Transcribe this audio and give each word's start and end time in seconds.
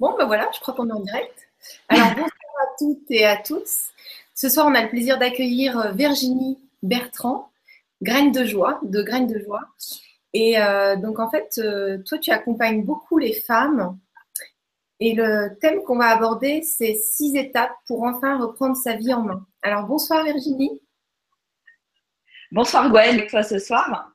Bon, 0.00 0.16
ben 0.16 0.24
voilà, 0.24 0.50
je 0.54 0.60
crois 0.60 0.72
qu'on 0.72 0.88
est 0.88 0.94
en 0.94 1.00
direct. 1.00 1.50
Alors, 1.90 2.08
bonsoir 2.08 2.30
à 2.62 2.66
toutes 2.78 3.10
et 3.10 3.26
à 3.26 3.36
tous. 3.36 3.90
Ce 4.34 4.48
soir, 4.48 4.66
on 4.66 4.74
a 4.74 4.82
le 4.82 4.88
plaisir 4.88 5.18
d'accueillir 5.18 5.78
euh, 5.78 5.92
Virginie 5.92 6.58
Bertrand, 6.82 7.52
Graine 8.00 8.32
de 8.32 8.46
joie, 8.46 8.80
de 8.82 9.02
Graines 9.02 9.26
de 9.26 9.38
joie. 9.38 9.60
Et 10.32 10.58
euh, 10.58 10.96
donc, 10.96 11.18
en 11.18 11.28
fait, 11.28 11.52
euh, 11.58 11.98
toi, 12.06 12.16
tu 12.16 12.30
accompagnes 12.30 12.82
beaucoup 12.82 13.18
les 13.18 13.34
femmes. 13.34 13.98
Et 15.00 15.12
le 15.12 15.50
thème 15.60 15.82
qu'on 15.82 15.98
va 15.98 16.06
aborder, 16.06 16.62
c'est 16.62 16.94
six 16.94 17.36
étapes 17.36 17.74
pour 17.86 18.02
enfin 18.04 18.38
reprendre 18.38 18.78
sa 18.78 18.96
vie 18.96 19.12
en 19.12 19.20
main. 19.20 19.46
Alors, 19.60 19.84
bonsoir 19.84 20.24
Virginie. 20.24 20.80
Bonsoir 22.50 22.88
Gwen, 22.88 23.26
toi 23.26 23.42
ce 23.42 23.58
soir? 23.58 24.14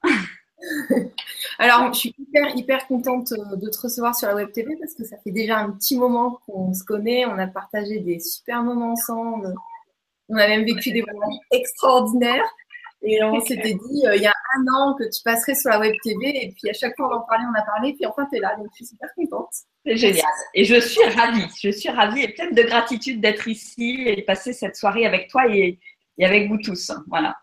Alors, 1.59 1.93
je 1.93 1.99
suis 1.99 2.15
hyper, 2.17 2.55
hyper 2.55 2.87
contente 2.87 3.31
euh, 3.33 3.55
de 3.55 3.69
te 3.69 3.79
recevoir 3.79 4.15
sur 4.15 4.27
la 4.27 4.35
Web 4.35 4.51
TV 4.51 4.75
parce 4.77 4.93
que 4.93 5.03
ça 5.03 5.17
fait 5.23 5.31
déjà 5.31 5.57
un 5.57 5.71
petit 5.71 5.97
moment 5.97 6.39
qu'on 6.45 6.73
se 6.73 6.83
connaît. 6.83 7.25
On 7.25 7.37
a 7.37 7.47
partagé 7.47 7.99
des 7.99 8.19
super 8.19 8.63
moments 8.63 8.91
ensemble. 8.91 9.53
On 10.29 10.37
a 10.37 10.47
même 10.47 10.65
vécu 10.65 10.91
des 10.91 11.03
moments 11.03 11.39
extraordinaires. 11.51 12.45
Et 13.07 13.23
on 13.23 13.39
s'était 13.41 13.73
dit, 13.75 14.07
euh, 14.07 14.15
il 14.15 14.23
y 14.23 14.27
a 14.27 14.33
un 14.57 14.65
an, 14.73 14.95
que 14.95 15.03
tu 15.03 15.21
passerais 15.23 15.53
sur 15.53 15.69
la 15.69 15.79
Web 15.79 15.93
TV. 16.03 16.45
Et 16.45 16.51
puis, 16.51 16.69
à 16.69 16.73
chaque 16.73 16.95
fois, 16.95 17.09
on 17.11 17.17
en 17.17 17.21
parlait, 17.21 17.45
on 17.51 17.59
a 17.59 17.63
parlé. 17.63 17.93
Puis, 17.93 18.05
enfin, 18.05 18.27
tu 18.31 18.37
es 18.37 18.39
là. 18.39 18.55
Donc, 18.57 18.67
je 18.71 18.77
suis 18.77 18.85
super 18.87 19.09
contente. 19.15 19.49
C'est 19.85 19.97
génial. 19.97 20.25
Et 20.55 20.65
je 20.65 20.79
suis 20.79 21.05
ravie. 21.09 21.45
Je 21.61 21.69
suis 21.69 21.89
ravie 21.89 22.23
et 22.23 22.29
pleine 22.29 22.55
de 22.55 22.63
gratitude 22.63 23.21
d'être 23.21 23.47
ici 23.47 24.03
et 24.07 24.15
de 24.15 24.21
passer 24.21 24.53
cette 24.53 24.75
soirée 24.75 25.05
avec 25.05 25.29
toi 25.29 25.47
et, 25.47 25.79
et 26.17 26.25
avec 26.25 26.49
vous 26.49 26.57
tous. 26.57 26.91
Voilà. 27.07 27.35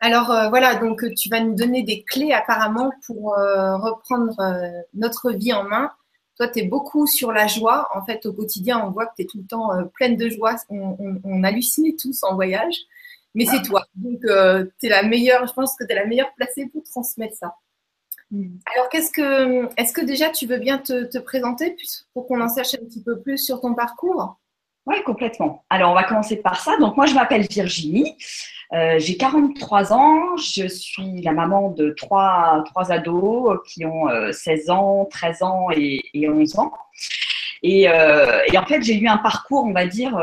Alors 0.00 0.30
euh, 0.30 0.48
voilà, 0.48 0.76
donc 0.76 1.04
tu 1.14 1.28
vas 1.28 1.40
nous 1.40 1.54
donner 1.54 1.82
des 1.82 2.02
clés 2.02 2.32
apparemment 2.32 2.90
pour 3.06 3.38
euh, 3.38 3.76
reprendre 3.76 4.34
euh, 4.40 4.80
notre 4.94 5.30
vie 5.32 5.52
en 5.52 5.64
main. 5.64 5.90
Toi, 6.38 6.48
tu 6.48 6.60
es 6.60 6.62
beaucoup 6.62 7.06
sur 7.06 7.32
la 7.32 7.46
joie. 7.46 7.86
En 7.94 8.02
fait, 8.04 8.24
au 8.24 8.32
quotidien, 8.32 8.82
on 8.82 8.90
voit 8.90 9.06
que 9.06 9.14
tu 9.16 9.22
es 9.22 9.26
tout 9.26 9.38
le 9.38 9.46
temps 9.46 9.68
pleine 9.92 10.16
de 10.16 10.30
joie. 10.30 10.56
On, 10.70 10.96
on, 11.22 11.44
hallucine 11.44 11.94
tous 11.96 12.22
en 12.22 12.34
voyage. 12.34 12.74
Mais 13.34 13.44
c'est 13.44 13.60
toi. 13.60 13.84
Donc, 13.94 14.20
tu 14.22 14.86
es 14.86 14.88
la 14.88 15.02
meilleure, 15.02 15.46
je 15.46 15.52
pense 15.52 15.76
que 15.76 15.84
tu 15.84 15.92
es 15.92 15.94
la 15.94 16.06
meilleure 16.06 16.32
placée 16.34 16.66
pour 16.72 16.82
transmettre 16.84 17.36
ça. 17.36 17.56
Mm. 18.30 18.56
Alors, 18.74 18.88
qu'est-ce 18.88 19.10
que, 19.12 19.68
est-ce 19.78 19.92
que 19.92 20.00
déjà 20.00 20.30
tu 20.30 20.46
veux 20.46 20.56
bien 20.56 20.78
te, 20.78 21.04
te 21.04 21.18
présenter 21.18 21.76
pour 22.14 22.26
qu'on 22.26 22.40
en 22.40 22.48
sache 22.48 22.72
un 22.74 22.84
petit 22.86 23.02
peu 23.02 23.20
plus 23.20 23.36
sur 23.36 23.60
ton 23.60 23.74
parcours? 23.74 24.39
Oui, 24.86 24.96
complètement. 25.04 25.64
Alors, 25.70 25.92
on 25.92 25.94
va 25.94 26.04
commencer 26.04 26.36
par 26.36 26.60
ça. 26.60 26.76
Donc, 26.78 26.96
moi, 26.96 27.06
je 27.06 27.14
m'appelle 27.14 27.46
Virginie. 27.48 28.16
Euh, 28.72 28.98
j'ai 28.98 29.16
43 29.16 29.92
ans, 29.92 30.36
je 30.36 30.68
suis 30.68 31.22
la 31.22 31.32
maman 31.32 31.70
de 31.70 31.90
trois, 31.90 32.62
trois 32.66 32.92
ados 32.92 33.58
qui 33.66 33.84
ont 33.84 34.06
16 34.32 34.68
euh, 34.68 34.72
ans, 34.72 35.08
13 35.10 35.42
ans 35.42 35.66
et, 35.72 36.00
et 36.14 36.28
11 36.28 36.58
ans. 36.58 36.72
Euh, 37.64 38.40
et 38.46 38.58
en 38.58 38.64
fait, 38.66 38.80
j'ai 38.82 38.96
eu 38.96 39.08
un 39.08 39.18
parcours, 39.18 39.64
on 39.64 39.72
va 39.72 39.86
dire, 39.86 40.16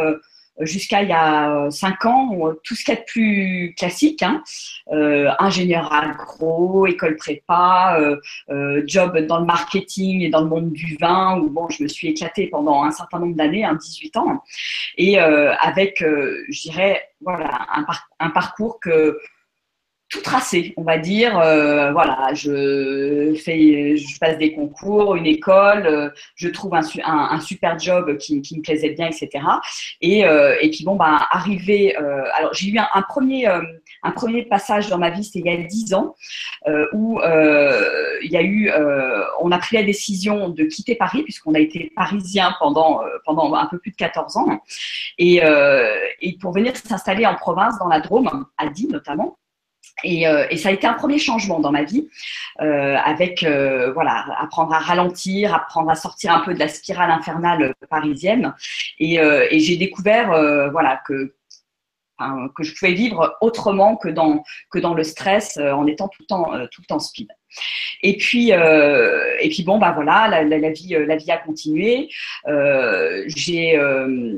jusqu'à 0.62 1.04
il 1.04 1.10
y 1.10 1.14
a 1.14 1.52
euh, 1.52 1.72
cinq 1.72 2.06
ans, 2.06 2.32
tout 2.64 2.76
ce 2.76 2.84
qu'il 2.84 2.94
y 2.94 2.98
a 2.98 3.00
de 3.00 3.06
plus 3.06 3.76
classique, 3.78 4.24
hein, 4.24 4.44
euh, 4.92 5.30
ingénieur 5.40 5.92
agro, 5.94 6.88
école 6.88 7.16
prépa, 7.16 7.98
euh, 8.00 8.18
euh, 8.50 8.84
job 8.86 9.18
dans 9.28 9.40
le 9.40 9.46
marketing 9.46 10.22
et 10.22 10.30
dans 10.30 10.42
le 10.42 10.48
monde 10.48 10.72
du 10.72 10.98
vin, 11.00 11.40
où 11.40 11.50
bon, 11.50 11.70
je 11.70 11.84
me 11.84 11.88
suis 11.88 12.10
éclatée 12.10 12.48
pendant 12.48 12.84
un 12.84 12.92
certain 12.92 13.20
nombre 13.20 13.36
d'années, 13.36 13.66
hein, 13.66 13.76
18 13.76 14.18
ans, 14.18 14.44
et 14.98 15.20
euh, 15.20 15.54
avec, 15.60 16.00
je 16.00 16.62
dirais, 16.62 17.10
voilà, 17.22 17.68
un 18.20 18.30
parcours 18.30 18.80
que 18.80 19.18
tout 20.10 20.22
tracé, 20.22 20.74
on 20.78 20.84
va 20.84 20.98
dire. 20.98 21.38
Euh, 21.38 21.92
voilà, 21.92 22.34
je 22.34 23.34
fais, 23.44 23.98
je 23.98 24.20
passe 24.20 24.38
des 24.38 24.54
concours, 24.54 25.16
une 25.16 25.26
école, 25.26 25.86
euh, 25.86 26.10
je 26.36 26.48
trouve 26.48 26.76
un, 26.76 26.82
un, 27.04 27.40
super 27.42 27.78
job 27.78 28.18
qui, 28.18 28.42
qui, 28.42 28.58
me 28.58 28.62
plaisait 28.62 28.92
bien, 28.92 29.08
etc. 29.08 29.30
Et, 30.02 30.26
euh, 30.26 30.56
et 30.62 30.70
puis 30.70 30.86
bon, 30.86 30.96
bah, 30.96 31.28
arrivé. 31.32 31.98
Euh, 31.98 32.24
alors 32.36 32.54
j'ai 32.54 32.70
eu 32.70 32.78
un, 32.78 32.88
un 32.94 33.02
premier, 33.02 33.48
euh, 33.50 33.62
un 34.04 34.12
premier 34.12 34.44
passage 34.44 34.90
dans 34.90 34.98
ma 34.98 35.10
vie, 35.10 35.24
c'était 35.26 35.40
il 35.40 35.46
y 35.46 35.50
a 35.50 35.58
dix 35.58 35.94
ans, 35.94 36.16
où 36.94 37.20
il 37.20 38.32
y 38.32 38.38
a 38.38 38.42
eu, 38.42 38.72
on 39.42 39.52
a 39.52 39.58
pris 39.58 39.76
la 39.76 39.84
décision 39.84 40.50
de 40.50 40.64
quitter 40.64 40.96
Paris 40.96 41.24
puisqu'on 41.24 41.54
a 41.54 41.60
été 41.60 41.92
parisien 41.96 42.56
pendant 42.60 43.02
pendant 43.26 43.54
un 43.54 43.66
peu 43.68 43.78
plus 43.80 43.92
de 43.92 43.96
14 43.96 44.38
ans, 44.38 44.62
et, 45.18 45.42
et 46.22 46.38
pour 46.40 46.54
venir 46.54 46.76
s'installer 46.76 47.26
en 47.26 47.36
province, 47.36 47.78
dans 47.80 47.88
la 47.88 48.00
Drôme, 48.00 48.46
à 48.58 48.66
notamment. 48.90 49.38
Et, 50.04 50.28
euh, 50.28 50.46
et, 50.50 50.58
ça 50.58 50.70
a 50.70 50.72
été 50.72 50.86
un 50.86 50.94
premier 50.94 51.18
changement 51.18 51.60
dans 51.60 51.72
ma 51.72 51.84
vie, 51.84 52.08
euh, 52.62 52.96
avec 52.98 53.44
euh, 53.44 53.92
voilà, 53.94 54.26
apprendre 54.40 54.74
à 54.74 54.80
ralentir, 54.80 55.54
apprendre 55.54 55.90
à 55.90 55.96
sortir 55.96 56.34
un 56.34 56.40
peu 56.42 56.54
de 56.54 56.60
la 56.60 56.68
spirale 56.68 57.10
infernale 57.12 57.74
parisienne. 57.90 58.54
Et, 59.00 59.20
euh, 59.20 59.48
et 59.50 59.60
j'ai 59.60 59.78
découvert 59.78 60.32
euh, 60.32 60.70
voilà 60.70 61.02
que 61.08 61.34
que 62.56 62.64
je 62.64 62.74
pouvais 62.74 62.94
vivre 62.94 63.38
autrement 63.42 63.96
que 63.96 64.10
dans 64.10 64.44
que 64.72 64.80
dans 64.80 64.94
le 64.94 65.04
stress 65.04 65.58
en 65.58 65.86
étant 65.88 66.08
tout 66.08 66.22
le 66.22 66.28
temps 66.28 66.52
tout 66.72 66.82
le 66.82 66.86
temps 66.88 67.00
speed. 67.00 67.28
Et 68.04 68.18
puis, 68.18 68.52
euh, 68.54 69.36
et 69.40 69.50
puis 69.50 69.64
bon, 69.64 69.80
bah 69.80 69.92
voilà, 69.94 70.28
la, 70.28 70.44
la, 70.44 70.60
la, 70.60 70.70
vie, 70.72 70.96
la 71.08 71.16
vie 71.16 71.32
a 71.32 71.38
continué. 71.38 72.10
Euh, 72.48 73.24
j'ai, 73.28 73.78
euh, 73.78 74.38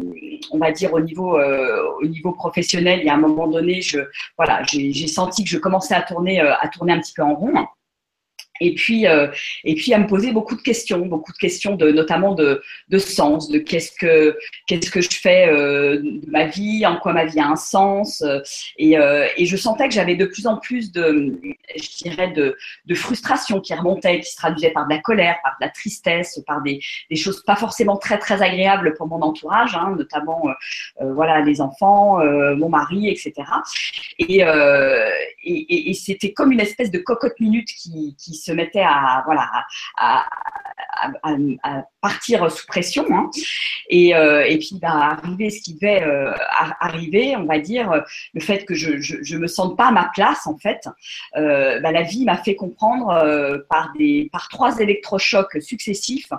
on 0.51 0.57
va 0.57 0.71
dire 0.71 0.93
au 0.93 0.99
niveau, 0.99 1.37
euh, 1.37 1.83
au 2.01 2.05
niveau 2.05 2.31
professionnel, 2.31 2.99
il 2.99 3.05
y 3.05 3.09
a 3.09 3.15
un 3.15 3.19
moment 3.19 3.47
donné, 3.47 3.81
je, 3.81 3.99
voilà, 4.37 4.61
j'ai 4.63 5.07
senti 5.07 5.43
que 5.43 5.49
je 5.49 5.57
commençais 5.57 5.95
à 5.95 6.01
tourner, 6.01 6.39
à 6.39 6.67
tourner 6.69 6.93
un 6.93 6.99
petit 6.99 7.13
peu 7.13 7.23
en 7.23 7.35
rond 7.35 7.67
et 8.59 8.73
puis 8.73 9.07
euh, 9.07 9.27
et 9.63 9.75
puis 9.75 9.93
à 9.93 9.99
me 9.99 10.07
poser 10.07 10.31
beaucoup 10.31 10.55
de 10.55 10.61
questions, 10.61 11.05
beaucoup 11.05 11.31
de 11.31 11.37
questions 11.37 11.75
de 11.75 11.91
notamment 11.91 12.33
de, 12.33 12.61
de 12.89 12.97
sens, 12.97 13.49
de 13.49 13.59
qu'est-ce 13.59 13.91
que 13.91 14.37
qu'est-ce 14.67 14.91
que 14.91 15.01
je 15.01 15.09
fais 15.09 15.47
euh, 15.47 15.97
de 15.97 16.29
ma 16.29 16.45
vie, 16.45 16.85
en 16.85 16.97
quoi 16.97 17.13
ma 17.13 17.25
vie 17.25 17.39
a 17.39 17.47
un 17.47 17.55
sens, 17.55 18.21
euh, 18.21 18.41
et, 18.77 19.45
je 19.45 19.57
sentais 19.57 19.87
que 19.87 19.93
j'avais 19.93 20.15
de 20.15 20.25
plus 20.25 20.45
en 20.45 20.57
plus 20.57 20.91
de 20.91 21.39
je 21.75 22.03
dirais 22.03 22.31
de, 22.31 22.55
de 22.85 22.95
frustration 22.95 23.61
qui 23.61 23.73
remontait, 23.73 24.19
qui 24.19 24.31
se 24.31 24.35
traduisait 24.37 24.71
par 24.71 24.87
de 24.87 24.93
la 24.93 24.99
colère, 24.99 25.37
par 25.43 25.53
de 25.59 25.65
la 25.65 25.71
tristesse, 25.71 26.39
par 26.45 26.61
des, 26.61 26.79
des 27.09 27.15
choses 27.15 27.43
pas 27.43 27.55
forcément 27.55 27.97
très 27.97 28.19
très 28.19 28.41
agréables 28.41 28.93
pour 28.95 29.07
mon 29.07 29.21
entourage, 29.21 29.75
hein, 29.75 29.95
notamment 29.97 30.49
voilà 30.99 31.41
les 31.41 31.61
enfants, 31.61 32.19
mon 32.55 32.69
mari, 32.69 33.09
etc. 33.09 33.33
Et, 34.19 34.41
et, 35.43 35.89
et 35.89 35.93
c'était 35.93 36.33
comme 36.33 36.51
une 36.51 36.59
espèce 36.59 36.91
de 36.91 36.99
cocotte 36.99 37.39
minute 37.39 37.69
qui, 37.69 38.15
qui 38.17 38.35
se 38.35 38.48
se 38.49 38.53
mettait 38.53 38.81
à, 38.81 39.21
voilà, 39.25 39.47
à, 39.97 40.25
partir 42.01 42.51
sous 42.51 42.65
pression. 42.65 43.05
Hein. 43.11 43.29
Et, 43.89 44.15
euh, 44.15 44.45
et 44.45 44.57
puis, 44.57 44.79
bah, 44.81 45.17
arriver 45.21 45.49
ce 45.49 45.61
qui 45.61 45.73
devait 45.75 46.03
euh, 46.03 46.33
arriver, 46.79 47.35
on 47.37 47.45
va 47.45 47.59
dire, 47.59 48.03
le 48.33 48.41
fait 48.41 48.65
que 48.65 48.73
je, 48.73 48.99
je, 48.99 49.37
me 49.37 49.47
sente 49.47 49.77
pas 49.77 49.87
à 49.87 49.91
ma 49.91 50.09
place, 50.13 50.47
en 50.47 50.57
fait, 50.57 50.87
euh, 51.35 51.79
bah, 51.79 51.91
la 51.91 52.01
vie 52.01 52.25
m'a 52.25 52.37
fait 52.37 52.55
comprendre 52.55 53.07
par, 53.69 53.91
des, 53.97 54.29
par 54.31 54.47
trois 54.49 54.79
électrochocs 54.79 55.61
successifs 55.61 56.29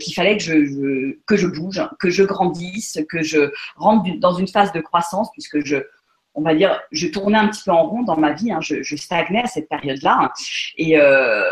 qu'il 0.00 0.14
fallait 0.14 0.36
que 0.36 0.42
je, 0.42 1.16
que 1.26 1.36
je 1.36 1.46
bouge, 1.46 1.82
que 1.98 2.10
je 2.10 2.22
grandisse, 2.22 2.98
que 3.08 3.22
je 3.22 3.52
rentre 3.76 4.18
dans 4.18 4.34
une 4.34 4.48
phase 4.48 4.72
de 4.72 4.80
croissance, 4.80 5.30
puisque 5.32 5.64
je 5.64 5.76
on 6.40 6.42
va 6.42 6.54
dire, 6.54 6.80
je 6.90 7.06
tournais 7.06 7.38
un 7.38 7.48
petit 7.48 7.62
peu 7.64 7.70
en 7.70 7.86
rond 7.86 8.02
dans 8.02 8.16
ma 8.16 8.32
vie, 8.32 8.50
hein, 8.50 8.60
je, 8.60 8.96
stagnais 8.96 9.42
à 9.42 9.46
cette 9.46 9.68
période-là, 9.68 10.32
et 10.76 10.98
euh, 10.98 11.42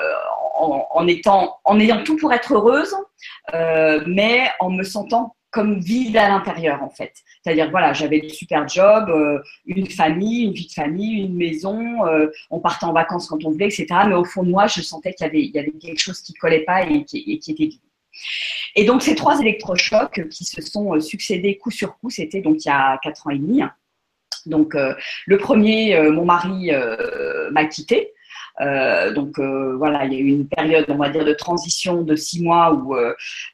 en, 0.59 1.07
ayant 1.07 2.03
tout 2.05 2.17
pour 2.17 2.33
être 2.33 2.55
heureuse, 2.55 2.95
euh, 3.55 4.03
mais 4.07 4.49
en 4.61 4.71
me 4.71 4.83
sentant 4.83 5.35
comme 5.51 5.81
vide 5.81 6.17
à 6.17 6.29
l'intérieur 6.29 6.83
en 6.83 6.91
fait. 6.91 7.13
C'est-à-dire 7.43 7.71
voilà, 7.71 7.93
j'avais 7.93 8.21
de 8.21 8.29
super 8.29 8.69
job, 8.69 9.09
euh, 9.09 9.41
une 9.67 9.89
famille, 9.89 10.45
une 10.45 10.53
vie 10.53 10.67
de 10.67 10.73
famille, 10.73 11.23
une 11.23 11.37
maison, 11.37 12.07
euh, 12.07 12.31
on 12.51 12.61
partait 12.61 12.85
en 12.85 12.93
vacances 12.93 13.29
quand 13.29 13.45
on 13.45 13.51
voulait, 13.51 13.67
etc. 13.67 13.87
Mais 14.09 14.15
au 14.15 14.25
fond 14.25 14.43
de 14.43 14.51
moi, 14.51 14.67
je 14.67 14.83
sentais 14.83 15.15
qu'il 15.15 15.27
y 15.27 15.59
avait, 15.59 15.71
quelque 15.73 16.01
chose 16.01 16.21
qui 16.21 16.35
collait 16.35 16.65
pas 16.65 16.83
et 16.83 17.05
qui, 17.05 17.25
et 17.27 17.39
qui 17.39 17.53
était 17.53 17.67
vide. 17.67 17.81
Et 18.75 18.85
donc 18.85 19.03
ces 19.03 19.15
trois 19.15 19.41
électrochocs 19.41 20.29
qui 20.29 20.45
se 20.45 20.61
sont 20.61 20.99
succédés 21.01 21.57
coup 21.57 21.71
sur 21.71 21.97
coup, 21.99 22.11
c'était 22.11 22.41
donc 22.41 22.65
il 22.65 22.69
y 22.69 22.71
a 22.71 22.99
quatre 23.03 23.27
ans 23.27 23.31
et 23.31 23.39
demi. 23.39 23.63
Donc, 24.49 24.75
euh, 24.75 24.95
le 25.27 25.39
premier, 25.39 25.97
euh, 25.97 26.11
mon 26.11 26.25
mari 26.25 26.73
euh, 26.73 27.51
m'a 27.51 27.67
quitté. 27.67 28.13
donc 29.15 29.39
voilà, 29.39 30.05
il 30.07 30.13
y 30.13 30.17
a 30.17 30.19
eu 30.19 30.31
une 30.31 30.49
période, 30.49 30.87
on 30.89 30.97
va 30.97 31.11
dire, 31.11 31.25
de 31.25 31.33
transition 31.33 32.03
de 32.03 32.17
six 32.17 32.43
mois 32.43 32.75
où 32.75 32.97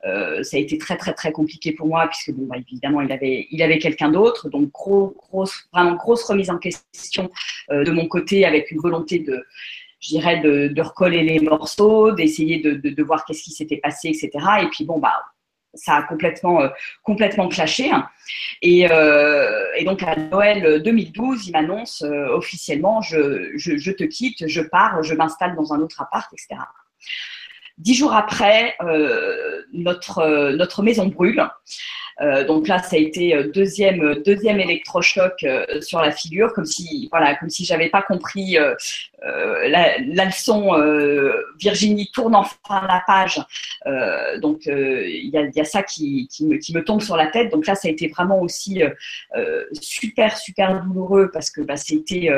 ça 0.03 0.57
a 0.57 0.61
été 0.61 0.79
très 0.79 0.97
très 0.97 1.13
très 1.13 1.31
compliqué 1.31 1.73
pour 1.73 1.87
moi 1.87 2.09
puisque 2.09 2.33
bah, 2.33 2.57
évidemment 2.57 3.03
il 3.03 3.63
avait 3.63 3.79
quelqu'un 3.79 4.11
d'autre, 4.11 4.49
donc 4.49 4.71
gros, 4.73 5.15
grosse 5.19 5.69
vraiment 5.75 5.97
grosse 5.97 6.25
remise 6.25 6.49
en 6.49 6.57
question 6.57 7.31
de 7.71 7.91
mon 7.91 8.07
côté 8.07 8.47
avec 8.47 8.71
une 8.71 8.81
volonté 8.81 9.19
de 9.19 9.45
je 10.01 10.09
dirais 10.09 10.41
de, 10.41 10.81
recoller 10.81 11.23
les 11.23 11.41
morceaux, 11.41 12.13
d'essayer 12.13 12.59
de, 12.61 12.73
de, 12.73 12.89
de, 12.91 13.03
voir 13.03 13.25
qu'est-ce 13.25 13.43
qui 13.43 13.53
s'était 13.53 13.79
passé, 13.87 14.09
etc. 14.09 14.31
Et 14.63 14.69
puis 14.69 14.85
bon 14.85 14.99
bah 14.99 15.21
ça 15.77 15.97
a 15.97 16.03
complètement, 16.03 16.63
euh, 16.63 16.69
complètement 17.03 17.49
clashé. 17.49 17.91
Et, 18.63 18.91
euh, 18.91 19.67
et, 19.77 19.85
donc 19.85 20.03
à 20.03 20.17
Noël 20.17 20.83
2012, 20.83 21.49
il 21.49 21.53
m'annonce 21.53 22.03
euh, 22.03 22.29
officiellement 22.29 23.03
je, 23.03 23.51
je, 23.57 23.77
je, 23.77 23.93
te 23.93 24.05
quitte, 24.05 24.47
je 24.47 24.61
pars, 24.61 25.03
je 25.03 25.15
m'installe 25.15 25.55
dans 25.57 25.73
un 25.73 25.81
autre 25.81 26.01
appart, 26.01 26.33
etc. 26.33 26.61
dix 27.79 27.95
jours 27.95 28.15
après, 28.15 28.77
notre, 29.73 30.53
notre 30.53 30.83
maison 30.83 31.07
brûle. 31.07 31.45
Euh, 32.21 32.45
donc 32.45 32.69
là, 32.69 32.79
ça 32.83 32.97
a 32.97 32.99
été 32.99 33.35
euh, 33.35 33.51
deuxième, 33.51 34.23
deuxième 34.25 34.61
électrochoc 34.61 35.43
euh, 35.43 35.81
sur 35.81 36.01
la 36.01 36.11
figure, 36.11 36.53
comme 36.53 36.65
si, 36.65 37.09
voilà, 37.11 37.35
comme 37.35 37.51
si 37.51 37.65
j'avais 37.65 37.89
pas 37.89 38.03
compris 38.03 38.57
la, 39.23 39.99
leçon. 39.99 40.73
Virginie 41.59 42.11
tourne 42.13 42.35
enfin 42.35 42.87
la 42.87 43.03
page. 43.07 43.41
donc 44.41 44.67
il 44.67 45.31
y 45.31 45.61
a, 45.61 45.65
ça 45.65 45.83
qui, 45.83 46.29
qui, 46.29 46.47
me, 46.47 46.57
qui, 46.59 46.75
me, 46.75 46.85
tombe 46.85 47.01
sur 47.01 47.17
la 47.17 47.29
tête. 47.29 47.51
Donc 47.51 47.67
là, 47.67 47.75
ça 47.75 47.89
a 47.89 47.91
été 47.91 48.09
vraiment 48.09 48.41
aussi 48.41 48.83
super, 49.73 50.37
super 50.37 50.83
douloureux 50.83 51.31
parce 51.33 51.51
que 51.51 51.63
bah, 51.63 51.77
c'était 51.77 52.31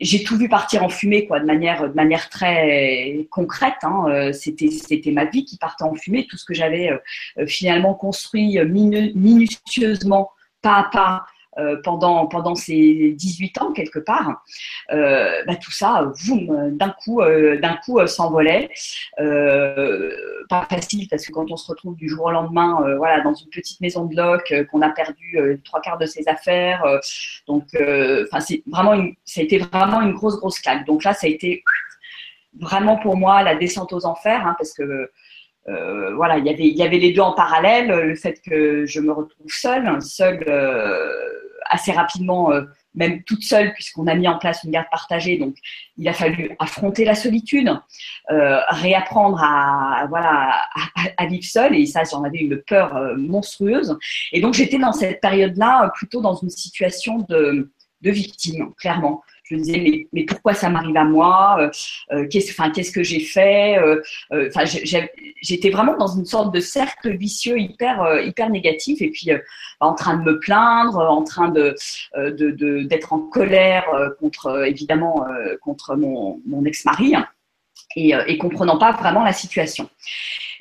j'ai 0.00 0.22
tout 0.22 0.36
vu 0.36 0.48
partir 0.48 0.82
en 0.82 0.88
fumée, 0.88 1.26
quoi, 1.26 1.40
de 1.40 1.44
manière, 1.44 1.88
de 1.88 1.94
manière 1.94 2.30
très 2.30 3.26
concrète. 3.30 3.74
Hein. 3.82 4.04
Euh, 4.08 4.32
c'était, 4.32 4.70
c'était 4.70 5.10
ma 5.12 5.26
vie 5.26 5.44
qui 5.44 5.58
partait 5.58 5.84
en 5.84 5.94
fumée. 5.94 6.26
Tout 6.28 6.36
ce 6.36 6.44
que 6.44 6.54
j'avais 6.54 6.90
euh, 6.90 7.46
finalement 7.46 7.94
construit 7.94 8.58
minutieusement, 8.64 10.30
pas 10.62 10.76
à 10.76 10.84
pas, 10.84 11.16
euh, 11.16 11.39
pendant, 11.84 12.26
pendant 12.26 12.54
ces 12.54 13.12
18 13.12 13.60
ans 13.60 13.72
quelque 13.72 13.98
part, 13.98 14.42
euh, 14.92 15.42
bah, 15.46 15.56
tout 15.56 15.70
ça, 15.72 16.12
d'un 16.72 16.90
coup, 16.90 17.20
euh, 17.20 17.58
d'un 17.58 17.74
coup 17.84 18.04
s'envolait. 18.06 18.70
pas 19.16 20.66
facile 20.68 21.08
parce 21.08 21.26
que 21.26 21.32
quand 21.32 21.50
on 21.50 21.56
se 21.56 21.70
retrouve 21.70 21.96
du 21.96 22.08
jour 22.08 22.26
au 22.26 22.30
lendemain, 22.30 22.96
voilà, 22.96 23.20
dans 23.20 23.34
une 23.34 23.50
petite 23.50 23.80
maison 23.80 24.04
de 24.04 24.14
bloc, 24.14 24.54
qu'on 24.70 24.82
a 24.82 24.90
perdu 24.90 25.60
trois 25.64 25.80
quarts 25.80 25.98
de 25.98 26.06
ses 26.06 26.28
affaires, 26.28 26.84
donc, 27.46 27.64
enfin, 27.74 28.40
c'est 28.40 28.62
vraiment, 28.66 28.96
ça 29.24 29.40
a 29.40 29.44
été 29.44 29.58
vraiment 29.58 30.00
une 30.02 30.12
grosse 30.12 30.38
grosse 30.38 30.60
claque. 30.60 30.86
Donc 30.86 31.04
là, 31.04 31.12
ça 31.12 31.26
a 31.26 31.30
été 31.30 31.62
vraiment 32.58 32.96
pour 32.98 33.16
moi 33.16 33.42
la 33.42 33.54
descente 33.54 33.92
aux 33.92 34.06
enfers, 34.06 34.46
hein, 34.46 34.54
parce 34.58 34.72
que 34.72 35.10
voilà, 35.66 36.38
il 36.38 36.46
y 36.46 36.50
avait, 36.50 36.68
y 36.68 36.82
avait 36.82 36.98
les 36.98 37.12
deux 37.12 37.20
en 37.20 37.32
parallèle, 37.32 37.88
le 37.88 38.14
fait 38.14 38.40
que 38.40 38.86
je 38.86 39.00
me 39.00 39.12
retrouve 39.12 39.46
seule, 39.48 40.02
seule 40.02 40.44
assez 41.70 41.92
rapidement, 41.92 42.52
euh, 42.52 42.62
même 42.94 43.22
toute 43.22 43.42
seule, 43.42 43.72
puisqu'on 43.72 44.06
a 44.08 44.14
mis 44.14 44.28
en 44.28 44.38
place 44.38 44.64
une 44.64 44.72
garde 44.72 44.88
partagée. 44.90 45.38
Donc, 45.38 45.54
il 45.96 46.08
a 46.08 46.12
fallu 46.12 46.56
affronter 46.58 47.04
la 47.04 47.14
solitude, 47.14 47.70
euh, 48.30 48.58
réapprendre 48.68 49.40
à, 49.42 50.06
voilà, 50.08 50.66
à, 51.16 51.26
vivre 51.26 51.44
seule. 51.44 51.76
Et 51.76 51.86
ça, 51.86 52.02
j'en 52.04 52.24
avais 52.24 52.38
une 52.38 52.60
peur 52.60 52.96
euh, 52.96 53.16
monstrueuse. 53.16 53.96
Et 54.32 54.40
donc, 54.40 54.54
j'étais 54.54 54.78
dans 54.78 54.92
cette 54.92 55.20
période-là 55.20 55.90
plutôt 55.94 56.20
dans 56.20 56.34
une 56.34 56.50
situation 56.50 57.26
de 57.28 57.70
victime, 58.02 58.72
clairement 58.78 59.22
je 59.50 59.56
me 59.56 59.60
disais 59.60 60.06
mais, 60.12 60.24
pourquoi 60.24 60.54
ça 60.54 60.70
m'arrive 60.70 60.96
à 60.96 61.04
moi 61.04 61.56
euh, 61.60 61.70
euh, 62.12 62.26
qu'est-ce 62.28 62.92
que 62.92 63.02
j'ai 63.02 63.20
fait 63.20 63.78
euh, 63.78 64.00
j'étais 65.42 65.70
vraiment 65.70 65.96
dans 65.96 66.08
une 66.08 66.24
sorte 66.24 66.54
de 66.54 66.60
cercle 66.60 67.16
vicieux 67.16 67.58
hyper 67.58 68.20
hyper 68.22 68.50
négatif 68.50 69.02
et 69.02 69.10
puis 69.10 69.30
en 69.80 69.94
train 69.94 70.16
de 70.16 70.22
me 70.22 70.38
plaindre 70.38 70.98
en 70.98 71.24
train 71.24 71.48
de 71.48 71.74
d'être 72.84 73.12
en 73.12 73.20
colère 73.20 73.86
contre 74.20 74.66
évidemment 74.66 75.26
contre 75.62 75.96
mon, 75.96 76.40
mon 76.46 76.64
ex-mari 76.64 77.14
et, 77.96 78.12
et 78.26 78.38
comprenant 78.38 78.78
pas 78.78 78.92
vraiment 78.92 79.24
la 79.24 79.32
situation 79.32 79.88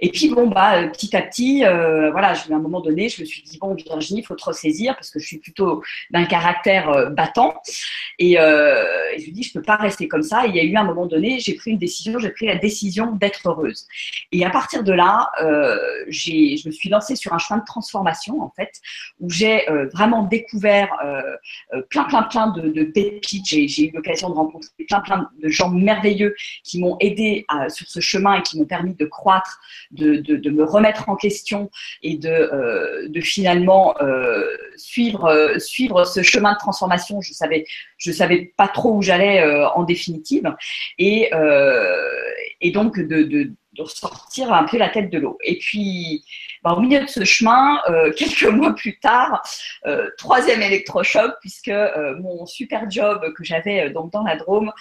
et 0.01 0.09
puis, 0.09 0.29
bon, 0.29 0.47
bah, 0.47 0.81
euh, 0.81 0.87
petit 0.89 1.15
à 1.15 1.21
petit, 1.21 1.65
euh, 1.65 2.09
voilà, 2.11 2.29
à 2.29 2.53
un 2.53 2.59
moment 2.59 2.79
donné, 2.79 3.09
je 3.09 3.21
me 3.21 3.25
suis 3.25 3.41
dit, 3.41 3.57
bon, 3.57 3.75
Virginie, 3.75 4.21
il 4.21 4.23
faut 4.23 4.35
te 4.35 4.45
ressaisir 4.45 4.95
parce 4.95 5.11
que 5.11 5.19
je 5.19 5.27
suis 5.27 5.39
plutôt 5.39 5.83
d'un 6.11 6.25
caractère 6.25 6.89
euh, 6.89 7.09
battant. 7.09 7.55
Et, 8.17 8.35
je 8.37 9.25
lui 9.25 9.31
dis, 9.31 9.43
je 9.43 9.53
peux 9.53 9.61
pas 9.61 9.75
rester 9.75 10.07
comme 10.07 10.23
ça. 10.23 10.45
Et 10.45 10.49
il 10.49 10.55
y 10.55 10.59
a 10.59 10.63
eu 10.63 10.75
un 10.75 10.83
moment 10.83 11.05
donné, 11.05 11.39
j'ai 11.39 11.55
pris 11.55 11.71
une 11.71 11.77
décision, 11.77 12.19
j'ai 12.19 12.29
pris 12.29 12.45
la 12.45 12.55
décision 12.55 13.11
d'être 13.13 13.47
heureuse. 13.47 13.87
Et 14.31 14.45
à 14.45 14.49
partir 14.49 14.83
de 14.83 14.93
là, 14.93 15.29
je 16.07 16.67
me 16.67 16.71
suis 16.71 16.89
lancée 16.89 17.15
sur 17.15 17.33
un 17.33 17.37
chemin 17.37 17.59
de 17.59 17.65
transformation, 17.65 18.41
en 18.41 18.51
fait, 18.55 18.71
où 19.19 19.29
j'ai 19.29 19.65
vraiment 19.93 20.23
découvert 20.23 20.89
plein, 21.89 22.03
plein, 22.05 22.23
plein 22.23 22.47
de, 22.47 22.69
de 22.69 22.83
pépites. 22.83 23.45
J'ai, 23.45 23.87
eu 23.87 23.91
l'occasion 23.91 24.29
de 24.29 24.35
rencontrer 24.35 24.69
plein, 24.87 24.99
plein 24.99 25.29
de 25.41 25.49
gens 25.49 25.69
merveilleux 25.69 26.35
qui 26.63 26.79
m'ont 26.79 26.97
aidé 26.99 27.45
sur 27.69 27.87
ce 27.87 27.99
chemin 27.99 28.35
et 28.35 28.41
qui 28.43 28.59
m'ont 28.59 28.65
permis 28.65 28.93
de 28.93 29.05
croître 29.05 29.59
de, 29.91 30.49
me 30.49 30.63
remettre 30.63 31.09
en 31.09 31.15
question 31.15 31.69
et 32.01 32.17
de, 32.17 32.29
euh, 32.29 33.21
finalement 33.21 33.95
euh, 34.01 34.45
suivre, 34.77 35.25
euh, 35.25 35.59
suivre 35.59 36.05
ce 36.05 36.21
chemin 36.21 36.53
de 36.53 36.57
transformation. 36.57 37.21
Je 37.21 37.33
savais, 37.33 37.65
je 37.97 38.11
savais 38.11 38.53
pas 38.57 38.67
trop 38.67 38.95
où 38.95 39.01
j'allais 39.01 39.43
en 39.75 39.83
définitive, 39.83 40.53
et, 40.97 41.29
donc 42.73 42.99
de, 42.99 43.51
ressortir 43.77 44.51
un 44.51 44.65
peu 44.65 44.77
la 44.77 44.89
tête 44.89 45.09
de 45.09 45.17
l'eau. 45.17 45.37
Et 45.41 45.57
puis, 45.57 46.25
bah, 46.63 46.73
au 46.73 46.81
milieu 46.81 46.99
de 46.99 47.07
ce 47.07 47.23
chemin, 47.23 47.79
quelques 48.17 48.43
mois 48.43 48.75
plus 48.75 48.99
tard, 48.99 49.41
troisième 50.17 50.61
électrochoc, 50.61 51.31
puisque 51.39 51.71
mon 52.19 52.45
super 52.45 52.91
job 52.91 53.33
que 53.37 53.43
j'avais 53.45 53.89
donc 53.91 54.11
dans 54.11 54.23
la 54.23 54.35
Drôme, 54.35 54.71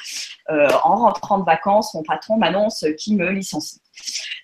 en 0.49 0.97
rentrant 0.97 1.39
de 1.39 1.45
vacances, 1.45 1.95
mon 1.95 2.03
patron 2.03 2.39
m'annonce 2.39 2.85
qu'il 2.99 3.17
me 3.17 3.31
licencie. 3.31 3.81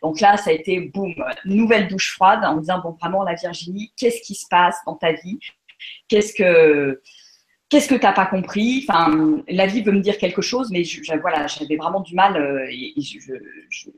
Donc 0.02 0.20
là, 0.20 0.36
ça 0.36 0.50
a 0.50 0.52
été 0.52 0.80
boum, 0.80 1.14
nouvelle 1.44 1.88
douche 1.88 2.12
froide 2.12 2.44
en 2.44 2.56
me 2.56 2.60
disant 2.60 2.80
bon 2.80 2.96
vraiment 3.00 3.22
la 3.22 3.34
Virginie, 3.34 3.92
qu'est-ce 3.96 4.22
qui 4.22 4.34
se 4.34 4.46
passe 4.48 4.76
dans 4.86 4.96
ta 4.96 5.12
vie? 5.12 5.38
Qu'est-ce 6.08 6.34
que 6.34 7.00
qu'est-ce 7.68 7.88
que 7.88 7.94
tu 7.94 8.02
n'as 8.02 8.12
pas 8.12 8.26
compris? 8.26 8.86
La 9.48 9.66
vie 9.66 9.82
veut 9.82 9.92
me 9.92 10.00
dire 10.00 10.18
quelque 10.18 10.42
chose, 10.42 10.70
mais 10.70 10.82
voilà, 11.20 11.46
j'avais 11.46 11.76
vraiment 11.76 12.00
du 12.00 12.14
mal. 12.14 12.34
je, 12.70 13.90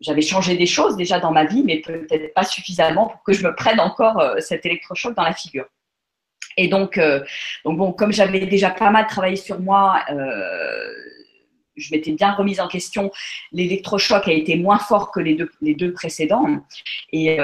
j'avais 0.00 0.22
changé 0.22 0.56
des 0.56 0.66
choses 0.66 0.96
déjà 0.96 1.20
dans 1.20 1.32
ma 1.32 1.44
vie, 1.44 1.62
mais 1.62 1.80
peut-être 1.80 2.34
pas 2.34 2.44
suffisamment 2.44 3.08
pour 3.08 3.22
que 3.22 3.32
je 3.32 3.46
me 3.46 3.54
prenne 3.54 3.80
encore 3.80 4.20
euh, 4.20 4.38
cet 4.40 4.66
électrochoc 4.66 5.14
dans 5.14 5.22
la 5.22 5.32
figure. 5.32 5.66
Et 6.56 6.68
donc, 6.68 6.98
euh, 6.98 7.20
donc 7.64 7.78
bon, 7.78 7.92
comme 7.92 8.12
j'avais 8.12 8.46
déjà 8.46 8.70
pas 8.70 8.90
mal 8.90 9.06
travaillé 9.06 9.36
sur 9.36 9.60
moi, 9.60 10.02
euh, 10.10 10.92
je 11.76 11.94
m'étais 11.94 12.12
bien 12.12 12.32
remise 12.32 12.60
en 12.60 12.68
question. 12.68 13.10
L'électrochoc 13.52 14.28
a 14.28 14.32
été 14.32 14.56
moins 14.56 14.78
fort 14.78 15.10
que 15.10 15.20
les 15.20 15.34
deux, 15.34 15.50
les 15.60 15.74
deux 15.74 15.92
précédents. 15.92 16.46
Et, 17.12 17.38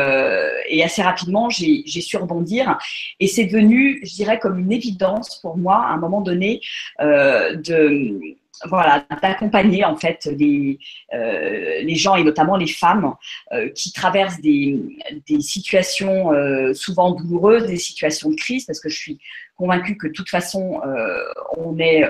et 0.69 0.82
assez 0.82 1.02
rapidement, 1.02 1.50
j'ai 1.50 1.84
su 1.87 2.17
rebondir. 2.17 2.79
Et 3.20 3.26
c'est 3.26 3.44
devenu, 3.44 4.00
je 4.05 4.14
dirais, 4.14 4.38
comme 4.38 4.58
une 4.58 4.73
évidence 4.73 5.38
pour 5.40 5.56
moi, 5.56 5.76
à 5.76 5.93
un 5.93 5.99
moment 5.99 6.20
donné, 6.20 6.61
de 7.00 8.37
voilà, 8.69 9.05
d'accompagner 9.23 9.85
en 9.85 9.97
fait 9.97 10.26
les, 10.26 10.79
euh, 11.12 11.82
les 11.82 11.94
gens 11.94 12.17
et 12.17 12.25
notamment 12.25 12.56
les 12.56 12.67
femmes 12.67 13.14
euh, 13.53 13.69
qui 13.70 13.93
traversent 13.93 14.41
des, 14.41 14.81
des 15.27 15.41
situations 15.41 16.32
euh, 16.32 16.72
souvent 16.75 17.13
douloureuses, 17.13 17.67
des 17.67 17.77
situations 17.77 18.31
de 18.31 18.36
crise, 18.36 18.65
parce 18.67 18.81
que 18.81 18.89
je 18.89 18.96
suis 18.96 19.19
convaincue 19.56 19.96
que 19.96 20.08
de 20.08 20.13
toute 20.13 20.29
façon, 20.29 20.81
on 21.56 21.72
n'est 21.72 22.05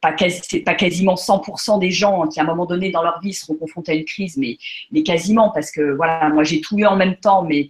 pas, 0.00 0.12
quasi, 0.12 0.60
pas 0.60 0.74
quasiment 0.74 1.14
100% 1.14 1.78
des 1.78 1.92
gens 1.92 2.26
qui 2.26 2.40
à 2.40 2.42
un 2.42 2.46
moment 2.46 2.66
donné 2.66 2.90
dans 2.90 3.02
leur 3.02 3.20
vie 3.20 3.34
seront 3.34 3.54
confrontés 3.54 3.92
à 3.92 3.94
une 3.94 4.04
crise, 4.04 4.36
mais, 4.36 4.56
mais 4.90 5.04
quasiment, 5.04 5.50
parce 5.50 5.70
que 5.70 5.92
voilà, 5.92 6.28
moi 6.30 6.42
j'ai 6.42 6.60
tout 6.60 6.76
eu 6.76 6.86
en 6.86 6.96
même 6.96 7.14
temps, 7.16 7.44
mais 7.44 7.68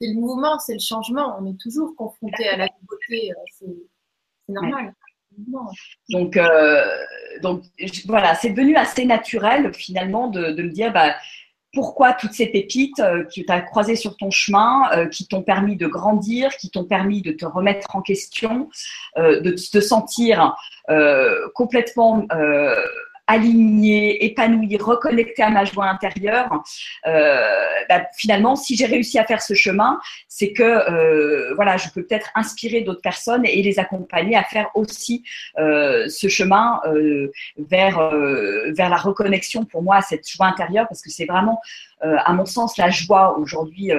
c'est 0.00 0.08
le 0.08 0.14
mouvement, 0.14 0.58
c'est 0.60 0.74
le 0.74 0.80
changement. 0.80 1.38
On 1.40 1.46
est 1.46 1.58
toujours 1.58 1.96
confronté 1.96 2.46
à 2.46 2.56
la 2.56 2.68
nouveauté, 2.80 3.32
c'est 3.50 3.66
normal. 4.48 4.94
Donc, 6.08 6.36
euh, 6.36 6.84
voilà, 8.06 8.34
c'est 8.34 8.50
devenu 8.50 8.76
assez 8.76 9.04
naturel 9.04 9.72
finalement 9.72 10.28
de, 10.28 10.62
me 10.62 10.68
dire 10.68 10.92
bah, 10.92 11.14
pourquoi 11.72 12.12
toutes 12.12 12.32
ces 12.32 12.46
pépites 12.46 12.98
euh, 13.00 13.24
que 13.24 13.40
tu 13.40 13.44
as 13.48 13.60
croisées 13.60 13.96
sur 13.96 14.16
ton 14.16 14.30
chemin, 14.30 14.90
euh, 14.92 15.06
qui 15.06 15.28
t'ont 15.28 15.42
permis 15.42 15.76
de 15.76 15.86
grandir, 15.86 16.56
qui 16.56 16.70
t'ont 16.70 16.84
permis 16.84 17.22
de 17.22 17.32
te 17.32 17.44
remettre 17.44 17.94
en 17.94 18.02
question, 18.02 18.68
de 19.16 19.50
te 19.50 19.80
sentir 19.80 20.56
complètement 21.54 22.26
alignée, 23.28 24.24
épanouie, 24.24 24.78
reconnectée 24.78 25.42
à 25.42 25.50
ma 25.50 25.64
joie 25.64 25.86
intérieure, 25.86 26.62
euh, 27.06 27.46
bah, 27.88 28.06
finalement, 28.16 28.56
si 28.56 28.74
j'ai 28.74 28.86
réussi 28.86 29.18
à 29.18 29.24
faire 29.24 29.42
ce 29.42 29.52
chemin, 29.54 30.00
c'est 30.28 30.52
que 30.52 30.62
euh, 30.62 31.54
voilà, 31.54 31.76
je 31.76 31.88
peux 31.90 32.02
peut-être 32.02 32.30
inspirer 32.34 32.80
d'autres 32.80 33.02
personnes 33.02 33.44
et 33.44 33.62
les 33.62 33.78
accompagner 33.78 34.34
à 34.34 34.44
faire 34.44 34.70
aussi 34.74 35.22
euh, 35.58 36.08
ce 36.08 36.28
chemin 36.28 36.80
vers 37.58 37.98
vers 38.70 38.88
la 38.88 38.96
reconnexion 38.96 39.64
pour 39.64 39.82
moi 39.82 39.96
à 39.96 40.02
cette 40.02 40.28
joie 40.28 40.46
intérieure, 40.46 40.86
parce 40.88 41.02
que 41.02 41.10
c'est 41.10 41.26
vraiment 41.26 41.60
à 42.00 42.32
mon 42.32 42.46
sens, 42.46 42.78
la 42.78 42.90
joie 42.90 43.36
aujourd'hui 43.38 43.90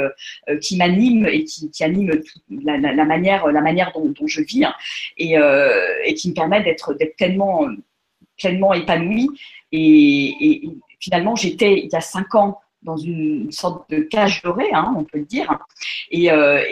qui 0.61 0.77
m'anime 0.77 1.25
et 1.25 1.43
qui, 1.43 1.83
anime 1.83 2.11
la, 2.49 3.05
manière, 3.05 3.47
la 3.47 3.61
manière 3.61 3.91
dont, 3.93 4.13
je 4.25 4.41
vis 4.41 4.63
hein, 4.65 4.73
et, 5.17 5.35
et, 6.05 6.13
qui 6.13 6.29
me 6.29 6.33
permet 6.33 6.63
d'être 6.63 6.97
tellement 7.17 7.67
pleinement 8.39 8.73
épanouie. 8.73 9.29
Et, 9.71 10.69
finalement, 10.99 11.35
j'étais 11.35 11.79
il 11.79 11.89
y 11.91 11.95
a 11.95 12.01
cinq 12.01 12.35
ans 12.35 12.59
dans 12.81 12.97
une 12.97 13.51
sorte 13.51 13.89
de 13.89 13.99
cage 13.99 14.41
dorée, 14.41 14.69
hein, 14.73 14.93
on 14.97 15.03
peut 15.03 15.19
le 15.19 15.25
dire. 15.25 15.59
Et, 16.11 16.31
euh, 16.31 16.63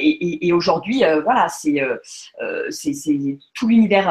aujourd'hui, 0.54 1.04
euh, 1.04 1.22
voilà, 1.22 1.50
c'est 1.50 1.82
euh, 1.82 1.98
c'est 2.70 2.94
tout 3.54 3.68
l'univers 3.68 4.08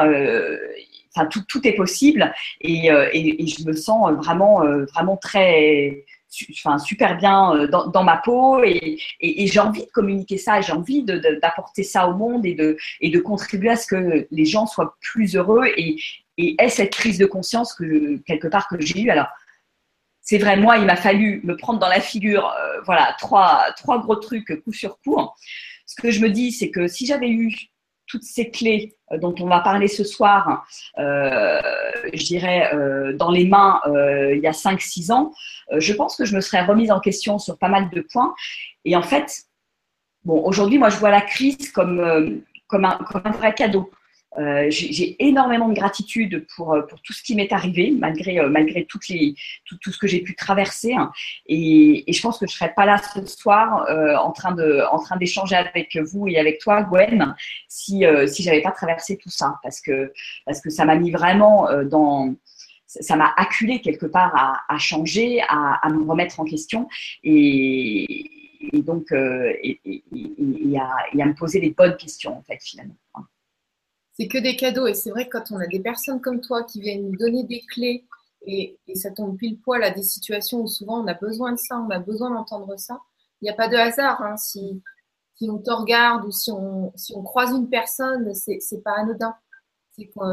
enfin, 1.15 1.27
tout, 1.27 1.43
tout, 1.47 1.67
est 1.67 1.73
possible 1.73 2.31
et, 2.61 2.87
et, 2.87 3.43
et, 3.43 3.47
je 3.47 3.65
me 3.65 3.73
sens 3.73 4.11
vraiment, 4.13 4.61
vraiment 4.93 5.17
très, 5.17 6.05
enfin, 6.51 6.77
super 6.77 7.17
bien 7.17 7.65
dans, 7.67 7.87
dans 7.87 8.03
ma 8.03 8.17
peau 8.17 8.63
et, 8.63 8.99
et 9.19 9.47
j'ai 9.47 9.59
envie 9.59 9.85
de 9.85 9.91
communiquer 9.91 10.37
ça, 10.37 10.61
j'ai 10.61 10.73
envie 10.73 11.03
d'apporter 11.03 11.81
ça 11.81 12.07
au 12.07 12.13
monde 12.13 12.45
et 12.45 12.53
de, 12.53 12.77
et 13.01 13.09
de 13.09 13.19
contribuer 13.19 13.69
à 13.69 13.75
ce 13.75 13.87
que 13.87 14.27
les 14.29 14.45
gens 14.45 14.67
soient 14.67 14.95
plus 15.01 15.35
heureux 15.35 15.65
et, 15.75 15.97
et 16.37 16.55
aient 16.59 16.69
cette 16.69 16.91
prise 16.91 17.17
de 17.17 17.25
conscience 17.25 17.73
que 17.73 18.17
quelque 18.25 18.47
part 18.47 18.67
que 18.67 18.79
j'ai 18.79 19.01
eue? 19.01 19.09
Alors, 19.09 19.27
c'est 20.27 20.39
vrai, 20.39 20.57
moi, 20.57 20.77
il 20.77 20.85
m'a 20.85 20.97
fallu 20.97 21.39
me 21.45 21.55
prendre 21.55 21.79
dans 21.79 21.87
la 21.87 22.01
figure, 22.01 22.45
euh, 22.47 22.81
voilà, 22.85 23.15
trois, 23.17 23.63
trois 23.77 23.97
gros 23.99 24.17
trucs 24.17 24.61
coup 24.61 24.73
sur 24.73 24.99
coup. 24.99 25.17
Ce 25.85 25.95
que 26.01 26.11
je 26.11 26.19
me 26.19 26.29
dis, 26.29 26.51
c'est 26.51 26.69
que 26.69 26.89
si 26.89 27.05
j'avais 27.05 27.29
eu 27.29 27.55
toutes 28.07 28.23
ces 28.23 28.51
clés 28.51 28.97
euh, 29.13 29.17
dont 29.19 29.33
on 29.39 29.45
va 29.47 29.61
parler 29.61 29.87
ce 29.87 30.03
soir, 30.03 30.67
euh, 30.99 31.61
je 32.13 32.25
dirais, 32.25 32.69
dans 33.13 33.31
les 33.31 33.45
mains 33.45 33.79
il 33.85 34.39
y 34.43 34.47
a 34.47 34.51
5-6 34.51 35.13
ans, 35.13 35.31
je 35.77 35.93
pense 35.93 36.17
que 36.17 36.25
je 36.25 36.35
me 36.35 36.41
serais 36.41 36.65
remise 36.65 36.91
en 36.91 36.99
question 36.99 37.39
sur 37.39 37.57
pas 37.57 37.69
mal 37.69 37.89
de 37.89 38.01
points. 38.01 38.35
Et 38.83 38.97
en 38.97 39.03
fait, 39.03 39.43
bon, 40.25 40.43
aujourd'hui, 40.43 40.77
moi, 40.77 40.89
je 40.89 40.97
vois 40.97 41.09
la 41.09 41.21
crise 41.21 41.71
comme, 41.71 42.43
comme, 42.67 42.83
un, 42.83 42.97
comme 42.97 43.21
un 43.23 43.31
vrai 43.31 43.53
cadeau. 43.53 43.89
Euh, 44.37 44.67
j'ai 44.69 45.15
énormément 45.19 45.67
de 45.67 45.73
gratitude 45.73 46.45
pour, 46.55 46.73
euh, 46.73 46.83
pour 46.83 47.01
tout 47.01 47.13
ce 47.13 47.23
qui 47.23 47.35
m'est 47.35 47.51
arrivé, 47.51 47.91
malgré, 47.91 48.39
euh, 48.39 48.49
malgré 48.49 48.85
tout, 48.85 48.99
ce 49.01 49.97
que 49.97 50.07
j'ai 50.07 50.21
pu 50.21 50.35
traverser. 50.35 50.93
Hein. 50.93 51.11
Et, 51.47 52.03
je 52.07 52.21
pense 52.21 52.37
que 52.37 52.45
je 52.45 52.53
ne 52.53 52.57
serais 52.57 52.73
pas 52.73 52.85
là 52.85 52.97
ce 52.99 53.25
soir 53.25 53.85
euh, 53.89 54.15
en 54.15 54.31
train 54.31 54.53
d'échanger 55.17 55.55
avec 55.55 55.97
vous 55.97 56.27
et 56.27 56.37
avec 56.37 56.59
toi, 56.59 56.83
Gwen, 56.83 57.35
si, 57.67 58.05
euh, 58.05 58.27
je 58.27 58.45
n'avais 58.45 58.61
pas 58.61 58.71
traversé 58.71 59.17
tout 59.17 59.29
ça. 59.29 59.55
Parce 59.63 59.81
que, 59.81 60.13
parce 60.45 60.61
que 60.61 60.69
ça 60.69 60.85
m'a 60.85 60.95
mis 60.95 61.11
vraiment 61.11 61.67
dans. 61.83 62.35
Ça 62.85 63.17
m'a 63.17 63.33
acculé 63.35 63.81
quelque 63.81 64.05
part 64.05 64.63
à, 64.69 64.77
changer, 64.77 65.41
à, 65.49 65.89
me 65.89 66.09
remettre 66.09 66.39
en 66.39 66.45
question. 66.45 66.87
Et, 67.21 68.31
donc, 68.73 69.11
et, 69.11 69.81
et, 69.83 70.79
à, 70.79 71.21
à 71.21 71.25
me 71.25 71.33
poser 71.33 71.59
les 71.59 71.71
bonnes 71.71 71.97
questions, 71.97 72.37
en 72.37 72.43
fait, 72.43 72.59
finalement 72.63 72.95
c'est 74.19 74.27
que 74.27 74.37
des 74.37 74.55
cadeaux. 74.55 74.87
Et 74.87 74.93
c'est 74.93 75.11
vrai 75.11 75.27
que 75.27 75.37
quand 75.37 75.51
on 75.51 75.59
a 75.59 75.67
des 75.67 75.79
personnes 75.79 76.21
comme 76.21 76.41
toi 76.41 76.63
qui 76.63 76.81
viennent 76.81 77.09
nous 77.09 77.17
donner 77.17 77.43
des 77.43 77.61
clés 77.61 78.05
et, 78.45 78.77
ça 78.95 79.11
tombe 79.11 79.37
pile 79.37 79.59
poil 79.59 79.83
à 79.83 79.91
des 79.91 80.03
situations 80.03 80.61
où 80.61 80.67
souvent 80.67 81.03
on 81.03 81.07
a 81.07 81.13
besoin 81.13 81.51
de 81.51 81.57
ça, 81.57 81.77
on 81.77 81.89
a 81.89 81.99
besoin 81.99 82.31
d'entendre 82.31 82.77
ça, 82.77 83.01
il 83.41 83.45
n'y 83.45 83.49
a 83.49 83.53
pas 83.53 83.67
de 83.67 83.75
hasard. 83.75 84.21
Hein. 84.21 84.37
Si, 84.37 84.81
si 85.35 85.49
on 85.49 85.59
te 85.59 85.69
regarde 85.69 86.25
ou 86.25 86.31
si 86.31 86.51
on, 86.51 86.91
si 86.95 87.13
on 87.15 87.23
croise 87.23 87.51
une 87.51 87.69
personne, 87.69 88.33
c'est, 88.33 88.59
c'est 88.59 88.81
pas 88.81 88.93
anodin. 88.93 89.35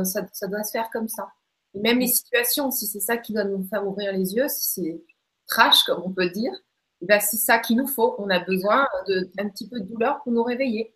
Ça, 0.05 0.27
ça 0.33 0.47
doit 0.47 0.63
se 0.63 0.73
faire 0.73 0.91
comme 0.93 1.09
ça. 1.09 1.29
Et 1.73 1.81
même 1.81 1.99
les 1.99 2.09
situations, 2.09 2.71
si 2.71 2.87
c'est 2.87 3.01
ça 3.01 3.17
qui 3.17 3.33
doit 3.33 3.45
nous 3.45 3.65
faire 3.65 3.87
ouvrir 3.87 4.13
les 4.13 4.35
yeux, 4.35 4.47
si 4.49 4.65
c'est 4.65 5.03
trash, 5.47 5.83
comme 5.85 6.03
on 6.05 6.11
peut 6.11 6.29
dire, 6.29 6.53
eh 7.01 7.07
ben 7.07 7.19
c'est 7.19 7.39
ça 7.39 7.59
qu'il 7.59 7.77
nous 7.77 7.87
faut. 7.87 8.15
On 8.19 8.29
a 8.31 8.41
besoin 8.41 8.87
d'un 9.09 9.49
petit 9.49 9.69
peu 9.69 9.81
de 9.81 9.87
douleur 9.87 10.23
pour 10.23 10.33
nous 10.33 10.43
réveiller. 10.43 10.95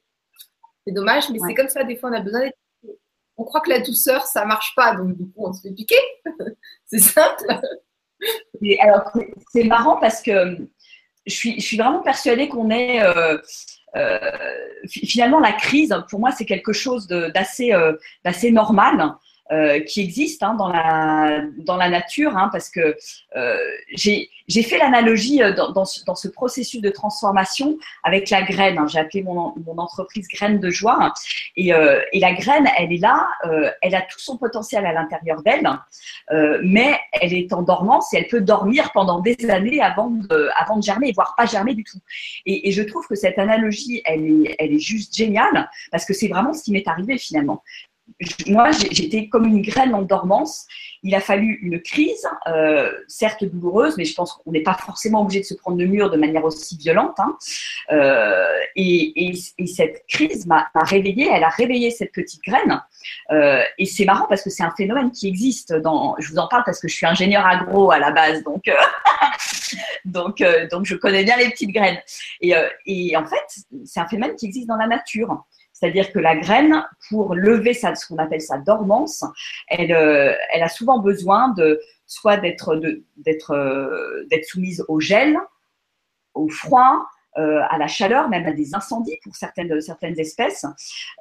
C'est 0.87 0.93
dommage, 0.93 1.31
mais 1.31 1.39
c'est 1.47 1.55
comme 1.55 1.69
ça. 1.69 1.85
Des 1.85 1.97
fois, 1.97 2.11
on 2.11 2.15
a 2.15 2.21
besoin 2.21 2.41
d'être 2.41 2.59
on 3.39 3.45
croit 3.45 3.61
que 3.61 3.71
la 3.71 3.81
douceur, 3.81 4.27
ça 4.27 4.45
marche 4.45 4.75
pas, 4.75 4.95
donc 4.97 5.17
du 5.17 5.25
coup, 5.25 5.47
on 5.47 5.53
se 5.53 5.63
fait 5.63 5.73
piquer. 5.73 6.01
c'est 6.87 6.99
simple. 6.99 7.45
alors, 8.81 9.13
c'est 9.53 9.65
marrant 9.65 9.97
parce 10.01 10.21
que 10.21 10.59
je 11.27 11.35
suis, 11.35 11.61
je 11.61 11.65
suis 11.65 11.77
vraiment 11.77 12.03
persuadée 12.03 12.49
qu'on 12.49 12.71
est. 12.71 13.01
Euh, 13.03 13.39
euh, 13.97 14.19
finalement, 14.89 15.39
la 15.39 15.53
crise, 15.53 15.95
pour 16.11 16.21
moi, 16.21 16.33
c'est 16.33 16.45
quelque 16.45 16.73
chose 16.73 17.07
d'assez 17.07 17.73
euh, 17.73 17.97
normal. 18.51 19.15
Euh, 19.51 19.81
qui 19.81 20.03
existe 20.03 20.43
hein, 20.43 20.53
dans, 20.59 20.69
la, 20.69 21.41
dans 21.57 21.79
la 21.79 21.89
nature, 21.89 22.37
hein, 22.37 22.51
parce 22.53 22.69
que 22.69 22.95
euh, 23.35 23.57
j'ai 23.95 24.63
fait 24.63 24.77
l'analogie 24.77 25.43
euh, 25.43 25.55
dans, 25.55 25.73
dans, 25.73 25.87
ce, 25.87 26.29
processus 26.29 26.83
de 26.83 26.91
transformation 26.91 27.79
avec 28.05 28.29
la 28.29 28.43
graine. 28.43 28.77
Hein. 28.77 28.87
J'ai 28.89 28.99
appelé 28.99 29.23
mon, 29.23 29.55
mon, 29.65 29.79
entreprise 29.79 30.29
Graine 30.29 30.61
de 30.61 30.69
joie. 30.69 31.15
Et, 31.57 31.73
euh, 31.73 31.99
et, 32.13 32.21
la 32.21 32.35
graine, 32.35 32.69
elle 32.77 32.93
est 32.93 32.99
là, 32.99 33.27
elle 33.81 33.95
a 33.95 34.03
tout 34.03 34.19
son 34.19 34.37
potentiel 34.37 34.85
à 34.85 34.93
l'intérieur 34.93 35.43
d'elle, 35.43 35.67
mais 36.63 36.99
elle 37.13 37.33
est 37.33 37.51
en 37.55 37.63
dormance 37.63 38.13
et 38.13 38.19
elle 38.19 38.27
peut 38.27 38.43
dormir 38.43 38.91
pendant 38.93 39.21
des 39.21 39.49
années 39.49 39.81
avant 39.81 40.11
de, 40.11 40.51
avant 40.57 40.77
de 40.77 40.83
germer, 40.83 41.13
voire 41.13 41.35
pas 41.39 41.47
germer 41.47 41.75
du 41.75 41.85
tout. 41.85 41.99
Et, 42.45 42.69
et 42.69 42.73
je 42.73 42.83
trouve 42.83 43.07
que 43.07 43.15
cette 43.15 43.39
analogie, 43.39 44.03
elle 44.05 44.27
est, 44.27 44.57
elle 44.59 44.75
est 44.75 44.79
juste 44.79 45.17
géniale, 45.17 45.71
parce 45.91 46.05
que 46.05 46.13
c'est 46.13 46.29
vraiment 46.29 46.53
ce 46.53 46.65
qui 46.65 46.73
m'est 46.73 46.87
arrivé 46.87 47.17
finalement 47.17 47.63
moi, 48.49 48.71
j'étais 48.73 49.29
comme 49.29 49.45
une 49.47 49.63
graine 49.63 49.95
en 49.95 50.03
dormance. 50.03 50.67
Il 51.03 51.15
a 51.15 51.21
fallu 51.21 51.59
une 51.63 51.81
crise, 51.81 52.27
euh, 52.49 52.91
certes 53.07 53.45
douloureuse, 53.45 53.97
mais 53.97 54.05
je 54.05 54.15
pense 54.15 54.33
qu'on 54.33 54.51
n'est 54.51 54.63
pas 54.63 54.75
forcément 54.75 55.23
obligé 55.23 55.41
de 55.41 55.45
se 55.45 55.55
prendre 55.55 55.79
le 55.79 55.87
mur 55.87 56.11
de 56.11 56.17
manière 56.17 56.45
aussi 56.45 56.77
violente. 56.77 57.15
Hein. 57.19 57.37
Euh, 57.93 58.47
et, 58.75 59.29
et, 59.29 59.39
et, 59.59 59.67
cette 59.67 60.05
crise 60.09 60.47
m'a 60.47 60.69
réveillée, 60.75 61.29
elle 61.33 61.45
a 61.45 61.49
réveillé 61.49 61.91
cette 61.91 62.13
petite 62.13 62.43
graine. 62.43 62.83
Euh, 63.31 63.63
et 63.79 63.87
c'est 63.87 64.05
marrant 64.05 64.27
parce 64.29 64.43
que 64.43 64.51
c'est 64.51 64.65
un 64.65 64.75
phénomène 64.77 65.13
qui 65.13 65.29
existe. 65.29 65.75
Je 65.77 66.29
vous 66.29 66.39
en 66.39 66.49
parle 66.49 66.65
parce 66.65 66.81
que 66.81 66.89
je 66.89 66.95
suis 66.95 67.07
ingénieur 67.07 67.47
agro 67.47 67.93
à 67.93 68.01
la 68.01 68.11
base, 68.11 68.43
donc 68.43 68.65
donc 70.05 70.85
je 70.85 70.95
connais 70.97 71.23
bien 71.23 71.37
les 71.37 71.51
petites 71.51 71.73
graines. 71.73 71.99
Et 72.41 73.17
en 73.17 73.25
fait, 73.25 73.63
c'est 73.85 74.01
un 74.01 74.09
phénomène 74.09 74.35
qui 74.35 74.47
existe 74.47 74.67
dans 74.67 74.77
la 74.77 74.89
nature. 74.89 75.45
C'est-à-dire 75.79 76.11
que 76.13 76.19
la 76.19 76.35
graine, 76.35 76.85
pour 77.09 77.35
lever 77.35 77.73
ce 77.73 78.07
qu'on 78.09 78.19
appelle 78.19 78.41
sa 78.41 78.59
dormance, 78.59 79.25
elle, 79.69 79.93
euh, 79.93 80.35
elle 80.53 80.63
a 80.63 80.69
souvent 80.69 80.99
besoin 80.99 81.51
de 81.51 81.81
soit 82.07 82.37
d'être 82.39 82.75
euh, 83.53 84.43
soumise 84.43 84.85
au 84.89 84.99
gel, 84.99 85.39
au 86.35 86.49
froid, 86.49 87.07
euh, 87.37 87.61
à 87.71 87.79
la 87.79 87.87
chaleur, 87.87 88.29
même 88.29 88.47
à 88.47 88.53
des 88.53 88.75
incendies 88.75 89.19
pour 89.23 89.37
certaines 89.37 89.71
espèces, 90.19 90.67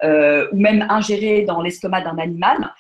ou 0.04 0.58
même 0.58 0.88
ingérée 0.90 1.44
dans 1.44 1.62
l'estomac 1.62 2.02
d'un 2.02 2.18
animal 2.18 2.74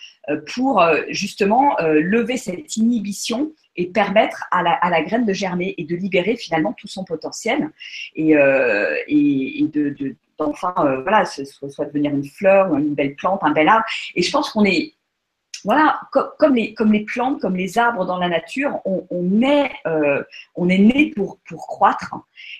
pour 0.53 0.83
justement 1.09 1.75
lever 1.81 2.37
cette 2.37 2.75
inhibition 2.77 3.51
et 3.75 3.87
permettre 3.87 4.45
à 4.49 4.63
la, 4.63 5.01
graine 5.03 5.25
de 5.25 5.33
germer 5.33 5.75
et 5.77 5.83
de 5.83 5.95
libérer 5.95 6.35
finalement 6.35 6.73
tout 6.73 6.87
son 6.87 7.03
potentiel 7.03 7.69
et, 8.15 8.33
de 8.33 10.15
enfin, 10.39 10.73
euh, 10.79 11.01
voilà, 11.01 11.25
soit, 11.25 11.85
devenir 11.85 12.11
une 12.11 12.25
fleur, 12.25 12.75
une 12.75 12.93
belle 12.93 13.15
plante, 13.15 13.39
un 13.43 13.51
bel 13.51 13.67
arbre. 13.67 13.85
Et 14.15 14.21
je 14.21 14.31
pense 14.31 14.51
qu'on 14.51 14.65
est, 14.65 14.93
voilà, 15.63 15.99
comme, 16.11 16.55
les, 16.55 17.05
plantes, 17.05 17.41
comme 17.41 17.55
les 17.55 17.77
arbres 17.77 18.05
dans 18.05 18.17
la 18.17 18.29
nature, 18.29 18.79
on, 18.85 19.05
euh, 19.85 20.23
est 20.69 20.77
né 20.77 21.13
pour, 21.15 21.39
croître. 21.45 22.15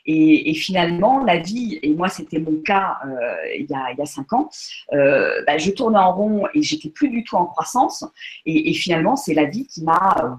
Et, 0.05 0.53
finalement, 0.53 1.24
la 1.24 1.38
vie, 1.38 1.79
et 1.81 1.93
moi 1.93 2.10
c'était 2.10 2.39
mon 2.39 2.62
cas 2.62 2.98
euh, 3.05 3.36
il, 3.57 3.67
y 3.69 3.74
a, 3.74 3.93
il 3.98 4.07
cinq 4.07 4.34
ans, 4.34 4.50
euh, 4.93 5.43
bah, 5.46 5.57
je 5.57 5.72
tournais 5.72 6.00
en 6.00 6.13
rond 6.13 6.48
et 6.53 6.62
j'étais 6.62 6.89
plus 6.89 7.10
du 7.10 7.24
tout 7.24 7.36
en 7.36 7.46
croissance. 7.46 8.03
Et, 8.46 8.74
finalement, 8.74 9.15
c'est 9.15 9.34
la 9.34 9.46
vie 9.46 9.67
qui 9.67 9.84
m'a, 9.84 10.38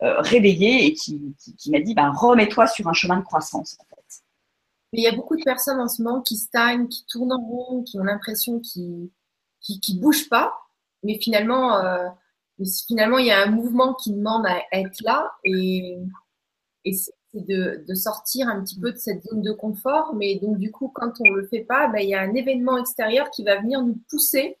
réveillée 0.00 0.86
et 0.86 0.92
qui 0.94 1.70
m'a 1.70 1.80
dit, 1.80 1.94
bah, 1.94 2.10
remets-toi 2.14 2.66
sur 2.66 2.88
un 2.88 2.92
chemin 2.92 3.18
de 3.18 3.24
croissance. 3.24 3.78
Mais 4.92 5.00
il 5.00 5.04
y 5.04 5.08
a 5.08 5.14
beaucoup 5.14 5.36
de 5.36 5.42
personnes 5.42 5.80
en 5.80 5.88
ce 5.88 6.02
moment 6.02 6.20
qui 6.20 6.36
stagnent, 6.36 6.88
qui 6.88 7.04
tournent 7.06 7.32
en 7.32 7.40
rond, 7.40 7.82
qui 7.82 7.98
ont 7.98 8.04
l'impression 8.04 8.60
qu'ils 8.60 9.10
qui, 9.60 9.80
qui 9.80 9.98
bougent 9.98 10.28
pas. 10.28 10.54
Mais 11.02 11.18
finalement, 11.18 11.78
euh, 11.78 12.08
finalement, 12.86 13.18
il 13.18 13.26
y 13.26 13.30
a 13.30 13.42
un 13.42 13.50
mouvement 13.50 13.94
qui 13.94 14.12
demande 14.12 14.46
à, 14.46 14.62
être 14.72 15.00
là 15.02 15.32
et, 15.44 15.98
et 16.84 16.92
c'est 16.92 17.12
de, 17.34 17.84
de, 17.88 17.94
sortir 17.94 18.48
un 18.48 18.62
petit 18.62 18.78
peu 18.78 18.92
de 18.92 18.98
cette 18.98 19.22
zone 19.24 19.42
de 19.42 19.52
confort. 19.52 20.14
Mais 20.14 20.36
donc, 20.36 20.58
du 20.58 20.70
coup, 20.70 20.88
quand 20.88 21.12
on 21.20 21.30
le 21.30 21.46
fait 21.46 21.64
pas, 21.64 21.88
ben, 21.88 22.00
il 22.00 22.10
y 22.10 22.14
a 22.14 22.20
un 22.20 22.34
événement 22.34 22.78
extérieur 22.78 23.30
qui 23.30 23.42
va 23.44 23.60
venir 23.60 23.82
nous 23.82 23.98
pousser 24.10 24.58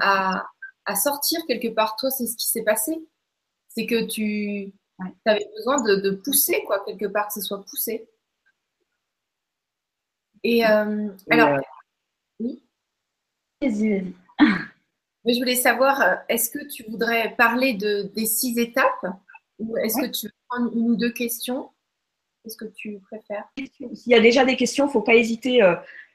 à, 0.00 0.46
à 0.84 0.96
sortir 0.96 1.40
quelque 1.46 1.68
part. 1.74 1.96
Toi, 1.96 2.10
c'est 2.10 2.26
ce 2.26 2.36
qui 2.36 2.48
s'est 2.48 2.62
passé. 2.62 2.96
C'est 3.68 3.86
que 3.86 4.04
tu 4.06 4.72
avais 5.24 5.48
besoin 5.56 5.82
de, 5.82 5.96
de 5.96 6.10
pousser, 6.12 6.62
quoi, 6.66 6.84
quelque 6.84 7.06
part, 7.06 7.26
que 7.28 7.34
ce 7.34 7.40
soit 7.40 7.64
poussé. 7.64 8.08
Et 10.44 10.64
euh, 10.64 11.08
alors, 11.30 11.48
euh, 11.48 11.60
oui. 12.38 12.62
Mais 13.62 15.32
je 15.32 15.38
voulais 15.38 15.56
savoir, 15.56 16.02
euh, 16.02 16.14
est-ce 16.28 16.50
que 16.50 16.62
tu 16.68 16.84
voudrais 16.88 17.34
parler 17.34 17.72
de, 17.72 18.02
des 18.14 18.26
six 18.26 18.58
étapes 18.58 19.06
ou 19.58 19.76
est-ce 19.78 19.98
que 19.98 20.06
tu 20.06 20.26
veux 20.26 20.32
prendre 20.48 20.76
une 20.76 20.90
ou 20.90 20.96
deux 20.96 21.12
questions? 21.12 21.70
Qu'est-ce 22.42 22.58
que 22.58 22.66
tu 22.76 23.00
préfères? 23.10 23.44
S'il 23.56 24.12
y 24.12 24.14
a 24.14 24.20
déjà 24.20 24.44
des 24.44 24.56
questions, 24.56 24.84
il 24.84 24.88
ne 24.88 24.92
faut 24.92 25.00
pas 25.00 25.14
hésiter. 25.14 25.60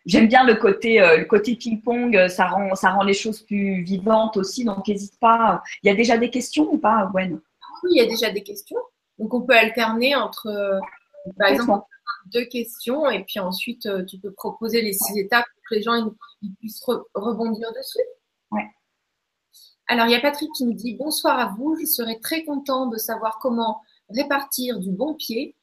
J'aime 0.06 0.28
bien 0.28 0.46
le 0.46 0.56
côté, 0.56 1.00
le 1.00 1.26
côté 1.26 1.56
ping-pong, 1.56 2.28
ça 2.28 2.46
rend, 2.46 2.76
ça 2.76 2.92
rend 2.92 3.04
les 3.04 3.16
choses 3.16 3.42
plus 3.42 3.82
vivantes 3.82 4.38
aussi, 4.38 4.64
donc 4.64 4.88
n'hésite 4.88 5.20
pas. 5.20 5.64
Il 5.82 5.88
y 5.88 5.90
a 5.90 5.96
déjà 5.96 6.20
des 6.20 6.30
questions 6.30 6.72
ou 6.72 6.78
pas, 6.78 7.10
Gwen? 7.12 7.42
Oui, 7.84 7.90
il 7.96 7.98
y 7.98 8.06
a 8.06 8.08
déjà 8.08 8.30
des 8.30 8.44
questions. 8.44 8.78
Donc 9.18 9.34
on 9.34 9.42
peut 9.42 9.58
alterner 9.58 10.16
entre, 10.16 10.80
par 11.36 11.48
exemple, 11.48 11.88
deux 12.30 12.46
questions 12.46 13.10
et 13.10 13.24
puis 13.24 13.40
ensuite 13.40 13.86
euh, 13.86 14.06
tu 14.06 14.18
peux 14.18 14.32
proposer 14.32 14.82
les 14.82 14.94
six 14.94 15.18
étapes 15.18 15.46
pour 15.54 15.64
que 15.70 15.76
les 15.76 15.82
gens 15.82 15.96
ils, 16.42 16.56
puissent 16.56 16.84
rebondir 17.14 17.72
dessus. 17.74 18.00
Ouais. 18.52 18.68
Alors, 19.88 20.06
il 20.06 20.12
y 20.12 20.16
a 20.16 20.22
Patrick 20.22 20.52
qui 20.56 20.66
nous 20.66 20.74
dit 20.74 20.96
Bonsoir 20.96 21.40
à 21.40 21.48
vous, 21.58 21.76
je 21.80 21.86
serais 21.86 22.20
très 22.20 22.44
content 22.44 22.88
de 22.88 22.98
savoir 22.98 23.40
comment 23.40 23.82
répartir 24.10 24.80
du 24.80 24.92
bon 24.92 25.16
pied, 25.16 25.56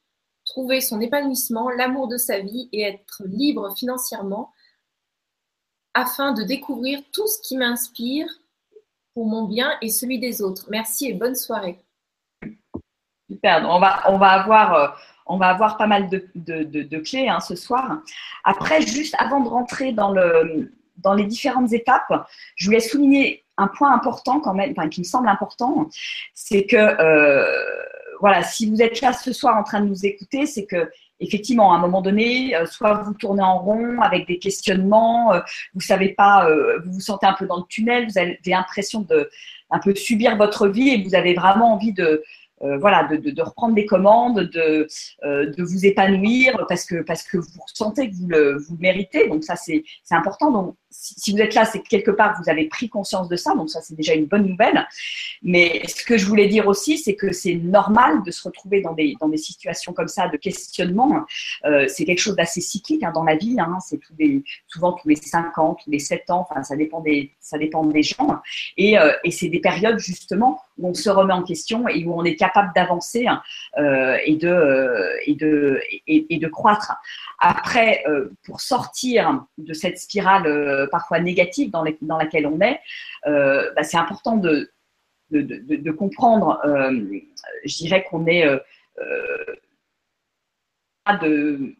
trouver 0.45 0.81
son 0.81 0.99
épanouissement, 1.01 1.69
l'amour 1.69 2.07
de 2.07 2.17
sa 2.17 2.39
vie 2.39 2.69
et 2.71 2.81
être 2.81 3.23
libre 3.25 3.73
financièrement 3.75 4.51
afin 5.93 6.31
de 6.33 6.43
découvrir 6.43 6.99
tout 7.11 7.27
ce 7.27 7.41
qui 7.41 7.57
m'inspire 7.57 8.27
pour 9.13 9.25
mon 9.25 9.45
bien 9.45 9.71
et 9.81 9.89
celui 9.89 10.19
des 10.19 10.41
autres. 10.41 10.67
Merci 10.69 11.07
et 11.07 11.13
bonne 11.13 11.33
soirée. 11.33 11.79
Super, 13.29 13.67
on 13.69 13.79
va, 13.79 14.03
on 14.11 14.17
va 14.17 14.29
avoir. 14.29 15.01
On 15.27 15.37
va 15.37 15.47
avoir 15.47 15.77
pas 15.77 15.87
mal 15.87 16.09
de, 16.09 16.97
clés 16.99 17.27
hein, 17.27 17.39
ce 17.39 17.55
soir. 17.55 17.99
Après, 18.43 18.81
juste 18.81 19.15
avant 19.19 19.41
de 19.41 19.49
rentrer 19.49 19.93
dans 19.93 21.13
les 21.13 21.25
différentes 21.25 21.73
étapes, 21.73 22.27
je 22.55 22.65
voulais 22.65 22.79
souligner 22.79 23.43
un 23.57 23.67
point 23.67 23.93
important 23.93 24.39
quand 24.39 24.53
même, 24.53 24.71
enfin, 24.71 24.87
qui 24.87 25.01
me 25.01 25.05
semble 25.05 25.27
important, 25.27 25.89
c'est 26.33 26.65
que 26.65 26.75
euh, 26.77 27.45
voilà, 28.19 28.43
si 28.43 28.69
vous 28.69 28.81
êtes 28.81 29.01
là 29.01 29.13
ce 29.13 29.33
soir 29.33 29.57
en 29.57 29.63
train 29.63 29.81
de 29.81 29.87
nous 29.87 30.05
écouter, 30.05 30.45
c'est 30.45 30.65
que 30.65 30.89
effectivement, 31.19 31.73
à 31.73 31.77
un 31.77 31.79
moment 31.79 32.01
donné, 32.01 32.55
euh, 32.55 32.65
soit 32.67 32.93
vous 33.01 33.13
tournez 33.15 33.41
en 33.41 33.57
rond 33.57 33.99
avec 34.01 34.27
des 34.27 34.37
questionnements, 34.37 35.33
euh, 35.33 35.39
vous 35.73 35.81
savez 35.81 36.09
pas, 36.09 36.47
vous 36.85 36.93
vous 36.93 36.99
sentez 36.99 37.25
un 37.25 37.33
peu 37.33 37.47
dans 37.47 37.57
le 37.57 37.65
tunnel, 37.67 38.07
vous 38.07 38.17
avez 38.17 38.39
l'impression 38.45 39.01
de 39.01 39.29
un 39.69 39.79
peu 39.79 39.93
subir 39.95 40.37
votre 40.37 40.67
vie 40.67 40.89
et 40.89 41.03
vous 41.03 41.15
avez 41.15 41.33
vraiment 41.33 41.73
envie 41.73 41.91
de, 41.91 42.23
euh, 42.63 42.77
voilà, 42.77 43.03
de, 43.03 43.17
de, 43.17 43.31
de, 43.31 43.41
reprendre 43.41 43.75
des 43.75 43.85
commandes, 43.85 44.39
de, 44.39 44.87
euh, 45.23 45.51
de 45.51 45.63
vous 45.63 45.85
épanouir 45.85 46.65
parce 46.67 46.85
que, 46.85 47.03
parce 47.03 47.23
que 47.23 47.37
vous 47.37 47.47
sentez 47.67 48.09
que 48.09 48.15
vous 48.15 48.27
le, 48.27 48.57
vous 48.57 48.75
le 48.75 48.81
méritez. 48.81 49.27
Donc 49.27 49.43
ça, 49.43 49.55
c'est 49.55 49.83
important. 50.11 50.75
Si, 50.99 51.31
vous 51.31 51.37
êtes 51.39 51.53
là, 51.53 51.63
c'est 51.65 51.79
que 51.79 51.87
quelque 51.87 52.11
part, 52.11 52.41
vous 52.41 52.49
avez 52.49 52.65
pris 52.65 52.89
conscience 52.89 53.29
de 53.29 53.35
ça. 53.35 53.53
Donc 53.53 53.69
ça, 53.69 53.81
c'est 53.81 53.95
déjà 53.95 54.13
une 54.13 54.25
bonne 54.25 54.47
nouvelle. 54.47 54.87
Mais 55.43 55.83
ce 55.87 56.03
que 56.03 56.17
je 56.17 56.25
voulais 56.25 56.47
dire 56.47 56.67
aussi, 56.67 56.97
c'est 56.97 57.15
que 57.15 57.31
c'est 57.31 57.53
normal 57.53 58.23
de 58.23 58.31
se 58.31 58.43
retrouver 58.43 58.81
dans 58.81 58.93
des, 58.93 59.15
dans 59.21 59.29
des 59.29 59.37
situations 59.37 59.93
comme 59.93 60.07
ça 60.07 60.27
de 60.27 60.37
questionnement. 60.37 61.25
Euh, 61.65 61.85
c'est 61.87 62.05
quelque 62.05 62.19
chose 62.19 62.35
d'assez 62.35 62.61
cyclique 62.61 63.03
hein, 63.03 63.11
dans 63.13 63.23
la 63.23 63.35
vie. 63.35 63.57
Hein. 63.59 63.77
C'est 63.85 63.97
tous 63.97 64.13
des, 64.13 64.43
souvent 64.67 64.93
tous 64.93 65.07
les 65.07 65.15
5 65.15 65.57
ans, 65.59 65.75
tous 65.75 65.91
les 65.91 65.99
7 65.99 66.29
ans. 66.31 66.47
Enfin, 66.49 66.63
ça 66.63 66.75
dépend 66.75 67.01
des, 67.01 67.31
ça 67.39 67.57
dépend 67.57 67.85
des 67.85 68.03
gens. 68.03 68.41
Et, 68.75 68.97
euh, 68.97 69.11
et 69.23 69.31
c'est 69.31 69.49
des 69.49 69.59
périodes 69.59 69.99
justement 69.99 70.61
où 70.77 70.89
on 70.89 70.93
se 70.93 71.09
remet 71.09 71.33
en 71.33 71.43
question 71.43 71.87
et 71.87 72.03
où 72.05 72.13
on 72.13 72.23
est 72.23 72.35
capable 72.35 72.71
d'avancer 72.75 73.27
hein, 73.27 73.41
euh, 73.77 74.17
et, 74.25 74.35
de, 74.35 75.09
et, 75.25 75.35
de, 75.35 75.79
et, 76.07 76.37
de 76.37 76.47
croître. 76.47 76.93
Après, 77.39 78.03
euh, 78.07 78.31
pour 78.43 78.61
sortir 78.61 79.45
de 79.57 79.73
cette 79.73 79.99
spirale 79.99 80.47
euh, 80.47 80.87
parfois 80.87 81.19
négative 81.19 81.69
dans, 81.69 81.83
laquelle 81.83 82.47
on 82.47 82.59
est, 82.61 82.79
euh, 83.27 83.71
bah, 83.75 83.83
c'est 83.83 83.97
important 83.97 84.37
de, 84.37 84.71
comprendre, 85.91 86.59
je 86.63 87.77
dirais 87.77 88.05
qu'on 88.09 88.25
est 88.25 88.47
de, 91.21 91.75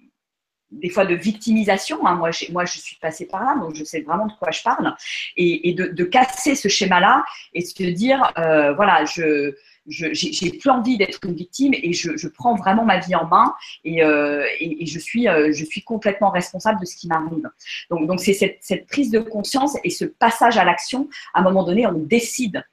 des 0.70 0.90
fois 0.90 1.06
de 1.06 1.16
victimisation. 1.16 2.06
Hein. 2.06 2.16
Moi, 2.16 2.30
moi, 2.52 2.66
je 2.66 2.78
suis 2.78 2.98
passée 2.98 3.26
par 3.26 3.44
là, 3.44 3.56
donc 3.60 3.74
je 3.74 3.84
sais 3.84 4.02
vraiment 4.02 4.28
de 4.28 4.34
quoi 4.34 4.52
je 4.52 4.62
parle. 4.62 4.96
Et, 5.38 5.70
et 5.70 5.74
de, 5.74 6.04
casser 6.04 6.56
ce 6.56 6.68
schéma-là 6.68 7.24
et 7.54 7.62
de 7.62 7.66
se 7.66 7.84
dire, 7.84 8.32
voilà, 8.36 9.06
je, 9.06 9.56
j'ai 9.88 10.52
plus 10.52 10.70
envie 10.70 10.98
d'être 10.98 11.20
une 11.26 11.34
victime 11.34 11.74
et 11.74 11.94
je, 11.94 12.28
prends 12.28 12.56
vraiment 12.56 12.86
ma 12.86 13.00
vie 13.00 13.16
en 13.16 13.26
main 13.26 13.54
et, 13.84 14.04
euh, 14.04 14.44
euh, 14.44 15.52
je 15.54 15.66
suis 15.66 15.84
complètement 15.84 16.30
responsable 16.30 16.80
de 16.80 16.86
ce 16.86 16.96
qui 16.96 17.08
m'arrive. 17.08 17.50
Donc, 17.90 18.20
c'est 18.20 18.34
cette, 18.34 18.88
prise 18.88 19.12
de 19.12 19.20
conscience 19.20 19.78
et 19.84 19.90
ce 19.90 20.06
passage 20.06 20.58
à 20.58 20.64
l'action. 20.64 21.10
À 21.34 21.40
un 21.40 21.44
moment 21.44 21.64
donné, 21.64 21.88
on 21.88 21.94
décide. 21.94 22.64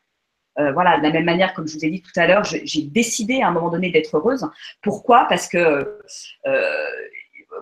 Euh, 0.58 0.72
voilà, 0.72 0.98
de 0.98 1.02
la 1.02 1.10
même 1.10 1.24
manière, 1.24 1.52
comme 1.52 1.66
je 1.66 1.74
vous 1.74 1.84
ai 1.84 1.90
dit 1.90 2.00
tout 2.00 2.12
à 2.14 2.28
l'heure, 2.28 2.44
j'ai 2.44 2.82
décidé 2.82 3.42
à 3.42 3.48
un 3.48 3.50
moment 3.50 3.70
donné 3.70 3.90
d'être 3.90 4.16
heureuse. 4.16 4.46
Pourquoi? 4.82 5.26
Parce 5.28 5.48
que 5.48 5.98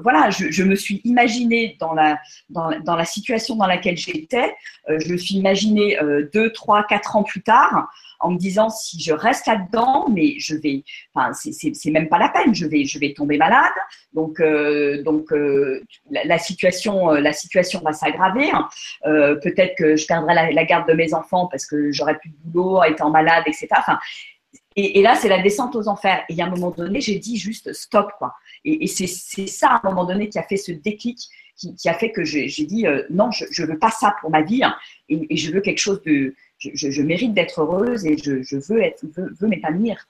voilà, 0.01 0.31
je, 0.31 0.63
me 0.63 0.75
suis 0.75 1.01
imaginée 1.05 1.77
dans 1.79 1.93
la, 1.93 3.05
situation 3.05 3.57
dans 3.57 3.67
laquelle 3.67 3.97
j'étais. 3.97 4.55
Euh, 4.89 4.99
je 5.01 5.13
me 5.13 5.17
suis 5.17 5.35
imaginée 5.35 6.01
euh, 6.01 6.29
deux, 6.33 6.51
trois, 6.53 6.85
quatre 6.85 7.17
ans 7.17 7.23
plus 7.23 7.43
tard 7.43 7.89
en 8.21 8.31
me 8.31 8.39
disant 8.39 8.71
si 8.71 9.01
je 9.01 9.13
reste 9.13 9.47
là-dedans, 9.47 10.07
mais 10.09 10.35
je 10.39 10.55
vais, 10.55 10.85
enfin, 11.13 11.33
c'est 11.33 11.91
même 11.91 12.09
pas 12.09 12.19
la 12.19 12.29
peine, 12.29 12.55
je 12.55 12.67
vais, 12.67 12.85
je 12.85 13.01
vais 13.01 13.13
tomber 13.15 13.37
malade. 13.37 13.73
Donc, 14.13 14.39
euh, 14.39 15.03
donc 15.03 15.33
la, 16.11 16.39
situation, 16.39 17.11
la 17.11 17.33
situation 17.33 17.81
va 17.81 17.93
s'aggraver. 17.93 18.51
Peut-être 19.03 19.75
que 19.77 19.97
je 19.97 20.07
perdrai 20.07 20.53
la, 20.53 20.65
garde 20.65 20.89
de 20.89 20.95
mes 20.95 21.15
enfants 21.15 21.49
parce 21.49 21.67
que 21.67 21.91
j'aurai 21.91 22.17
plus 22.17 22.31
de 22.31 22.37
boulot, 22.45 22.85
étant 22.85 23.11
malade, 23.11 23.43
etc. 23.47 23.69
et, 24.77 24.99
et 24.99 25.03
là, 25.03 25.15
c'est 25.15 25.29
la 25.29 25.43
descente 25.43 25.77
aux 25.77 25.89
enfers. 25.89 26.25
Et 26.29 26.41
à 26.41 26.47
un 26.47 26.51
moment 26.51 26.71
donné, 26.71 27.01
j'ai 27.01 27.19
dit 27.19 27.37
juste 27.37 27.73
stop, 27.73 28.11
quoi. 28.19 28.35
Et, 28.65 28.85
et 28.85 28.87
c'est 28.87 29.07
ça, 29.07 29.69
à 29.69 29.87
un 29.87 29.91
moment 29.91 30.05
donné, 30.05 30.29
qui 30.29 30.39
a 30.39 30.43
fait 30.43 30.57
ce 30.57 30.73
déclic, 30.73 31.29
qui, 31.57 31.75
qui 31.75 31.89
a 31.89 31.95
fait 31.95 32.11
que 32.11 32.25
j'ai 32.25 32.49
dit 32.65 32.87
euh, 32.87 33.05
non, 33.11 33.31
je 33.31 33.63
ne 33.63 33.67
veux 33.67 33.79
pas 33.79 33.91
ça 33.91 34.15
pour 34.21 34.31
ma 34.31 34.43
vie, 34.43 34.63
hein, 34.65 34.75
et, 35.09 35.27
et, 35.31 35.37
je 35.37 35.53
veux 35.53 35.61
quelque 35.61 35.79
chose 35.79 36.03
de, 36.03 36.35
je, 36.59 36.91
je, 36.91 37.03
mérite 37.03 37.35
d'être 37.35 37.61
heureuse 37.61 38.07
et 38.07 38.17
je, 38.17 38.43
je 38.43 38.57
veux 38.57 38.83
être, 38.83 39.05
veux, 39.05 39.35
veux 39.39 39.49
m'épanouir. 39.49 40.07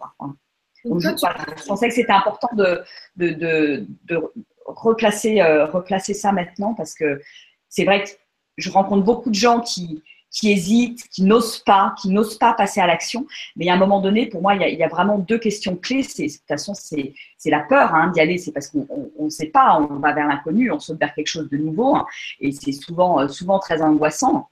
je, 0.84 0.90
je, 0.98 1.66
pensais 1.66 1.88
que 1.88 1.94
c'était 1.94 2.12
important 2.12 2.48
de, 2.54 2.82
de, 3.16 3.30
de, 3.30 3.86
de 4.04 4.20
replacer, 4.66 5.40
euh, 5.40 5.66
replacer 5.66 6.14
ça 6.14 6.32
maintenant 6.32 6.74
parce 6.74 6.94
que 6.94 7.20
c'est 7.68 7.84
vrai 7.84 8.04
que 8.04 8.10
je 8.58 8.70
rencontre 8.70 9.02
beaucoup 9.02 9.30
de 9.30 9.34
gens 9.34 9.60
qui, 9.60 10.02
qui 10.32 10.50
hésitent, 10.50 11.08
qui 11.08 11.22
n'osent 11.22 11.58
pas, 11.58 11.94
qui 12.00 12.08
n'osent 12.08 12.38
pas 12.38 12.54
passer 12.54 12.80
à 12.80 12.86
l'action. 12.86 13.26
Mais 13.56 13.68
à 13.68 13.74
un 13.74 13.76
moment 13.76 14.00
donné, 14.00 14.26
pour 14.26 14.42
moi, 14.42 14.54
il 14.54 14.78
y 14.78 14.82
a, 14.82 14.88
vraiment 14.88 15.18
deux 15.18 15.38
questions 15.38 15.76
clés. 15.76 16.02
De 16.02 16.26
toute 16.26 16.40
façon, 16.48 16.74
c'est, 16.74 17.14
la 17.44 17.60
peur 17.60 17.94
hein, 17.94 18.08
d'y 18.08 18.20
aller. 18.20 18.38
C'est 18.38 18.52
parce 18.52 18.68
qu'on 18.68 18.86
ne 19.18 19.28
sait 19.28 19.46
pas, 19.46 19.78
on 19.78 19.98
va 19.98 20.12
vers 20.12 20.26
l'inconnu, 20.26 20.70
on 20.70 20.80
saute 20.80 20.98
vers 20.98 21.14
quelque 21.14 21.28
chose 21.28 21.48
de 21.50 21.56
nouveau. 21.56 21.96
Et 22.40 22.52
c'est 22.52 22.72
souvent, 22.72 23.28
souvent 23.28 23.58
très 23.58 23.82
angoissant. 23.82 24.48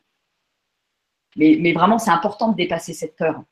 Mais, 1.37 1.73
vraiment, 1.73 1.99
c'est 1.99 2.11
important 2.11 2.49
de 2.49 2.57
dépasser 2.57 2.93
cette 2.93 3.17
peur 3.17 3.43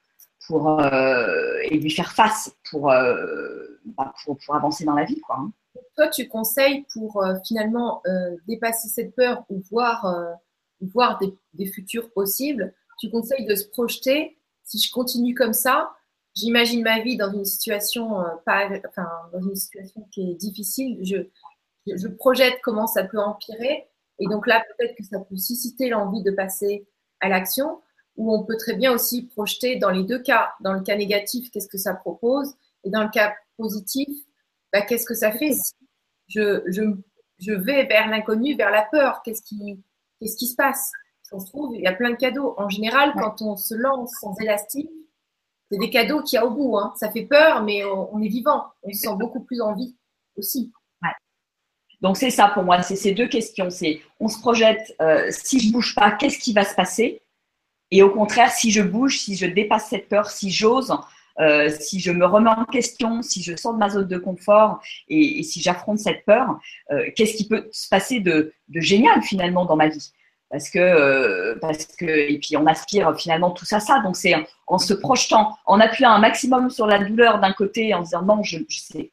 pour, 0.47 0.81
euh, 0.81 1.59
et 1.65 1.79
lui 1.79 1.91
faire 1.91 2.13
face 2.13 2.55
pour, 2.71 2.91
euh, 2.91 3.81
bah, 3.97 4.13
pour, 4.25 4.55
avancer 4.55 4.85
dans 4.85 4.95
la 4.95 5.05
vie. 5.05 5.21
Quoi, 5.21 5.37
hein. 5.39 5.53
Toi, 5.99 6.09
tu 6.09 6.29
conseilles 6.29 6.87
pour 6.93 7.23
euh, 7.23 7.35
finalement 7.45 8.03
euh, 8.07 8.37
dépasser 8.47 8.89
cette 8.89 9.15
peur 9.15 9.45
ou 9.49 9.61
voir, 9.71 10.07
euh, 10.07 10.33
voir 10.81 11.19
des, 11.19 11.35
des, 11.55 11.67
futurs 11.67 12.11
possibles, 12.13 12.75
tu 12.99 13.11
conseilles 13.11 13.47
de 13.47 13.55
se 13.55 13.67
projeter. 13.67 14.39
Si 14.65 14.79
je 14.79 14.93
continue 14.93 15.35
comme 15.35 15.53
ça, 15.53 15.93
j'imagine 16.35 16.83
ma 16.83 17.01
vie 17.01 17.17
dans 17.17 17.33
une 17.33 17.45
situation, 17.45 18.21
euh, 18.21 18.29
pas, 18.45 18.69
enfin, 18.89 19.09
dans 19.33 19.41
une 19.41 19.57
situation 19.57 20.07
qui 20.13 20.31
est 20.31 20.35
difficile. 20.35 20.99
Je, 21.03 21.17
je 21.87 22.09
projette 22.09 22.59
comment 22.63 22.87
ça 22.87 23.05
peut 23.05 23.19
empirer. 23.19 23.89
Et 24.19 24.27
donc 24.27 24.47
là, 24.47 24.65
peut-être 24.77 24.97
que 24.97 25.05
ça 25.05 25.21
peut 25.21 25.37
susciter 25.37 25.89
l'envie 25.89 26.23
de 26.23 26.31
passer 26.31 26.87
à 27.21 27.29
l'action, 27.29 27.81
où 28.17 28.35
on 28.35 28.45
peut 28.45 28.57
très 28.57 28.75
bien 28.75 28.93
aussi 28.93 29.23
projeter 29.23 29.77
dans 29.77 29.91
les 29.91 30.05
deux 30.05 30.19
cas. 30.19 30.53
Dans 30.61 30.73
le 30.73 30.81
cas 30.81 30.97
négatif, 30.97 31.51
qu'est-ce 31.51 31.69
que 31.69 31.79
ça 31.79 31.95
propose? 31.95 32.55
Et 32.85 32.91
dans 32.91 33.05
le 33.05 33.11
cas 33.11 33.35
positif, 33.57 34.09
bah, 34.73 34.83
qu'est-ce 34.83 35.07
que 35.07 35.15
ça 35.15 35.33
fait 35.33 35.53
si 35.53 35.73
je, 36.29 36.63
je, 36.67 36.83
je 37.39 37.53
vais 37.53 37.87
vers 37.87 38.09
l'inconnu, 38.09 38.57
vers 38.57 38.71
la 38.71 38.83
peur? 38.83 39.23
Qu'est-ce 39.25 39.43
qui, 39.43 39.81
qu'est-ce 40.21 40.37
qui 40.37 40.47
se 40.47 40.57
passe? 40.57 40.91
On 41.33 41.41
se 41.41 41.47
trouve, 41.47 41.75
il 41.75 41.83
y 41.83 41.87
a 41.87 41.93
plein 41.93 42.11
de 42.11 42.17
cadeaux. 42.17 42.55
En 42.57 42.69
général, 42.69 43.13
quand 43.15 43.43
on 43.43 43.57
se 43.57 43.75
lance 43.75 44.13
sans 44.21 44.35
élastique, 44.41 44.91
c'est 45.71 45.79
des 45.79 45.91
cadeaux 45.91 46.23
qu'il 46.23 46.39
y 46.39 46.41
a 46.41 46.47
au 46.47 46.51
bout. 46.51 46.79
Hein. 46.79 46.95
Ça 46.97 47.11
fait 47.11 47.27
peur, 47.27 47.63
mais 47.63 47.85
on, 47.85 48.15
on 48.15 48.23
est 48.23 48.29
vivant. 48.29 48.65
On 48.83 48.91
se 48.91 49.01
sent 49.01 49.15
beaucoup 49.19 49.41
plus 49.41 49.61
en 49.61 49.75
vie 49.75 49.95
aussi. 50.37 50.73
Donc 52.01 52.17
c'est 52.17 52.31
ça 52.31 52.49
pour 52.49 52.63
moi, 52.63 52.81
c'est 52.83 52.97
ces 52.97 53.13
deux 53.13 53.29
questions. 53.29 53.71
C'est 53.71 54.01
on 54.21 54.29
se 54.29 54.39
projette, 54.39 54.95
euh, 55.01 55.29
si 55.31 55.61
je 55.61 55.73
bouge 55.73 55.95
pas, 55.95 56.13
qu'est-ce 56.13 56.39
qui 56.39 56.53
va 56.53 56.65
se 56.65 56.75
passer? 56.75 57.23
Et 57.91 58.03
au 58.03 58.11
contraire, 58.11 58.53
si 58.53 58.71
je 58.71 58.83
bouge, 58.83 59.19
si 59.19 59.35
je 59.35 59.47
dépasse 59.47 59.89
cette 59.89 60.09
peur, 60.09 60.31
si 60.31 60.51
j'ose, 60.51 60.95
euh, 61.41 61.71
si 61.79 62.01
je 62.01 62.11
me 62.11 62.27
remets 62.27 62.51
en 62.51 62.65
question, 62.65 63.23
si 63.23 63.43
je 63.43 63.55
sors 63.57 63.75
de 63.75 63.79
ma 63.79 63.91
zone 63.91 64.09
de 64.09 64.19
confort 64.19 64.81
et, 65.09 65.43
si 65.43 65.61
j'affronte 65.61 65.99
cette 65.99 66.25
peur, 66.25 66.59
euh, 66.91 67.05
qu'est-ce 67.17 67.37
qui 67.37 67.47
peut 67.47 67.69
se 67.73 67.89
passer 67.89 68.21
de, 68.21 68.53
génial 68.75 69.23
finalement 69.23 69.65
dans 69.65 69.77
ma 69.77 69.89
vie? 69.89 70.13
Parce 70.51 70.71
que, 70.71 70.79
euh, 70.79 71.57
parce 71.61 71.85
que, 71.85 72.07
et 72.07 72.39
puis 72.39 72.57
on 72.57 72.67
aspire 72.67 73.15
finalement 73.19 73.51
tout 73.51 73.67
ça, 73.67 73.81
ça. 73.81 74.01
Donc 74.01 74.17
c'est 74.17 74.35
en 74.67 74.79
se 74.79 74.95
projetant, 74.95 75.55
en 75.67 75.79
appuyant 75.79 76.11
un 76.11 76.21
maximum 76.21 76.71
sur 76.71 76.87
la 76.87 77.05
douleur 77.05 77.39
d'un 77.39 77.53
côté, 77.53 77.93
en 77.93 78.01
disant 78.01 78.23
non, 78.23 78.43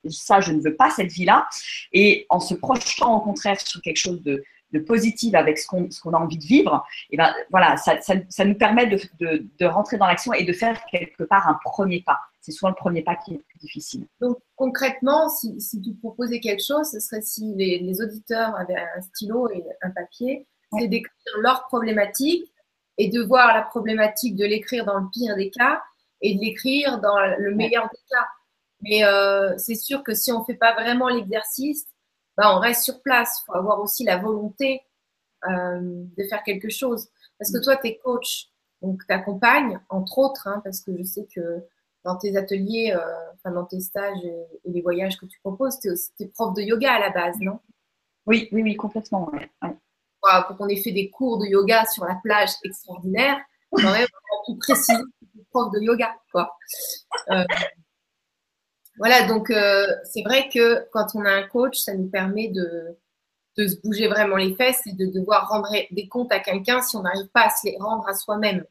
ça, 0.10 0.40
je 0.40 0.52
ne 0.54 0.62
veux 0.62 0.76
pas 0.76 0.90
cette 0.92 1.12
vie-là, 1.12 1.48
et 1.92 2.26
en 2.30 2.40
se 2.40 2.54
projetant 2.54 3.18
au 3.18 3.20
contraire 3.20 3.60
sur 3.60 3.82
quelque 3.82 3.98
chose 3.98 4.24
de, 4.24 4.44
de 4.76 4.80
positif 4.80 5.34
avec 5.36 5.58
ce 5.58 5.68
qu'on 5.68 5.88
qu 5.88 6.16
a 6.16 6.20
envie 6.26 6.38
de 6.38 6.44
vivre, 6.44 6.86
et 7.12 7.18
ben 7.18 7.32
voilà, 7.50 7.78
ça, 7.78 8.02
ça, 8.02 8.14
ça 8.30 8.46
nous 8.46 8.58
permet 8.66 8.88
de, 8.88 8.98
de, 9.20 9.46
de 9.60 9.66
rentrer 9.66 9.98
dans 9.98 10.08
l'action 10.08 10.34
et 10.34 10.44
de 10.44 10.54
faire 10.54 10.78
quelque 10.92 11.24
part 11.24 11.48
un 11.48 11.58
premier 11.64 12.02
pas. 12.10 12.20
C'est 12.42 12.52
souvent 12.52 12.70
le 12.70 12.76
premier 12.76 13.02
pas 13.02 13.16
qui 13.16 13.34
est 13.34 13.38
le 13.38 13.44
plus 13.50 13.60
difficile. 13.60 14.06
Donc 14.22 14.38
concrètement, 14.56 15.30
si, 15.30 15.60
si 15.60 15.82
tu 15.82 15.94
proposais 15.94 16.40
quelque 16.40 16.64
chose, 16.64 16.88
ce 16.92 17.00
serait 17.00 17.22
si 17.22 17.54
les, 17.56 17.80
les 17.80 18.02
auditeurs 18.02 18.56
avaient 18.56 18.84
un 18.98 19.02
stylo 19.02 19.50
et 19.50 19.64
un 19.82 19.90
papier, 19.90 20.46
c'est 20.78 20.88
d'écrire 20.88 21.38
leurs 21.40 21.66
problématiques 21.68 22.52
et 22.98 23.10
de 23.10 23.22
voir 23.22 23.54
la 23.54 23.62
problématique 23.62 24.36
de 24.36 24.46
l'écrire 24.46 24.86
dans 24.86 25.00
le 25.00 25.08
pire 25.12 25.36
des 25.36 25.50
cas 25.50 25.82
et 26.22 26.36
de 26.36 26.42
l'écrire 26.42 27.00
dans 27.00 27.18
le 27.38 27.56
meilleur 27.56 27.90
des 27.90 28.04
cas. 28.12 28.26
Mais 28.82 29.04
euh, 29.06 29.58
c'est 29.58 29.76
sûr 29.76 30.04
que 30.04 30.14
si 30.14 30.32
on 30.32 30.40
ne 30.42 30.46
fait 30.46 30.60
pas 30.66 30.74
vraiment 30.74 31.08
l'exercice, 31.08 31.86
bah, 32.38 32.56
on 32.56 32.60
reste 32.60 32.84
sur 32.84 33.02
place. 33.02 33.42
Il 33.42 33.46
faut 33.46 33.56
avoir 33.56 33.80
aussi 33.82 34.04
la 34.04 34.18
volonté 34.18 34.82
euh, 35.48 35.80
de 35.82 36.24
faire 36.28 36.44
quelque 36.44 36.70
chose. 36.70 37.08
Parce 37.38 37.52
que 37.52 37.64
toi, 37.64 37.78
tu 37.78 37.88
es 37.88 37.98
coach, 37.98 38.50
donc 38.82 39.02
tu 39.06 39.14
accompagnes, 39.14 39.80
entre 39.90 40.18
autres, 40.20 40.48
hein, 40.48 40.62
parce 40.64 40.82
que 40.82 40.96
je 40.98 41.04
sais 41.04 41.28
que 41.34 41.64
dans 42.04 42.16
tes 42.16 42.38
ateliers, 42.38 42.94
euh, 42.96 43.32
enfin, 43.34 43.52
dans 43.52 43.66
tes 43.66 43.80
stages 43.80 44.24
et, 44.24 44.72
les 44.72 44.82
voyages 44.82 45.18
que 45.18 45.26
tu 45.26 45.40
proposes, 45.40 45.80
tu 45.80 45.90
es, 45.90 46.28
prof 46.28 46.54
de 46.54 46.62
yoga 46.62 46.94
à 46.94 47.00
la 47.00 47.10
base, 47.10 47.38
non? 47.40 47.60
Oui, 48.26 48.50
oui, 48.52 48.64
oui, 48.64 48.76
complètement. 48.76 49.30
Ouais. 49.32 49.50
Pour 50.48 50.58
qu'on 50.58 50.68
ait 50.68 50.82
fait 50.82 50.92
des 50.92 51.10
cours 51.10 51.38
de 51.38 51.46
yoga 51.46 51.86
sur 51.86 52.06
la 52.06 52.16
plage 52.16 52.50
extraordinaire, 52.64 53.38
quand 53.72 53.92
même, 53.92 54.08
on 54.48 54.58
tu 54.58 54.72
es 54.72 55.44
prof 55.52 55.72
de 55.72 55.80
yoga. 55.80 56.16
Quoi. 56.32 56.56
Euh, 57.32 57.44
voilà, 58.98 59.28
donc 59.28 59.50
euh, 59.50 59.88
c'est 60.04 60.24
vrai 60.24 60.50
que 60.54 60.88
quand 60.92 61.08
on 61.16 61.26
a 61.26 61.32
un 61.32 61.44
coach, 61.44 61.78
ça 61.78 61.94
nous 61.94 62.08
permet 62.08 62.50
de, 62.50 62.98
de 63.58 63.68
se 63.68 63.80
bouger 63.82 64.08
vraiment 64.08 64.38
les 64.38 64.56
fesses 64.56 64.86
et 64.88 64.94
de 64.94 65.06
devoir 65.06 65.50
rendre 65.50 65.70
des 65.92 66.08
comptes 66.08 66.32
à 66.32 66.40
quelqu'un 66.40 66.82
si 66.82 66.96
on 66.96 67.04
n'arrive 67.04 67.28
pas 67.28 67.48
à 67.48 67.50
se 67.50 67.68
les 67.68 67.78
rendre 67.78 68.08
à 68.08 68.14
soi-même. 68.14 68.66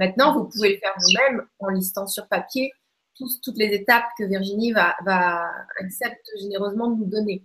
Maintenant, 0.00 0.34
vous 0.34 0.48
pouvez 0.48 0.74
le 0.74 0.78
faire 0.78 0.94
vous-même 0.98 1.46
en 1.58 1.68
listant 1.68 2.06
sur 2.06 2.26
papier 2.28 2.72
toutes 3.16 3.56
les 3.56 3.72
étapes 3.74 4.04
que 4.18 4.24
Virginie 4.24 4.72
va, 4.72 4.94
va 5.04 5.50
accepte 5.80 6.28
généreusement 6.38 6.90
de 6.90 6.96
nous 6.96 7.06
donner. 7.06 7.42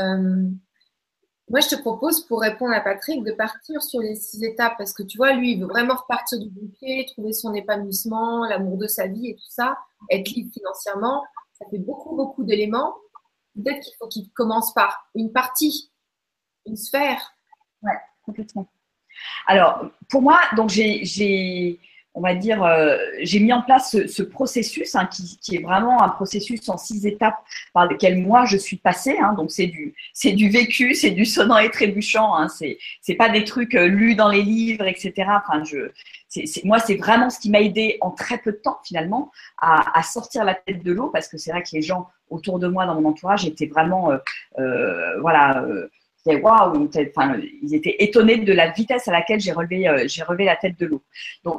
Euh, 0.00 0.48
moi, 1.52 1.60
je 1.60 1.68
te 1.68 1.74
propose, 1.74 2.26
pour 2.26 2.40
répondre 2.40 2.72
à 2.72 2.80
Patrick, 2.80 3.22
de 3.24 3.32
partir 3.32 3.82
sur 3.82 4.00
les 4.00 4.14
six 4.14 4.42
étapes 4.42 4.72
parce 4.78 4.94
que 4.94 5.02
tu 5.02 5.18
vois, 5.18 5.34
lui, 5.34 5.52
il 5.52 5.60
veut 5.60 5.66
vraiment 5.66 5.96
repartir 5.96 6.40
du 6.40 6.48
bon 6.48 6.66
pied, 6.78 7.04
trouver 7.12 7.34
son 7.34 7.52
épanouissement, 7.52 8.46
l'amour 8.46 8.78
de 8.78 8.86
sa 8.86 9.06
vie 9.06 9.28
et 9.28 9.34
tout 9.34 9.50
ça, 9.50 9.76
être 10.10 10.30
libre 10.30 10.50
financièrement. 10.50 11.22
Ça 11.52 11.66
fait 11.70 11.78
beaucoup, 11.78 12.16
beaucoup 12.16 12.42
d'éléments. 12.42 12.94
Peut-être 13.54 13.80
qu'il 13.80 13.92
faut 13.98 14.08
qu'il 14.08 14.30
commence 14.30 14.72
par 14.72 15.10
une 15.14 15.30
partie, 15.30 15.92
une 16.64 16.76
sphère. 16.76 17.34
Ouais, 17.82 17.98
complètement. 18.24 18.66
Alors, 19.46 19.90
pour 20.08 20.22
moi, 20.22 20.40
donc 20.56 20.70
j'ai 20.70 21.78
on 22.14 22.20
va 22.20 22.34
dire, 22.34 22.62
euh, 22.62 22.96
j'ai 23.22 23.40
mis 23.40 23.52
en 23.52 23.62
place 23.62 23.96
ce, 24.06 24.22
processus 24.22 24.94
hein, 24.94 25.06
qui, 25.06 25.56
est 25.56 25.62
vraiment 25.62 26.02
un 26.02 26.10
processus 26.10 26.68
en 26.68 26.76
six 26.76 27.06
étapes 27.06 27.42
par 27.72 27.86
lesquelles 27.86 28.18
moi 28.18 28.44
je 28.44 28.56
suis 28.56 28.76
passée. 28.76 29.16
Hein, 29.18 29.32
donc 29.34 29.50
c'est 29.50 29.66
du, 29.66 29.94
c'est 30.12 30.32
du 30.32 30.50
vécu, 30.50 30.94
c'est 31.02 31.10
du 31.10 31.24
sonnant 31.24 31.58
et 31.58 31.70
trébuchant. 31.70 32.34
Hein, 32.36 32.48
c'est, 32.48 32.78
c'est 33.00 33.14
pas 33.14 33.30
des 33.30 33.44
trucs 33.44 33.74
euh, 33.74 33.86
lus 33.86 34.14
dans 34.14 34.28
les 34.28 34.42
livres, 34.42 34.86
etc. 34.86 35.12
Enfin, 35.28 35.64
je, 35.64 35.90
c'est, 36.28 36.64
moi 36.64 36.78
c'est 36.78 36.96
vraiment 36.96 37.30
ce 37.30 37.38
qui 37.38 37.50
m'a 37.50 37.60
aidé 37.60 37.98
en 38.00 38.10
très 38.10 38.38
peu 38.38 38.52
de 38.52 38.58
temps 38.58 38.78
finalement 38.84 39.30
à, 39.58 39.98
à 39.98 40.02
sortir 40.02 40.44
la 40.44 40.54
tête 40.54 40.82
de 40.82 40.92
l'eau 40.92 41.08
parce 41.08 41.28
que 41.28 41.38
c'est 41.38 41.50
vrai 41.50 41.62
que 41.62 41.70
les 41.72 41.82
gens 41.82 42.08
autour 42.32 42.58
de 42.58 42.66
moi 42.66 42.86
dans 42.86 43.00
mon 43.00 43.10
entourage 43.10 43.44
étaient 43.46 43.66
vraiment, 43.66 44.10
euh, 44.10 44.18
euh 44.58 45.88
voilà 46.24 46.40
waouh, 46.40 46.88
enfin, 46.88 47.36
ils 47.62 47.74
étaient 47.74 47.96
étonnés 47.98 48.38
de 48.38 48.52
la 48.52 48.70
vitesse 48.70 49.08
à 49.08 49.12
laquelle 49.12 49.40
j'ai 49.40 49.52
relevé, 49.52 49.88
euh, 49.88 50.06
la 50.38 50.56
tête 50.56 50.78
de 50.78 50.86
l'eau. 50.86 51.02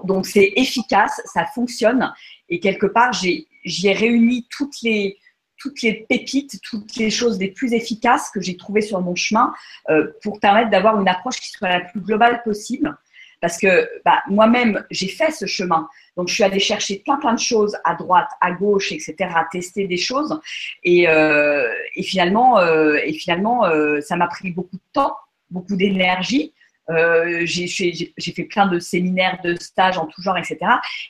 Donc, 0.06 0.26
c'est 0.26 0.54
efficace, 0.56 1.21
ça 1.26 1.45
fonctionne 1.45 2.13
et 2.49 2.60
quelque 2.60 2.86
part 2.86 3.13
j'ai, 3.13 3.47
réuni 3.93 4.47
toutes 4.49 4.82
les, 4.82 5.17
toutes 5.58 5.82
les 5.82 6.06
pépites, 6.08 6.60
toutes 6.62 6.95
les 6.95 7.10
choses 7.10 7.39
les 7.39 7.49
plus 7.49 7.73
efficaces 7.73 8.30
que 8.30 8.41
j'ai 8.41 8.58
trouvées 8.58 8.82
sur 8.82 9.02
mon 9.02 9.15
chemin 9.15 9.54
euh, 9.89 10.12
pour 10.21 10.39
permettre 10.39 10.69
d'avoir 10.69 10.99
une 10.99 11.08
approche 11.08 11.39
qui 11.39 11.49
soit 11.49 11.69
la 11.69 11.82
plus 11.82 12.02
globale 12.02 12.41
possible 12.43 12.95
parce 13.44 13.58
que 13.58 13.90
bah, 14.06 14.24
moi-même, 14.30 14.86
j'ai 14.90 15.10
fait 15.10 15.32
ce 15.32 15.46
chemin. 15.46 15.90
Donc, 16.16 16.30
je 16.30 16.34
suis 16.34 16.46
allée 16.46 16.62
chercher 16.62 17.00
plein, 17.04 17.18
plein 17.18 17.34
de 17.34 17.40
choses 17.42 17.76
à 17.84 17.94
droite, 17.94 18.30
à 18.40 18.54
gauche, 18.54 18.94
etc., 18.94 19.16
à 19.20 19.46
tester 19.52 19.86
des 19.86 19.98
choses. 19.98 20.40
Et, 20.86 21.10
euh, 21.10 21.68
et 21.98 22.04
finalement, 22.04 22.58
euh, 22.60 22.96
et 23.04 23.12
finalement 23.12 23.66
euh, 23.66 24.00
ça 24.00 24.16
m'a 24.16 24.28
pris 24.28 24.52
beaucoup 24.52 24.78
de 24.78 24.92
temps, 24.94 25.14
beaucoup 25.52 25.76
d'énergie. 25.76 26.54
J'ai 26.88 28.34
fait 28.34 28.44
plein 28.46 28.68
de 28.68 28.80
séminaires, 28.80 29.42
de 29.44 29.56
stages 29.56 29.98
en 29.98 30.06
tout 30.06 30.22
genre, 30.22 30.38
etc. 30.38 30.60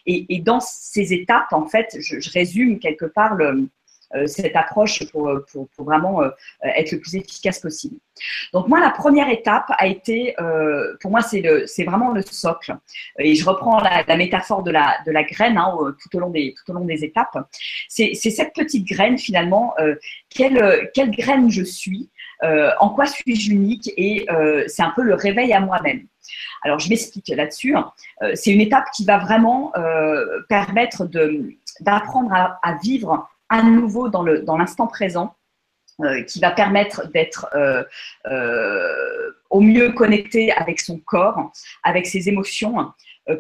Et, 0.08 0.39
dans 0.39 0.60
ces 0.60 1.13
étapes, 1.13 1.54
en 1.54 1.67
fait, 1.67 1.96
je, 2.00 2.32
résume 2.32 2.80
quelque 2.80 3.06
part 3.06 3.36
le, 3.36 3.69
cette 4.26 4.56
approche 4.56 5.10
pour, 5.12 5.30
pour, 5.52 5.67
pour 5.69 5.86
vraiment 5.86 6.21
euh, 6.21 6.30
être 6.62 6.91
le 6.91 6.99
plus 6.99 7.15
efficace 7.15 7.60
possible. 7.60 7.97
Donc 8.54 8.67
moi, 8.67 8.80
la 8.80 8.91
première 8.91 9.30
étape 9.30 9.65
a 9.78 9.88
été, 9.88 10.36
euh, 10.39 10.95
pour 11.02 11.12
moi, 11.12 11.21
c'est 11.21 11.84
vraiment 11.84 12.12
le 12.12 12.21
socle. 12.21 12.76
Et 13.19 13.36
je 13.36 13.45
reprends 13.45 13.80
la, 13.80 14.15
métaphore 14.15 14.63
de 14.63 14.71
la, 14.71 14.97
de 15.06 15.12
la 15.12 15.23
graine 15.23 15.58
hein, 15.58 15.76
tout, 16.02 16.15
au 16.17 16.19
long 16.19 16.30
des, 16.30 16.54
tout 16.54 16.71
au 16.71 16.76
long 16.76 16.86
des 16.86 17.04
étapes. 17.04 17.38
C'est 17.88 18.13
cette 18.13 18.54
petite 18.54 18.86
graine 18.86 19.17
finalement, 19.17 19.73
euh, 19.80 19.95
quelle, 20.30 20.89
quelle 20.93 21.12
graine 21.12 21.49
je 21.49 21.63
suis, 21.63 22.10
euh, 22.43 22.71
en 22.80 22.89
quoi 22.89 23.06
suis-je 23.06 23.52
unique 23.52 23.91
et 23.97 24.26
euh, 24.30 24.63
c'est 24.67 24.84
un 24.84 24.91
peu 24.91 25.04
le 25.04 25.15
réveil 25.15 25.54
à 25.54 25.60
moi-même. 25.60 26.06
Alors 26.63 26.80
je 26.80 26.89
m'explique 26.89 27.28
là-dessus. 27.30 27.76
c'est 28.34 28.52
une 28.52 28.62
étape 28.62 28.86
qui 28.95 29.04
va 29.04 29.17
vraiment 29.17 29.73
permettre 30.47 31.08
d'apprendre 31.82 32.32
à, 32.34 32.78
vivre 32.82 33.30
à 33.53 33.63
nouveau 33.63 34.09
dans 34.09 34.23
l'instant 34.57 34.85
dans 34.85 34.91
présent. 34.91 35.35
Euh, 36.01 36.23
qui 36.23 36.39
va 36.39 36.49
permettre 36.49 37.07
d'être 37.11 37.47
euh, 37.53 37.83
euh, 38.25 39.31
au 39.51 39.61
mieux 39.61 39.91
connecté 39.91 40.51
avec 40.51 40.79
son 40.79 40.97
corps, 40.97 41.51
avec 41.83 42.07
ses 42.07 42.27
émotions, 42.27 42.91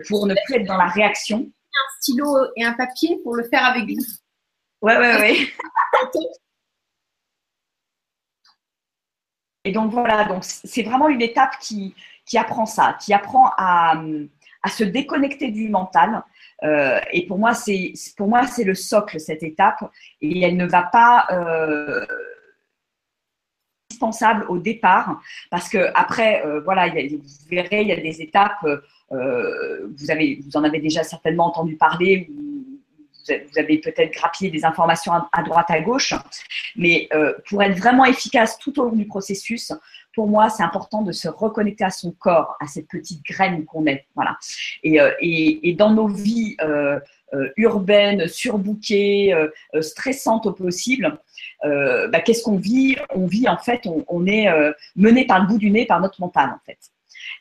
pour 0.07 0.27
ne 0.27 0.35
plus 0.45 0.57
être 0.57 0.67
dans 0.67 0.77
la 0.77 0.85
réaction. 0.85 1.39
Un 1.39 1.99
stylo 1.99 2.27
et 2.55 2.63
un 2.63 2.73
papier 2.73 3.17
pour 3.23 3.35
le 3.35 3.43
faire 3.45 3.65
avec 3.65 3.85
vous. 3.85 4.05
Ouais, 4.83 4.95
ouais, 4.99 5.15
ouais. 5.15 5.47
et 9.63 9.71
donc 9.71 9.91
voilà, 9.91 10.25
donc 10.25 10.43
c'est 10.43 10.83
vraiment 10.83 11.09
une 11.09 11.23
étape 11.23 11.57
qui, 11.59 11.95
qui 12.23 12.37
apprend 12.37 12.67
ça, 12.67 12.99
qui 13.01 13.15
apprend 13.15 13.49
à, 13.57 13.99
à 14.63 14.69
se 14.69 14.83
déconnecter 14.83 15.51
du 15.51 15.69
mental, 15.69 16.23
euh, 16.63 16.99
et 17.11 17.25
pour 17.25 17.37
moi, 17.37 17.53
c'est 17.53 17.93
pour 18.15 18.27
moi 18.27 18.47
c'est 18.47 18.63
le 18.63 18.75
socle 18.75 19.19
cette 19.19 19.43
étape. 19.43 19.83
Et 20.21 20.41
elle 20.41 20.55
ne 20.55 20.65
va 20.65 20.83
pas 20.83 21.27
euh, 21.31 22.05
indispensable 23.89 24.45
au 24.49 24.57
départ. 24.57 25.21
Parce 25.49 25.69
que 25.69 25.89
après 25.93 26.45
euh, 26.45 26.61
voilà 26.61 26.87
vous 26.89 27.21
verrez 27.49 27.81
il 27.81 27.87
y 27.87 27.91
a 27.91 27.99
des 27.99 28.21
étapes 28.21 28.65
euh, 29.11 29.87
vous 29.97 30.11
avez 30.11 30.39
vous 30.43 30.57
en 30.57 30.63
avez 30.63 30.79
déjà 30.79 31.03
certainement 31.03 31.47
entendu 31.47 31.75
parler 31.75 32.29
vous 33.25 33.57
avez 33.57 33.77
peut-être 33.77 34.11
grappillé 34.11 34.51
des 34.51 34.65
informations 34.65 35.13
à, 35.13 35.43
droite, 35.43 35.67
à 35.69 35.79
gauche, 35.79 36.13
mais 36.75 37.07
pour 37.47 37.63
être 37.63 37.77
vraiment 37.79 38.03
efficace 38.03 38.57
tout 38.57 38.77
au 38.81 38.83
long 38.83 38.95
du 38.97 39.05
processus, 39.05 39.71
pour 40.13 40.27
moi, 40.27 40.49
c'est 40.49 40.63
important 40.63 41.01
de 41.01 41.11
se 41.11 41.27
reconnecter 41.27 41.83
à 41.83 41.89
son 41.89 42.11
corps, 42.11 42.55
à 42.59 42.67
cette 42.67 42.87
petite 42.87 43.23
graine 43.25 43.65
qu'on 43.65 43.85
est. 43.87 44.05
Voilà. 44.15 44.37
Et, 44.83 45.01
euh, 45.01 45.11
et, 45.19 45.69
et, 45.69 45.73
dans 45.73 45.91
nos 45.91 46.07
vies 46.07 46.55
euh, 46.61 46.99
euh 47.33 47.49
urbaines, 47.57 48.27
surbookées, 48.27 49.33
stressantes 49.81 50.45
au 50.45 50.51
possible, 50.53 51.17
bah, 51.63 52.21
qu'est-ce 52.23 52.43
qu'on 52.43 52.57
vit? 52.57 52.95
On 53.15 53.25
vit 53.25 53.49
en 53.49 53.57
fait, 53.57 53.87
on, 53.87 54.27
est 54.27 54.47
mené 54.95 55.25
par 55.25 55.41
le 55.41 55.47
bout 55.47 55.57
du 55.57 55.71
nez 55.71 55.85
par 55.85 55.99
notre 55.99 56.21
mental 56.21 56.49
en 56.49 56.59
fait. 56.65 56.77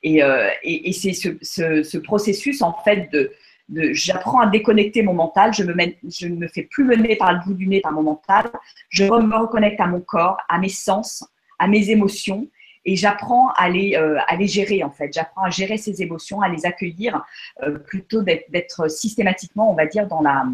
Et, 0.02 0.22
et, 0.62 0.92
c'est 0.92 1.12
ce, 1.12 1.28
ce, 1.42 1.82
ce, 1.82 1.98
processus 1.98 2.62
en 2.62 2.72
fait 2.85 3.12
de, 3.12 3.32
de 3.68 3.92
j'apprends 3.92 4.40
à 4.40 4.46
déconnecter 4.46 5.02
mon 5.02 5.12
mental, 5.12 5.52
je 5.52 5.62
me, 5.62 5.74
je 6.08 6.26
ne 6.26 6.37
me 6.37 6.48
fais 6.48 6.62
plus 6.62 6.85
mener 6.85 7.16
par 7.16 7.32
le 7.32 7.40
bout 7.44 7.54
du 7.54 7.66
nez 7.66 7.80
par 7.82 7.92
mon 7.92 8.02
mental, 8.02 8.50
je 8.88 9.04
me 9.04 9.37
reconnecte 9.37 9.80
à 9.80 9.87
mon 9.87 10.00
corps, 10.00 10.38
à 10.48 10.58
mes 10.58 10.70
sens, 10.70 11.24
à 11.58 11.68
mes 11.68 11.90
émotions 11.90 12.48
et 12.85 12.97
j'apprends 12.97 13.51
à 13.57 13.68
les, 13.68 13.97
euh, 13.97 14.18
à 14.27 14.37
les 14.37 14.47
gérer 14.47 14.83
en 14.83 14.90
fait. 14.90 15.12
J'apprends 15.12 15.45
à 15.45 15.51
gérer 15.51 15.77
ces 15.77 16.03
émotions, 16.03 16.40
à 16.40 16.49
les 16.49 16.66
accueillir 16.66 17.25
euh, 17.62 17.79
plutôt 17.79 18.23
d'être 18.23 18.88
systématiquement, 18.90 19.71
on 19.71 19.75
va 19.75 19.87
dire, 19.87 20.07
dans 20.07 20.21
la 20.21 20.45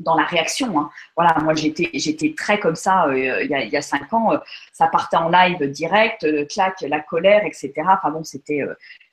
dans 0.00 0.16
la 0.16 0.24
réaction. 0.24 0.76
Hein. 0.78 0.90
Voilà, 1.16 1.36
moi 1.42 1.54
j'étais 1.54 1.90
j'étais 1.94 2.34
très 2.36 2.58
comme 2.58 2.74
ça 2.74 3.06
euh, 3.06 3.44
il, 3.44 3.50
y 3.50 3.54
a, 3.54 3.62
il 3.62 3.70
y 3.70 3.76
a 3.76 3.82
cinq 3.82 4.12
ans. 4.12 4.32
ça 4.72 4.88
partait 4.88 5.16
en 5.16 5.28
live 5.28 5.70
direct, 5.70 6.26
clac, 6.48 6.80
la 6.80 7.00
colère, 7.00 7.44
etc. 7.44 7.72
Enfin 7.78 8.10
bon, 8.10 8.24
c'était 8.24 8.62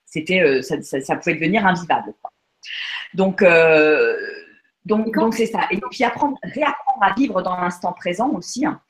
c'était 0.06 0.62
ça, 0.64 0.82
ça, 0.82 1.00
ça, 1.02 1.16
pouvait 1.16 1.36
devenir 1.36 1.66
invivable. 1.66 2.14
Quoi. 2.22 2.32
Donc 3.14 3.44
donc, 4.86 5.14
donc 5.14 5.34
c'est 5.36 5.46
ça. 5.46 5.62
Et 5.72 5.80
puis 5.92 6.04
apprendre, 6.04 6.38
réapprendre 6.44 7.02
à 7.02 7.14
vivre 7.14 7.42
dans 7.42 7.56
l'instant 7.56 7.94
présent 7.94 8.30
aussi. 8.32 8.66
Hein. 8.66 8.82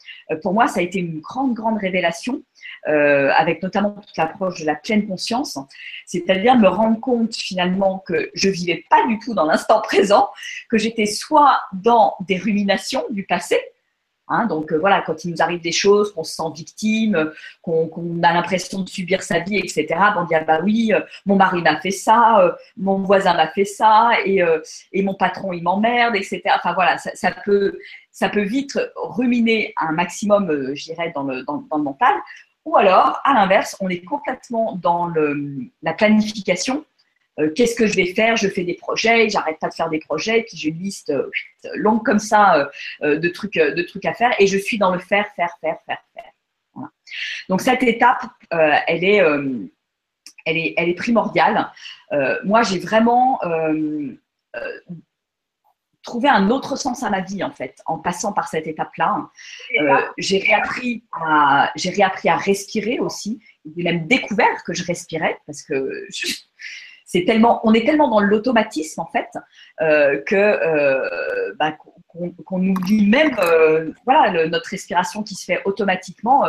Pour 0.42 0.54
moi, 0.54 0.68
ça 0.68 0.80
a 0.80 0.84
été 0.84 1.00
une 1.00 1.20
grande, 1.20 1.54
grande 1.54 1.78
révélation 1.78 2.42
euh, 2.88 3.32
avec 3.36 3.62
notamment 3.62 3.92
toute 3.92 4.18
l'approche 4.18 4.62
de 4.62 4.66
la 4.66 4.76
pleine 4.76 5.08
conscience, 5.08 5.60
c'est-à-dire 6.06 6.56
me 6.56 6.68
rendre 6.68 7.00
compte 7.00 7.36
finalement 7.36 8.00
que 8.08 8.32
je 8.34 8.50
vivais 8.50 8.84
pas 8.90 9.06
du 9.08 9.20
tout 9.20 9.36
dans 9.36 9.46
l'instant 9.46 9.82
présent, 9.82 10.30
que 10.70 10.78
j'étais 10.78 11.06
soit 11.06 11.62
dans 11.74 12.16
des 12.22 12.38
ruminations 12.38 13.04
du 13.12 13.24
passé, 13.24 13.60
Hein, 14.32 14.48
donc 14.48 14.74
voilà, 14.74 15.02
quand 15.02 15.24
il 15.24 15.32
nous 15.32 15.42
arrive 15.42 15.62
des 15.62 15.72
choses, 15.72 16.14
qu'on 16.14 16.24
se 16.24 16.34
sent 16.36 16.52
victime, 16.56 17.32
qu'on 17.62 17.90
a 18.24 18.34
l'impression 18.34 18.82
de 18.82 18.90
subir 18.90 19.22
sa 19.22 19.40
vie, 19.40 19.58
etc. 19.58 19.88
on 20.18 20.24
dit 20.24 20.36
ah 20.36 20.44
bah 20.44 20.62
oui, 20.64 20.92
mon 21.26 21.36
mari 21.36 21.62
m'a 21.62 21.80
fait 21.80 21.92
ça, 21.92 22.56
mon 22.78 23.04
voisin 23.04 23.34
m'a 23.34 23.50
fait 23.50 23.66
ça, 23.66 24.12
et, 24.26 24.42
mon 25.02 25.14
patron 25.14 25.54
il 25.54 25.64
m'emmerde, 25.64 26.16
etc. 26.16 26.42
Enfin 26.56 26.74
voilà, 26.74 26.98
ça, 26.98 27.32
peut 27.46 27.78
ça 28.12 28.30
peut 28.30 28.44
vite 28.44 28.80
ruminer 28.96 29.74
un 29.78 29.92
maximum, 29.92 30.74
je 30.74 30.84
dirais, 30.86 31.12
dans 31.14 31.24
le, 31.24 31.44
dans 31.44 31.64
le 31.78 31.84
mental. 31.84 32.16
Ou 32.66 32.78
alors, 32.78 33.20
à 33.24 33.34
l'inverse, 33.34 33.76
on 33.80 33.90
est 33.90 34.04
complètement 34.04 34.78
dans 34.82 35.08
le, 35.08 35.70
la 35.82 35.94
planification. 35.94 36.86
Euh, 37.42 37.52
qu'est-ce 37.56 37.76
que 37.76 37.88
je 37.88 37.96
vais 37.96 38.14
faire? 38.14 38.36
Je 38.36 38.48
fais 38.48 38.64
des 38.64 38.76
projets, 38.76 39.30
j'arrête 39.30 39.60
pas 39.60 39.70
de 39.70 39.74
faire 39.74 39.90
des 39.90 40.00
projets, 40.00 40.44
puis 40.44 40.58
j'ai 40.58 40.70
une 40.70 40.80
liste 40.80 41.10
euh, 41.10 41.30
longue 41.76 42.04
comme 42.04 42.20
ça 42.20 42.70
euh, 43.02 43.18
de, 43.18 43.30
trucs, 43.30 43.56
de 43.56 43.82
trucs 43.84 44.06
à 44.06 44.14
faire, 44.14 44.34
et 44.40 44.48
je 44.48 44.58
suis 44.58 44.78
dans 44.78 44.94
le 44.94 45.00
faire, 45.00 45.28
faire, 45.36 45.58
faire, 45.60 45.78
faire, 45.86 46.04
faire. 46.14 46.32
Donc 47.50 47.62
cette 47.62 47.84
étape, 47.84 48.24
elle, 48.50 49.04
est, 49.04 49.18
elle, 50.46 50.58
est, 50.58 50.74
elle 50.78 50.90
est 50.90 50.96
primordiale. 50.96 51.70
moi, 52.46 52.64
j'ai 52.64 52.80
vraiment 52.80 53.40
trouver 56.04 56.30
un 56.30 56.50
autre 56.50 56.78
sens 56.78 57.04
à 57.04 57.10
ma 57.10 57.20
vie 57.20 57.44
en 57.44 57.52
fait 57.52 57.82
en 57.86 58.00
passant 58.00 58.32
par 58.32 58.48
cette 58.48 58.68
étape-là. 58.68 59.30
J'ai 60.18 60.40
réappris 60.40 61.04
à 61.12 61.72
j'ai 61.76 61.90
réappris 61.90 62.30
à 62.30 62.38
respirer 62.38 63.00
aussi. 63.00 63.42
J'ai 63.76 63.84
même 63.84 64.08
découvert 64.08 64.64
que 64.64 64.74
je 64.74 64.86
respirais 64.86 65.38
parce 65.46 65.62
que 65.64 66.08
on 67.14 67.74
est 67.74 67.86
tellement 67.86 68.10
dans 68.10 68.20
l'automatisme 68.20 69.02
en 69.02 69.08
fait 69.08 69.30
euh, 69.82 70.22
que 70.26 70.36
euh, 70.36 71.54
bah, 71.60 71.76
qu'on 72.46 72.68
oublie 72.68 73.08
même 73.08 73.36
voilà 74.06 74.48
notre 74.48 74.70
respiration 74.70 75.24
qui 75.24 75.36
se 75.36 75.46
fait 75.46 75.62
automatiquement. 75.66 76.46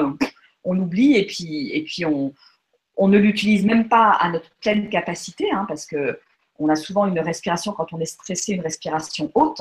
on 0.65 0.79
oublie 0.79 1.17
et 1.17 1.27
puis 1.27 2.05
on 2.05 3.09
ne 3.09 3.19
l'utilise 3.19 3.65
même 3.65 3.89
pas 3.89 4.11
à 4.11 4.29
notre 4.31 4.51
pleine 4.61 4.89
capacité 4.89 5.51
hein, 5.53 5.65
parce 5.69 5.87
que 5.87 6.19
on 6.63 6.69
a 6.69 6.77
souvent 6.77 7.07
une 7.07 7.19
respiration, 7.19 7.73
quand 7.73 7.93
on 7.93 8.01
est 8.01 8.07
stressé, 8.07 8.53
une 8.53 8.63
respiration 8.63 9.31
haute. 9.35 9.61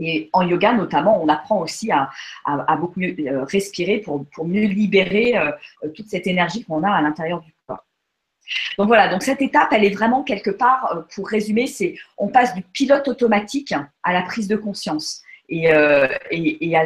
Et 0.00 0.28
en 0.32 0.42
yoga, 0.42 0.72
notamment, 0.72 1.22
on 1.22 1.28
apprend 1.28 1.60
aussi 1.60 1.90
à, 1.92 2.10
beaucoup 2.76 2.98
mieux 2.98 3.14
euh, 3.20 3.44
respirer 3.44 3.98
pour, 3.98 4.26
mieux 4.44 4.66
libérer 4.66 5.36
euh, 5.36 5.52
toute 5.94 6.08
cette 6.08 6.26
énergie 6.26 6.64
qu'on 6.64 6.82
a 6.82 6.90
à 6.90 7.00
l'intérieur 7.00 7.40
du 7.40 7.52
corps. 7.52 7.53
Donc 8.78 8.88
voilà, 8.88 9.08
donc 9.08 9.22
cette 9.22 9.42
étape, 9.42 9.72
elle 9.72 9.84
est 9.84 9.94
vraiment 9.94 10.22
quelque 10.22 10.50
part, 10.50 10.96
euh, 10.96 11.02
pour 11.14 11.28
résumer, 11.28 11.66
c'est 11.66 11.96
on 12.18 12.28
passe 12.28 12.54
du 12.54 12.62
pilote 12.62 13.08
automatique 13.08 13.74
à 14.02 14.12
la 14.12 14.22
prise 14.22 14.48
de 14.48 14.56
conscience 14.56 15.22
et, 15.48 15.64
et, 16.30 16.76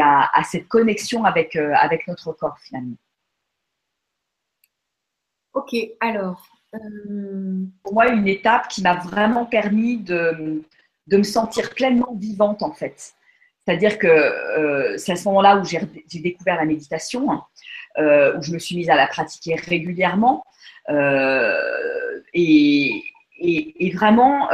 à, 0.00 0.42
cette 0.44 0.68
connexion 0.68 1.24
avec, 1.24 1.56
avec 1.56 2.06
notre 2.08 2.32
corps 2.32 2.58
finalement. 2.60 2.96
Ok, 5.54 5.76
alors 6.00 6.48
pour 7.82 7.92
moi, 7.92 8.08
une 8.08 8.28
étape 8.28 8.68
qui 8.68 8.82
m'a 8.82 8.94
vraiment 8.94 9.44
permis 9.44 9.98
de, 9.98 10.62
de, 11.06 11.16
me 11.16 11.22
sentir 11.22 11.70
pleinement 11.70 12.14
vivante, 12.14 12.62
en 12.62 12.72
fait. 12.72 13.14
C'est-à-dire 13.64 13.98
que 13.98 14.08
euh, 14.08 14.96
c'est 14.98 15.12
à 15.12 15.16
ce 15.16 15.24
moment-là 15.28 15.58
où 15.58 15.64
j'ai 15.64 15.80
découvert 16.20 16.56
la 16.56 16.64
méditation, 16.64 17.42
euh, 17.98 18.36
où 18.36 18.42
je 18.42 18.52
me 18.52 18.58
suis 18.58 18.76
mise 18.76 18.90
à 18.90 18.96
la 18.96 19.06
pratiquer 19.06 19.54
régulièrement. 19.54 20.44
Euh, 20.88 22.20
et, 22.34 23.02
et, 23.38 23.90
vraiment, 23.94 24.48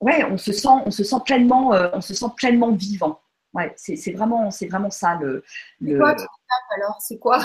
ouais, 0.00 0.24
on 0.24 0.36
se 0.36 0.52
sent, 0.52 0.68
on 0.86 0.90
se 0.90 1.04
sent 1.04 1.16
pleinement, 1.24 1.70
on 1.92 2.00
se 2.00 2.14
sent 2.14 2.26
pleinement 2.36 2.72
vivant. 2.72 3.20
Ouais, 3.54 3.72
c'est 3.76 4.12
vraiment, 4.12 4.50
c'est 4.50 4.66
vraiment 4.66 4.90
ça 4.90 5.18
le. 5.20 5.42
C'est 5.80 5.96
quoi 5.96 6.14
ton 6.14 6.22
étape 6.22 6.68
alors? 6.76 6.96
C'est 7.00 7.18
quoi? 7.18 7.40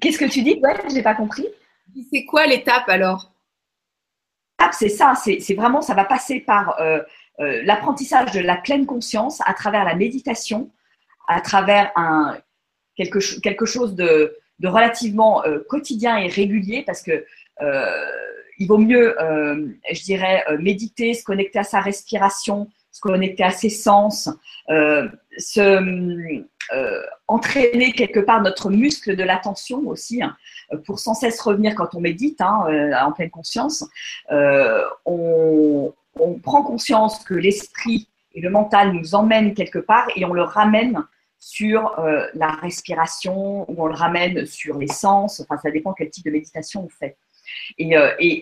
Qu'est-ce 0.00 0.18
que 0.18 0.24
tu 0.24 0.42
dis? 0.42 0.60
Ouais, 0.62 0.74
j'ai 0.92 1.02
pas 1.02 1.14
compris. 1.14 1.46
C'est 2.12 2.24
quoi 2.24 2.46
l'étape 2.46 2.88
alors? 2.88 3.32
C'est 4.72 4.88
ça, 4.88 5.14
c'est 5.14 5.54
vraiment, 5.54 5.80
ça 5.82 5.94
va 5.94 6.04
passer 6.04 6.40
par 6.40 6.80
euh, 6.80 7.00
euh, 7.40 7.62
l'apprentissage 7.64 8.32
de 8.32 8.40
la 8.40 8.56
pleine 8.56 8.86
conscience 8.86 9.40
à 9.46 9.54
travers 9.54 9.84
la 9.84 9.94
méditation, 9.94 10.70
à 11.26 11.40
travers 11.40 11.90
un, 11.96 12.36
quelque, 12.96 13.40
quelque 13.40 13.66
chose 13.66 13.94
de, 13.94 14.36
de 14.58 14.68
relativement 14.68 15.44
euh, 15.44 15.60
quotidien 15.68 16.16
et 16.16 16.28
régulier 16.28 16.82
parce 16.86 17.02
que 17.02 17.24
il 18.58 18.66
vaut 18.68 18.76
mieux, 18.76 19.16
je 19.18 20.02
dirais, 20.02 20.44
méditer, 20.58 21.14
se 21.14 21.24
connecter 21.24 21.58
à 21.58 21.64
sa 21.64 21.80
respiration, 21.80 22.68
se 22.92 23.00
connecter 23.00 23.44
à 23.44 23.50
ses 23.50 23.70
sens, 23.70 24.28
se 24.68 26.44
euh, 26.72 27.02
entraîner 27.28 27.92
quelque 27.92 28.18
part 28.18 28.42
notre 28.42 28.70
muscle 28.70 29.14
de 29.14 29.22
l'attention 29.22 29.86
aussi, 29.86 30.20
hein, 30.22 30.36
pour 30.84 30.98
sans 30.98 31.14
cesse 31.14 31.40
revenir 31.40 31.76
quand 31.76 31.94
on 31.94 32.00
médite 32.00 32.40
hein, 32.40 32.64
euh, 32.68 32.92
en 33.00 33.12
pleine 33.12 33.30
conscience. 33.30 33.84
Euh, 34.32 34.82
on, 35.04 35.92
prend 36.42 36.62
conscience 36.62 37.22
que 37.24 37.34
l'esprit 37.34 38.08
et 38.34 38.40
le 38.40 38.50
mental 38.50 38.92
nous 38.92 39.14
emmènent 39.14 39.54
quelque 39.54 39.78
part 39.78 40.08
et 40.16 40.24
on 40.24 40.32
le 40.32 40.42
ramène 40.42 41.04
sur 41.38 41.94
la 42.34 42.48
respiration 42.48 43.70
ou 43.70 43.82
on 43.82 43.86
le 43.86 43.94
ramène 43.94 44.46
sur 44.46 44.78
les 44.78 44.88
sens. 44.88 45.40
Enfin, 45.40 45.56
ça 45.58 45.70
dépend 45.70 45.92
quel 45.92 46.10
type 46.10 46.24
de 46.24 46.30
méditation 46.30 46.84
on 46.84 46.88
fait. 46.88 47.16
Et, 47.78 47.94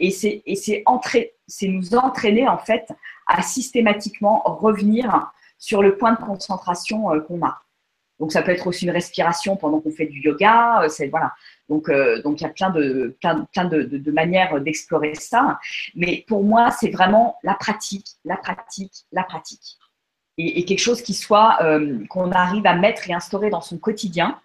et 0.06 0.10
c'est 0.10 1.68
nous 1.68 1.94
entraîner 1.94 2.48
en 2.48 2.58
fait 2.58 2.86
à 3.26 3.42
systématiquement 3.42 4.42
revenir 4.44 5.32
sur 5.58 5.82
le 5.82 5.96
point 5.96 6.12
de 6.12 6.18
concentration 6.18 7.20
qu'on 7.26 7.44
a. 7.44 7.64
Donc 8.20 8.32
ça 8.32 8.42
peut 8.42 8.52
être 8.52 8.66
aussi 8.66 8.84
une 8.84 8.90
respiration 8.90 9.56
pendant 9.56 9.80
qu'on 9.80 9.90
fait 9.90 10.06
du 10.06 10.20
yoga. 10.20 10.82
Euh, 10.82 10.88
c'est 10.88 11.08
voilà. 11.08 11.32
Donc 11.68 11.88
euh, 11.88 12.22
donc 12.22 12.40
il 12.40 12.44
y 12.44 12.46
a 12.46 12.50
plein 12.50 12.70
de 12.70 13.16
plein, 13.20 13.64
de, 13.64 14.10
manières 14.10 14.60
d'explorer 14.60 15.14
ça. 15.14 15.58
Mais 15.94 16.24
pour 16.28 16.44
moi 16.44 16.70
c'est 16.70 16.90
vraiment 16.90 17.36
la 17.42 17.54
pratique, 17.54 18.06
la 18.24 18.36
pratique, 18.36 19.04
la 19.12 19.24
pratique. 19.24 19.78
Et, 20.36 20.64
quelque 20.64 20.80
chose 20.80 21.02
qui 21.02 21.14
soit 21.14 21.58
euh, 21.62 22.04
qu'on 22.08 22.32
arrive 22.32 22.66
à 22.66 22.74
mettre 22.74 23.08
et 23.08 23.14
instaurer 23.14 23.50
dans 23.50 23.60
son 23.60 23.78
quotidien 23.78 24.38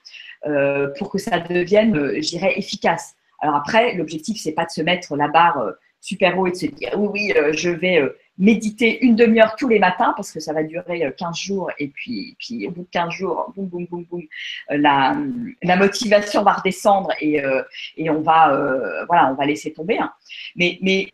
pour 0.97 1.09
que 1.11 1.17
ça 1.17 1.37
devienne, 1.39 2.13
je 2.21 2.29
dirais, 2.29 2.53
efficace. 2.57 3.15
Alors 3.41 3.55
après, 3.55 3.95
l'objectif 3.95 4.41
c'est 4.41 4.53
pas 4.53 4.63
de 4.63 4.69
se 4.69 4.81
mettre 4.81 5.17
la 5.17 5.27
barre 5.27 5.73
super 5.99 6.39
haut 6.39 6.47
et 6.47 6.51
de 6.51 6.55
se 6.55 6.65
dire 6.67 6.91
oui 6.95 7.09
oui 7.11 7.33
je 7.51 7.69
vais 7.69 8.09
méditer 8.39 9.05
une 9.05 9.15
demi-heure 9.15 9.55
tous 9.57 9.67
les 9.67 9.79
matins 9.79 10.13
parce 10.15 10.31
que 10.31 10.39
ça 10.39 10.53
va 10.53 10.63
durer 10.63 11.13
15 11.17 11.29
euh, 11.29 11.33
jours 11.33 11.71
et 11.77 11.89
puis, 11.89 12.35
puis 12.39 12.65
au 12.67 12.71
bout 12.71 12.83
de 12.83 12.89
15 12.91 13.11
jours, 13.11 13.53
boum, 13.55 13.67
boum, 13.67 13.85
boum, 13.85 14.05
boum, 14.05 14.23
euh, 14.71 14.77
la, 14.77 15.75
motivation 15.75 16.41
va 16.41 16.53
redescendre 16.53 17.11
et, 17.19 17.43
euh, 17.43 17.61
et 17.97 18.09
on 18.09 18.21
va, 18.21 19.05
voilà, 19.07 19.29
on 19.29 19.35
va 19.35 19.45
laisser 19.45 19.73
tomber. 19.73 19.97
Hein. 19.97 20.13
Mais, 20.55 20.79
mais 20.81 21.11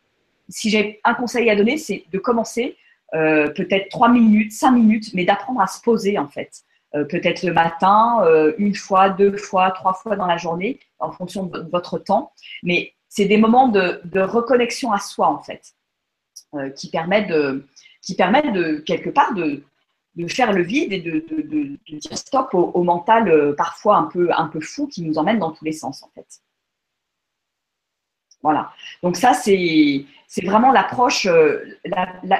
si 0.47 0.69
j'ai 0.69 1.01
un 1.03 1.15
conseil 1.15 1.49
à 1.49 1.55
donner, 1.55 1.77
c'est 1.77 2.03
de 2.11 2.19
commencer 2.19 2.77
peut-être 3.11 3.89
3 3.89 4.09
minutes, 4.09 4.51
5 4.51 4.71
minutes, 4.71 5.13
mais 5.13 5.25
d'apprendre 5.25 5.61
à 5.61 5.67
se 5.67 5.81
poser 5.81 6.17
en 6.17 6.27
fait. 6.27 6.51
peut-être 6.91 7.43
le 7.43 7.53
matin, 7.53 8.25
une 8.57 8.75
fois, 8.75 9.09
deux 9.09 9.37
fois, 9.37 9.71
trois 9.71 9.93
fois 9.93 10.15
dans 10.15 10.25
la 10.25 10.37
journée, 10.37 10.79
en 10.99 11.11
fonction 11.11 11.45
de 11.45 11.59
votre 11.71 11.97
temps. 11.97 12.33
Mais 12.63 12.93
c'est 13.07 13.25
des 13.25 13.37
moments 13.37 13.69
de, 13.69 14.19
reconnexion 14.19 14.91
à 14.91 14.99
soi 14.99 15.29
en 15.29 15.39
fait. 15.39 15.75
Euh, 16.53 16.69
qui 16.69 16.89
permettent 16.89 17.29
de, 17.29 17.65
qui 18.01 18.15
de 18.15 18.77
quelque 18.79 19.09
part 19.09 19.33
de, 19.33 19.63
de 20.15 20.27
faire 20.27 20.53
le 20.53 20.63
vide 20.63 20.93
et 20.93 20.99
de, 20.99 21.25
de, 21.29 21.97
dire 21.97 22.17
stop 22.17 22.53
au, 22.53 22.83
mental 22.83 23.29
euh, 23.29 23.53
parfois 23.53 23.97
un 23.97 24.03
peu, 24.03 24.29
un 24.31 24.47
peu 24.47 24.59
fou 24.59 24.87
qui 24.87 25.01
nous 25.01 25.17
emmène 25.17 25.39
dans 25.39 25.51
tous 25.51 25.65
les 25.65 25.71
sens 25.71 26.03
en 26.03 26.09
fait. 26.13 26.41
Voilà. 28.45 28.71
Donc 29.01 29.17
ça, 29.17 29.34
c'est 29.34 30.05
vraiment 30.43 30.71
l'approche 30.71 31.25
euh, 31.25 31.63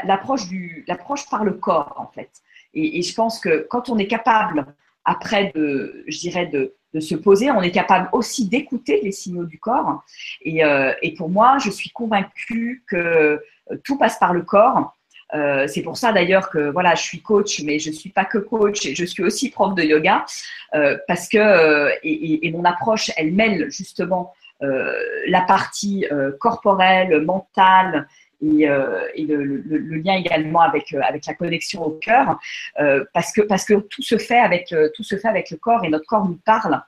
l'approche 0.06 1.30
par 1.30 1.44
le 1.44 1.54
corps 1.54 1.96
en 1.98 2.08
fait. 2.13 2.30
Et, 2.74 3.02
je 3.02 3.13
pense 3.15 3.39
que 3.39 3.65
quand 3.70 3.89
on 3.89 3.98
est 3.98 4.08
capable 4.08 4.68
après 5.04 5.52
de, 5.56 6.04
je 6.08 6.20
dirais 6.20 6.46
de, 6.46 6.74
se 7.00 7.15
poser, 7.15 7.52
on 7.52 7.62
est 7.62 7.72
capable 7.72 8.08
aussi 8.13 8.48
d'écouter 8.48 9.02
les 9.04 9.12
signaux 9.12 9.44
du 9.46 9.60
corps. 9.60 10.04
Et, 10.44 10.62
et, 11.02 11.13
pour 11.15 11.30
moi, 11.30 11.58
je 11.58 11.70
suis 11.70 11.89
convaincue 11.89 12.86
que 12.88 13.41
euh, 13.72 13.78
tout 13.84 13.98
passe 13.98 14.18
par 14.18 14.34
le 14.34 14.41
corps. 14.41 14.96
Euh, 15.34 15.68
c'est 15.68 15.82
pour 15.82 15.98
ça 15.98 16.12
d'ailleurs 16.12 16.50
que 16.50 16.70
voilà, 16.70 16.94
je 16.96 17.02
suis 17.02 17.22
coach, 17.22 17.62
mais 17.63 17.80
je 17.80 17.91
suis 17.91 18.12
pas 18.12 18.26
que 18.26 18.38
coach, 18.38 18.88
je 18.94 19.06
suis 19.06 19.24
aussi 19.24 19.50
prof 19.50 19.74
de 19.74 19.82
yoga 19.82 20.24
euh, 20.76 20.98
parce 21.08 21.28
que 21.28 21.89
et, 22.04 22.52
mon 22.52 22.63
approche, 22.63 23.12
elle 23.18 23.34
mêle 23.34 23.72
justement 23.72 24.34
la 24.62 25.41
partie 25.41 26.06
corporelle, 26.39 27.22
mentale 27.24 28.08
et, 28.41 28.68
le, 28.68 29.98
lien 29.98 30.15
également 30.15 30.62
avec 30.62 30.94
avec 30.94 31.26
la 31.26 31.34
connexion 31.34 31.86
au 31.86 31.91
cœur, 31.91 32.39
parce 33.13 33.32
que 33.34 33.41
parce 33.41 33.65
que 33.65 33.74
tout 33.74 34.02
se 34.02 34.18
fait 34.18 34.39
avec 34.39 34.74
tout 34.96 35.04
se 35.04 35.18
fait 35.18 35.28
avec 35.28 35.52
le 35.52 35.58
corps 35.58 35.84
et 35.84 35.89
notre 35.89 36.06
corps 36.06 36.26
nous 36.26 36.39
parle. 36.46 36.82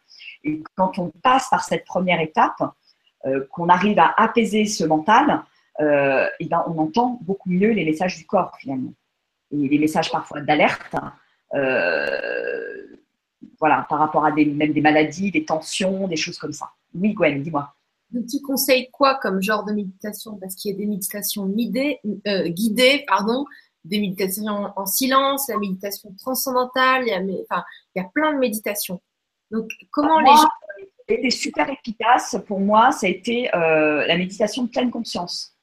Et 0.43 0.61
quand 0.75 0.97
on 0.97 1.11
passe 1.21 1.49
par 1.49 1.63
cette 1.63 1.85
première 1.85 2.21
étape, 2.21 2.61
qu'on 3.51 3.69
arrive 3.69 3.99
à 3.99 4.13
apaiser 4.17 4.65
ce 4.65 4.85
mental, 4.85 5.43
euh, 5.79 6.27
et 6.39 6.45
ben, 6.45 6.63
on 6.67 6.77
entend 6.79 7.19
beaucoup 7.21 7.49
mieux 7.49 7.71
les 7.71 7.85
messages 7.85 8.17
du 8.17 8.25
corps 8.25 8.55
finalement. 8.59 8.93
Et 9.51 9.67
les 9.67 9.79
messages 9.79 10.11
parfois 10.11 10.41
d'alerte, 10.41 10.95
euh, 11.53 12.97
voilà, 13.59 13.85
par 13.89 13.99
rapport 13.99 14.25
à 14.25 14.31
même 14.31 14.73
des 14.73 14.81
maladies, 14.81 15.31
des 15.31 15.45
tensions, 15.45 16.07
des 16.07 16.17
choses 16.17 16.37
comme 16.37 16.53
ça. 16.53 16.71
Oui, 16.99 17.13
Gwen, 17.13 17.43
dis-moi. 17.43 17.73
tu 18.11 18.41
conseilles 18.41 18.89
quoi 18.91 19.15
comme 19.15 19.41
genre 19.41 19.63
de 19.65 19.73
méditation? 19.73 20.37
Parce 20.37 20.55
qu'il 20.55 20.71
y 20.71 20.73
a 20.73 20.77
des 20.77 20.85
méditations 20.85 21.45
guidées, 21.45 21.99
euh, 22.27 22.47
guidées 22.47 23.05
pardon, 23.07 23.45
des 23.83 23.99
méditations 23.99 24.71
en 24.75 24.85
silence, 24.85 25.47
la 25.47 25.57
méditation 25.57 26.13
transcendantale, 26.19 27.03
il 27.05 27.09
y 27.09 27.13
a, 27.13 27.19
enfin, 27.49 27.63
il 27.95 28.01
y 28.01 28.05
a 28.05 28.09
plein 28.13 28.33
de 28.33 28.39
méditations. 28.39 29.01
Donc, 29.51 29.69
comment 29.91 30.19
les 30.19 30.27
gens. 30.27 30.49
Était 31.09 31.29
super 31.29 31.69
efficace 31.69 32.35
pour 32.47 32.59
moi, 32.59 32.91
ça 32.91 33.07
a 33.07 33.09
été 33.09 33.49
euh, 33.55 34.05
la 34.05 34.17
méditation 34.17 34.63
de 34.63 34.69
pleine 34.69 34.91
conscience. 34.91 35.55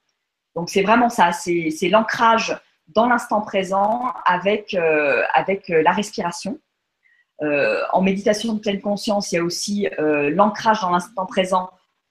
Donc, 0.57 0.71
c'est 0.71 0.81
vraiment 0.81 1.11
ça, 1.11 1.33
c'est 1.33 1.89
l'ancrage 1.91 2.59
dans 2.89 3.07
l'instant 3.07 3.43
présent 3.43 4.11
avec, 4.25 4.73
euh, 4.73 5.23
avec 5.35 5.69
la 5.69 5.93
respiration. 5.93 6.59
En 7.41 8.03
méditation 8.03 8.55
de 8.55 8.61
pleine 8.61 8.81
conscience, 8.81 9.33
il 9.33 9.37
y 9.37 9.39
a 9.39 9.45
aussi 9.45 9.89
l'ancrage 9.99 10.81
dans 10.81 10.91
l'instant 10.91 11.27
présent 11.27 11.71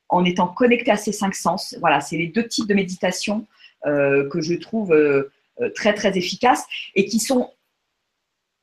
en 0.10 0.26
étant 0.26 0.48
connecté 0.48 0.92
à 0.92 0.98
ses 0.98 1.12
cinq 1.12 1.34
sens. 1.34 1.76
Voilà, 1.80 2.02
c'est 2.02 2.18
les 2.18 2.28
deux 2.28 2.48
types 2.48 2.68
de 2.68 2.74
méditation 2.74 3.48
que 3.84 4.42
je 4.42 4.54
trouve 4.56 4.94
euh, 5.62 5.70
très 5.70 5.94
très 5.94 6.18
efficaces 6.18 6.66
et 6.96 7.06
qui 7.06 7.20
sont 7.20 7.52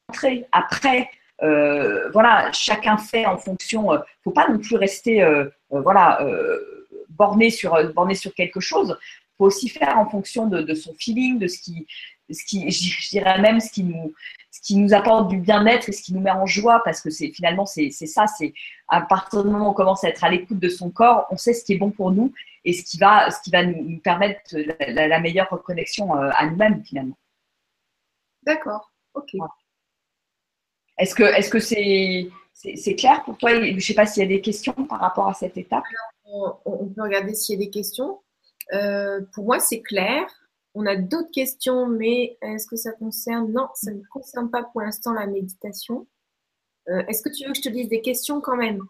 entrés 0.09 0.47
après. 0.51 1.09
Euh, 1.43 2.11
voilà, 2.11 2.51
chacun 2.53 2.99
fait 2.99 3.27
en 3.27 3.39
fonction. 3.39 3.93
ne 3.93 3.99
euh, 3.99 4.01
faut 4.25 4.33
pas 4.33 4.49
non 4.49 4.59
plus 4.59 4.75
rester 4.75 5.25
voilà 5.71 6.21
borné 7.11 7.51
sur 7.51 7.93
borné 7.93 8.17
sur 8.17 8.35
quelque 8.35 8.59
chose. 8.59 8.99
Faut 9.39 9.47
aussi 9.47 9.69
faire 9.69 9.99
en 9.99 10.11
fonction 10.11 10.49
de, 10.49 10.75
son 10.75 10.93
feeling, 10.95 11.39
de 11.39 11.47
ce 11.47 11.61
qui, 11.61 11.87
ce 12.29 12.45
qui, 12.45 12.69
je 12.71 13.09
dirais 13.11 13.41
même 13.41 13.61
ce 13.61 13.71
qui 13.71 13.85
nous, 13.85 14.13
ce 14.51 14.61
qui 14.61 14.77
nous 14.77 14.93
apporte 14.95 15.29
du 15.29 15.39
bien-être 15.39 15.89
et 15.89 15.93
ce 15.93 16.03
qui 16.03 16.13
nous 16.13 16.21
met 16.21 16.31
en 16.31 16.47
joie, 16.47 16.83
parce 16.85 17.01
que 17.01 17.11
c'est 17.11 17.31
finalement 17.31 17.67
c'est 17.67 17.91
ça, 17.91 18.27
c'est 18.27 18.53
à 18.89 19.01
partir 19.01 19.45
du 19.45 19.51
moment 19.51 19.69
où 19.69 19.71
on 19.71 19.75
commence 19.75 20.05
à 20.05 20.09
être 20.09 20.25
à 20.25 20.31
l'écoute 20.31 20.59
de 20.59 20.69
son 20.69 20.91
corps, 20.91 21.27
on 21.31 21.37
sait 21.37 21.55
ce 21.55 21.65
qui 21.65 21.75
est 21.75 21.79
bon 21.79 21.91
pour 21.91 22.11
nous 22.11 22.33
et 22.65 22.73
ce 22.73 22.85
qui 22.85 22.99
va, 22.99 23.31
ce 23.31 23.41
qui 23.43 23.51
va 23.51 23.65
nous, 23.65 23.99
permettre 24.01 24.57
la, 24.57 25.21
meilleure 25.21 25.49
reconnexion 25.51 26.17
euh, 26.17 26.31
à 26.35 26.47
nous-mêmes 26.47 26.85
finalement. 26.85 27.17
D'accord, 28.43 28.91
ok. 29.15 29.37
Est-ce 30.99 31.15
que 31.15 31.23
est-ce 31.23 31.51
que 31.51 31.61
c'est 31.61 32.29
c'est 32.53 32.95
clair 32.97 33.23
pour 33.25 33.39
toi? 33.39 33.55
Je 33.55 33.73
ne 33.73 33.81
sais 33.81 33.95
pas 33.95 34.05
s'il 34.05 34.23
y 34.23 34.27
a 34.27 34.29
des 34.29 34.41
questions 34.41 34.73
par 34.73 35.01
rapport 35.01 35.29
à 35.29 35.35
cette 35.35 35.57
étape. 35.57 35.85
on, 36.25 36.89
peut 36.89 37.03
regarder 37.03 37.35
s'il 37.35 37.59
y 37.59 37.63
a 37.63 37.65
des 37.65 37.71
questions. 37.71 38.21
Euh, 38.73 39.21
pour 39.33 39.45
moi, 39.45 39.61
c'est 39.61 39.81
clair. 39.81 40.27
On 40.75 40.87
a 40.87 40.97
d'autres 40.97 41.31
questions, 41.31 41.87
mais 41.87 42.39
est-ce 42.43 42.67
que 42.67 42.77
ça 42.77 42.93
concerne? 42.93 43.53
Non, 43.53 43.69
ça 43.75 43.91
ne 43.91 44.03
concerne 44.11 44.51
pas 44.51 44.63
pour 44.63 44.83
l'instant 44.83 45.13
la 45.13 45.27
méditation. 45.27 46.07
Euh, 46.89 47.03
est-ce 47.09 47.23
que 47.23 47.29
tu 47.29 47.45
veux 47.45 47.53
que 47.53 47.59
je 47.59 47.63
te 47.63 47.69
dise 47.69 47.89
des 47.89 48.01
questions 48.03 48.41
quand 48.41 48.57
même? 48.57 48.83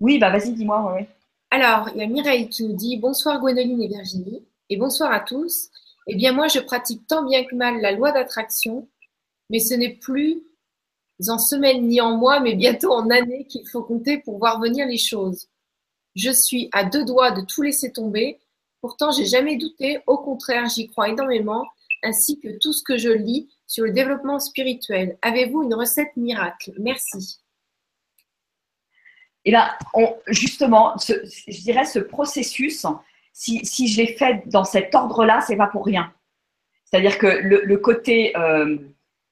Oui, 0.00 0.18
bah 0.18 0.30
vas-y, 0.30 0.52
dis-moi. 0.52 0.92
Ouais. 0.92 1.08
Alors, 1.50 1.90
il 1.90 2.00
y 2.00 2.02
a 2.02 2.06
Mireille 2.06 2.48
qui 2.48 2.66
nous 2.66 2.74
dit 2.74 2.96
Bonsoir 2.96 3.40
Gwendoline 3.40 3.82
et 3.82 3.88
Virginie, 3.88 4.44
et 4.68 4.76
bonsoir 4.76 5.12
à 5.12 5.20
tous. 5.20 5.70
Eh 6.06 6.14
bien, 6.14 6.32
moi, 6.32 6.48
je 6.48 6.60
pratique 6.60 7.06
tant 7.06 7.24
bien 7.24 7.44
que 7.44 7.54
mal 7.54 7.80
la 7.80 7.92
loi 7.92 8.12
d'attraction, 8.12 8.88
mais 9.50 9.58
ce 9.58 9.74
n'est 9.74 9.94
plus 9.94 10.42
en 11.28 11.38
semaines 11.38 11.86
ni 11.86 12.00
en 12.00 12.16
mois, 12.16 12.40
mais 12.40 12.54
bientôt 12.54 12.92
en 12.92 13.10
années 13.10 13.46
qu'il 13.46 13.68
faut 13.68 13.82
compter 13.82 14.18
pour 14.18 14.38
voir 14.38 14.60
venir 14.60 14.86
les 14.86 14.96
choses. 14.96 15.48
Je 16.16 16.30
suis 16.30 16.68
à 16.72 16.84
deux 16.84 17.04
doigts 17.04 17.30
de 17.32 17.42
tout 17.42 17.62
laisser 17.62 17.92
tomber. 17.92 18.40
Pourtant, 18.80 19.10
j'ai 19.10 19.26
jamais 19.26 19.56
douté. 19.56 19.98
Au 20.06 20.18
contraire, 20.18 20.66
j'y 20.68 20.88
crois 20.88 21.08
énormément, 21.08 21.66
ainsi 22.02 22.40
que 22.40 22.58
tout 22.58 22.72
ce 22.72 22.82
que 22.82 22.96
je 22.96 23.10
lis 23.10 23.48
sur 23.66 23.84
le 23.84 23.92
développement 23.92 24.38
spirituel. 24.38 25.18
Avez-vous 25.22 25.62
une 25.62 25.74
recette 25.74 26.16
miracle? 26.16 26.72
Merci. 26.78 27.40
Et 29.44 29.50
là, 29.50 29.78
justement, 30.28 30.94
je 30.98 31.62
dirais 31.62 31.84
ce 31.84 31.98
processus, 31.98 32.86
si, 33.32 33.64
si 33.64 33.88
je 33.88 34.02
l'ai 34.02 34.14
fait 34.14 34.42
dans 34.46 34.64
cet 34.64 34.94
ordre-là, 34.94 35.40
c'est 35.40 35.56
pas 35.56 35.66
pour 35.66 35.84
rien. 35.84 36.12
C'est-à-dire 36.84 37.18
que 37.18 37.26
le, 37.26 37.76
côté, 37.76 38.36
euh, 38.36 38.76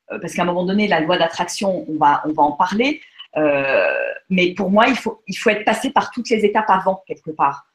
parce 0.09 0.33
qu'à 0.35 0.43
un 0.43 0.47
moment 0.47 0.65
donné, 0.65 0.87
la 0.87 1.01
loi 1.01 1.19
d'attraction, 1.19 1.85
on 1.89 1.97
va, 1.97 2.23
en 2.37 2.53
parler, 2.53 3.01
euh, 3.37 3.93
mais 4.31 4.55
pour 4.55 4.71
moi, 4.71 4.87
il 4.89 4.97
faut, 4.97 5.21
être 5.51 5.65
passé 5.65 5.91
par 5.91 6.11
toutes 6.11 6.31
les 6.31 6.45
étapes 6.45 6.71
avant, 6.71 7.03
quelque 7.07 7.31
part, 7.31 7.67
euh, 7.67 7.67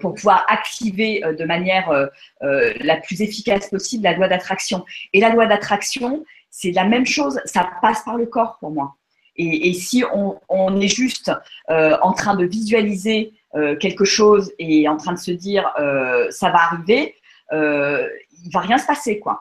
pour 0.00 0.14
pouvoir 0.14 0.44
activer 0.48 1.22
de 1.22 1.44
manière 1.44 2.10
la 2.40 2.96
plus 2.96 3.20
efficace 3.22 3.68
possible 3.68 4.04
la 4.04 4.14
loi 4.14 4.28
d'attraction. 4.28 4.84
Et 5.12 5.20
la 5.20 5.30
loi 5.30 5.46
d'attraction, 5.46 6.24
c'est 6.50 6.70
la 6.70 6.84
même 6.84 7.06
chose, 7.06 7.40
ça 7.46 7.68
passe 7.80 8.02
par 8.04 8.16
le 8.16 8.26
corps 8.26 8.58
pour 8.60 8.70
moi. 8.70 8.94
Et, 9.36 9.72
si 9.72 10.04
on, 10.12 10.80
est 10.80 10.88
juste 10.88 11.32
euh, 11.70 11.96
en 12.02 12.12
train 12.12 12.36
de 12.36 12.44
visualiser 12.44 13.32
euh, 13.54 13.76
quelque 13.76 14.04
chose 14.04 14.52
et 14.58 14.88
en 14.88 14.98
train 14.98 15.14
de 15.14 15.18
se 15.18 15.30
dire 15.30 15.72
euh, 15.80 16.30
ça 16.30 16.50
va 16.50 16.58
arriver, 16.64 17.16
il 17.50 18.50
va 18.52 18.60
rien 18.60 18.78
se 18.78 18.86
passer 18.86 19.18
quoi. 19.18 19.40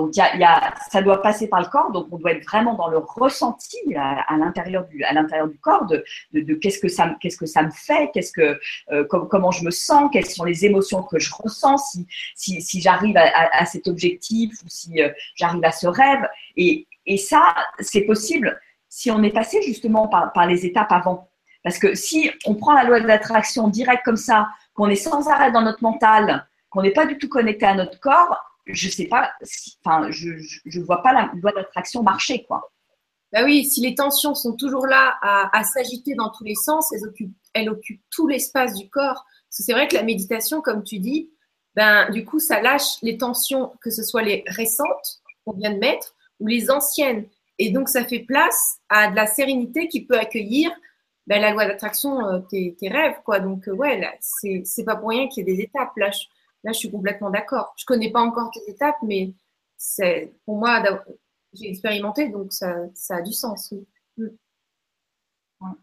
Donc 0.00 0.16
y 0.16 0.20
a, 0.20 0.74
ça 0.90 1.02
doit 1.02 1.22
passer 1.22 1.48
par 1.48 1.60
le 1.60 1.66
corps, 1.66 1.90
donc 1.92 2.06
on 2.10 2.18
doit 2.18 2.32
être 2.32 2.44
vraiment 2.44 2.74
dans 2.74 2.88
le 2.88 2.98
ressenti 2.98 3.78
à, 3.96 4.36
l'intérieur 4.36 4.86
du, 4.86 5.02
à 5.04 5.12
l'intérieur 5.12 5.48
du 5.48 5.58
corps 5.58 5.86
de, 5.86 6.04
de, 6.32 6.54
qu'est-ce 6.54 6.78
que 6.78 6.88
ça, 6.88 7.14
qu'est-ce 7.20 7.36
que 7.36 7.46
ça 7.46 7.62
me 7.62 7.70
fait, 7.70 8.10
qu'est-ce 8.12 8.32
que, 8.32 8.58
comment 9.06 9.50
je 9.50 9.64
me 9.64 9.70
sens, 9.70 10.10
quelles 10.12 10.26
sont 10.26 10.44
les 10.44 10.64
émotions 10.64 11.02
que 11.02 11.18
je 11.18 11.30
ressens, 11.34 11.78
si, 11.78 12.06
si, 12.34 12.62
si 12.62 12.80
j'arrive 12.80 13.16
à, 13.16 13.64
cet 13.66 13.88
objectif 13.88 14.52
ou 14.64 14.68
si 14.68 15.00
j'arrive 15.34 15.64
à 15.64 15.72
ce 15.72 15.86
rêve. 15.86 16.26
Et, 16.56 16.86
et 17.06 17.16
ça, 17.16 17.54
c'est 17.80 18.02
possible 18.02 18.58
si 18.88 19.10
on 19.10 19.22
est 19.22 19.32
passé 19.32 19.62
justement 19.62 20.08
par, 20.08 20.46
les 20.46 20.66
étapes 20.66 20.92
avant. 20.92 21.30
Parce 21.62 21.78
que 21.78 21.94
si 21.94 22.30
on 22.44 22.54
prend 22.54 22.74
la 22.74 22.84
loi 22.84 23.00
de 23.00 23.06
l'attraction 23.06 23.68
direct 23.68 24.04
comme 24.04 24.16
ça, 24.16 24.48
qu'on 24.74 24.88
est 24.88 24.96
sans 24.96 25.28
arrêt 25.28 25.52
dans 25.52 25.62
notre 25.62 25.82
mental, 25.82 26.46
qu'on 26.68 26.82
n'est 26.82 26.92
pas 26.92 27.06
du 27.06 27.18
tout 27.18 27.28
connecté 27.28 27.66
à 27.66 27.74
notre 27.74 28.00
corps, 28.00 28.36
je 28.72 28.88
sais 28.88 29.06
pas, 29.06 29.30
enfin, 29.84 30.10
je 30.10 30.30
ne 30.30 30.84
vois 30.84 31.02
pas 31.02 31.12
la 31.12 31.30
loi 31.34 31.52
d'attraction 31.52 32.02
marcher, 32.02 32.44
quoi. 32.44 32.70
Bah 33.32 33.44
oui, 33.44 33.64
si 33.64 33.80
les 33.80 33.94
tensions 33.94 34.34
sont 34.34 34.56
toujours 34.56 34.86
là 34.86 35.16
à, 35.22 35.62
s'agiter 35.62 36.14
dans 36.14 36.30
tous 36.30 36.42
les 36.42 36.56
sens, 36.56 36.92
elles 37.54 37.68
occupent, 37.68 38.02
tout 38.10 38.26
l'espace 38.26 38.74
du 38.74 38.88
corps. 38.90 39.24
C'est 39.48 39.72
vrai 39.72 39.86
que 39.86 39.94
la 39.94 40.02
méditation, 40.02 40.60
comme 40.60 40.82
tu 40.82 40.98
dis, 40.98 41.30
ben, 41.76 42.10
du 42.10 42.24
coup, 42.24 42.40
ça 42.40 42.60
lâche 42.60 43.00
les 43.02 43.18
tensions, 43.18 43.72
que 43.80 43.90
ce 43.90 44.02
soit 44.02 44.22
les 44.22 44.42
récentes 44.48 45.22
qu'on 45.44 45.52
vient 45.52 45.72
de 45.72 45.78
mettre 45.78 46.14
ou 46.40 46.48
les 46.48 46.70
anciennes. 46.70 47.26
Et 47.58 47.70
donc, 47.70 47.88
ça 47.88 48.04
fait 48.04 48.20
place 48.20 48.78
à 48.88 49.10
de 49.10 49.16
la 49.16 49.26
sérénité 49.26 49.86
qui 49.86 50.04
peut 50.04 50.18
accueillir 50.18 50.72
ben, 51.28 51.40
la 51.40 51.52
loi 51.52 51.66
d'attraction, 51.66 52.26
euh, 52.26 52.40
tes, 52.40 52.74
rêves. 52.82 53.16
Quoi. 53.24 53.38
Donc, 53.38 53.68
euh, 53.68 53.72
ouais, 53.72 54.18
c'est 54.20 54.84
pas 54.84 54.96
pour 54.96 55.10
rien 55.10 55.28
qu'il 55.28 55.46
y 55.46 55.50
ait 55.50 55.56
des 55.56 55.62
étapes. 55.62 55.96
Là, 55.96 56.10
je, 56.10 56.24
là, 56.64 56.72
je 56.72 56.78
suis 56.78 56.90
complètement 56.90 57.30
d'accord. 57.30 57.74
Je 57.76 57.84
connais 57.84 58.10
pas 58.10 58.20
encore 58.20 58.50
tes 58.50 58.70
étapes, 58.70 58.98
mais 59.02 59.32
c'est 59.76 60.32
pour 60.44 60.58
moi, 60.58 60.82
j'ai 61.52 61.70
expérimenté, 61.70 62.28
donc 62.28 62.52
ça, 62.52 62.88
a 63.10 63.22
du 63.22 63.32
sens. 63.32 63.72
Oui. 64.16 64.28
Mm. 65.60 65.74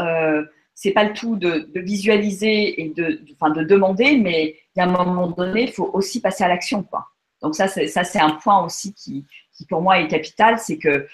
euh, 0.00 0.44
c'est 0.74 0.92
pas 0.92 1.04
le 1.04 1.12
tout 1.12 1.36
de, 1.36 1.68
visualiser 1.74 2.80
et 2.80 2.90
de, 2.90 3.20
de, 3.24 3.54
de 3.54 3.64
demander, 3.64 4.16
mais 4.16 4.56
il 4.76 4.78
y 4.78 4.80
a 4.80 4.84
un 4.84 4.92
moment 4.92 5.28
donné, 5.28 5.64
il 5.64 5.72
faut 5.72 5.90
aussi 5.92 6.20
passer 6.20 6.44
à 6.44 6.48
l'action. 6.48 6.86
Donc 7.42 7.56
ça, 7.56 7.66
c'est 7.66 8.20
un 8.20 8.30
point 8.30 8.64
aussi 8.64 8.94
qui, 8.94 9.26
qui 9.52 9.66
pour 9.66 9.82
moi 9.82 9.98
est 9.98 10.06
capital, 10.06 10.58
c'est 10.58 10.78
que 10.78 11.08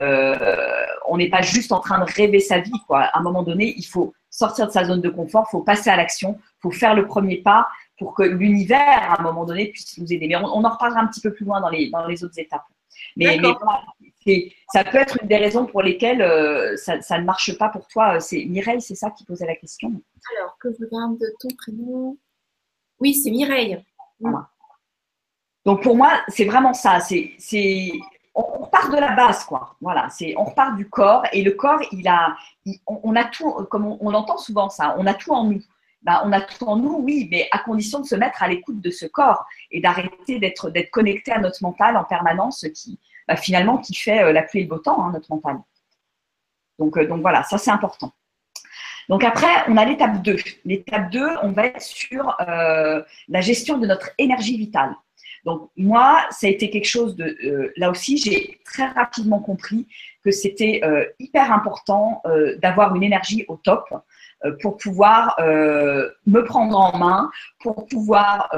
euh, 0.00 0.86
on 1.08 1.16
n'est 1.16 1.28
pas 1.28 1.42
juste 1.42 1.72
en 1.72 1.80
train 1.80 1.98
de 1.98 2.10
rêver 2.10 2.40
sa 2.40 2.60
vie. 2.60 2.80
Quoi. 2.86 3.02
À 3.02 3.18
un 3.18 3.22
moment 3.22 3.42
donné, 3.42 3.74
il 3.76 3.84
faut 3.84 4.14
sortir 4.30 4.66
de 4.66 4.72
sa 4.72 4.84
zone 4.84 5.00
de 5.00 5.10
confort, 5.10 5.46
il 5.48 5.50
faut 5.50 5.62
passer 5.62 5.90
à 5.90 5.96
l'action, 5.96 6.38
il 6.38 6.60
faut 6.62 6.70
faire 6.70 6.94
le 6.94 7.06
premier 7.06 7.38
pas 7.38 7.68
pour 8.00 8.14
que 8.14 8.22
l'univers, 8.22 9.12
à 9.12 9.20
un 9.20 9.22
moment 9.22 9.44
donné, 9.44 9.68
puisse 9.68 9.98
nous 9.98 10.10
aider. 10.10 10.26
Mais 10.26 10.36
on, 10.36 10.46
en 10.46 10.70
reparlera 10.70 11.00
un 11.00 11.06
petit 11.06 11.20
peu 11.20 11.34
plus 11.34 11.44
loin 11.44 11.60
dans 11.60 11.68
les, 11.68 11.90
dans 11.90 12.06
les 12.06 12.24
autres 12.24 12.38
étapes. 12.38 12.64
Mais, 13.14 13.38
ça 14.72 14.84
peut 14.84 14.96
être 14.96 15.18
une 15.20 15.28
des 15.28 15.36
raisons 15.36 15.66
pour 15.66 15.82
lesquelles 15.82 16.22
euh, 16.22 16.76
ça, 16.76 16.96
ne 17.18 17.24
marche 17.24 17.56
pas 17.58 17.68
pour 17.68 17.86
toi. 17.88 18.18
C'est 18.18 18.46
Mireille, 18.46 18.80
c'est 18.80 18.94
ça 18.94 19.10
qui 19.10 19.24
posait 19.24 19.46
la 19.46 19.54
question. 19.54 19.92
Alors, 20.34 20.56
que 20.58 20.70
je 20.72 20.84
regarde 20.84 21.18
ton 21.40 21.48
prénom. 21.58 22.16
Oui, 23.00 23.14
c'est 23.14 23.30
Mireille. 23.30 23.84
Voilà. 24.18 24.48
Donc 25.66 25.82
pour 25.82 25.94
moi, 25.94 26.22
c'est 26.28 26.46
vraiment 26.46 26.72
ça. 26.72 27.00
C'est, 27.00 27.34
c'est, 27.38 27.92
on, 28.34 28.64
repart 28.64 28.90
de 28.90 28.98
la 28.98 29.14
base, 29.14 29.44
quoi. 29.44 29.76
Voilà, 29.82 30.08
c'est, 30.08 30.34
on 30.38 30.44
repart 30.44 30.74
du 30.76 30.88
corps 30.88 31.24
et 31.32 31.42
le 31.42 31.52
corps, 31.52 31.82
il 31.92 32.08
a, 32.08 32.34
on, 32.86 33.14
a 33.14 33.24
tout, 33.24 33.52
comme 33.70 33.84
on, 33.84 34.14
entend 34.14 34.38
souvent 34.38 34.70
ça, 34.70 34.94
on 34.98 35.06
a 35.06 35.12
tout 35.12 35.32
en 35.32 35.44
nous. 35.44 35.62
Ben, 36.02 36.22
on 36.24 36.32
a 36.32 36.40
tout 36.40 36.64
en 36.64 36.76
nous, 36.76 36.96
oui, 37.00 37.28
mais 37.30 37.48
à 37.52 37.58
condition 37.58 38.00
de 38.00 38.06
se 38.06 38.14
mettre 38.14 38.42
à 38.42 38.48
l'écoute 38.48 38.80
de 38.80 38.90
ce 38.90 39.04
corps 39.04 39.44
et 39.70 39.80
d'arrêter 39.80 40.38
d'être, 40.38 40.72
connecté 40.90 41.30
à 41.30 41.38
notre 41.38 41.62
mental 41.62 41.96
en 41.96 42.04
permanence, 42.04 42.66
qui 42.74 42.98
ben, 43.28 43.36
finalement 43.36 43.78
qui 43.78 43.94
fait 43.94 44.22
euh, 44.22 44.32
la 44.32 44.42
pluie 44.42 44.60
et 44.60 44.62
le 44.62 44.68
beau 44.68 44.78
temps, 44.78 45.04
hein, 45.04 45.12
notre 45.12 45.30
mental. 45.30 45.58
Donc, 46.78 46.96
euh, 46.96 47.06
donc 47.06 47.20
voilà, 47.20 47.42
ça 47.42 47.58
c'est 47.58 47.70
important. 47.70 48.12
Donc 49.10 49.24
après, 49.24 49.68
on 49.68 49.76
a 49.76 49.84
l'étape 49.84 50.22
2. 50.22 50.36
L'étape 50.64 51.10
2, 51.10 51.28
on 51.42 51.52
va 51.52 51.66
être 51.66 51.82
sur 51.82 52.34
euh, 52.40 53.02
la 53.28 53.40
gestion 53.40 53.76
de 53.76 53.86
notre 53.86 54.10
énergie 54.16 54.56
vitale. 54.56 54.94
Donc 55.44 55.70
moi, 55.76 56.24
ça 56.30 56.46
a 56.46 56.50
été 56.50 56.70
quelque 56.70 56.88
chose 56.88 57.16
de... 57.16 57.72
Là 57.76 57.90
aussi, 57.90 58.18
j'ai 58.18 58.60
très 58.64 58.86
rapidement 58.86 59.40
compris 59.40 59.88
que 60.22 60.30
c'était 60.30 60.82
hyper 61.18 61.50
important 61.50 62.22
d'avoir 62.58 62.94
une 62.94 63.02
énergie 63.02 63.46
au 63.48 63.56
top 63.56 63.88
pour 64.60 64.76
pouvoir 64.76 65.36
me 65.38 66.40
prendre 66.44 66.78
en 66.78 66.96
main, 66.98 67.30
pour 67.60 67.86
pouvoir 67.86 68.48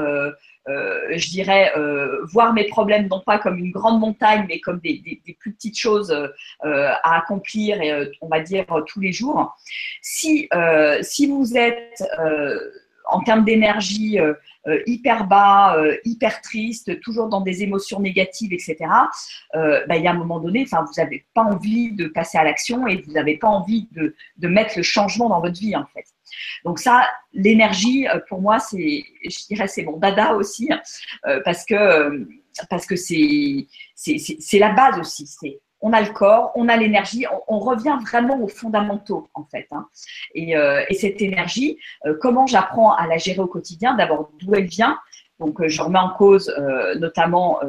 euh, 0.69 1.09
je 1.17 1.29
dirais, 1.29 1.73
euh, 1.75 2.25
voir 2.31 2.53
mes 2.53 2.65
problèmes 2.65 3.07
non 3.07 3.19
pas 3.19 3.37
comme 3.37 3.57
une 3.57 3.71
grande 3.71 3.99
montagne, 3.99 4.45
mais 4.47 4.59
comme 4.61 4.79
des, 4.79 5.21
plus 5.39 5.53
petites 5.53 5.77
choses 5.77 6.11
euh, 6.11 6.89
à 7.03 7.17
accomplir, 7.17 7.81
et, 7.81 8.11
on 8.21 8.27
va 8.27 8.39
dire, 8.39 8.65
tous 8.87 9.01
les 9.01 9.11
jours. 9.11 9.55
Si, 10.01 10.49
si 11.01 11.27
vous 11.27 11.57
êtes 11.57 12.03
en 13.13 13.21
termes 13.21 13.45
d'énergie 13.45 14.17
hyper 14.85 15.27
bas, 15.27 15.77
hyper 16.05 16.41
triste, 16.41 16.99
toujours 17.01 17.29
dans 17.29 17.41
des 17.41 17.63
émotions 17.63 17.99
négatives, 17.99 18.53
etc., 18.53 18.77
bah, 19.53 19.95
il 19.97 20.03
y 20.03 20.07
a 20.07 20.11
un 20.11 20.15
moment 20.15 20.39
donné, 20.39 20.65
vous 20.65 21.01
n'avez 21.01 21.25
pas 21.33 21.43
envie 21.43 21.91
de 21.91 22.07
passer 22.07 22.37
à 22.37 22.43
l'action 22.43 22.87
et 22.87 23.01
vous 23.01 23.11
n'avez 23.11 23.37
pas 23.37 23.47
envie 23.47 23.87
de, 23.91 24.47
mettre 24.47 24.73
le 24.77 24.83
changement 24.83 25.29
dans 25.29 25.41
votre 25.41 25.59
vie, 25.59 25.75
en 25.75 25.85
fait. 25.85 26.05
Donc 26.63 26.79
ça, 26.79 27.07
l'énergie, 27.33 28.07
euh, 28.07 28.19
pour 28.27 28.41
moi, 28.41 28.59
c'est, 28.59 29.03
je 29.23 29.47
dirais, 29.47 29.67
c'est 29.67 29.83
mon 29.83 29.97
dada 29.97 30.33
aussi, 30.35 30.69
euh, 31.25 31.41
parce 31.43 31.65
que 31.65 31.75
euh, 31.75 32.25
parce 32.69 32.85
que 32.85 32.95
c'est 32.95 33.67
la 34.59 34.73
base 34.73 34.99
aussi. 34.99 35.59
On 35.83 35.93
a 35.93 36.01
le 36.01 36.11
corps, 36.11 36.51
on 36.55 36.67
a 36.69 36.77
l'énergie, 36.77 37.25
on, 37.47 37.59
revient 37.59 37.97
vraiment 38.01 38.41
aux 38.41 38.47
fondamentaux 38.47 39.27
en 39.35 39.43
fait. 39.43 39.67
Hein. 39.71 39.85
Et, 40.33 40.53
et, 40.89 40.93
cette 40.95 41.21
énergie, 41.21 41.77
comment 42.21 42.47
j'apprends 42.47 42.93
à 42.93 43.05
la 43.05 43.17
gérer 43.17 43.39
au 43.39 43.47
quotidien? 43.47 43.93
D'abord, 43.93 44.31
d'où 44.39 44.55
elle 44.55 44.65
vient? 44.65 44.97
Donc, 45.39 45.65
je 45.67 45.81
remets 45.81 45.99
en 45.99 46.09
cause 46.09 46.53
notamment 46.99 47.59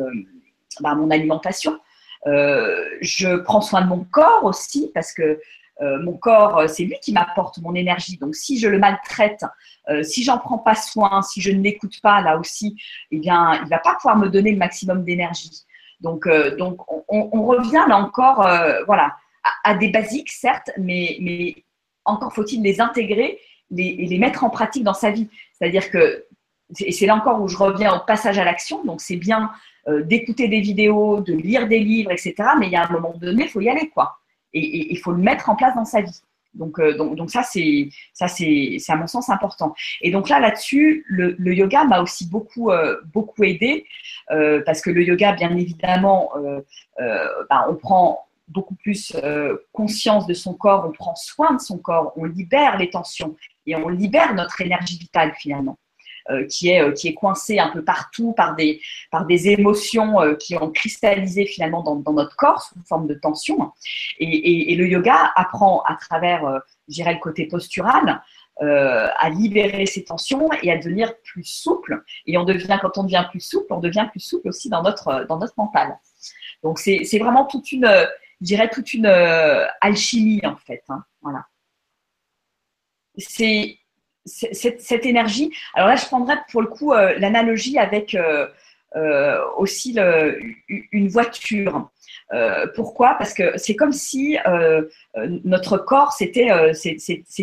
bah, 0.81 0.95
mon 0.95 1.11
alimentation. 1.11 1.79
je 2.25 3.37
prends 3.43 3.61
soin 3.61 3.83
de 3.83 3.89
mon 3.89 4.05
corps 4.05 4.45
aussi 4.45 4.91
parce 4.95 5.13
que 5.13 5.39
euh, 5.83 6.01
mon 6.03 6.17
corps, 6.17 6.59
euh, 6.59 6.69
c'est 6.69 6.85
lui 6.85 6.97
qui 7.03 7.13
m'apporte 7.13 7.59
mon 7.59 7.75
énergie. 7.75 8.17
Donc, 8.19 8.37
si 8.37 8.59
je 8.59 8.69
le 8.69 8.79
maltraite, 8.79 9.45
euh, 9.89 10.03
si 10.03 10.23
j'en 10.23 10.39
prends 10.39 10.59
pas 10.59 10.77
soin, 10.77 11.23
si 11.23 11.41
je 11.41 11.51
ne 11.51 11.61
l'écoute 11.61 12.01
pas, 12.01 12.21
là 12.21 12.39
aussi, 12.39 12.81
eh 13.11 13.19
bien, 13.19 13.61
il 13.63 13.69
va 13.69 13.79
pas 13.79 13.95
pouvoir 13.97 14.17
me 14.17 14.29
donner 14.29 14.53
le 14.53 14.59
maximum 14.59 15.05
d'énergie. 15.05 15.65
Donc, 16.05 16.29
donc 16.59 16.81
on, 17.09 17.43
revient 17.43 17.85
là 17.89 17.97
encore, 17.97 18.47
voilà, 18.87 19.17
à, 19.65 19.75
des 19.75 19.89
basiques, 19.89 20.31
certes, 20.31 20.71
mais, 20.79 21.65
encore 22.05 22.33
faut-il 22.33 22.63
les 22.63 22.81
intégrer 22.81 23.41
et 23.77 24.07
les 24.07 24.19
mettre 24.19 24.45
en 24.45 24.51
pratique 24.51 24.85
dans 24.85 24.95
sa 24.95 25.11
vie. 25.11 25.29
C'est-à-dire 25.53 25.91
que, 25.91 26.27
et 26.81 26.93
c'est 26.93 27.07
là 27.07 27.17
encore 27.17 27.41
où 27.41 27.49
je 27.49 27.57
reviens 27.57 27.95
au 27.95 28.01
passage 28.07 28.39
à 28.39 28.45
l'action. 28.45 28.85
Donc, 28.85 29.01
c'est 29.01 29.17
bien 29.17 29.51
d'écouter 29.89 30.49
des 30.49 30.61
vidéos, 30.61 31.21
de 31.21 31.33
lire 31.33 31.67
des 31.67 31.81
livres, 31.81 32.11
etc. 32.13 32.35
Mais 32.59 32.67
il 32.67 32.73
y 32.73 32.77
a 32.77 32.87
un 32.87 32.93
moment 32.93 33.15
donné, 33.17 33.45
il 33.45 33.49
faut 33.49 33.61
y 33.61 33.69
aller, 33.69 33.89
quoi 33.89 34.19
et 34.55 34.93
il 34.93 34.99
faut 34.99 35.13
le 35.13 35.19
mettre 35.19 35.51
en 35.51 35.57
place 35.57 35.75
dans 35.75 35.85
sa 35.85 36.01
vie. 36.01 36.21
Donc, 36.55 36.79
euh, 36.79 36.97
donc, 36.97 37.31
ça, 37.31 37.43
c'est 37.43 37.89
ça, 38.13 38.29
c'est 38.29 38.79
à 38.89 38.97
mon 38.97 39.07
sens 39.07 39.29
important. 39.29 39.75
Et 40.01 40.11
donc 40.11 40.29
là, 40.29 40.41
là-dessus, 40.41 41.05
le, 41.09 41.35
le, 41.39 41.55
yoga 41.55 41.85
m'a 41.85 42.01
aussi 42.01 42.29
beaucoup, 42.29 42.71
euh, 42.71 43.01
beaucoup 43.13 43.45
aidé 43.45 43.87
euh, 44.31 44.63
parce 44.65 44.81
que 44.81 44.91
le 44.91 45.03
yoga, 45.03 45.33
bien 45.33 45.57
évidemment, 45.57 46.31
ben, 46.99 47.65
on 47.69 47.75
prend 47.75 48.27
beaucoup 48.49 48.75
plus 48.75 49.17
conscience 49.73 50.27
de 50.27 50.35
son 50.35 50.55
corps, 50.55 50.87
on 50.87 50.93
prend 50.93 51.15
soin 51.17 51.55
de 51.55 51.61
son 51.61 51.79
corps, 51.79 52.13
on 52.17 52.25
libère 52.25 52.79
les 52.79 52.91
tensions 52.91 53.37
et 53.67 53.75
on 53.75 53.89
libère 53.89 54.35
notre 54.35 54.61
énergie 54.61 54.99
vitale 54.99 55.33
finalement. 55.39 55.79
Euh, 56.31 56.47
qui, 56.47 56.71
est, 56.71 56.81
euh, 56.81 56.91
qui 56.93 57.09
est 57.09 57.13
coincé 57.13 57.59
un 57.59 57.69
peu 57.69 57.85
partout 57.85 58.33
par 58.33 58.57
des, 58.57 58.81
par 59.11 59.27
des 59.27 59.51
émotions 59.51 60.23
euh, 60.23 60.35
qui 60.35 60.57
ont 60.57 60.71
cristallisé 60.71 61.45
finalement 61.45 61.83
dans, 61.83 62.15
notre 62.15 62.35
corps 62.35 62.63
sous 62.63 62.81
forme 62.89 63.07
de 63.07 63.13
tension. 63.13 63.73
Et, 64.19 64.75
le 64.75 64.89
yoga 64.89 65.33
apprend 65.37 65.83
à 65.83 65.97
travers, 65.97 66.63
je 66.89 66.95
dirais, 66.95 67.13
le 67.13 67.21
côté 67.21 67.47
postural, 67.47 68.23
à 68.61 69.31
libérer 69.31 69.85
ces 69.85 70.05
tensions 70.05 70.49
et 70.63 70.73
à 70.73 70.79
devenir 70.79 71.13
plus 71.23 71.45
souple. 71.45 72.03
Et 72.27 72.39
on 72.39 72.45
devient, 72.45 72.79
quand 72.81 72.97
on 72.97 73.03
devient 73.03 73.27
plus 73.31 73.41
souple, 73.41 73.75
on 73.75 73.81
devient 73.81 74.07
plus 74.11 74.21
souple 74.21 74.49
aussi 74.49 74.71
dans 74.71 74.83
notre, 74.83 75.27
dans 75.29 75.39
notre 75.39 75.55
mental. 75.59 75.99
Donc 76.63 76.79
c'est 76.79 77.19
vraiment 77.19 77.45
toute 77.45 77.71
une, 77.71 77.87
je 78.41 78.47
dirais, 78.47 78.71
toute 78.71 78.95
une 78.95 79.07
alchimie 79.83 80.41
en 80.45 80.57
fait. 80.57 80.83
Hein, 80.89 81.05
voilà. 81.21 81.45
C'est 83.19 83.79
cette, 84.25 85.07
énergie. 85.07 85.53
Alors 85.75 85.89
là, 85.89 85.97
je 85.97 86.07
prendrais 86.07 86.39
pour 86.51 86.63
le 86.63 86.69
coup 86.69 86.93
euh, 86.93 87.15
l'analogie 87.19 87.79
avec 87.79 88.15
euh, 88.15 88.47
euh, 88.97 89.39
aussi 89.57 89.99
une 90.93 91.09
voiture. 91.09 91.91
pourquoi? 92.75 93.17
Parce 93.19 93.35
que 93.35 93.57
c'est 93.59 93.77
comme 93.77 93.93
si 93.93 94.37
notre 95.45 95.79
corps 95.79 96.13
c'était 96.13 96.49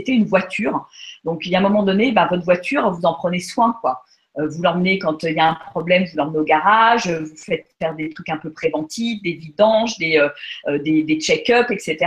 une 0.07 0.25
voiture. 0.25 0.87
Donc 1.23 1.45
il 1.45 1.51
y 1.51 1.55
a 1.55 1.59
un 1.59 1.61
moment 1.61 1.83
donné, 1.83 2.11
ben, 2.11 2.27
votre 2.29 2.43
voiture, 2.43 2.89
vous 2.91 3.05
en 3.05 3.13
prenez 3.13 3.39
soin, 3.39 3.77
quoi. 3.81 4.03
Vous 4.37 4.63
l'emmenez 4.63 4.97
quand 4.97 5.23
il 5.23 5.33
y 5.33 5.39
a 5.41 5.49
un 5.49 5.55
problème, 5.71 6.05
vous 6.05 6.15
l'emmenez 6.15 6.39
au 6.39 6.45
garage, 6.45 7.09
vous 7.09 7.35
faites 7.35 7.67
faire 7.79 7.93
des 7.95 8.09
trucs 8.11 8.29
un 8.29 8.37
peu 8.37 8.49
préventifs, 8.49 9.21
des 9.21 9.33
vidanges, 9.33 9.97
des, 9.97 10.21
des, 10.79 11.19
check-up, 11.19 11.69
etc. 11.69 11.97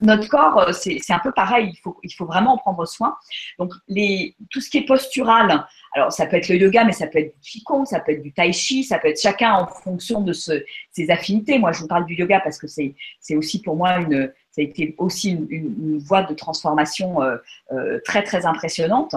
notre 0.00 0.28
corps, 0.28 0.58
euh, 0.58 0.72
c'est 0.72 1.12
un 1.12 1.18
peu 1.18 1.32
pareil. 1.32 1.70
Il 1.72 1.78
faut, 1.78 1.98
il 2.02 2.10
faut 2.10 2.26
vraiment 2.26 2.54
en 2.54 2.58
prendre 2.58 2.86
soin. 2.86 3.16
Donc, 3.58 3.72
les, 3.88 4.36
tout 4.50 4.60
ce 4.60 4.70
qui 4.70 4.78
est 4.78 4.86
postural, 4.86 5.66
alors 5.94 6.12
ça 6.12 6.26
peut 6.26 6.36
être 6.36 6.48
le 6.48 6.56
yoga, 6.56 6.84
mais 6.84 6.92
ça 6.92 7.06
peut 7.06 7.18
être 7.18 7.34
du 7.40 7.50
qigong, 7.50 7.84
ça 7.84 8.00
peut 8.00 8.12
être 8.12 8.22
du 8.22 8.32
tai 8.32 8.52
chi, 8.52 8.84
ça 8.84 8.98
peut 8.98 9.08
être 9.08 9.20
chacun 9.20 9.52
en 9.52 9.66
fonction 9.66 10.20
de 10.20 10.32
ses 10.32 10.64
affinités. 11.10 11.58
Moi, 11.58 11.72
je 11.72 11.80
vous 11.80 11.88
parle 11.88 12.06
du 12.06 12.14
yoga 12.14 12.40
parce 12.40 12.58
que 12.58 12.66
c'est 12.66 13.36
aussi 13.36 13.62
pour 13.62 13.76
moi 13.76 13.98
une, 13.98 14.32
ça 14.58 14.62
a 14.62 14.64
été 14.64 14.94
aussi 14.98 15.30
une, 15.30 15.46
une, 15.50 15.98
voie 15.98 16.22
de 16.22 16.34
transformation 16.34 17.22
euh, 17.22 17.36
euh, 17.72 18.00
très 18.04 18.22
très 18.24 18.44
impressionnante. 18.44 19.14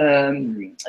Euh, 0.00 0.40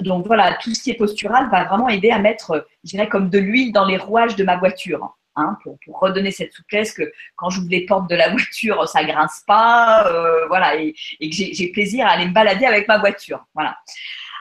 donc 0.01 0.27
voilà, 0.27 0.57
tout 0.61 0.73
ce 0.73 0.83
qui 0.83 0.91
est 0.91 0.95
postural 0.95 1.49
va 1.49 1.63
vraiment 1.63 1.89
aider 1.89 2.11
à 2.11 2.19
mettre, 2.19 2.67
je 2.83 2.91
dirais, 2.91 3.09
comme 3.09 3.29
de 3.29 3.39
l'huile 3.39 3.71
dans 3.71 3.85
les 3.85 3.97
rouages 3.97 4.35
de 4.35 4.43
ma 4.43 4.57
voiture. 4.57 5.16
Hein, 5.39 5.55
pour, 5.61 5.77
redonner 5.99 6.31
cette 6.31 6.51
souplesse 6.51 6.93
que 6.93 7.11
quand 7.35 7.51
j'ouvre 7.51 7.69
les 7.69 7.85
portes 7.85 8.09
de 8.09 8.15
la 8.15 8.29
voiture, 8.31 8.89
ça 8.89 9.03
grince 9.03 9.43
pas, 9.45 10.07
euh, 10.07 10.47
voilà, 10.47 10.75
et, 10.75 10.93
que 10.93 11.27
j'ai 11.29 11.71
plaisir 11.71 12.07
à 12.07 12.09
aller 12.09 12.25
me 12.25 12.33
balader 12.33 12.65
avec 12.65 12.87
ma 12.87 12.97
voiture, 12.97 13.45
voilà. 13.53 13.77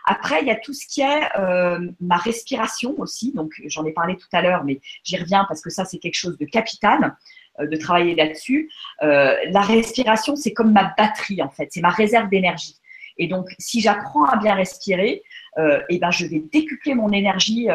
Après, 0.07 0.41
il 0.41 0.47
y 0.47 0.51
a 0.51 0.57
tout 0.57 0.73
ce 0.73 0.87
qui 0.87 1.03
est 1.03 1.39
euh, 1.39 1.81
ma 2.01 2.17
respiration 2.17 2.95
aussi. 2.99 3.33
Donc, 3.33 3.53
j'en 3.67 3.85
ai 3.85 3.93
parlé 3.93 4.17
tout 4.17 4.29
à 4.33 4.41
l'heure, 4.41 4.65
mais 4.65 4.81
j'y 5.05 5.19
reviens 5.19 5.45
parce 5.49 5.61
que 5.61 5.69
ça, 5.69 5.85
c'est 5.85 5.99
quelque 5.99 6.15
chose 6.15 6.39
de 6.39 6.47
capital 6.47 7.17
euh, 7.61 7.67
de 7.67 7.77
travailler 7.77 8.15
là-dessus. 8.15 8.71
la 9.03 9.61
respiration, 9.61 10.35
c'est 10.35 10.55
comme 10.55 10.73
ma 10.73 10.95
batterie 10.97 11.43
en 11.43 11.51
fait, 11.51 11.69
c'est 11.73 11.83
ma 11.83 11.91
réserve 11.91 12.31
d'énergie. 12.31 12.77
Et 13.19 13.27
donc, 13.27 13.49
si 13.59 13.81
j'apprends 13.81 14.25
à 14.25 14.37
bien 14.37 14.55
respirer, 14.55 15.23
eh 15.59 15.99
ben, 15.99 16.11
je 16.11 16.27
vais 16.27 16.43
décupler 16.53 16.95
mon 16.95 17.13
énergie 17.13 17.69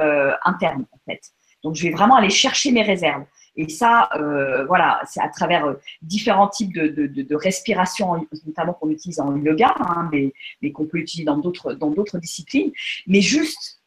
interne 0.43 0.86
en 0.91 0.99
fait. 1.05 1.22
Donc, 1.64 1.76
je 1.76 1.84
vais 1.84 1.91
vraiment 1.91 2.16
aller 2.16 2.30
chercher 2.30 2.72
mes 2.72 2.84
réserves. 2.84 3.24
Et 3.55 3.68
ça, 3.70 4.09
euh, 4.16 4.66
voilà, 4.66 5.01
c'est 5.05 5.22
à 5.22 5.28
travers 5.28 5.66
euh, 5.66 5.74
différents 6.01 6.47
types 6.47 6.74
de, 6.74 6.88
de, 6.88 7.22
de, 7.22 7.36
respiration, 7.36 8.26
notamment 8.45 8.74
qu'on 8.74 8.89
utilise 8.89 9.20
en 9.20 9.36
yoga, 9.36 9.76
hein, 9.80 10.09
mais, 10.12 10.34
mais 10.62 10.72
qu'on 10.72 10.86
peut 10.86 10.99
utiliser 10.99 11.26
dans 11.26 11.38
d'autres, 11.38 11.74
dans 11.74 11.89
d'autres 11.89 12.18
disciplines. 12.18 12.72
Mais 13.07 13.20
juste 13.20 13.82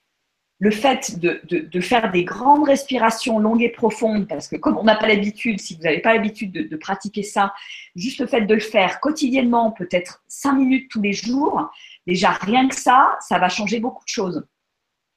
le 0.58 0.70
fait 0.70 1.18
de, 1.18 1.40
de, 1.44 1.80
faire 1.80 2.12
des 2.12 2.24
grandes 2.24 2.64
respirations 2.64 3.38
longues 3.38 3.62
et 3.62 3.70
profondes, 3.70 4.28
parce 4.28 4.48
que 4.48 4.56
comme 4.56 4.78
on 4.78 4.84
n'a 4.84 4.94
pas 4.94 5.08
l'habitude, 5.08 5.60
si 5.60 5.74
vous 5.74 5.82
n'avez 5.82 6.00
pas 6.00 6.14
l'habitude 6.14 6.52
de, 6.52 6.76
pratiquer 6.76 7.22
ça, 7.22 7.52
juste 7.96 8.20
le 8.20 8.26
fait 8.26 8.42
de 8.42 8.54
le 8.54 8.60
faire 8.60 9.00
quotidiennement, 9.00 9.72
peut-être 9.72 10.22
cinq 10.28 10.54
minutes 10.54 10.90
tous 10.90 11.02
les 11.02 11.12
jours, 11.12 11.70
déjà 12.06 12.30
rien 12.30 12.68
que 12.68 12.76
ça, 12.76 13.16
ça 13.20 13.38
va 13.38 13.48
changer 13.48 13.80
beaucoup 13.80 14.04
de 14.04 14.08
choses 14.08 14.46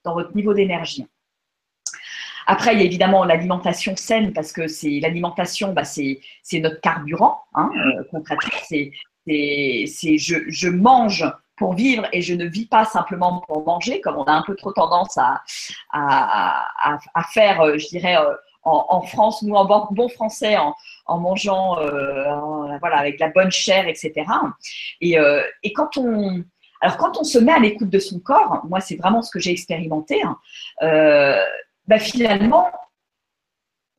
dans 0.04 0.16
votre 0.16 0.36
niveau 0.36 0.54
d'énergie. 0.54 1.06
Après, 2.50 2.74
il 2.74 2.80
y 2.80 2.82
a 2.82 2.86
évidemment 2.86 3.26
l'alimentation 3.26 3.98
saine 3.98 4.32
parce 4.32 4.54
que 4.54 4.70
c'est 4.70 5.02
l'alimentation, 5.02 5.74
bah, 5.74 5.84
c'est 5.84 6.20
notre 6.54 6.80
carburant. 6.80 7.42
Hein, 7.54 7.70
euh, 7.76 8.04
concrètement, 8.10 8.50
c'est 8.64 8.92
je, 9.28 10.36
je 10.48 10.70
mange 10.70 11.30
pour 11.58 11.74
vivre 11.74 12.08
et 12.14 12.22
je 12.22 12.34
ne 12.34 12.46
vis 12.46 12.66
pas 12.66 12.86
simplement 12.86 13.44
pour 13.48 13.66
manger, 13.66 14.00
comme 14.00 14.16
on 14.16 14.24
a 14.24 14.32
un 14.32 14.44
peu 14.44 14.56
trop 14.56 14.72
tendance 14.72 15.18
à, 15.18 15.44
à, 15.92 16.66
à, 17.14 17.24
faire, 17.34 17.60
euh, 17.60 17.78
je 17.78 17.88
dirais, 17.90 18.16
euh, 18.16 18.34
en, 18.64 18.86
en, 18.90 19.02
France, 19.02 19.44
nous 19.44 19.56
en 19.56 19.66
bon, 19.92 20.08
français, 20.08 20.56
en, 20.56 20.74
en 21.06 21.20
mangeant 21.20 21.76
voilà, 22.80 22.98
avec 22.98 23.20
la 23.20 23.30
bonne 23.30 23.52
chair, 23.52 23.88
etc. 23.88 24.14
Et, 25.02 25.18
et 25.64 25.74
quand 25.74 25.98
on, 25.98 26.44
alors 26.82 26.98
quand 26.98 27.18
on 27.18 27.24
se 27.24 27.40
met 27.40 27.54
à 27.54 27.60
l'écoute 27.60 27.90
de 27.90 28.00
son 28.00 28.20
corps, 28.20 28.66
moi 28.68 28.82
c'est 28.82 28.98
vraiment 28.98 29.22
ce 29.22 29.32
que 29.32 29.40
j'ai 29.40 29.52
expérimenté, 29.52 30.22
hein, 30.22 30.38
bah, 31.88 32.00
finalement, 32.00 32.70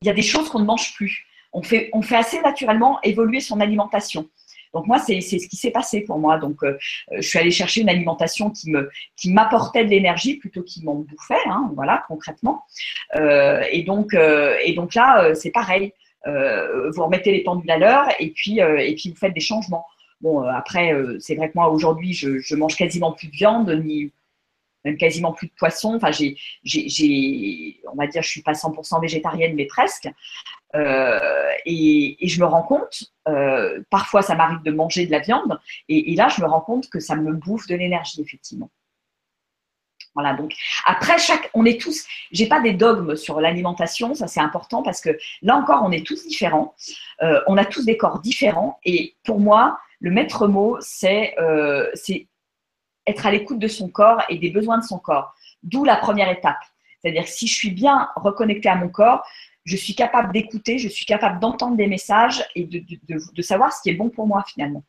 il 0.01 0.07
y 0.07 0.11
a 0.11 0.13
des 0.13 0.21
choses 0.21 0.49
qu'on 0.49 0.59
ne 0.59 0.65
mange 0.65 0.93
plus. 0.93 1.25
On 1.51 1.63
fait, 1.63 1.89
on 1.93 2.01
fait 2.01 2.15
assez 2.15 2.39
naturellement 2.41 2.99
évoluer 3.01 3.39
son 3.39 3.59
alimentation. 3.59 4.29
Donc 4.73 4.85
moi, 4.85 4.99
c'est 4.99 5.19
ce 5.21 5.47
qui 5.47 5.55
s'est 5.55 5.71
passé 5.71 6.01
pour 6.01 6.19
moi. 6.19 6.37
Donc 6.37 6.63
euh, 6.63 6.77
je 7.11 7.21
suis 7.21 7.39
allée 7.39 7.51
chercher 7.51 7.81
une 7.81 7.89
alimentation 7.89 8.51
qui 8.51 8.71
qui 9.15 9.31
m'apportait 9.31 9.83
de 9.83 9.89
l'énergie 9.89 10.35
plutôt 10.35 10.63
qu'il 10.63 10.83
m'en 10.83 10.95
bouffait, 10.95 11.33
hein, 11.47 11.71
voilà 11.73 12.03
concrètement. 12.07 12.63
Euh, 13.15 13.63
et 13.71 13.83
donc 13.83 14.13
euh, 14.13 14.55
et 14.63 14.73
donc 14.73 14.93
là, 14.93 15.33
c'est 15.33 15.51
pareil. 15.51 15.93
vous 16.25 17.03
remettez 17.03 17.31
les 17.31 17.43
pendules 17.43 17.71
à 17.71 17.77
l'heure 17.77 18.07
et 18.19 18.29
puis 18.29 18.59
et 18.59 18.95
puis 18.95 19.09
vous 19.09 19.15
faites 19.15 19.33
des 19.33 19.39
changements. 19.39 19.85
Bon 20.21 20.43
après, 20.43 20.93
c'est 21.19 21.35
vrai 21.35 21.47
que 21.47 21.53
moi 21.55 21.69
aujourd'hui, 21.69 22.13
je, 22.13 22.39
je 22.39 22.55
mange 22.55 22.75
quasiment 22.75 23.13
plus 23.13 23.27
de 23.27 23.35
viande 23.35 23.69
ni 23.83 24.11
même 24.85 24.97
quasiment 24.97 25.33
plus 25.33 25.47
de 25.47 25.53
poisson. 25.57 25.95
Enfin, 25.95 26.11
j'ai, 26.11 26.37
on 27.91 27.95
va 27.95 28.07
dire, 28.07 28.21
je 28.21 28.29
suis 28.29 28.41
pas 28.41 28.53
100% 28.53 29.01
végétarienne, 29.01 29.55
mais 29.55 29.65
presque. 29.65 30.09
Euh, 30.75 31.49
et, 31.65 32.17
je 32.21 32.39
me 32.39 32.45
rends 32.45 32.61
compte, 32.61 33.05
euh, 33.27 33.81
parfois 33.89 34.21
ça 34.21 34.35
m'arrive 34.35 34.61
de 34.61 34.71
manger 34.71 35.05
de 35.05 35.11
la 35.11 35.19
viande, 35.19 35.59
et, 35.87 36.13
là 36.15 36.27
je 36.29 36.41
me 36.41 36.47
rends 36.47 36.61
compte 36.61 36.89
que 36.89 36.99
ça 36.99 37.15
me 37.15 37.33
bouffe 37.33 37.67
de 37.67 37.75
l'énergie, 37.75 38.21
effectivement. 38.21 38.69
Voilà, 40.13 40.33
donc 40.33 40.53
après 40.85 41.17
chaque, 41.17 41.49
on 41.53 41.65
est 41.65 41.79
tous, 41.79 42.05
j'ai 42.31 42.47
pas 42.47 42.61
des 42.61 42.73
dogmes 42.73 43.15
sur 43.15 43.41
l'alimentation, 43.41 44.13
ça 44.13 44.27
c'est 44.27 44.39
important 44.39 44.83
parce 44.83 45.01
que 45.01 45.17
là 45.41 45.55
encore 45.55 45.81
on 45.83 45.91
est 45.91 46.05
tous 46.05 46.27
différents, 46.27 46.75
euh, 47.21 47.41
on 47.47 47.57
a 47.57 47.65
tous 47.65 47.85
des 47.85 47.97
corps 47.97 48.19
différents, 48.19 48.79
et 48.83 49.15
pour 49.23 49.39
moi 49.39 49.79
le 50.01 50.11
maître 50.11 50.47
mot 50.47 50.77
c'est 50.81 51.35
être 53.09 53.25
à 53.25 53.31
l'écoute 53.31 53.59
de 53.59 53.67
son 53.67 53.89
corps 53.89 54.21
et 54.29 54.37
des 54.37 54.49
besoins 54.49 54.77
de 54.77 54.83
son 54.83 54.99
corps. 54.99 55.33
D'où 55.63 55.83
la 55.83 55.97
première 55.97 56.29
étape. 56.29 56.59
C'est-à-dire 57.01 57.27
si 57.27 57.47
je 57.47 57.53
suis 57.53 57.71
bien 57.71 58.09
reconnectée 58.15 58.69
à 58.69 58.75
mon 58.75 58.89
corps, 58.89 59.23
je 59.65 59.75
suis 59.75 59.95
capable 59.95 60.33
d'écouter, 60.33 60.79
je 60.79 60.87
suis 60.87 61.05
capable 61.05 61.39
d'entendre 61.39 61.77
des 61.77 61.87
messages 61.87 62.43
et 62.55 62.65
de, 62.65 63.41
savoir 63.41 63.73
ce 63.73 63.81
qui 63.81 63.89
est 63.89 63.93
bon 63.93 64.09
pour 64.09 64.27
moi 64.27 64.43
finalement. 64.47 64.83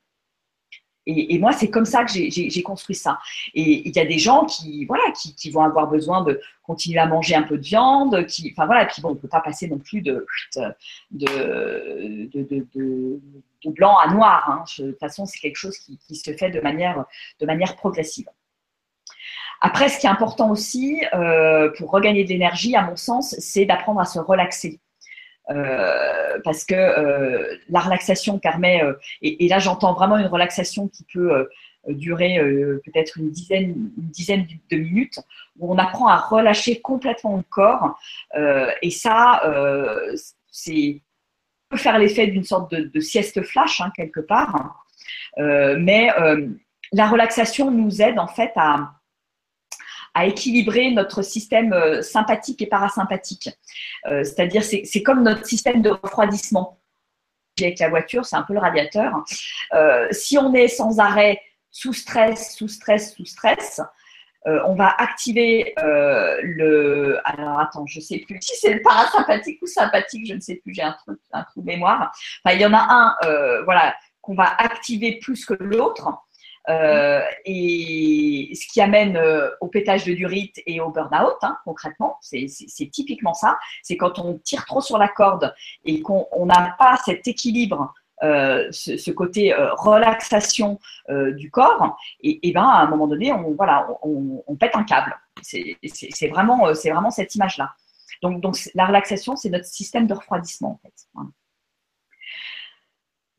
Et, 1.11 1.39
moi, 1.39 1.53
c'est 1.53 1.71
comme 1.71 1.85
ça 1.85 2.05
que 2.05 2.11
j'ai 2.13 2.63
construit 2.63 2.95
ça. 2.95 3.19
Et 3.55 3.89
il 3.89 3.95
y 3.95 3.99
a 3.99 4.05
des 4.05 4.19
gens 4.19 4.45
qui, 4.45 4.85
voilà, 4.87 5.05
qui, 5.13 5.51
vont 5.51 5.63
avoir 5.63 5.89
besoin 5.89 6.23
de 6.23 6.41
continuer 6.63 6.99
à 6.99 7.07
manger 7.07 7.35
un 7.35 7.43
peu 7.43 7.59
de 7.59 7.63
viande, 7.63 8.27
qui, 8.27 8.53
enfin 8.53 8.67
voilà, 8.67 8.85
ne 8.87 9.15
peut 9.15 9.29
pas 9.29 9.41
passer 9.41 9.69
non 9.69 9.79
plus 9.79 10.03
de, 10.03 10.27
blanc 13.67 13.97
à 13.99 14.13
noir. 14.13 14.51
Hein. 14.51 14.65
De 14.79 14.91
toute 14.91 15.01
façon, 15.01 15.27
c'est 15.27 15.39
quelque 15.39 15.57
chose 15.57 15.79
qui, 15.79 16.15
se 16.15 16.33
fait 16.33 16.51
de 16.51 16.61
manière, 16.61 17.05
de 17.41 17.47
manière 17.47 17.77
progressive. 17.77 18.29
Après, 19.61 19.89
ce 19.89 20.01
qui 20.01 20.07
est 20.07 20.11
important 20.11 20.51
aussi 20.51 21.05
euh, 21.13 21.71
pour 21.77 21.91
regagner 21.91 22.25
de 22.25 22.31
l'énergie, 22.31 22.77
à 22.77 22.83
mon 22.83 22.97
sens, 22.97 23.35
c'est 23.39 23.67
d'apprendre 23.67 24.01
à 24.01 24.07
se 24.07 24.19
relaxer. 24.19 24.81
Euh, 25.51 26.39
parce 26.45 26.65
que 26.65 26.75
euh, 26.75 27.57
la 27.69 27.81
relaxation 27.81 28.39
permet, 28.39 28.83
et, 29.23 29.49
là 29.49 29.59
j'entends 29.59 29.95
vraiment 29.95 30.17
une 30.17 30.27
relaxation 30.27 30.89
qui 30.89 31.05
peut 31.13 31.49
durer 31.89 32.39
peut-être 32.85 33.19
une 33.19 33.31
dizaine, 33.31 33.91
une 33.97 34.11
dizaine 34.11 34.47
de 34.71 34.77
minutes, 34.77 35.19
où 35.59 35.73
on 35.73 35.79
apprend 35.79 36.09
à 36.09 36.19
relâcher 36.19 36.81
complètement 36.81 37.37
le 37.37 37.43
corps. 37.43 37.99
et 38.83 38.91
ça, 38.91 39.43
c'est 40.51 41.01
peut 41.69 41.77
faire 41.77 41.99
l'effet 41.99 42.27
d'une 42.27 42.45
sorte 42.45 42.73
de, 42.73 43.01
sieste 43.01 43.43
flash 43.43 43.81
hein, 43.81 43.91
quelque 43.97 44.21
part, 44.21 44.85
mais 45.37 46.11
la 46.93 47.09
relaxation 47.09 47.71
nous 47.71 48.03
aide 48.03 48.19
en 48.19 48.29
fait 48.29 48.53
à, 48.57 49.00
à 50.15 50.27
équilibrer 50.27 50.91
notre 50.91 51.23
système 51.23 51.73
euh, 51.73 52.03
sympathique 52.03 52.61
et 52.63 52.67
parasympathique. 52.67 53.51
Euh, 54.07 54.25
c'est-à-dire, 54.25 54.63
c'est 54.63 55.03
comme 55.03 55.23
notre 55.23 55.47
système 55.47 55.83
de 55.83 55.91
refroidissement. 55.91 56.79
Avec 57.61 57.79
la 57.79 57.91
voiture, 57.91 58.25
c'est 58.25 58.37
un 58.37 58.43
peu 58.43 58.55
le 58.55 58.61
radiateur. 58.61 59.13
Euh, 59.75 60.09
si 60.13 60.39
on 60.39 60.55
est 60.55 60.69
sans 60.69 60.99
arrêt 60.99 61.41
sous 61.71 61.93
stress, 61.93 62.57
sous 62.57 62.69
stress, 62.69 63.15
sous 63.15 63.27
stress, 63.27 63.81
on 64.47 64.75
va 64.75 64.89
activer 64.97 65.75
le. 65.77 67.19
Alors 67.25 67.61
attends, 67.61 67.85
je 67.87 67.99
ne 67.99 68.03
sais 68.03 68.19
plus 68.21 68.39
si 68.41 68.57
c'est 68.57 68.73
le 68.73 68.81
parasympathique 68.81 69.61
ou 69.61 69.67
sympathique, 69.67 70.27
je 70.27 70.33
ne 70.33 70.41
sais 70.41 70.55
plus, 70.55 70.73
j'ai 70.73 70.81
un 70.81 70.97
un 71.33 71.43
trou 71.45 71.61
de 71.61 71.67
mémoire. 71.67 72.11
Enfin, 72.43 72.57
il 72.57 72.63
y 72.63 72.65
en 72.65 72.73
a 72.73 72.87
un, 72.89 73.63
voilà, 73.65 73.95
qu'on 74.23 74.35
va 74.35 74.55
activer 74.57 75.19
plus 75.19 75.45
que 75.45 75.53
l'autre. 75.53 76.09
Euh, 76.69 77.23
et 77.47 78.53
ce 78.55 78.67
qui 78.71 78.81
amène 78.81 79.17
euh, 79.17 79.49
au 79.61 79.69
pétage 79.69 80.05
de 80.05 80.13
durite 80.13 80.61
et 80.67 80.81
au 80.81 80.91
burn-out, 80.91 81.37
hein, 81.43 81.57
concrètement, 81.65 82.19
c'est 82.21 82.47
typiquement 82.93 83.35
ça. 83.35 83.59
C'est 83.83 83.97
quand 83.97 84.19
on 84.19 84.39
tire 84.39 84.67
trop 84.67 84.81
sur 84.81 84.99
la 84.99 85.09
corde 85.09 85.55
et 85.85 86.01
qu'on 86.03 86.27
n'a 86.47 86.77
pas 86.79 86.99
cet 87.05 87.27
équilibre, 87.27 87.95
euh, 88.23 88.69
ce, 88.71 89.11
côté 89.11 89.55
relaxation 89.79 90.79
du 91.09 91.51
corps, 91.51 91.97
et, 92.21 92.47
et, 92.47 92.53
ben 92.53 92.63
à 92.63 92.83
un 92.83 92.87
moment 92.87 93.07
donné, 93.07 93.33
on, 93.33 93.55
voilà, 93.55 93.89
on, 94.03 94.57
pète 94.57 94.77
un 94.77 94.85
câble. 94.85 95.19
C'est 95.43 96.29
vraiment, 96.29 96.75
c'est 96.75 96.91
vraiment 96.91 97.11
cette 97.11 97.35
image-là. 97.35 97.73
Donc, 98.23 98.59
la 98.75 98.85
relaxation, 98.85 99.35
c'est 99.37 99.49
notre 99.49 99.65
système 99.65 100.07
de 100.07 100.13
refroidissement 100.13 100.73
en 100.73 100.81
fait. 100.83 100.93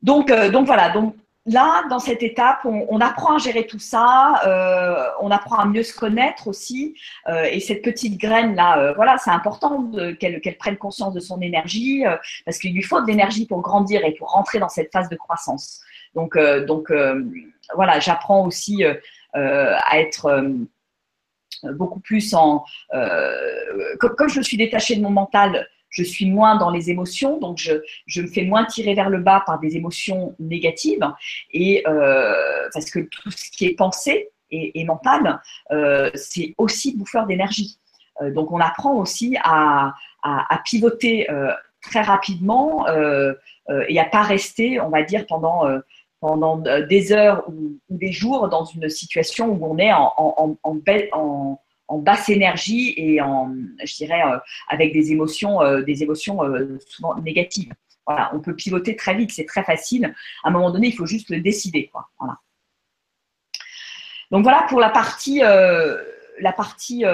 Donc, 0.02 0.32
donc 0.50 0.66
voilà, 0.66 0.90
donc 0.90 1.14
là, 1.46 1.82
dans 1.88 1.98
cette 1.98 2.22
étape, 2.22 2.64
on, 2.64 3.00
apprend 3.00 3.36
à 3.36 3.38
gérer 3.38 3.66
tout 3.66 3.78
ça, 3.78 4.40
euh, 4.46 5.08
on 5.20 5.30
apprend 5.30 5.56
à 5.56 5.66
mieux 5.66 5.82
se 5.82 5.94
connaître 5.94 6.46
aussi. 6.46 6.94
Euh, 7.28 7.44
et 7.44 7.60
cette 7.60 7.82
petite 7.82 8.18
graine 8.18 8.54
là, 8.54 8.78
euh, 8.78 8.92
voilà, 8.94 9.18
c'est 9.18 9.30
important 9.30 9.90
qu'elle 10.20 10.56
prenne 10.58 10.76
conscience 10.76 11.14
de 11.14 11.20
son 11.20 11.40
énergie 11.40 12.04
parce 12.44 12.58
qu'il 12.58 12.74
lui 12.74 12.82
faut 12.82 13.00
de 13.00 13.06
l'énergie 13.06 13.46
pour 13.46 13.60
grandir 13.60 14.04
et 14.04 14.14
pour 14.14 14.30
rentrer 14.30 14.58
dans 14.58 14.68
cette 14.68 14.92
phase 14.92 15.08
de 15.08 15.16
croissance. 15.16 15.80
Donc, 16.14 16.38
donc 16.66 16.92
voilà, 17.74 17.98
j'apprends 18.00 18.46
aussi 18.46 18.84
à 19.34 19.98
être 19.98 20.44
beaucoup 21.72 22.00
plus 22.00 22.34
en 22.34 22.64
comme, 23.98 24.14
comme, 24.16 24.28
je 24.28 24.40
suis 24.42 24.56
détachée 24.56 24.96
de 24.96 25.02
mon 25.02 25.10
mental 25.10 25.66
je 25.92 26.02
suis 26.02 26.28
moins 26.28 26.56
dans 26.56 26.70
les 26.70 26.90
émotions, 26.90 27.38
donc 27.38 27.58
je, 27.58 27.74
je, 28.06 28.22
me 28.22 28.26
fais 28.26 28.44
moins 28.44 28.64
tirer 28.64 28.94
vers 28.94 29.10
le 29.10 29.18
bas 29.18 29.42
par 29.46 29.60
des 29.60 29.76
émotions 29.76 30.34
négatives, 30.40 31.06
et 31.52 31.84
euh, 31.86 32.68
parce 32.72 32.90
que 32.90 33.00
tout 33.00 33.30
ce 33.30 33.50
qui 33.50 33.66
est 33.66 33.76
pensé 33.76 34.30
et, 34.50 34.84
mental, 34.84 35.40
euh, 35.70 36.10
c'est 36.14 36.54
aussi 36.58 36.96
bouffeur 36.96 37.26
d'énergie. 37.26 37.78
Euh, 38.20 38.30
donc 38.32 38.52
on 38.52 38.58
apprend 38.58 38.96
aussi 38.96 39.36
à, 39.42 39.94
à, 40.22 40.60
pivoter 40.64 41.26
très 41.82 42.02
rapidement 42.02 42.86
et 43.88 43.98
à 43.98 44.04
pas 44.04 44.22
rester, 44.22 44.80
on 44.80 44.90
va 44.90 45.02
dire, 45.02 45.26
pendant 45.26 45.66
pendant 46.20 46.56
des 46.58 47.12
heures 47.12 47.42
ou, 47.48 47.78
des 47.90 48.12
jours 48.12 48.48
dans 48.48 48.64
une 48.64 48.88
situation 48.88 49.48
où 49.48 49.66
on 49.66 49.76
est 49.78 49.92
en, 49.92 50.12
en, 50.16 50.56
en 50.62 50.76
en 51.92 51.98
basse 51.98 52.30
énergie 52.30 52.94
et 52.96 53.20
en, 53.20 53.54
je 53.84 53.96
dirais, 53.96 54.22
euh, 54.24 54.38
avec 54.68 54.94
des 54.94 55.12
émotions, 55.12 55.60
euh, 55.60 55.82
des 55.82 56.02
émotions 56.02 56.42
euh, 56.42 56.78
souvent 56.86 57.14
négatives. 57.20 57.72
Voilà, 58.06 58.30
on 58.34 58.40
peut 58.40 58.56
pivoter 58.56 58.96
très 58.96 59.14
vite, 59.14 59.30
c'est 59.30 59.44
très 59.44 59.62
facile. 59.62 60.14
À 60.42 60.48
un 60.48 60.50
moment 60.50 60.70
donné, 60.70 60.88
il 60.88 60.94
faut 60.94 61.06
juste 61.06 61.28
le 61.28 61.40
décider. 61.40 61.88
Quoi. 61.92 62.08
Voilà. 62.18 62.38
Donc 64.30 64.42
voilà 64.42 64.64
pour 64.68 64.80
la 64.80 64.88
partie, 64.88 65.40
la 65.40 66.52
partie 66.56 67.04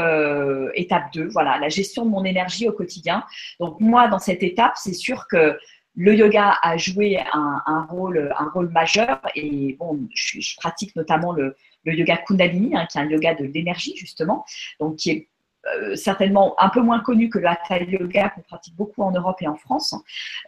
étape 0.75 1.13
2, 1.13 1.29
voilà, 1.29 1.59
la 1.59 1.69
gestion 1.69 2.07
de 2.07 2.11
mon 2.11 2.25
énergie 2.25 2.69
au 2.69 2.73
quotidien. 2.73 3.25
Donc 3.59 3.81
moi, 3.81 4.09
dans 4.09 4.21
cette 4.21 4.43
étape, 4.43 4.75
c'est 4.77 4.95
sûr 4.95 5.27
que 5.29 5.59
le 5.97 6.15
yoga 6.15 6.57
a 6.63 6.77
joué 6.77 7.19
un, 7.33 7.87
rôle, 7.91 8.33
un 8.39 8.49
rôle 8.51 8.71
majeur 8.71 9.21
et 9.35 9.77
bon, 9.79 10.09
je 10.15 10.57
pratique 10.57 10.95
notamment 10.95 11.33
le, 11.33 11.57
le 11.85 11.95
yoga 11.95 12.17
Kundalini, 12.19 12.77
hein, 12.77 12.87
qui 12.91 12.99
est 12.99 13.01
un 13.01 13.09
yoga 13.09 13.35
de 13.35 13.45
l'énergie 13.45 13.97
justement, 13.97 14.45
donc 14.81 14.97
qui 14.97 15.11
est 15.11 15.29
euh, 15.67 15.97
certainement 15.97 16.55
un 16.59 16.69
peu 16.69 16.81
moins 16.81 17.01
connu 17.01 17.31
que 17.31 17.39
le 17.39 17.49
Hatha 17.49 17.83
Yoga 17.83 18.31
qu'on 18.31 18.43
pratique 18.43 18.77
beaucoup 18.77 19.03
en 19.03 19.11
Europe 19.11 19.43
et 19.43 19.49
en 19.49 19.57
France, 19.57 19.95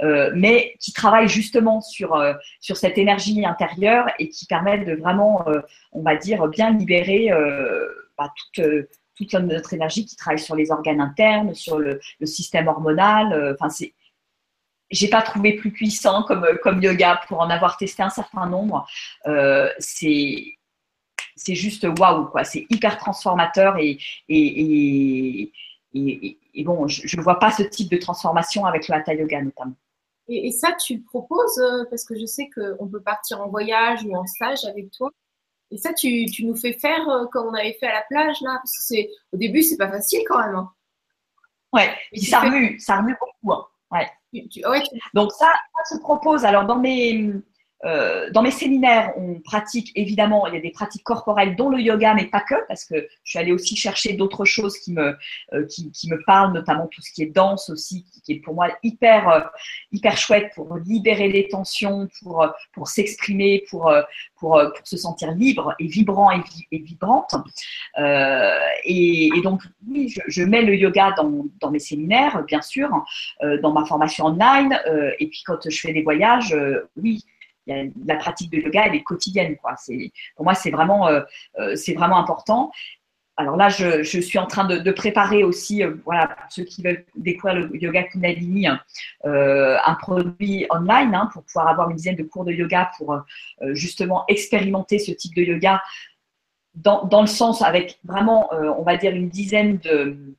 euh, 0.02 0.30
mais 0.34 0.74
qui 0.78 0.92
travaille 0.92 1.28
justement 1.28 1.80
sur, 1.80 2.14
euh, 2.14 2.34
sur 2.60 2.76
cette 2.76 2.96
énergie 2.96 3.44
intérieure 3.44 4.06
et 4.18 4.28
qui 4.28 4.46
permet 4.46 4.84
de 4.84 4.94
vraiment, 4.94 5.44
on 5.92 6.02
va 6.02 6.16
dire, 6.16 6.46
bien 6.48 6.70
libérer 6.70 7.30
bah, 8.16 8.32
toute, 8.36 8.64
toute 9.16 9.34
notre 9.34 9.74
énergie 9.74 10.06
qui 10.06 10.16
travaille 10.16 10.38
sur 10.38 10.54
les 10.54 10.70
organes 10.70 11.00
internes, 11.00 11.54
sur 11.54 11.78
le, 11.78 12.00
le 12.20 12.26
système 12.26 12.68
hormonal. 12.68 13.54
Enfin, 13.54 13.68
c'est 13.68 13.94
j'ai 14.90 15.08
pas 15.08 15.22
trouvé 15.22 15.54
plus 15.54 15.70
puissant 15.70 16.24
comme, 16.24 16.46
comme 16.62 16.82
yoga 16.82 17.20
pour 17.28 17.40
en 17.40 17.48
avoir 17.48 17.76
testé 17.76 18.02
un 18.02 18.10
certain 18.10 18.46
nombre. 18.46 18.86
c'est 19.78 20.54
c'est 21.42 21.54
juste 21.54 21.86
waouh, 21.98 22.26
quoi. 22.26 22.44
C'est 22.44 22.66
hyper 22.68 22.98
transformateur 22.98 23.76
et, 23.78 23.98
et, 24.28 25.52
et, 25.94 26.64
bon, 26.64 26.86
je 26.86 27.16
ne 27.16 27.22
vois 27.22 27.38
pas 27.38 27.50
ce 27.50 27.62
type 27.62 27.90
de 27.90 27.96
transformation 27.96 28.66
avec 28.66 28.88
le 28.88 28.94
Hatha 28.94 29.14
Yoga 29.14 29.42
notamment. 29.42 29.74
Et, 30.28 30.52
ça, 30.52 30.72
tu 30.72 30.96
le 30.96 31.02
proposes 31.02 31.58
euh, 31.58 31.84
parce 31.90 32.04
que 32.04 32.14
je 32.18 32.26
sais 32.26 32.48
qu'on 32.54 32.86
peut 32.86 33.00
partir 33.00 33.40
en 33.40 33.48
voyage 33.48 34.04
ou 34.04 34.14
en 34.14 34.26
stage 34.26 34.64
avec 34.64 34.90
toi. 34.92 35.10
Et 35.72 35.78
ça, 35.78 35.92
tu, 35.94 36.26
tu 36.26 36.44
nous 36.44 36.56
fais 36.56 36.74
faire 36.74 37.08
euh, 37.08 37.26
comme 37.32 37.46
on 37.46 37.54
avait 37.54 37.72
fait 37.72 37.86
à 37.86 37.94
la 37.94 38.04
plage 38.08 38.40
là. 38.42 38.58
Parce 38.58 38.76
que 38.76 38.82
c'est 38.82 39.10
au 39.32 39.36
début, 39.36 39.62
c'est 39.62 39.76
pas 39.76 39.88
facile 39.88 40.20
quand 40.28 40.38
même. 40.38 40.54
Hein. 40.54 40.70
Ouais. 41.72 41.90
Puis 42.12 42.22
ça 42.22 42.40
remue, 42.40 42.78
ça 42.78 42.96
remue 42.96 43.16
beaucoup. 43.18 43.54
Hein. 43.54 43.64
Ouais. 43.92 44.82
Donc 45.14 45.32
ça, 45.32 45.52
ça 45.84 45.94
se 45.94 46.00
propose. 46.00 46.44
Alors 46.44 46.66
dans 46.66 46.78
mes 46.78 47.32
euh, 47.84 48.30
dans 48.30 48.42
mes 48.42 48.50
séminaires, 48.50 49.12
on 49.16 49.40
pratique 49.40 49.90
évidemment, 49.94 50.46
il 50.46 50.54
y 50.54 50.56
a 50.58 50.60
des 50.60 50.70
pratiques 50.70 51.02
corporelles, 51.02 51.56
dont 51.56 51.70
le 51.70 51.80
yoga, 51.80 52.14
mais 52.14 52.26
pas 52.26 52.40
que, 52.40 52.54
parce 52.68 52.84
que 52.84 52.94
je 53.24 53.30
suis 53.30 53.38
allée 53.38 53.52
aussi 53.52 53.74
chercher 53.74 54.12
d'autres 54.12 54.44
choses 54.44 54.78
qui 54.78 54.92
me, 54.92 55.16
euh, 55.54 55.66
qui, 55.66 55.90
qui, 55.90 56.10
me 56.10 56.22
parlent, 56.24 56.52
notamment 56.52 56.88
tout 56.88 57.00
ce 57.00 57.10
qui 57.12 57.22
est 57.22 57.34
danse 57.34 57.70
aussi, 57.70 58.04
qui, 58.24 58.32
est 58.32 58.40
pour 58.40 58.54
moi 58.54 58.68
hyper, 58.82 59.28
euh, 59.30 59.40
hyper 59.92 60.16
chouette 60.18 60.52
pour 60.54 60.76
libérer 60.76 61.28
les 61.28 61.48
tensions, 61.48 62.08
pour, 62.20 62.46
pour 62.72 62.88
s'exprimer, 62.88 63.64
pour, 63.70 63.90
pour, 64.36 64.60
pour, 64.60 64.86
se 64.86 64.96
sentir 64.98 65.32
libre 65.32 65.74
et 65.78 65.86
vibrant 65.86 66.30
et, 66.32 66.42
et 66.72 66.78
vibrante. 66.78 67.34
Et, 67.96 69.30
et, 69.34 69.40
donc, 69.42 69.62
oui, 69.88 70.08
je, 70.08 70.20
je, 70.26 70.42
mets 70.42 70.62
le 70.62 70.74
yoga 70.74 71.12
dans, 71.12 71.46
dans 71.60 71.70
mes 71.70 71.78
séminaires, 71.78 72.42
bien 72.44 72.60
sûr, 72.60 72.90
dans 73.62 73.72
ma 73.72 73.84
formation 73.86 74.26
online, 74.26 74.78
et 75.18 75.26
puis 75.28 75.42
quand 75.46 75.68
je 75.68 75.80
fais 75.80 75.92
des 75.92 76.02
voyages, 76.02 76.56
oui 76.96 77.24
la 77.66 78.16
pratique 78.16 78.50
de 78.50 78.58
yoga, 78.58 78.86
elle 78.86 78.94
est 78.94 79.02
quotidienne. 79.02 79.56
Pour 80.36 80.44
moi, 80.44 80.54
c'est 80.54 80.70
vraiment, 80.70 81.08
euh, 81.08 81.20
euh, 81.58 81.76
c'est 81.76 81.94
vraiment 81.94 82.18
important. 82.18 82.70
Alors 83.36 83.56
là, 83.56 83.70
je, 83.70 84.02
suis 84.02 84.38
en 84.38 84.46
train 84.46 84.64
de, 84.64 84.90
préparer 84.90 85.44
aussi, 85.44 85.82
euh, 85.82 85.94
voilà, 86.04 86.26
pour 86.26 86.52
ceux 86.52 86.64
qui 86.64 86.82
veulent 86.82 87.06
découvrir 87.14 87.60
le 87.60 87.76
yoga 87.82 88.02
Kundalini, 88.04 88.66
un 88.66 89.94
produit 90.00 90.66
online 90.70 91.14
hein, 91.14 91.30
pour 91.32 91.42
pouvoir 91.44 91.68
avoir 91.68 91.88
une 91.90 91.96
dizaine 91.96 92.16
de 92.16 92.22
cours 92.22 92.44
de 92.44 92.52
yoga 92.52 92.90
pour 92.98 93.18
justement 93.70 94.24
expérimenter 94.28 94.98
ce 94.98 95.12
type 95.12 95.34
de 95.34 95.42
yoga 95.42 95.82
dans, 96.74 97.20
le 97.20 97.26
sens 97.26 97.62
avec 97.62 97.98
vraiment, 98.04 98.50
on 98.52 98.82
va 98.82 98.96
dire, 98.96 99.12
une 99.12 99.30
dizaine 99.30 99.78
de, 99.78 100.36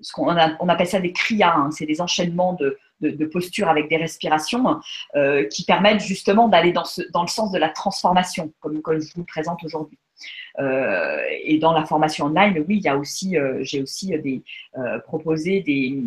ce 0.00 0.12
qu'on 0.12 0.28
on 0.28 0.68
appelle 0.68 0.86
ça 0.86 1.00
des 1.00 1.12
kriyas, 1.12 1.54
hein. 1.56 1.70
c'est 1.72 1.86
des 1.86 2.00
enchaînements 2.00 2.52
de, 2.54 2.78
de, 3.00 3.26
postures 3.26 3.68
avec 3.68 3.88
des 3.88 3.96
respirations 3.96 4.80
euh, 5.14 5.46
qui 5.46 5.64
permettent 5.64 6.00
justement 6.00 6.48
d'aller 6.48 6.72
dans, 6.72 6.84
le 7.22 7.28
sens 7.28 7.50
de 7.52 7.58
la 7.58 7.68
transformation, 7.68 8.52
comme, 8.60 8.80
je 9.00 9.14
vous 9.14 9.24
présente 9.24 9.62
aujourd'hui. 9.64 9.98
Euh, 10.58 11.22
et 11.44 11.58
dans 11.58 11.72
la 11.72 11.86
formation 11.86 12.26
online, 12.26 12.64
oui, 12.68 12.76
il 12.76 12.82
y 12.82 12.88
a 12.88 12.96
aussi, 12.96 13.38
euh, 13.38 13.58
j'ai 13.62 13.82
aussi 13.82 14.12
proposé 15.04 15.60
des, 15.60 16.02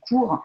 cours 0.00 0.44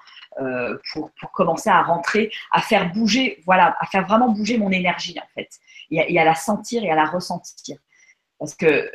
pour, 0.93 1.11
commencer 1.33 1.69
à 1.69 1.81
rentrer, 1.83 2.31
à 2.51 2.61
faire 2.61 2.91
bouger, 2.91 3.41
voilà, 3.45 3.75
à 3.79 3.85
faire 3.85 4.05
vraiment 4.05 4.29
bouger 4.29 4.57
mon 4.57 4.71
énergie 4.71 5.17
en 5.19 5.27
fait, 5.33 5.49
et 5.91 6.19
à 6.19 6.25
la 6.25 6.35
sentir 6.35 6.83
et 6.83 6.89
à 6.89 6.95
la 6.95 7.05
ressentir. 7.05 7.77
Parce 8.39 8.55
que 8.55 8.91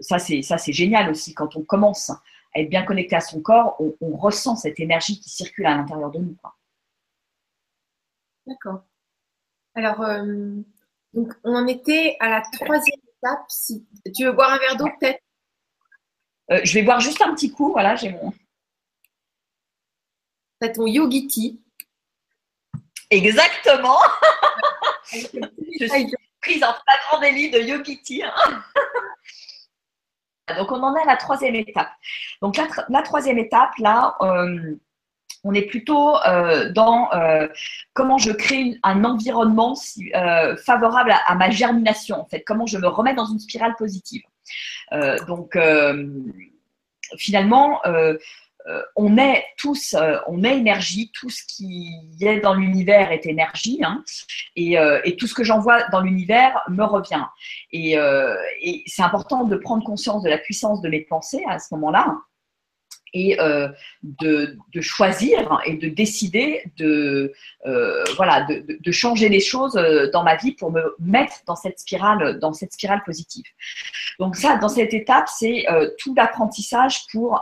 ça, 0.00 0.18
c'est 0.18 0.72
génial 0.72 1.10
aussi 1.10 1.34
quand 1.34 1.56
on 1.56 1.62
commence 1.62 2.10
à 2.58 2.62
être 2.62 2.70
bien 2.70 2.84
connecté 2.84 3.16
à 3.16 3.20
son 3.20 3.40
corps, 3.40 3.80
on, 4.00 4.16
ressent 4.16 4.56
cette 4.56 4.80
énergie 4.80 5.20
qui 5.20 5.30
circule 5.30 5.66
à 5.66 5.76
l'intérieur 5.76 6.10
de 6.10 6.18
nous. 6.18 6.36
D'accord. 8.46 8.82
Alors, 9.74 10.00
euh, 10.02 10.56
donc, 11.12 11.32
on 11.44 11.54
en 11.54 11.66
était 11.66 12.16
à 12.20 12.28
la 12.28 12.40
troisième 12.40 12.98
étape. 12.98 13.44
Si 13.48 13.86
tu 14.16 14.24
veux 14.24 14.32
boire 14.32 14.52
un 14.52 14.58
verre 14.58 14.76
d'eau, 14.76 14.88
peut-être? 14.98 15.22
Euh, 16.50 16.60
Je 16.64 16.74
vais 16.74 16.82
boire 16.82 17.00
juste 17.00 17.22
un 17.22 17.32
petit 17.34 17.52
coup. 17.52 17.72
Voilà, 17.72 17.94
j'ai 17.94 18.10
mon. 18.10 18.32
T'as 20.60 20.70
ton 20.70 20.86
yogiti. 20.86 21.62
Exactement. 23.10 23.98
Je 25.12 25.86
suis 25.86 26.14
prise 26.40 26.62
en 26.62 26.74
flagrant 26.74 27.20
délit 27.20 27.50
de 27.50 27.60
yogiti. 27.60 28.22
Hein. 28.22 28.64
Donc, 30.56 30.72
on 30.72 30.82
en 30.82 30.94
est 30.96 31.02
à 31.02 31.06
la 31.06 31.16
troisième 31.16 31.54
étape. 31.54 31.90
Donc, 32.42 32.58
la, 32.88 33.02
troisième 33.02 33.38
étape, 33.38 33.70
là, 33.78 34.16
euh, 34.22 34.76
on 35.44 35.54
est 35.54 35.62
plutôt 35.62 36.16
euh, 36.26 36.70
dans 36.72 37.12
euh, 37.12 37.48
comment 37.94 38.18
je 38.18 38.32
crée 38.32 38.78
un 38.82 39.04
environnement 39.04 39.74
favorable 40.64 41.14
à, 41.26 41.34
ma 41.34 41.50
germination, 41.50 42.20
en 42.20 42.26
fait, 42.26 42.42
comment 42.42 42.66
je 42.66 42.78
me 42.78 42.88
remets 42.88 43.14
dans 43.14 43.26
une 43.26 43.38
spirale 43.38 43.74
positive. 43.76 44.22
donc, 45.26 45.58
finalement, 47.16 47.80
on 48.96 49.16
est 49.16 49.44
tous, 49.56 49.94
euh, 49.94 50.18
on 50.26 50.44
est 50.44 50.56
énergie, 50.56 51.10
tout 51.14 51.30
ce 51.30 51.42
qui 51.46 51.90
est 52.20 52.40
dans 52.40 52.54
l'univers 52.54 53.12
est 53.12 53.26
énergie, 53.26 53.80
hein, 53.82 54.02
euh, 54.58 55.00
et, 55.04 55.16
tout 55.16 55.26
ce 55.26 55.34
que 55.34 55.44
j'envoie 55.44 55.84
dans 55.88 56.00
l'univers 56.00 56.60
me 56.68 56.84
revient. 56.84 57.24
Et, 57.72 57.96
c'est 58.86 59.02
important 59.02 59.44
de 59.44 59.56
prendre 59.56 59.84
conscience 59.84 60.22
de 60.22 60.30
la 60.30 60.38
puissance 60.38 60.80
de 60.82 60.88
mes 60.88 61.00
pensées 61.00 61.42
à 61.48 61.58
ce 61.58 61.74
moment-là 61.74 62.16
et 63.14 63.38
de, 64.02 64.80
choisir 64.80 65.60
et 65.64 65.74
de 65.74 65.88
décider 65.88 66.70
de 66.76 67.32
voilà 68.16 68.46
de, 68.46 68.92
changer 68.92 69.30
les 69.30 69.40
choses 69.40 69.74
dans 70.12 70.22
ma 70.22 70.36
vie 70.36 70.52
pour 70.52 70.70
me 70.70 70.94
mettre 70.98 71.36
dans 71.46 71.56
cette 71.56 71.78
spirale 71.78 72.38
dans 72.38 72.52
cette 72.52 72.72
spirale 72.74 73.02
positive 73.06 73.46
donc 74.18 74.36
ça 74.36 74.58
dans 74.58 74.68
cette 74.68 74.92
étape 74.92 75.28
c'est 75.28 75.64
tout 75.98 76.14
l'apprentissage 76.14 77.06
pour 77.10 77.40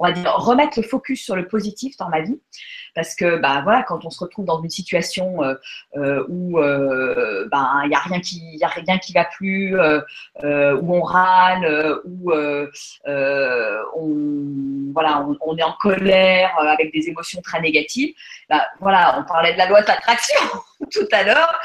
on 0.00 0.06
va 0.06 0.12
dire, 0.12 0.32
remettre 0.34 0.80
le 0.80 0.86
focus 0.86 1.22
sur 1.22 1.36
le 1.36 1.46
positif 1.46 1.96
dans 1.98 2.08
ma 2.08 2.22
vie. 2.22 2.40
Parce 2.94 3.14
que 3.14 3.36
bah, 3.36 3.60
voilà, 3.62 3.82
quand 3.82 4.04
on 4.04 4.10
se 4.10 4.18
retrouve 4.18 4.44
dans 4.44 4.62
une 4.62 4.70
situation 4.70 5.44
euh, 5.44 5.54
euh, 5.96 6.24
où 6.28 6.58
euh, 6.58 7.48
ben, 7.50 7.82
il 7.84 7.90
n'y 7.90 7.94
a, 7.94 8.00
rien 8.00 8.20
qui, 8.20 8.56
y 8.56 8.64
a 8.64 8.68
rien 8.68 8.98
qui 8.98 9.12
va 9.12 9.24
plus, 9.24 9.76
où 9.76 10.94
on 10.94 11.02
râle, 11.02 12.00
où 12.04 12.32
on, 12.32 12.68
voilà, 14.92 15.26
on, 15.40 15.56
est 15.56 15.62
en 15.62 15.72
colère 15.74 16.58
avec 16.58 16.92
des 16.92 17.08
émotions 17.08 17.40
très 17.42 17.60
négatives, 17.60 18.14
bah, 18.48 18.66
voilà, 18.80 19.18
on 19.18 19.24
parlait 19.24 19.52
de 19.52 19.58
la 19.58 19.66
loi 19.66 19.82
de 19.82 19.86
l'attraction 19.86 20.40
tout 20.90 21.06
à 21.12 21.22
l'heure. 21.22 21.60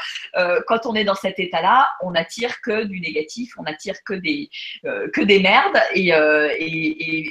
quand 0.66 0.86
on 0.86 0.94
est 0.94 1.04
dans 1.04 1.14
cet 1.14 1.38
état-là, 1.38 1.88
on 2.02 2.12
n'attire 2.12 2.60
que 2.60 2.84
du 2.84 3.00
négatif, 3.00 3.54
on 3.58 3.62
n'attire 3.62 3.96
que 4.04 4.14
des, 4.14 4.48
que 4.84 5.22
des 5.22 5.40
merdes 5.40 5.80
et 5.94 6.12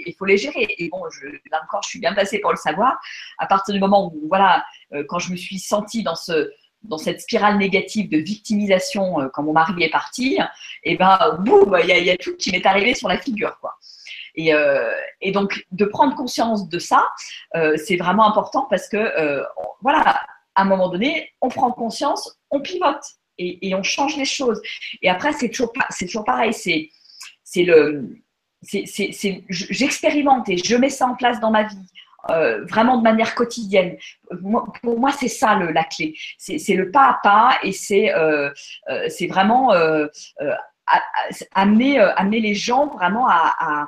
il 0.09 0.15
faut 0.17 0.25
les 0.25 0.37
gérer. 0.37 0.67
Bon, 0.95 1.09
je, 1.09 1.27
encore, 1.63 1.81
je 1.83 1.89
suis 1.89 1.99
bien 1.99 2.13
passée 2.13 2.39
pour 2.39 2.51
le 2.51 2.57
savoir. 2.57 2.99
À 3.37 3.47
partir 3.47 3.73
du 3.73 3.79
moment 3.79 4.11
où, 4.13 4.27
voilà, 4.27 4.65
euh, 4.93 5.03
quand 5.07 5.19
je 5.19 5.31
me 5.31 5.37
suis 5.37 5.59
sentie 5.59 6.03
dans 6.03 6.15
ce 6.15 6.51
dans 6.83 6.99
cette 6.99 7.19
spirale 7.19 7.57
négative 7.57 8.09
de 8.09 8.17
victimisation 8.17 9.19
euh, 9.19 9.27
quand 9.33 9.41
mon 9.41 9.53
mari 9.53 9.81
est 9.81 9.89
parti, 9.89 10.37
et 10.83 10.93
eh 10.93 10.97
ben 10.97 11.17
boum, 11.39 11.75
il 11.81 11.89
y, 11.89 12.11
a 12.11 12.15
tout 12.15 12.35
qui 12.37 12.51
m'est 12.51 12.63
arrivé 12.63 12.93
sur 12.93 13.07
la 13.07 13.17
figure, 13.17 13.57
quoi. 13.59 13.73
Et, 14.35 14.53
euh, 14.53 14.91
donc, 15.33 15.65
de 15.71 15.85
prendre 15.85 16.13
conscience 16.13 16.69
de 16.69 16.77
ça, 16.77 17.09
c'est 17.77 17.95
vraiment 17.95 18.27
important 18.29 18.67
parce 18.69 18.87
que, 18.87 19.43
voilà, 19.81 20.21
à 20.53 20.61
un 20.61 20.65
moment 20.65 20.89
donné, 20.89 21.31
on 21.41 21.47
prend 21.47 21.71
conscience, 21.71 22.37
on 22.51 22.61
pivote 22.61 23.01
et, 23.37 23.73
on 23.75 23.83
change 23.83 24.17
les 24.17 24.25
choses. 24.25 24.61
Et 25.01 25.09
après, 25.09 25.33
c'est 25.33 25.49
toujours, 25.49 25.73
toujours 25.99 26.25
pareil. 26.25 26.53
C'est, 26.53 27.63
le, 27.63 28.17
j'expérimente 29.49 30.49
et 30.49 30.57
je 30.57 30.75
mets 30.75 30.89
ça 30.89 31.07
en 31.07 31.15
place 31.15 31.39
dans 31.39 31.51
ma 31.51 31.63
vie. 31.63 31.77
Euh, 32.31 32.65
vraiment 32.65 32.97
de 32.97 33.03
manière 33.03 33.35
quotidienne. 33.35 33.97
pour 34.81 34.99
moi, 34.99 35.11
c'est 35.11 35.27
ça 35.27 35.55
la 35.55 35.83
clé. 35.83 36.15
C'est 36.37 36.73
le 36.73 36.89
pas 36.89 37.09
à 37.09 37.19
pas 37.21 37.59
et 37.61 37.71
c'est 37.71 38.13
euh, 38.15 38.49
euh, 38.89 39.07
vraiment 39.29 39.71
amener, 41.53 41.99
les 42.31 42.55
gens 42.55 42.87
vraiment 42.87 43.27
à, 43.27 43.87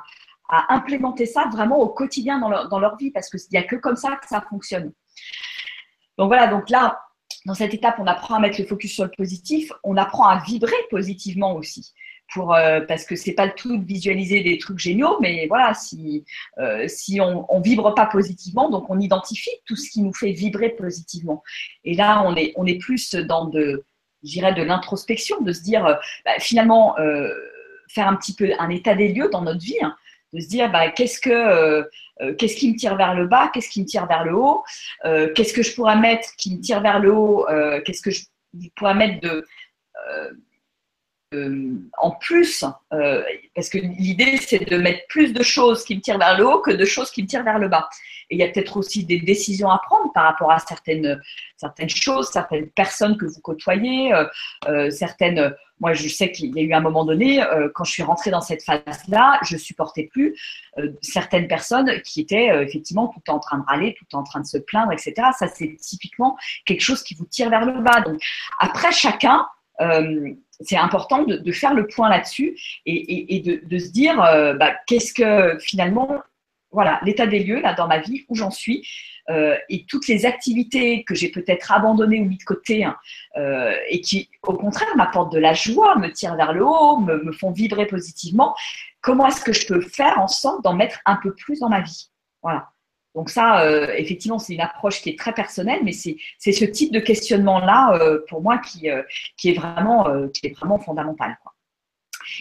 implémenter 0.70 1.26
ça 1.26 1.46
vraiment 1.52 1.78
au 1.78 1.88
quotidien 1.88 2.38
dans 2.38 2.48
leur, 2.48 2.68
dans 2.68 2.96
vie 2.96 3.10
parce 3.10 3.28
qu'il 3.28 3.40
n'y 3.52 3.58
a 3.58 3.64
que 3.64 3.76
comme 3.76 3.96
ça 3.96 4.16
que 4.16 4.26
ça 4.26 4.40
fonctionne. 4.48 4.92
Donc 6.16 6.28
voilà, 6.28 6.46
donc 6.46 6.70
là, 6.70 7.00
dans 7.44 7.54
cette 7.54 7.74
étape, 7.74 7.96
on 7.98 8.06
apprend 8.06 8.36
à 8.36 8.40
mettre 8.40 8.60
le 8.60 8.66
focus 8.66 8.94
sur 8.94 9.04
le 9.04 9.10
positif, 9.10 9.72
on 9.84 9.96
apprend 9.96 10.26
à 10.26 10.38
vibrer 10.38 10.76
positivement 10.90 11.54
aussi 11.54 11.92
euh, 12.36 12.80
parce 12.86 13.04
que 13.04 13.16
c'est 13.16 13.32
pas 13.32 13.46
le 13.46 13.52
tout 13.52 13.76
de 13.76 13.84
visualiser 13.84 14.42
des 14.42 14.58
trucs 14.58 14.78
géniaux, 14.78 15.18
mais 15.20 15.46
voilà, 15.48 15.74
si 15.74 16.24
euh, 16.58 16.86
si 16.86 17.20
on, 17.20 17.46
on 17.52 17.60
vibre 17.60 17.94
pas 17.94 18.06
positivement, 18.06 18.68
donc 18.70 18.90
on 18.90 19.00
identifie 19.00 19.50
tout 19.64 19.76
ce 19.76 19.90
qui 19.90 20.02
nous 20.02 20.12
fait 20.12 20.32
vibrer 20.32 20.70
positivement. 20.70 21.42
Et 21.84 21.94
là, 21.94 22.22
on 22.26 22.36
est 22.36 22.52
on 22.56 22.66
est 22.66 22.78
plus 22.78 23.14
dans 23.14 23.46
de, 23.46 23.84
j'irais 24.22 24.52
de 24.52 24.62
l'introspection, 24.62 25.40
de 25.40 25.52
se 25.52 25.62
dire 25.62 25.86
euh, 25.86 25.94
bah, 26.24 26.32
finalement 26.38 26.96
faire 27.88 28.08
un 28.08 28.16
petit 28.16 28.34
peu 28.34 28.52
un 28.58 28.68
état 28.68 28.94
des 28.94 29.08
lieux 29.08 29.30
dans 29.30 29.40
notre 29.42 29.60
vie, 29.60 29.82
hein, 29.82 29.96
de 30.34 30.40
se 30.40 30.48
dire 30.48 30.70
bah, 30.70 30.90
qu'est-ce 30.90 31.20
que 31.20 31.88
qu'est-ce 32.36 32.56
qui 32.56 32.72
me 32.72 32.76
tire 32.76 32.96
vers 32.96 33.14
le 33.14 33.26
bas, 33.26 33.50
qu'est-ce 33.54 33.70
qui 33.70 33.80
me 33.80 33.86
tire 33.86 34.06
vers 34.06 34.24
le 34.24 34.34
haut, 34.34 34.64
qu'est-ce 35.34 35.52
que 35.52 35.62
je 35.62 35.74
pourrais 35.74 35.96
mettre 35.96 36.28
qui 36.36 36.56
me 36.56 36.60
tire 36.60 36.80
vers 36.82 36.98
le 36.98 37.12
haut, 37.12 37.46
qu'est-ce 37.86 38.02
que 38.02 38.10
je 38.10 38.24
pourrais 38.76 38.94
mettre 38.94 39.20
de 39.20 39.46
en 41.32 42.10
plus, 42.12 42.64
parce 43.54 43.68
que 43.68 43.78
l'idée 43.78 44.38
c'est 44.38 44.68
de 44.68 44.76
mettre 44.78 45.06
plus 45.08 45.32
de 45.32 45.42
choses 45.42 45.84
qui 45.84 45.96
me 45.96 46.00
tirent 46.00 46.18
vers 46.18 46.38
le 46.38 46.46
haut 46.46 46.60
que 46.60 46.70
de 46.70 46.84
choses 46.84 47.10
qui 47.10 47.22
me 47.22 47.28
tirent 47.28 47.44
vers 47.44 47.58
le 47.58 47.68
bas. 47.68 47.88
Et 48.30 48.36
il 48.36 48.38
y 48.38 48.42
a 48.42 48.48
peut-être 48.48 48.76
aussi 48.76 49.04
des 49.04 49.20
décisions 49.20 49.70
à 49.70 49.78
prendre 49.78 50.12
par 50.12 50.24
rapport 50.24 50.52
à 50.52 50.58
certaines, 50.58 51.20
certaines 51.56 51.88
choses, 51.88 52.28
certaines 52.28 52.68
personnes 52.70 53.16
que 53.16 53.26
vous 53.26 53.40
côtoyez, 53.40 54.12
certaines 54.90 55.54
moi, 55.80 55.92
je 55.92 56.08
sais 56.08 56.30
qu'il 56.30 56.54
y 56.56 56.60
a 56.60 56.62
eu 56.62 56.72
un 56.72 56.80
moment 56.80 57.04
donné, 57.04 57.42
euh, 57.42 57.68
quand 57.74 57.84
je 57.84 57.92
suis 57.92 58.02
rentrée 58.02 58.30
dans 58.30 58.40
cette 58.40 58.62
phase-là, 58.62 59.38
je 59.42 59.56
supportais 59.56 60.04
plus 60.04 60.36
euh, 60.78 60.92
certaines 61.02 61.46
personnes 61.46 62.02
qui 62.02 62.20
étaient 62.20 62.50
euh, 62.50 62.62
effectivement 62.62 63.08
tout 63.08 63.30
en 63.30 63.38
train 63.38 63.58
de 63.58 63.64
râler, 63.64 63.96
tout 63.98 64.16
en 64.16 64.22
train 64.22 64.40
de 64.40 64.46
se 64.46 64.58
plaindre, 64.58 64.92
etc. 64.92 65.14
Ça, 65.38 65.46
c'est 65.48 65.76
typiquement 65.76 66.36
quelque 66.64 66.80
chose 66.80 67.02
qui 67.02 67.14
vous 67.14 67.26
tire 67.26 67.50
vers 67.50 67.64
le 67.64 67.80
bas. 67.80 68.00
Donc, 68.00 68.20
après, 68.58 68.92
chacun, 68.92 69.46
c'est 70.60 70.76
important 70.76 71.22
de, 71.22 71.52
faire 71.52 71.74
le 71.74 71.86
point 71.86 72.08
là-dessus 72.08 72.58
et, 72.84 73.40
de, 73.64 73.78
se 73.78 73.90
dire, 73.90 74.16
bah, 74.16 74.72
qu'est-ce 74.86 75.14
que 75.14 75.58
finalement, 75.60 76.22
voilà, 76.70 77.00
l'état 77.04 77.26
des 77.26 77.40
lieux 77.40 77.60
là 77.60 77.74
dans 77.74 77.86
ma 77.86 77.98
vie, 77.98 78.24
où 78.28 78.34
j'en 78.34 78.50
suis. 78.50 78.86
Euh, 79.30 79.56
et 79.68 79.84
toutes 79.86 80.08
les 80.08 80.24
activités 80.24 81.04
que 81.04 81.14
j'ai 81.14 81.30
peut-être 81.30 81.70
abandonnées 81.70 82.20
ou 82.20 82.24
mis 82.24 82.38
de 82.38 82.44
côté 82.44 82.84
hein, 82.84 82.96
euh, 83.36 83.74
et 83.90 84.00
qui, 84.00 84.30
au 84.42 84.54
contraire, 84.54 84.88
m'apportent 84.96 85.32
de 85.32 85.38
la 85.38 85.52
joie, 85.52 85.96
me 85.96 86.10
tirent 86.10 86.36
vers 86.36 86.54
le 86.54 86.64
haut, 86.64 86.98
me, 86.98 87.30
font 87.32 87.50
vibrer 87.50 87.86
positivement, 87.86 88.54
comment 89.02 89.26
est-ce 89.26 89.42
que 89.42 89.52
je 89.52 89.66
peux 89.66 89.82
faire 89.82 90.18
en 90.18 90.28
sorte 90.28 90.64
d'en 90.64 90.72
mettre 90.72 91.00
un 91.04 91.16
peu 91.16 91.34
plus 91.34 91.60
dans 91.60 91.68
ma 91.68 91.82
vie? 91.82 92.10
Voilà. 92.42 92.70
Donc 93.14 93.30
ça, 93.30 93.62
euh, 93.62 93.92
effectivement, 93.96 94.38
c'est 94.38 94.54
une 94.54 94.60
approche 94.60 95.00
qui 95.02 95.10
est 95.10 95.18
très 95.18 95.32
personnelle, 95.32 95.80
mais 95.82 95.92
c'est 95.92 96.16
ce 96.38 96.64
type 96.64 96.92
de 96.92 97.00
questionnement-là, 97.00 97.98
pour 98.28 98.42
moi, 98.42 98.58
qui, 98.58 98.88
qui, 99.36 99.50
est 99.50 99.54
vraiment, 99.54 100.28
qui 100.28 100.46
est 100.46 100.56
vraiment 100.56 100.78
fondamental. 100.78 101.38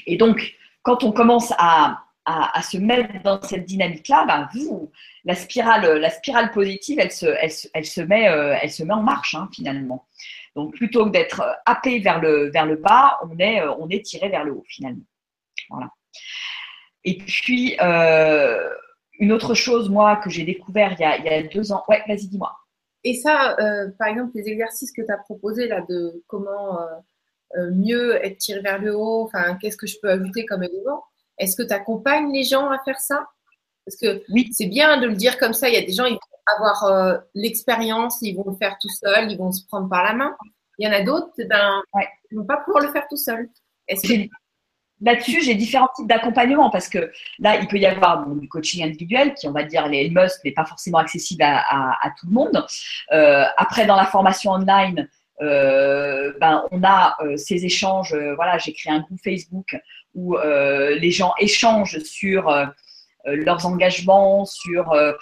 Et 0.06 0.18
donc, 0.18 0.56
quand 0.84 1.04
on 1.04 1.12
commence 1.12 1.54
à, 1.58 2.04
à, 2.28 2.62
se 2.62 2.78
mettre 2.78 3.22
dans 3.24 3.42
cette 3.42 3.66
dynamique-là, 3.66 4.26
ben, 4.26 4.50
vous, 4.54 4.92
la 5.24 5.34
spirale, 5.34 5.98
la 5.98 6.10
spirale 6.10 6.52
positive, 6.52 7.00
elle 7.00 7.12
se, 7.12 7.26
elle, 7.26 7.52
elle 7.74 7.86
se, 7.86 8.02
met, 8.02 8.28
euh, 8.28 8.58
elle 8.62 8.72
se 8.72 8.84
met 8.84 8.94
en 8.94 9.02
marche 9.02 9.34
hein, 9.34 9.50
finalement. 9.54 10.06
Donc 10.56 10.76
plutôt 10.76 11.06
que 11.06 11.12
d'être 11.12 11.42
happé 11.66 12.00
vers 12.00 12.20
le, 12.20 12.50
vers 12.52 12.66
le 12.66 12.76
bas, 12.76 13.18
on 13.24 13.40
est, 13.40 13.62
euh, 13.62 13.74
on 13.80 13.90
est 13.90 14.06
tiré 14.06 14.28
vers 14.28 14.44
le 14.44 14.54
haut 14.54 14.66
finalement. 14.68 15.06
Voilà. 15.70 15.90
Et 17.06 17.18
puis, 17.18 17.78
euh, 17.82 18.70
une 19.20 19.32
autre 19.32 19.54
chose, 19.54 19.90
moi, 19.90 20.18
que 20.18 20.30
j'ai 20.30 20.44
découvert 20.44 20.94
il 20.94 21.02
y, 21.02 21.06
a, 21.06 21.18
il 21.18 21.26
y 21.26 21.30
a 21.30 21.44
deux 21.44 21.72
ans. 21.72 21.84
Ouais, 21.88 22.04
vas-y, 22.08 22.28
dis-moi. 22.28 22.56
Et 23.04 23.14
ça, 23.14 23.56
par 23.98 24.08
exemple, 24.10 24.32
les 24.36 24.50
exercices 24.50 24.92
que 24.92 25.02
tu 25.02 25.12
as 25.12 25.18
proposés 25.18 25.68
là 25.68 25.82
de 25.88 26.24
comment 26.28 26.80
mieux 27.72 28.16
être 28.26 28.38
tiré 28.38 28.60
vers 28.60 28.80
le 28.80 28.96
haut, 28.96 29.24
enfin, 29.24 29.56
qu'est-ce 29.56 29.78
que 29.78 29.88
je 29.88 29.98
peux 30.02 30.10
ajouter 30.10 30.46
comme 30.46 30.64
élément 30.64 31.04
est-ce 31.38 31.56
que 31.56 31.64
tu 31.64 31.74
accompagnes 31.74 32.32
les 32.32 32.44
gens 32.44 32.70
à 32.70 32.80
faire 32.84 33.00
ça? 33.00 33.28
Parce 33.86 33.98
que 33.98 34.24
oui. 34.30 34.50
c'est 34.52 34.66
bien 34.66 35.00
de 35.00 35.08
le 35.08 35.16
dire 35.16 35.38
comme 35.38 35.54
ça. 35.54 35.70
Il 35.70 35.76
y 35.76 35.78
a 35.78 35.86
des 35.86 35.94
gens, 35.94 36.06
ils 36.06 36.14
vont 36.14 36.56
avoir 36.58 36.84
euh, 36.86 37.18
l'expérience, 37.36 38.20
ils 38.22 38.36
vont 38.36 38.46
le 38.48 38.56
faire 38.56 38.78
tout 38.82 38.90
seuls, 38.90 39.32
ils 39.32 39.38
vont 39.38 39.52
se 39.52 39.66
prendre 39.66 39.90
par 39.90 40.04
la 40.04 40.14
main. 40.14 40.36
Il 40.78 40.88
y 40.88 40.90
en 40.90 40.94
a 40.94 41.02
d'autres, 41.02 41.32
ben, 41.38 41.82
ils 42.32 42.36
ne 42.36 42.40
vont 42.40 42.46
pas 42.46 42.58
pouvoir 42.58 42.84
le 42.84 42.92
faire 42.92 43.08
tout 43.10 43.18
seuls. 43.18 43.50
Là-dessus, 45.02 45.42
j'ai 45.42 45.56
différents 45.56 45.90
types 45.96 46.08
d'accompagnement 46.08 46.70
parce 46.70 46.90
que 46.90 47.12
là, 47.40 47.58
il 47.60 47.68
peut 47.68 47.78
y 47.78 47.86
avoir 47.86 48.26
du 48.28 48.48
coaching 48.50 48.84
individuel 48.84 49.34
qui, 49.36 49.48
on 49.48 49.52
va 49.52 49.64
dire, 49.64 49.88
les 49.88 50.10
must, 50.10 50.44
n'est 50.44 50.52
pas 50.52 50.66
forcément 50.66 50.98
accessible 50.98 51.44
à, 51.44 52.12
tout 52.20 52.28
le 52.28 52.34
monde. 52.34 52.66
Euh, 53.12 53.46
après, 53.58 53.86
dans 53.86 53.96
la 53.96 54.06
formation 54.06 54.52
online, 54.52 55.08
euh, 55.42 56.34
ben, 56.42 56.66
on 56.72 56.84
a 56.84 57.16
ces 57.36 57.64
échanges. 57.64 58.16
voilà, 58.36 58.58
j'ai 58.58 58.74
créé 58.74 58.92
un 58.92 59.02
groupe 59.02 59.20
Facebook 59.24 59.76
où 60.18 60.36
euh, 60.36 60.96
les 60.96 61.12
gens 61.12 61.34
échangent 61.40 62.00
sur 62.00 62.50
euh, 62.50 62.66
leurs 63.26 63.66
engagements, 63.66 64.46
sur, 64.46 64.92
euh, 64.92 65.14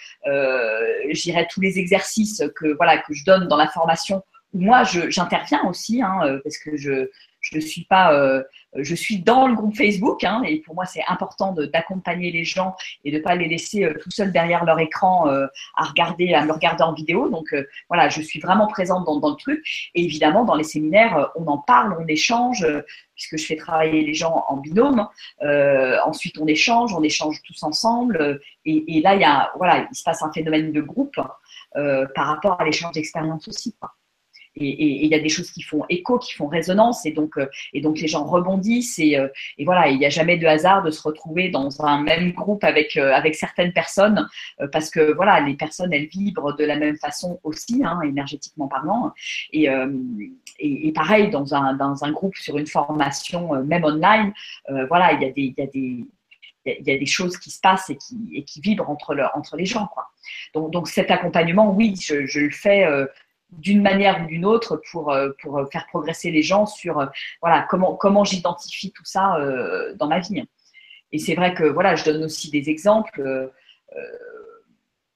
tous 1.49 1.61
les 1.61 1.78
exercices 1.78 2.43
que 2.55 2.76
voilà 2.78 2.97
que 2.99 3.13
je 3.13 3.23
donne 3.26 3.47
dans 3.47 3.57
la 3.57 3.67
formation. 3.67 4.23
Moi, 4.53 4.84
j'interviens 5.09 5.65
aussi 5.67 6.01
hein, 6.01 6.39
parce 6.43 6.57
que 6.57 6.78
je 6.78 7.09
je 7.52 7.60
suis 7.60 7.84
pas, 7.84 8.14
euh, 8.14 8.43
je 8.76 8.96
suis 8.96 9.20
dans 9.20 9.48
le 9.48 9.56
groupe 9.56 9.76
Facebook 9.76 10.24
hein, 10.24 10.41
et 10.46 10.60
pour 10.62 10.76
moi 10.76 10.86
c'est 10.86 11.04
important 11.08 11.54
d'accompagner 11.54 12.32
les 12.32 12.43
gens 12.43 12.76
et 13.04 13.12
de 13.12 13.20
pas 13.20 13.36
les 13.36 13.48
laisser 13.48 13.84
euh, 13.84 13.93
tout 14.02 14.10
seuls 14.10 14.32
derrière 14.32 14.66
leur 14.66 14.80
écran 14.80 15.28
euh, 15.28 15.46
à 15.76 15.86
regarder, 15.86 16.34
à 16.34 16.43
me 16.43 16.52
regarder 16.52 16.84
en 16.84 16.93
vidéo. 16.93 17.30
Donc 17.30 17.56
voilà, 17.89 18.10
je 18.10 18.22
suis 18.22 18.39
vraiment 18.39 18.68
présente 18.68 19.06
dans, 19.06 19.30
le 19.30 19.36
truc 19.36 19.64
et 19.93 20.04
évidemment 20.04 20.43
dans 20.43 20.56
les 20.56 20.64
séminaires 20.64 21.30
on 21.36 21.46
en 21.48 21.58
parle, 21.58 21.96
on 22.00 22.08
échange 22.08 22.66
puisque 23.16 23.38
je 23.38 23.46
fais 23.46 23.56
travailler 23.56 24.02
les 24.02 24.14
gens 24.14 24.43
en 24.48 24.58
binôme. 24.58 25.08
ensuite 26.06 26.38
on 26.39 26.48
échange, 26.48 26.93
on 26.93 27.04
échange 27.04 27.41
tous 27.43 27.64
ensemble 27.64 28.39
et, 28.66 29.02
là 29.02 29.16
il 29.16 29.22
y 29.22 29.26
a 29.26 29.52
voilà, 29.58 29.88
il 29.91 29.96
se 29.96 30.04
passe 30.04 30.22
un 30.24 30.32
phénomène 30.32 30.72
de 30.72 30.82
groupe 30.82 31.16
par 31.74 32.28
rapport 32.28 32.60
à 32.60 32.66
l'échange 32.66 32.93
d'expérience 32.93 33.48
aussi. 33.48 33.76
Et 34.58 35.06
il 35.06 35.08
y 35.08 35.16
a 35.16 35.20
des 35.20 35.30
choses 35.30 35.51
qui 35.51 35.62
font 35.62 35.84
écho, 35.89 36.18
qui 36.18 36.34
font 36.34 36.47
résonance, 36.47 37.06
et 37.06 37.12
donc, 37.12 37.38
euh, 37.38 37.47
les 37.74 38.08
gens 38.08 38.26
rebondissent, 38.26 38.99
et, 38.99 39.18
euh, 39.18 39.28
voilà, 39.64 39.89
il 39.89 39.99
n'y 39.99 40.06
a 40.06 40.10
jamais 40.10 40.38
de 40.38 40.47
hasard 40.47 40.84
de 40.84 40.91
se 40.91 41.01
retrouver 41.01 41.49
dans 41.49 41.82
un 41.82 42.01
même 42.01 42.32
groupe 42.32 42.64
avec, 42.64 42.95
euh, 42.97 43.20
certaines 43.34 43.74
personnes, 43.74 44.28
parce 44.72 44.89
que 44.89 45.14
voilà, 45.14 45.41
les 45.41 45.56
personnes, 45.56 45.91
elles 45.91 46.06
vibrent 46.06 46.56
de 46.56 46.64
la 46.64 46.78
même 46.78 46.95
façon 46.97 47.39
aussi, 47.43 47.82
hein, 47.84 47.99
énergétiquement 48.01 48.68
parlant, 48.68 49.12
et, 49.51 49.68
pareil, 50.93 51.30
dans 51.30 51.53
un, 51.53 52.12
groupe 52.12 52.36
sur 52.38 52.58
une 52.58 52.68
formation, 52.68 53.62
même 53.64 53.84
online, 53.84 54.34
voilà, 54.88 55.14
il 55.14 55.22
y 55.22 55.62
a 55.62 55.66
des... 55.66 57.06
Choses 57.06 57.38
qui 57.38 57.51
se 57.51 57.60
passent 57.60 57.89
et 57.89 57.97
qui, 57.97 58.62
vibrent 58.62 58.89
entre, 58.89 59.14
le, 59.14 59.24
entre 59.36 59.58
les 59.58 59.66
gens. 59.66 59.88
Quoi. 59.88 60.08
Donc, 60.53 60.88
cet 60.88 61.12
accompagnement, 61.12 61.72
oui, 61.72 61.95
je 61.99 62.39
le 62.39 62.51
fais 62.51 62.86
d'une 63.58 63.82
manière 63.82 64.24
ou 64.24 64.28
d'une 64.28 64.45
autre 64.45 64.82
pour, 64.91 65.12
euh, 65.12 65.30
pour 65.41 65.60
faire 65.72 65.86
progresser 65.88 66.32
les 66.32 66.41
gens 66.41 66.66
sur 66.66 66.99
euh, 66.99 67.06
voilà, 67.41 67.66
comment, 67.70 67.95
comment 67.95 68.24
j'identifie 68.24 68.91
tout 68.91 69.06
ça 69.06 69.36
euh, 69.38 69.93
dans 69.95 70.08
ma 70.08 70.20
vie. 70.20 70.43
Et 71.12 71.20
c'est 71.20 71.36
vrai 71.36 71.53
que 71.53 71.64
voilà, 71.64 71.95
je 71.95 72.06
donne 72.06 72.24
aussi 72.24 72.49
des 72.49 72.70
exemples. 72.70 73.51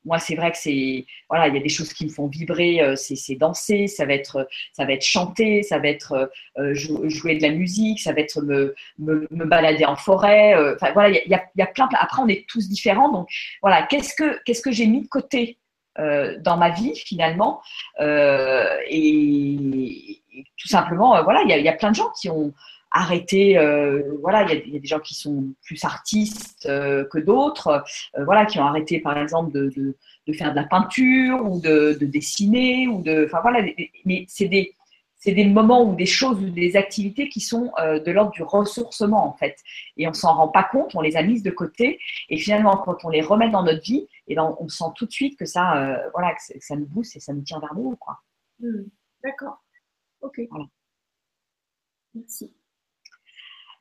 moi, 0.05 0.17
c'est 0.17 0.35
vrai 0.35 0.51
que 0.51 0.57
c'est 0.57 1.05
voilà, 1.29 1.49
il 1.49 1.55
y 1.55 1.57
a 1.57 1.61
des 1.61 1.69
choses 1.69 1.91
qui 1.91 2.05
me 2.05 2.09
font 2.09 2.27
vibrer. 2.27 2.95
c'est 2.95 3.35
danser, 3.35 3.87
ça 3.87 4.05
va 4.05 4.13
être 4.13 4.47
ça 4.71 4.85
va 4.85 4.93
être 4.93 5.03
chanter, 5.03 5.61
ça 5.61 5.77
va 5.79 5.89
être 5.89 6.31
jouer 6.73 7.35
de 7.35 7.41
la 7.41 7.49
musique, 7.49 7.99
ça 7.99 8.13
va 8.13 8.21
être 8.21 8.41
me, 8.41 8.75
me, 8.97 9.45
balader 9.45 9.85
en 9.85 9.97
forêt. 9.97 10.55
Enfin 10.75 10.93
voilà, 10.93 11.09
il 11.09 11.29
y 11.29 11.33
a, 11.33 11.43
y 11.55 11.61
a, 11.61 11.67
plein. 11.67 11.89
Après, 11.99 12.21
on 12.21 12.29
est 12.29 12.47
tous 12.47 12.69
différents. 12.69 13.11
Donc 13.11 13.27
voilà, 13.61 13.83
qu'est-ce 13.87 14.13
que 14.13 14.41
qu'est-ce 14.45 14.61
que 14.61 14.71
j'ai 14.71 14.85
mis 14.85 15.01
de 15.01 15.07
côté 15.07 15.57
euh, 15.97 16.37
dans 16.39 16.55
ma 16.55 16.69
vie 16.69 16.95
finalement. 16.95 17.61
Euh, 17.99 18.77
et, 18.89 20.21
tout 20.57 20.67
simplement, 20.67 21.15
euh, 21.15 21.23
voilà, 21.23 21.41
il 21.41 21.49
y, 21.49 21.67
a 21.67 21.73
plein 21.73 21.89
de 21.89 21.95
gens 21.95 22.11
qui 22.11 22.29
ont 22.29 22.53
arrêté. 22.91 23.55
voilà, 24.21 24.43
il 24.43 24.73
y, 24.73 24.77
a 24.77 24.79
des 24.79 24.87
gens 24.87 24.99
qui 24.99 25.15
sont 25.15 25.53
plus 25.63 25.83
artistes 25.83 26.67
que 26.67 27.19
d'autres. 27.19 27.83
voilà, 28.17 28.45
qui 28.45 28.59
ont 28.59 28.65
arrêté 28.65 28.99
par 28.99 29.17
exemple 29.17 29.51
de, 29.51 29.95
de, 30.27 30.33
faire 30.33 30.51
de 30.51 30.55
la 30.55 30.63
peinture 30.63 31.39
ou 31.43 31.59
de, 31.59 31.97
de 31.99 32.05
dessiner 32.05 32.87
ou 32.87 33.01
de. 33.01 33.25
Enfin 33.25 33.39
voilà, 33.41 33.65
mais 34.05 34.25
c'est 34.29 34.47
des 34.47 34.75
c'est 35.19 35.33
des 35.33 35.45
moments 35.45 35.83
ou 35.83 35.95
des 35.95 36.05
choses 36.05 36.41
ou 36.41 36.49
des 36.49 36.77
activités 36.77 37.27
qui 37.27 37.41
sont 37.41 37.71
euh, 37.77 37.99
de 37.99 38.11
l'ordre 38.11 38.31
du 38.31 38.41
ressourcement 38.41 39.27
en 39.27 39.33
fait. 39.33 39.57
Et 39.97 40.07
on 40.07 40.13
s'en 40.13 40.33
rend 40.33 40.47
pas 40.47 40.63
compte, 40.63 40.95
on 40.95 41.01
les 41.01 41.17
a 41.17 41.23
mises 41.23 41.43
de 41.43 41.51
côté. 41.51 41.99
Et 42.29 42.37
finalement, 42.37 42.77
quand 42.77 43.03
on 43.03 43.09
les 43.09 43.21
remet 43.21 43.49
dans 43.49 43.63
notre 43.63 43.83
vie, 43.83 44.07
et 44.27 44.33
eh 44.33 44.35
ben, 44.35 44.55
on 44.59 44.69
sent 44.69 44.85
tout 44.95 45.05
de 45.05 45.11
suite 45.11 45.37
que 45.37 45.45
ça, 45.45 45.77
euh, 45.77 46.09
voilà, 46.13 46.33
que 46.33 46.59
ça 46.61 46.75
nous 46.77 46.85
booste 46.85 47.17
et 47.17 47.19
ça 47.19 47.33
nous 47.33 47.41
tient 47.41 47.59
vers 47.59 47.73
le 47.73 47.81
haut. 47.81 47.97
Quoi. 47.99 48.17
Hmm. 48.59 48.85
D'accord. 49.21 49.61
Ok. 50.21 50.39
Merci. 52.15 52.53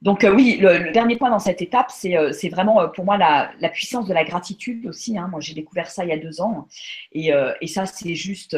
Donc 0.03 0.24
euh, 0.24 0.34
oui, 0.34 0.59
le, 0.61 0.93
dernier 0.93 1.16
point 1.16 1.30
dans 1.30 1.39
cette 1.39 1.62
étape, 1.62 1.91
c'est 1.91 2.49
vraiment 2.49 2.89
pour 2.89 3.05
moi 3.05 3.16
la, 3.16 3.68
puissance 3.68 4.09
de 4.09 4.14
la 4.14 4.24
gratitude 4.24 4.86
aussi. 4.86 5.16
Hein. 5.16 5.28
Moi, 5.28 5.39
j'ai 5.39 5.55
découvert 5.55 5.89
ça 5.89 6.05
il 6.05 6.09
y 6.09 6.12
a 6.12 6.18
deux 6.18 6.41
ans. 6.41 6.66
Et, 7.12 7.30
et 7.61 7.66
ça, 7.68 7.86
c'est 7.86 8.14
juste 8.16 8.57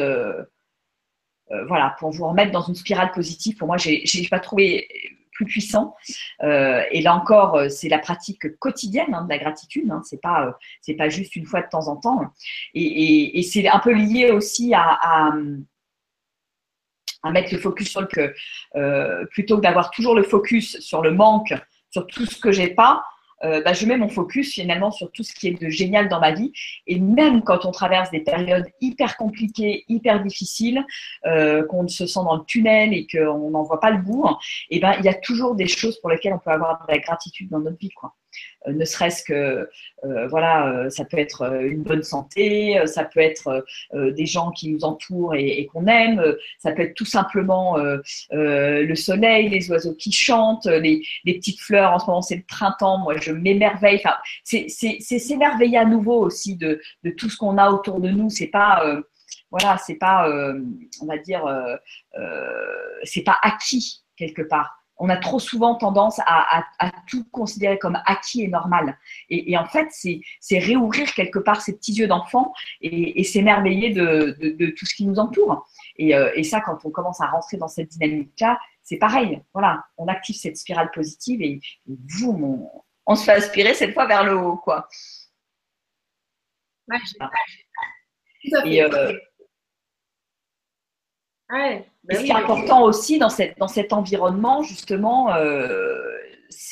voilà, 1.67 1.95
pour 1.99 2.11
vous 2.11 2.27
remettre 2.27 2.51
dans 2.51 2.61
une 2.61 2.75
spirale 2.75 3.11
positive, 3.11 3.57
pour 3.57 3.67
moi, 3.67 3.77
je 3.77 3.89
n'ai 3.89 4.27
pas 4.29 4.39
trouvé 4.39 4.87
plus 5.31 5.45
puissant. 5.45 5.95
Euh, 6.43 6.83
et 6.91 7.01
là 7.01 7.15
encore, 7.15 7.55
euh, 7.55 7.69
c'est 7.69 7.89
la 7.89 7.99
pratique 7.99 8.57
quotidienne 8.59 9.13
hein, 9.13 9.23
de 9.23 9.29
la 9.29 9.37
gratitude. 9.37 9.89
Hein, 9.91 10.01
c'est 10.03 10.21
pas, 10.21 10.57
pas 10.97 11.09
juste 11.09 11.35
une 11.35 11.45
fois 11.45 11.61
de 11.61 11.69
temps 11.69 11.87
en 11.87 11.97
temps. 11.97 12.21
Et, 12.73 13.41
c'est 13.43 13.67
un 13.67 13.79
peu 13.79 13.93
lié 13.93 14.31
aussi 14.31 14.73
à, 14.73 14.99
à, 17.23 17.31
mettre 17.31 17.53
le 17.53 17.59
focus 17.59 17.89
sur 17.89 18.01
le 18.01 18.07
que 18.07 18.33
plutôt 19.25 19.57
que 19.57 19.61
d'avoir 19.61 19.91
toujours 19.91 20.15
le 20.15 20.23
focus 20.23 20.79
sur 20.79 21.01
le 21.01 21.11
manque, 21.11 21.53
sur 21.91 22.07
tout 22.07 22.25
ce 22.25 22.39
que 22.39 22.51
j'ai 22.51 22.69
pas. 22.69 23.03
Euh, 23.43 23.61
bah, 23.63 23.73
je 23.73 23.85
mets 23.85 23.97
mon 23.97 24.09
focus 24.09 24.53
finalement 24.53 24.91
sur 24.91 25.11
tout 25.11 25.23
ce 25.23 25.33
qui 25.33 25.47
est 25.47 25.61
de 25.61 25.69
génial 25.69 26.09
dans 26.09 26.19
ma 26.19 26.31
vie. 26.31 26.51
Et 26.87 26.99
même 26.99 27.43
quand 27.43 27.65
on 27.65 27.71
traverse 27.71 28.11
des 28.11 28.21
périodes 28.21 28.67
hyper 28.79 29.17
compliquées, 29.17 29.85
hyper 29.87 30.23
difficiles, 30.23 30.83
euh, 31.25 31.65
qu'on 31.65 31.87
se 31.87 32.05
sent 32.05 32.19
dans 32.23 32.35
le 32.35 32.45
tunnel 32.45 32.93
et 32.93 33.07
qu'on 33.07 33.49
n'en 33.49 33.63
voit 33.63 33.79
pas 33.79 33.91
le 33.91 34.01
bout, 34.01 34.25
et 34.69 34.77
eh 34.77 34.79
ben, 34.79 34.95
il 34.99 35.05
y 35.05 35.09
a 35.09 35.13
toujours 35.13 35.55
des 35.55 35.67
choses 35.67 35.99
pour 35.99 36.09
lesquelles 36.09 36.33
on 36.33 36.39
peut 36.39 36.51
avoir 36.51 36.85
de 36.85 36.93
la 36.93 36.99
gratitude 36.99 37.49
dans 37.49 37.59
notre 37.59 37.77
vie. 37.77 37.89
Quoi. 37.89 38.13
Euh, 38.67 38.73
ne 38.73 38.85
serait-ce 38.85 39.23
que, 39.23 39.69
euh, 40.03 40.27
voilà, 40.27 40.67
euh, 40.67 40.89
ça 40.89 41.05
peut 41.05 41.17
être 41.17 41.43
une 41.63 41.83
bonne 41.83 42.03
santé, 42.03 42.79
ça 42.85 43.03
peut 43.05 43.19
être 43.19 43.65
des 43.93 44.25
gens 44.25 44.51
qui 44.51 44.69
nous 44.69 44.83
entourent 44.83 45.35
et, 45.35 45.67
qu'on 45.71 45.87
aime, 45.87 46.35
ça 46.59 46.71
peut 46.71 46.83
être 46.83 46.95
tout 46.95 47.05
simplement 47.05 47.77
le 48.31 48.95
soleil, 48.95 49.49
les 49.49 49.69
oiseaux 49.71 49.95
qui 49.95 50.11
chantent, 50.11 50.65
les, 50.65 51.01
petites 51.25 51.59
fleurs. 51.59 51.93
En 51.93 51.99
ce 51.99 52.05
moment, 52.07 52.21
c'est 52.21 52.35
le 52.35 52.43
printemps. 52.43 52.97
Moi, 52.99 53.17
je 53.19 53.31
m'émerveille. 53.31 54.01
C'est 54.43 54.67
s'émerveiller 54.69 55.77
à 55.77 55.85
nouveau 55.85 56.19
aussi 56.23 56.55
de, 56.55 56.81
de 57.03 57.11
tout 57.11 57.29
ce 57.29 57.37
qu'on 57.37 57.57
a 57.57 57.69
autour 57.71 57.99
de 57.99 58.09
nous. 58.09 58.29
C'est 58.29 58.47
pas 58.47 59.01
voilà, 59.49 59.77
c'est 59.77 59.95
pas, 59.95 60.29
on 61.01 61.05
va 61.05 61.17
dire, 61.17 61.43
c'est 63.03 63.23
pas 63.23 63.37
acquis 63.41 64.03
quelque 64.17 64.41
part 64.41 64.80
on 65.03 65.09
a 65.09 65.17
trop 65.17 65.39
souvent 65.39 65.73
tendance 65.73 66.19
à, 66.27 66.63
tout 67.07 67.25
considérer 67.31 67.79
comme 67.79 67.99
acquis 68.05 68.43
et 68.43 68.47
normal. 68.47 68.99
Et, 69.29 69.57
en 69.57 69.65
fait, 69.65 69.87
c'est 69.89 70.59
réouvrir 70.59 71.11
quelque 71.15 71.39
part 71.39 71.59
ces 71.61 71.75
petits 71.75 71.93
yeux 71.93 72.07
d'enfant 72.07 72.53
et, 72.81 73.23
s'émerveiller 73.23 73.89
de, 73.89 74.69
tout 74.77 74.85
ce 74.85 74.93
qui 74.93 75.07
nous 75.07 75.17
entoure. 75.17 75.67
Euh, 75.99 76.31
et, 76.35 76.43
ça, 76.43 76.61
quand 76.61 76.85
on 76.85 76.91
commence 76.91 77.19
à 77.19 77.25
rentrer 77.25 77.57
dans 77.57 77.67
cette 77.67 77.89
dynamique-là, 77.89 78.59
c'est 78.83 78.97
pareil. 78.97 79.41
Voilà, 79.53 79.83
on 79.97 80.07
active 80.07 80.35
cette 80.35 80.57
spirale 80.57 80.91
positive 80.91 81.41
et, 81.41 81.59
vous, 81.87 82.69
on, 83.07 83.15
se 83.15 83.23
fait 83.23 83.31
aspirer 83.31 83.73
cette 83.73 83.95
fois 83.95 84.05
vers 84.05 84.23
le 84.23 84.37
haut, 84.37 84.57
quoi. 84.57 84.87
et, 88.65 88.83
euh, 88.83 89.13
bah 91.51 92.15
ce 92.15 92.23
qui 92.23 92.31
est 92.31 92.33
important 92.33 92.83
aussi 92.83 93.19
dans, 93.19 93.29
cette, 93.29 93.57
dans 93.57 93.67
cet 93.67 93.93
environnement, 93.93 94.63
justement, 94.63 95.33
euh, 95.35 95.99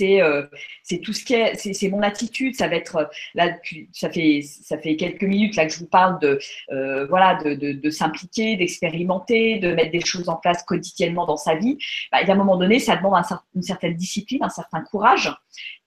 euh, 0.01 0.47
c'est 0.83 0.99
tout 0.99 1.13
ce 1.13 1.23
qui 1.23 1.33
est, 1.33 1.55
c'est 1.55 1.89
mon 1.89 2.01
attitude. 2.01 2.55
Ça 2.55 2.67
va 2.67 2.75
être 2.75 3.09
là, 3.35 3.57
ça 3.91 4.09
fait 4.09 4.41
ça 4.41 4.77
fait 4.77 4.95
quelques 4.95 5.23
minutes 5.23 5.55
là 5.55 5.65
que 5.65 5.73
je 5.73 5.79
vous 5.79 5.87
parle 5.87 6.19
de 6.19 6.39
euh, 6.71 7.05
voilà 7.07 7.35
de, 7.35 7.53
de, 7.53 7.73
de 7.73 7.89
s'impliquer, 7.89 8.55
d'expérimenter, 8.55 9.59
de 9.59 9.73
mettre 9.73 9.91
des 9.91 10.01
choses 10.01 10.29
en 10.29 10.35
place 10.35 10.63
quotidiennement 10.63 11.25
dans 11.25 11.37
sa 11.37 11.55
vie. 11.55 11.77
Bah, 12.11 12.21
il 12.21 12.27
y 12.27 12.31
a 12.31 12.33
un 12.33 12.37
moment 12.37 12.57
donné, 12.57 12.79
ça 12.79 12.95
demande 12.95 13.15
une 13.55 13.61
certaine 13.61 13.95
discipline, 13.95 14.43
un 14.43 14.49
certain 14.49 14.81
courage 14.81 15.33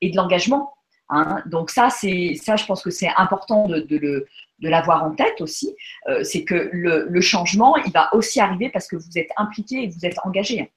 et 0.00 0.10
de 0.10 0.16
l'engagement. 0.16 0.74
Hein. 1.12 1.42
Donc 1.46 1.70
ça, 1.70 1.90
c'est 1.90 2.34
ça, 2.34 2.56
je 2.56 2.64
pense 2.64 2.82
que 2.82 2.90
c'est 2.90 3.10
important 3.16 3.68
de, 3.68 3.80
de, 3.80 4.26
de 4.62 4.68
l'avoir 4.68 5.04
en 5.04 5.14
tête 5.14 5.40
aussi, 5.40 5.76
euh, 6.08 6.24
c'est 6.24 6.44
que 6.44 6.70
le, 6.72 7.20
changement, 7.20 7.76
il 7.76 7.92
va 7.92 8.14
aussi 8.14 8.40
arriver 8.40 8.70
parce 8.70 8.88
que 8.88 8.96
vous 8.96 9.18
êtes 9.18 9.30
impliqué 9.36 9.82
et 9.82 9.88
vous 9.88 10.06
êtes 10.06 10.16
engagé. 10.24 10.72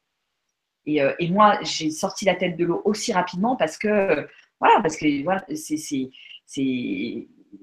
Et, 0.85 1.01
euh, 1.01 1.13
moi, 1.29 1.57
j'ai 1.61 1.89
sorti 1.89 2.25
la 2.25 2.35
tête 2.35 2.57
de 2.57 2.65
l'eau 2.65 2.81
aussi 2.83 3.13
rapidement 3.13 3.55
parce 3.55 3.77
que, 3.77 4.27
voilà, 4.59 4.81
parce 4.81 4.97
que 4.97 5.23
voilà, 5.23 5.45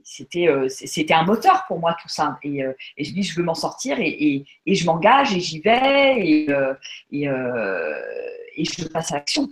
c'était 0.05 0.49
euh, 0.49 0.69
c'était 0.69 1.15
un 1.15 1.25
moteur 1.25 1.65
pour 1.67 1.79
moi 1.79 1.97
tout 2.01 2.09
ça. 2.09 2.39
Et, 2.43 2.63
et 2.97 3.05
je 3.05 3.13
dis, 3.13 3.23
je 3.23 3.37
veux 3.37 3.45
m'en 3.45 3.55
sortir 3.55 3.99
et, 4.01 4.45
et 4.67 4.75
je 4.75 4.87
m'engage 4.87 5.35
et 5.35 5.41
j'y 5.41 5.61
vais 5.61 6.19
et, 6.19 6.49
et 7.11 8.65
je 8.65 8.89
passe 8.89 9.13
à 9.13 9.17
l'action 9.17 9.49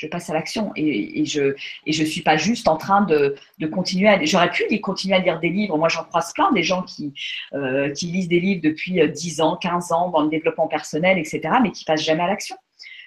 je 0.00 0.06
passe 0.06 0.30
à 0.30 0.32
l'action 0.32 0.72
et, 0.76 1.26
je 1.26 1.54
et 1.84 1.92
je 1.92 2.04
suis 2.04 2.22
pas 2.22 2.38
juste 2.38 2.68
en 2.68 2.78
train 2.78 3.02
de, 3.02 3.36
continuer 3.70 4.08
à 4.08 4.24
j'aurais 4.24 4.50
pu 4.50 4.64
continuer 4.80 5.14
à 5.14 5.18
lire 5.18 5.38
des 5.40 5.50
livres. 5.50 5.76
Moi 5.76 5.90
j'en 5.90 6.04
croise 6.04 6.32
plein 6.32 6.50
des 6.52 6.62
gens 6.62 6.82
qui 6.82 7.12
euh, 7.52 7.90
qui 7.90 8.06
lisent 8.06 8.28
des 8.28 8.40
livres 8.40 8.62
depuis 8.64 9.06
10 9.06 9.40
euh, 9.40 9.44
ans 9.44 9.56
15 9.56 9.92
ans 9.92 10.08
dans 10.08 10.22
le 10.22 10.30
développement 10.30 10.68
personnel 10.68 11.18
etc 11.18 11.56
mais 11.62 11.70
qui 11.70 11.84
passent 11.84 12.02
jamais 12.02 12.22
à 12.22 12.28
l'action. 12.28 12.56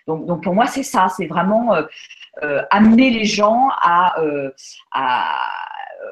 Donc, 0.06 0.28
donc 0.28 0.44
pour 0.44 0.54
moi 0.54 0.68
c'est 0.68 0.84
ça 0.84 1.08
c'est 1.18 1.26
vraiment 1.26 1.74
euh, 2.44 2.62
amener 2.70 3.10
les 3.10 3.26
gens 3.26 3.70
à, 3.82 4.16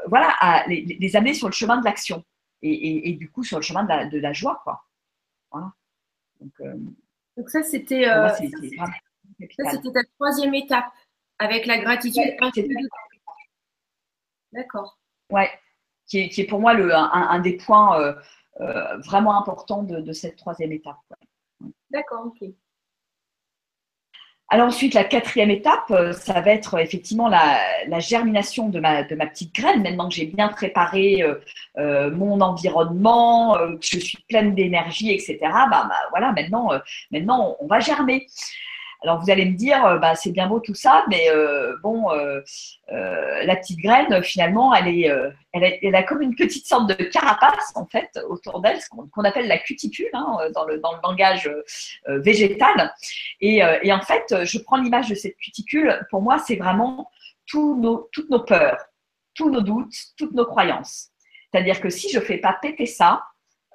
voilà 0.08 0.34
à 0.40 0.66
les, 0.68 1.16
amener 1.16 1.36
sur 1.36 1.48
le 1.48 1.54
chemin 1.54 1.78
de 1.78 1.86
l'action 1.86 2.24
et, 2.64 3.14
du 3.20 3.30
coup 3.30 3.44
sur 3.44 3.58
le 3.58 3.64
chemin 3.64 3.84
de 3.84 4.18
la, 4.18 4.34
joie 4.34 4.62
quoi. 4.64 4.82
Voilà. 5.52 5.74
Donc, 7.38 7.50
ça 7.50 7.62
c'était 7.62 8.08
ça, 9.58 9.72
c'était 9.72 9.92
ta 9.92 10.04
troisième 10.16 10.54
étape 10.54 10.86
avec 11.40 11.66
la 11.66 11.80
gratitude. 11.80 12.36
D'accord. 14.52 14.98
Ouais, 15.32 15.50
qui 16.08 16.20
est, 16.20 16.30
qui 16.30 16.42
est, 16.42 16.46
pour 16.46 16.60
moi 16.60 16.74
le, 16.74 16.94
un, 16.94 17.40
des 17.40 17.54
points 17.54 18.00
euh, 18.00 18.14
euh, 18.60 18.98
vraiment 18.98 19.38
importants 19.40 19.84
de, 19.84 20.12
cette 20.12 20.36
troisième 20.36 20.72
étape. 20.72 20.98
D'accord, 21.90 22.28
ok. 22.28 22.50
Alors 24.54 24.68
ensuite, 24.68 24.94
la 24.94 25.06
quatrième 25.06 25.50
étape, 25.50 25.90
euh, 25.92 26.12
ça 26.12 26.42
va 26.42 26.52
être 26.52 26.78
effectivement 26.78 27.30
la, 27.30 28.00
germination 28.00 28.68
de 28.68 28.82
ma, 28.82 29.04
de 29.04 29.16
ma, 29.16 29.26
petite 29.28 29.56
graine. 29.56 29.82
Maintenant 29.82 30.10
que 30.10 30.16
j'ai 30.16 30.26
bien 30.26 30.50
préparé 30.50 31.24
mon 31.78 32.42
environnement, 32.42 33.56
que 33.56 33.80
je 33.82 34.00
suis 34.00 34.22
pleine 34.28 34.54
d'énergie, 34.54 35.12
etc. 35.12 35.38
Bah, 35.42 35.68
bah, 35.70 35.92
voilà, 36.10 36.34
maintenant, 36.34 36.72
maintenant, 37.12 37.56
on 37.62 37.68
va 37.68 37.80
germer. 37.80 38.28
Alors 39.04 39.20
vous 39.20 39.32
allez 39.32 39.46
me 39.46 39.56
dire, 39.56 39.84
euh, 39.84 39.98
bah, 39.98 40.14
c'est 40.16 40.32
bien 40.32 40.48
beau 40.48 40.60
tout 40.60 40.76
ça, 40.76 41.04
mais 41.10 41.28
euh, 41.30 41.76
bon, 41.82 42.12
euh, 42.12 42.42
la 42.88 43.56
petite 43.56 43.80
graine, 43.80 44.22
finalement, 44.22 44.76
elle, 44.76 45.96
a, 45.96 46.04
comme 46.04 46.22
une 46.22 46.36
petite 46.36 46.68
sorte 46.68 46.88
de 46.88 47.04
carapace 47.06 47.72
en 47.76 47.88
fait 47.88 48.20
autour 48.30 48.62
d'elle, 48.62 48.78
qu'on 48.90 49.24
appelle 49.24 49.48
la 49.48 49.58
cuticule 49.58 50.10
hein, 50.14 50.38
dans, 50.54 50.66
le, 50.66 50.80
langage 51.04 51.50
végétal. 52.08 52.94
Et, 53.40 53.64
en 53.64 54.02
fait, 54.02 54.46
je 54.46 54.60
prends 54.60 54.78
l'image 54.78 55.10
de 55.10 55.16
cette 55.16 55.38
cuticule. 55.38 56.06
Pour 56.12 56.22
moi, 56.22 56.38
c'est 56.38 56.56
vraiment 56.56 57.10
toutes 57.48 57.80
nos 57.80 58.40
peurs, 58.46 58.86
tous 59.34 59.50
nos 59.50 59.62
doutes, 59.62 59.96
toutes 60.16 60.34
nos 60.34 60.46
croyances. 60.46 61.10
C'est-à-dire 61.52 61.82
que 61.82 61.90
si 61.90 62.10
je 62.10 62.20
fais 62.20 62.38
pas 62.38 62.58
péter 62.62 62.86
ça, 62.86 63.24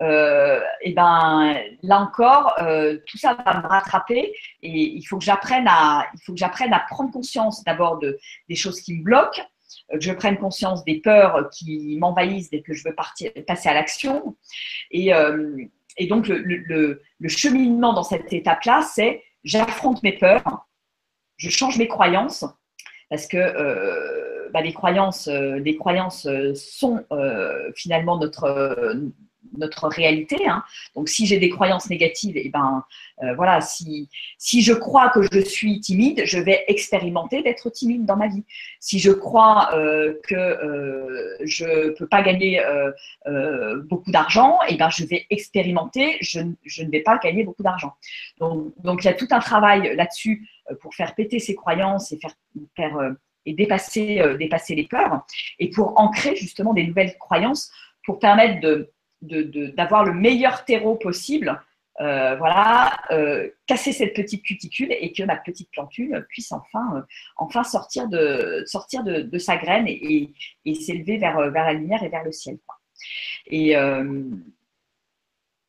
euh, 0.02 0.60
et 0.82 0.92
ben 0.92 1.58
là 1.82 2.00
encore, 2.00 2.54
euh, 2.60 2.98
tout 3.06 3.16
ça 3.16 3.34
va 3.34 3.62
me 3.62 3.66
rattraper 3.66 4.34
et 4.62 4.70
il 4.70 5.02
faut 5.04 5.16
que 5.16 5.24
j'apprenne 5.24 5.66
à, 5.66 6.06
il 6.14 6.20
faut 6.22 6.32
que 6.34 6.38
j'apprenne 6.38 6.72
à 6.74 6.80
prendre 6.80 7.10
conscience 7.10 7.64
d'abord 7.64 7.98
de 7.98 8.18
des 8.48 8.56
choses 8.56 8.80
qui 8.82 8.94
me 8.94 9.02
bloquent, 9.02 9.40
euh, 9.92 9.94
que 9.94 10.04
je 10.04 10.12
prenne 10.12 10.36
conscience 10.36 10.84
des 10.84 11.00
peurs 11.00 11.48
qui 11.50 11.96
m'envahissent 11.98 12.50
dès 12.50 12.60
que 12.60 12.74
je 12.74 12.84
veux 12.84 12.94
partir, 12.94 13.30
passer 13.46 13.70
à 13.70 13.74
l'action. 13.74 14.36
Et, 14.90 15.12
et 15.96 16.06
donc 16.06 16.28
le, 16.28 16.36
le, 17.18 17.28
cheminement 17.28 17.94
dans 17.94 18.04
cette 18.04 18.32
étape-là, 18.32 18.82
c'est 18.82 19.22
j'affronte 19.44 20.02
mes 20.02 20.12
peurs, 20.12 20.66
je 21.38 21.48
change 21.48 21.78
mes 21.78 21.88
croyances 21.88 22.44
parce 23.08 23.26
que 23.26 24.50
bah, 24.52 24.60
les 24.60 24.74
croyances, 24.74 25.26
les 25.28 25.76
croyances 25.76 26.28
sont 26.54 27.04
finalement 27.74 28.18
notre 28.18 28.94
notre 29.56 29.88
réalité. 29.88 30.48
Hein. 30.48 30.62
Donc, 30.94 31.08
si 31.08 31.26
j'ai 31.26 31.38
des 31.38 31.50
croyances 31.50 31.90
négatives, 31.90 32.36
et 32.36 32.46
eh 32.46 32.48
ben 32.48 32.84
euh, 33.22 33.34
voilà, 33.34 33.60
si, 33.60 34.08
si 34.38 34.62
je 34.62 34.72
crois 34.72 35.08
que 35.08 35.22
je 35.22 35.40
suis 35.40 35.80
timide, 35.80 36.22
je 36.24 36.38
vais 36.38 36.64
expérimenter 36.68 37.42
d'être 37.42 37.70
timide 37.70 38.04
dans 38.04 38.16
ma 38.16 38.28
vie. 38.28 38.44
Si 38.80 38.98
je 38.98 39.10
crois 39.10 39.70
euh, 39.74 40.14
que 40.24 40.34
euh, 40.34 41.36
je 41.44 41.90
peux 41.90 42.06
pas 42.06 42.22
gagner 42.22 42.62
euh, 43.26 43.82
beaucoup 43.84 44.10
d'argent, 44.10 44.58
et 44.68 44.74
eh 44.74 44.76
ben 44.76 44.90
je 44.90 45.04
vais 45.04 45.26
expérimenter, 45.30 46.18
je, 46.20 46.40
je, 46.64 46.82
ne 46.82 46.90
vais 46.90 47.00
pas 47.00 47.18
gagner 47.18 47.44
beaucoup 47.44 47.62
d'argent. 47.62 47.94
Donc, 48.38 48.72
donc, 48.82 49.04
il 49.04 49.06
y 49.06 49.10
a 49.10 49.14
tout 49.14 49.28
un 49.30 49.40
travail 49.40 49.96
là-dessus 49.96 50.48
pour 50.80 50.94
faire 50.94 51.14
péter 51.14 51.38
ces 51.38 51.54
croyances 51.54 52.12
et 52.12 52.18
faire, 52.18 52.34
faire 52.74 53.14
et 53.46 53.54
dépasser, 53.54 54.22
dépasser 54.38 54.74
les 54.74 54.86
peurs 54.86 55.24
et 55.58 55.70
pour 55.70 55.98
ancrer 55.98 56.34
justement 56.36 56.74
des 56.74 56.84
nouvelles 56.86 57.16
croyances 57.18 57.70
pour 58.04 58.18
permettre 58.18 58.60
de 58.60 58.90
d'avoir 59.76 60.04
le 60.04 60.12
meilleur 60.12 60.64
terreau 60.64 60.96
possible, 60.96 61.60
euh, 62.00 62.36
voilà, 62.36 62.94
euh, 63.10 63.48
casser 63.66 63.90
cette 63.90 64.12
petite 64.12 64.42
cuticule 64.42 64.92
et 64.92 65.12
que 65.14 65.22
ma 65.22 65.36
petite 65.36 65.70
plantule 65.70 66.26
puisse 66.28 66.52
enfin, 66.52 66.98
euh, 66.98 67.00
enfin 67.38 67.64
sortir 67.64 68.06
de, 68.08 68.64
sortir 68.66 69.02
de, 69.02 69.38
sa 69.38 69.56
graine 69.56 69.86
et, 69.88 70.34
s'élever 70.74 71.16
vers, 71.16 71.50
vers 71.50 71.64
la 71.64 71.72
lumière 71.72 72.02
et 72.02 72.10
vers 72.10 72.22
le 72.22 72.32
ciel. 72.32 72.58
Et 73.46 73.76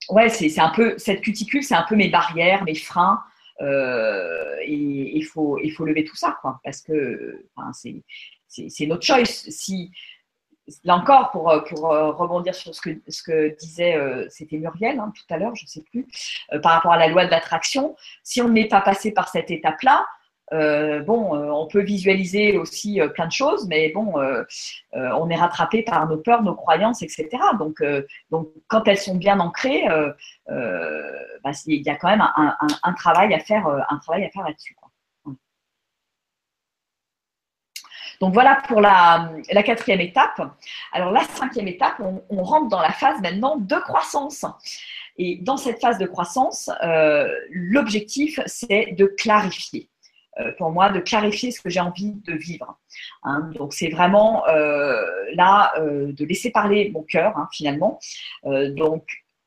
ouais, 0.10 0.30
c'est 0.30 0.60
un 0.60 0.70
peu 0.70 0.98
cette 0.98 1.22
cuticule, 1.22 1.64
c'est 1.64 1.76
un 1.76 1.86
peu 1.88 1.96
mes 1.96 2.10
barrières, 2.10 2.66
mes 2.66 2.76
freins. 2.76 3.24
et 3.62 5.18
il 5.18 5.24
faut, 5.24 5.58
faut 5.78 5.86
lever 5.86 6.04
tout 6.04 6.18
ça, 6.18 6.38
quoi, 6.42 6.60
parce 6.64 6.82
que 6.82 7.46
enfin, 7.56 7.72
c'est 7.74 8.86
notre 8.86 9.06
choice. 9.06 9.46
Si, 9.50 9.92
là 10.84 10.96
encore, 10.96 11.32
pour, 11.32 11.50
euh, 11.50 11.60
euh, 11.72 12.12
rebondir 12.12 12.54
sur 12.56 12.74
ce 12.74 12.82
que, 12.82 13.56
disait, 13.58 13.96
euh, 13.96 14.26
c'était 14.30 14.58
Muriel 14.58 15.00
hein, 15.00 15.12
tout 15.16 15.34
à 15.34 15.38
l'heure, 15.38 15.56
je 15.56 15.64
ne 15.64 15.68
sais 15.68 15.84
plus, 15.84 16.08
par 16.62 16.74
rapport 16.74 16.94
à 16.94 16.98
la 16.98 17.08
loi 17.08 17.26
de 17.26 17.32
l'attraction, 17.32 17.96
si 18.24 18.42
on 18.42 18.50
n'est 18.50 18.68
pas 18.68 18.82
passé 18.82 19.12
par 19.12 19.30
cette 19.30 19.52
étape-là, 19.52 20.06
bon, 21.06 21.36
on 21.36 21.68
peut 21.68 21.82
visualiser 21.82 22.58
aussi 22.58 23.02
plein 23.14 23.28
de 23.28 23.32
choses, 23.34 23.68
mais 23.68 23.92
bon, 23.94 24.14
on 24.94 25.30
est 25.30 25.36
rattrapé 25.36 25.84
par 25.84 26.08
nos 26.08 26.18
peurs, 26.18 26.42
nos 26.42 26.56
croyances, 26.56 27.02
etc. 27.02 27.28
Donc, 27.60 27.84
donc 28.32 28.48
quand 28.68 28.88
elles 28.88 28.98
sont 28.98 29.16
bien 29.16 29.42
ancrées, 29.42 29.84
bah, 30.48 31.52
il 31.66 31.82
y 31.82 31.90
a 31.90 31.96
quand 31.98 32.10
même 32.10 32.26
un, 32.26 32.94
travail 32.94 33.34
à 33.34 33.40
faire, 33.40 33.68
un 33.68 33.98
travail 33.98 34.24
à 34.24 34.30
faire 34.30 34.44
là-dessus. 34.44 34.78
Donc 38.20 38.34
voilà 38.34 38.62
pour 38.68 38.82
la, 38.82 39.32
quatrième 39.64 40.02
étape. 40.02 40.42
Alors 40.92 41.12
la 41.12 41.24
cinquième 41.24 41.68
étape, 41.68 42.02
on, 42.30 42.44
rentre 42.44 42.70
dans 42.70 42.82
la 42.82 42.92
phase 42.92 43.22
maintenant 43.22 43.58
de 43.58 43.76
croissance. 43.76 44.46
Et 45.18 45.38
dans 45.42 45.58
cette 45.58 45.82
phase 45.82 45.98
de 45.98 46.06
croissance, 46.06 46.70
euh, 46.84 47.28
l'objectif, 47.50 48.40
c'est 48.46 48.94
de 48.98 49.06
clarifier. 49.06 49.90
Euh, 50.40 50.52
pour 50.58 50.70
moi, 50.70 50.90
de 50.90 51.00
clarifier 51.00 51.52
ce 51.52 51.62
que 51.62 51.70
j'ai 51.70 51.80
envie 51.80 52.14
de 52.14 52.34
vivre. 52.34 52.78
Hein. 53.24 53.52
donc 53.54 53.74
c'est 53.74 53.90
vraiment 53.90 54.48
euh, 54.48 55.04
là 55.34 55.74
de 55.80 56.26
laisser 56.26 56.52
parler 56.52 56.90
mon 56.92 57.04
cœur 57.04 57.38
hein, 57.38 57.48
finalement. 57.52 58.00
donc 58.44 59.04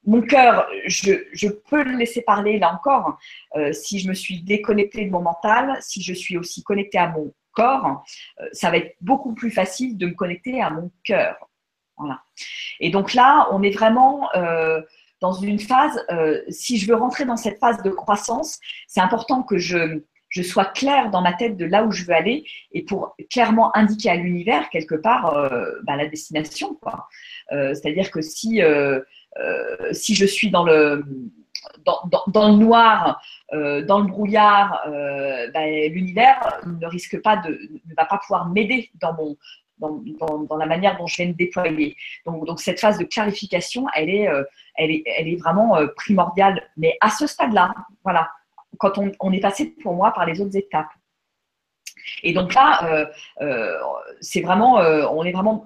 mon 0.07 0.23
cœur, 0.23 0.67
je, 0.87 1.13
je, 1.33 1.49
peux 1.49 1.83
le 1.83 1.97
laisser 1.97 2.23
parler 2.23 2.59
là 2.59 2.73
encore 2.73 3.19
si 3.73 3.99
je 3.99 4.09
me 4.09 4.15
suis 4.15 4.41
déconnectée 4.43 5.05
de 5.05 5.11
mon 5.11 5.21
mental, 5.21 5.77
si 5.81 6.01
je 6.03 6.15
suis 6.15 6.39
aussi 6.39 6.63
connectée 6.63 6.99
à 6.99 7.09
mon 7.09 7.33
corps, 7.53 8.03
euh, 8.41 8.47
ça 8.53 8.71
va 8.71 8.79
être 8.79 8.97
beaucoup 9.01 9.35
plus 9.35 9.51
facile 9.51 9.97
de 9.97 10.07
me 10.07 10.15
connecter 10.15 10.61
à 10.61 10.71
mon 10.71 10.91
cœur. 11.05 11.37
Voilà. 11.97 12.23
Et 12.81 12.91
donc 12.91 13.15
là, 13.15 13.49
on 13.53 13.63
est 13.63 13.71
vraiment 13.71 14.29
euh, 14.35 14.81
dans 15.21 15.33
une 15.33 15.59
phase, 15.59 16.03
euh, 16.11 16.41
si 16.49 16.79
je 16.79 16.89
veux 16.89 16.97
rentrer 16.97 17.27
dans 17.27 17.37
cette 17.37 17.59
phase 17.59 17.83
de 17.83 17.91
croissance, 17.91 18.59
c'est 18.87 19.01
important 19.01 19.43
que 19.43 19.59
je, 19.59 20.01
sois 20.43 20.65
claire 20.65 21.11
dans 21.11 21.21
ma 21.21 21.35
tête 21.35 21.57
de 21.57 21.67
là 21.67 21.85
où 21.85 21.93
je 21.93 22.05
veux 22.05 22.15
aller 22.15 22.45
et 22.73 22.85
pour 22.85 23.17
clairement 23.31 23.77
indiquer 23.77 24.11
à 24.11 24.15
l'univers 24.15 24.71
quelque 24.71 24.95
part 24.95 25.51
bah, 25.83 25.97
la 25.97 26.07
destination. 26.07 26.79
C'est-à-dire 27.51 28.13
que 28.13 28.23
si, 28.23 28.63
si 29.93 30.15
je 30.15 30.27
suis 30.27 30.51
dans 30.51 30.65
le, 30.65 31.05
dans, 31.85 32.49
le 32.49 32.57
noir, 32.57 33.23
euh, 33.53 33.85
dans 33.85 34.01
le 34.01 34.07
brouillard, 34.07 34.81
euh, 34.87 35.51
ben, 35.53 35.93
l'univers 35.93 36.61
ne 36.67 36.87
risque 36.87 37.21
pas 37.23 37.37
de, 37.37 37.51
ne 37.51 37.95
va 37.97 38.05
pas 38.05 38.19
pouvoir 38.19 38.49
m'aider 38.49 38.91
dans 39.01 39.15
mon 39.15 39.37
dans, 39.79 40.59
la 40.59 40.67
manière 40.67 40.99
dont 40.99 41.07
je 41.07 41.17
vais 41.17 41.29
me 41.29 41.33
déployer. 41.33 41.97
Donc, 42.27 42.61
cette 42.61 42.79
phase 42.79 42.99
de 42.99 43.05
clarification, 43.05 43.87
elle 43.97 44.11
est, 44.11 44.29
euh, 44.29 44.45
elle 44.77 44.91
est, 44.91 45.37
vraiment 45.41 45.75
primordiale. 45.97 46.63
Mais 46.77 46.99
à 47.01 47.09
ce 47.09 47.27
stade-là, 47.27 47.73
voilà, 48.05 48.29
quand 48.77 48.99
on, 48.99 49.11
on, 49.21 49.33
est 49.33 49.41
passé 49.41 49.75
pour 49.83 49.95
moi 49.95 50.13
par 50.13 50.27
les 50.27 50.39
autres 50.43 50.55
étapes. 50.55 50.91
Et 52.23 52.35
donc 52.35 52.53
là, 52.53 53.09
c'est 54.21 54.43
vraiment, 54.43 54.75
on 54.75 55.25
est 55.25 55.33
vraiment 55.33 55.65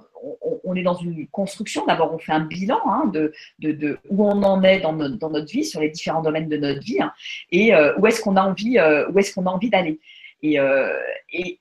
on, 0.65 0.75
est 0.75 0.83
dans 0.83 0.95
une 0.95 1.27
construction. 1.29 1.85
D'abord, 1.87 2.13
on 2.15 2.19
fait 2.19 2.33
un 2.33 2.41
bilan 2.41 2.81
hein, 2.87 3.11
de, 3.13 3.99
où 4.09 4.25
on 4.25 4.43
en 4.43 4.63
est 4.63 4.81
dans 4.81 4.93
notre, 4.93 5.51
vie, 5.51 5.65
sur 5.65 5.81
les 5.81 5.91
différents 5.91 6.23
domaines 6.23 6.49
de 6.49 6.57
notre 6.57 6.81
vie, 6.81 7.01
hein, 7.01 7.13
et 7.51 7.75
euh, 7.75 7.95
où 7.99 8.07
est-ce 8.07 8.21
qu'on 8.21 8.37
a 8.37 8.43
envie, 8.43 8.79
euh, 8.79 9.09
où 9.11 9.19
est-ce 9.19 9.35
qu'on 9.35 9.47
a 9.47 9.51
envie 9.51 9.71
d'aller. 9.71 10.01
Et, 10.43 10.59
euh, 10.59 10.93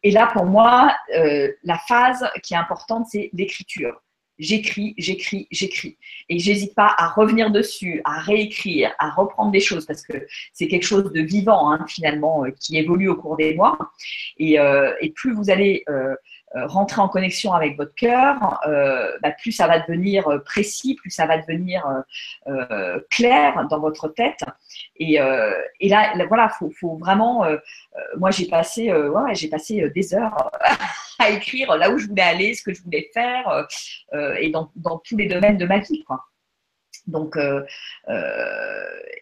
là, 0.03 0.29
pour 0.33 0.45
moi, 0.45 0.93
la 1.63 1.77
phase 1.87 2.25
qui 2.43 2.53
est 2.53 2.57
importante, 2.57 3.07
c'est 3.09 3.29
l'écriture. 3.33 4.01
J'écris, 4.39 4.95
j'écris, 4.97 5.47
j'écris. 5.51 5.97
Et 6.27 6.39
j'hésite 6.39 6.73
pas 6.73 6.93
à 6.97 7.07
revenir 7.07 7.51
dessus, 7.51 8.01
à 8.03 8.19
réécrire, 8.19 8.91
à 8.97 9.11
reprendre 9.11 9.51
des 9.51 9.59
choses 9.59 9.85
parce 9.85 10.01
que 10.01 10.25
c'est 10.53 10.67
quelque 10.67 10.85
chose 10.85 11.13
de 11.13 11.21
vivant 11.21 11.71
hein, 11.71 11.85
finalement 11.87 12.43
qui 12.59 12.75
évolue 12.77 13.09
au 13.09 13.15
cours 13.15 13.37
des 13.37 13.53
mois. 13.53 13.77
Et, 14.37 14.57
plus 15.15 15.33
vous 15.33 15.49
allez 15.49 15.85
rentrer 16.55 17.01
en 17.01 17.09
connexion 17.09 17.53
avec 17.53 17.77
votre 17.77 17.95
cœur, 17.95 18.59
euh, 18.67 19.11
bah, 19.21 19.31
plus 19.31 19.51
ça 19.51 19.67
va 19.67 19.79
devenir 19.79 20.27
euh, 20.27 20.39
précis, 20.39 20.95
plus 20.95 21.09
ça 21.09 21.25
va 21.25 21.37
devenir 21.37 21.83
clair 23.09 23.67
dans 23.69 23.79
votre 23.79 24.07
tête. 24.07 24.43
Et, 24.97 25.17
là, 25.17 26.13
voilà, 26.27 26.49
faut, 26.49 26.97
vraiment. 26.97 27.45
moi, 28.17 28.31
j'ai 28.31 28.45
passé, 28.45 28.91
des 29.95 30.15
heures 30.15 30.51
à 31.19 31.29
écrire 31.29 31.75
là 31.75 31.91
où 31.91 31.97
je 31.97 32.07
voulais 32.07 32.21
aller, 32.21 32.53
ce 32.53 32.63
que 32.63 32.73
je 32.73 32.81
voulais 32.83 33.09
faire, 33.13 33.67
et 34.39 34.49
dans, 34.49 34.69
tous 35.03 35.17
les 35.17 35.27
domaines 35.27 35.57
de 35.57 35.65
ma 35.65 35.79
vie. 35.79 36.03
Donc, 37.07 37.37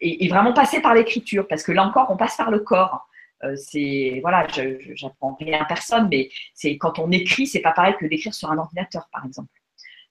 et, 0.02 0.28
vraiment 0.28 0.54
passer 0.54 0.82
par 0.82 0.94
l'écriture, 0.94 1.48
parce 1.48 1.64
que 1.64 1.72
là 1.72 1.84
encore, 1.84 2.08
on 2.10 2.18
passe 2.18 2.38
par 2.38 2.52
le 2.52 2.60
corps. 2.60 3.08
Euh, 3.44 3.56
c'est 3.56 4.20
voilà, 4.22 4.48
je 4.50 5.04
n'apprends 5.04 5.36
rien 5.40 5.62
à 5.62 5.66
personne, 5.66 6.08
mais 6.10 6.30
c'est 6.54 6.78
quand 6.78 7.00
on 7.00 7.12
écrit, 7.12 7.48
c'est 7.48 7.62
pas 7.62 7.72
pareil 7.72 7.96
que 8.00 8.06
d'écrire 8.06 8.34
sur 8.34 8.52
un 8.52 8.58
ordinateur, 8.58 9.08
par 9.12 9.26
exemple. 9.26 9.50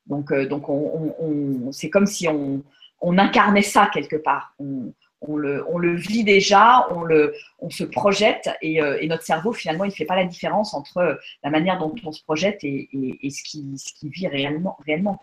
Donc, 0.07 0.33
euh, 0.33 0.47
donc 0.47 0.69
on, 0.69 1.71
c'est 1.73 1.91
comme 1.91 2.07
si 2.07 2.27
on, 2.29 2.63
incarnait 3.03 3.63
ça 3.63 3.89
quelque 3.93 4.17
part. 4.17 4.55
On, 4.59 5.37
le, 5.37 5.65
on, 5.69 5.77
le, 5.77 5.95
vit 5.95 6.25
déjà, 6.25 6.87
on, 6.91 7.03
le, 7.03 7.35
on 7.59 7.69
se 7.69 7.85
projette 7.85 8.49
euh, 8.65 8.97
et, 9.01 9.07
notre 9.07 9.23
cerveau 9.23 9.53
finalement 9.53 9.85
il 9.85 9.89
ne 9.89 9.93
fait 9.93 10.07
pas 10.07 10.17
la 10.17 10.25
différence 10.25 10.73
entre 10.73 11.21
la 11.45 11.51
manière 11.51 11.79
dont 11.79 11.95
on 12.05 12.11
se 12.11 12.23
projette 12.23 12.65
et, 12.65 12.89
ce, 12.93 13.43
qui, 13.45 13.67
ce 13.77 13.93
qui 13.93 14.09
vit 14.09 14.29
réellement. 14.29 14.79
réellement 14.87 15.23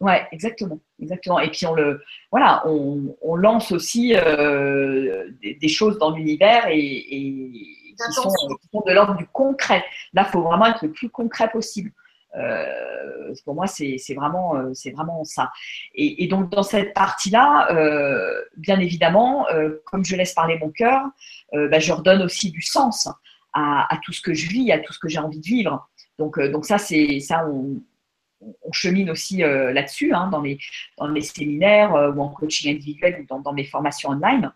Ouais, 0.00 0.26
exactement, 0.32 0.80
exactement. 1.00 1.38
Et 1.40 1.50
puis 1.50 1.66
on 1.66 1.74
le, 1.74 2.02
voilà, 2.30 2.62
on, 2.66 3.16
on 3.22 3.36
lance 3.36 3.72
aussi 3.72 4.14
euh, 4.14 5.30
des, 5.40 5.68
choses 5.68 5.98
dans 5.98 6.10
l'univers 6.10 6.66
et, 6.68 6.78
et 6.78 7.52
qui, 7.96 8.12
sont, 8.12 8.28
de 8.86 8.92
l'ordre 8.92 9.16
du 9.16 9.26
concret. 9.26 9.84
Là, 10.12 10.24
il 10.26 10.30
faut 10.30 10.42
vraiment 10.42 10.66
être 10.66 10.82
le 10.82 10.90
plus 10.90 11.08
concret 11.08 11.48
possible. 11.48 11.92
Euh, 12.36 13.32
pour 13.44 13.54
moi, 13.54 13.68
c'est 13.68 13.96
vraiment, 14.14 14.56
euh, 14.56 14.74
c'est 14.74 14.90
vraiment 14.90 15.22
ça. 15.22 15.52
Et, 15.94 16.24
et, 16.24 16.26
donc 16.26 16.50
dans 16.50 16.64
cette 16.64 16.92
partie-là, 16.92 17.68
bien 18.56 18.80
évidemment, 18.80 19.46
comme 19.84 20.04
je 20.04 20.16
laisse 20.16 20.34
parler 20.34 20.58
mon 20.58 20.70
cœur, 20.70 21.02
bah, 21.52 21.78
je 21.78 21.92
redonne 21.92 22.22
aussi 22.22 22.50
du 22.50 22.62
sens 22.62 23.08
à, 23.52 23.86
à, 23.94 23.98
tout 24.02 24.12
ce 24.12 24.20
que 24.20 24.34
je 24.34 24.48
vis, 24.48 24.72
à 24.72 24.80
tout 24.80 24.92
ce 24.92 24.98
que 24.98 25.08
j'ai 25.08 25.20
envie 25.20 25.40
de 25.40 25.46
vivre. 25.46 25.88
Donc, 26.18 26.40
donc 26.40 26.66
ça, 26.66 26.78
c'est 26.78 27.20
ça, 27.20 27.46
on, 27.48 27.80
on 28.62 28.72
chemine 28.72 29.10
aussi 29.10 29.42
euh, 29.42 29.72
là-dessus, 29.72 30.12
hein, 30.12 30.28
dans, 30.28 30.42
les, 30.42 30.58
séminaires 31.20 31.94
euh, 31.94 32.12
ou 32.12 32.22
en 32.22 32.28
coaching 32.28 32.74
individuel 32.74 33.20
ou 33.30 33.42
dans, 33.42 33.52
mes 33.52 33.64
formations 33.64 34.10
online, 34.10 34.52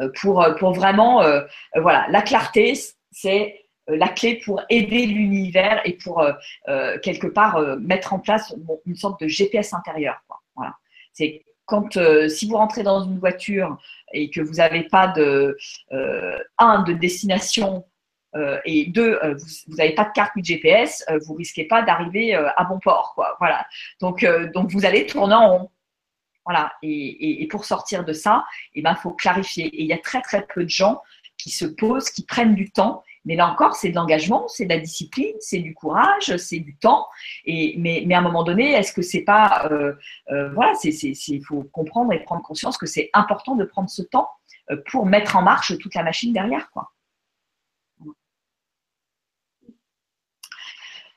euh, 0.00 0.10
pour, 0.20 0.72
vraiment, 0.74 1.22
voilà, 1.74 2.06
la 2.10 2.22
clarté, 2.22 2.74
c'est 3.10 3.62
la 3.88 4.08
clé 4.08 4.40
pour 4.44 4.62
aider 4.68 5.06
l'univers 5.06 5.80
et 5.84 5.92
pour 5.92 6.26
quelque 7.02 7.28
part 7.28 7.78
mettre 7.78 8.12
en 8.12 8.18
place 8.18 8.54
une 8.84 8.96
sorte 8.96 9.20
de 9.20 9.28
GPS 9.28 9.72
intérieur. 9.72 10.22
Voilà. 10.56 10.74
C'est 11.12 11.44
quand 11.66 11.98
si 12.28 12.48
vous 12.48 12.56
rentrez 12.56 12.82
dans 12.82 13.04
une 13.04 13.18
voiture 13.18 13.78
et 14.12 14.28
que 14.28 14.40
vous 14.40 14.54
n'avez 14.54 14.82
pas 14.82 15.08
de 15.08 15.56
un 16.58 16.82
de 16.82 16.92
destination 16.92 17.86
et 18.64 18.86
deux, 18.86 19.18
euh, 19.22 19.34
vous 19.66 19.76
n'avez 19.76 19.94
pas 19.94 20.04
de 20.04 20.12
carte 20.12 20.34
ni 20.36 20.42
de 20.42 20.46
GPS, 20.46 21.04
euh, 21.10 21.18
vous 21.26 21.34
risquez 21.34 21.64
pas 21.64 21.82
d'arriver 21.82 22.34
à 22.34 22.64
bon 22.64 22.78
port. 22.78 23.14
Voilà. 23.38 23.66
Donc, 24.00 24.26
donc 24.54 24.70
vous 24.70 24.84
allez 24.84 25.06
tourner 25.06 25.34
en 25.34 25.58
rond. 25.58 25.70
Voilà. 26.44 26.72
Et, 26.82 27.46
pour 27.50 27.64
sortir 27.64 28.04
de 28.04 28.12
ça, 28.12 28.44
il 28.74 28.80
eh 28.80 28.82
ben, 28.82 28.94
faut 28.94 29.12
clarifier. 29.12 29.66
Et 29.66 29.82
il 29.82 29.88
y 29.88 29.92
a 29.92 29.98
très 29.98 30.22
très 30.22 30.46
peu 30.46 30.64
de 30.64 30.70
gens 30.70 31.02
qui 31.38 31.50
se 31.50 31.64
posent, 31.64 32.10
qui 32.10 32.24
prennent 32.24 32.54
du 32.54 32.70
temps. 32.70 33.02
Mais 33.24 33.34
là 33.34 33.48
encore, 33.48 33.74
c'est 33.74 33.88
de 33.90 33.96
l'engagement, 33.96 34.46
c'est 34.46 34.66
de 34.66 34.70
la 34.70 34.78
discipline, 34.78 35.34
c'est 35.40 35.58
du 35.58 35.74
courage, 35.74 36.36
c'est 36.36 36.60
du 36.60 36.76
temps. 36.76 37.08
Et, 37.44 37.74
mais, 37.78 38.04
mais 38.06 38.14
à 38.14 38.18
un 38.18 38.22
moment 38.22 38.44
donné, 38.44 38.72
est-ce 38.72 38.92
que 38.92 39.02
c'est 39.02 39.22
pas. 39.22 39.68
voilà, 40.28 40.72
il 40.82 41.44
faut 41.44 41.64
comprendre 41.72 42.12
et 42.12 42.20
prendre 42.20 42.42
conscience 42.42 42.78
que 42.78 42.86
c'est 42.86 43.10
important 43.12 43.56
de 43.56 43.64
prendre 43.64 43.90
ce 43.90 44.02
temps 44.02 44.30
pour 44.90 45.06
mettre 45.06 45.36
en 45.36 45.42
marche 45.42 45.76
toute 45.78 45.94
la 45.94 46.04
machine 46.04 46.32
derrière. 46.32 46.70
Quoi. 46.70 46.90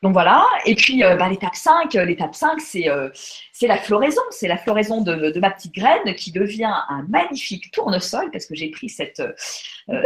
Donc 0.02 0.14
voilà, 0.14 0.48
et 0.66 0.76
puis 0.76 1.04
euh, 1.04 1.18
bah, 1.18 1.28
l'étape 1.28 1.56
5, 1.56 1.94
euh, 1.96 2.06
l'étape 2.06 2.34
5, 2.34 2.58
euh, 2.88 3.10
c'est 3.52 3.68
la 3.68 3.78
floraison, 3.78 4.22
c'est 4.30 4.48
la 4.48 4.58
floraison 4.58 5.02
de, 5.02 5.38
ma 5.40 5.52
petite 5.52 5.74
graine 5.74 6.16
qui 6.16 6.32
devient 6.32 6.72
un 6.88 7.06
magnifique 7.10 7.70
tournesol, 7.72 8.32
parce 8.32 8.46
que 8.46 8.56
j'ai 8.56 8.72
pris 8.72 8.88
cette, 8.88 9.22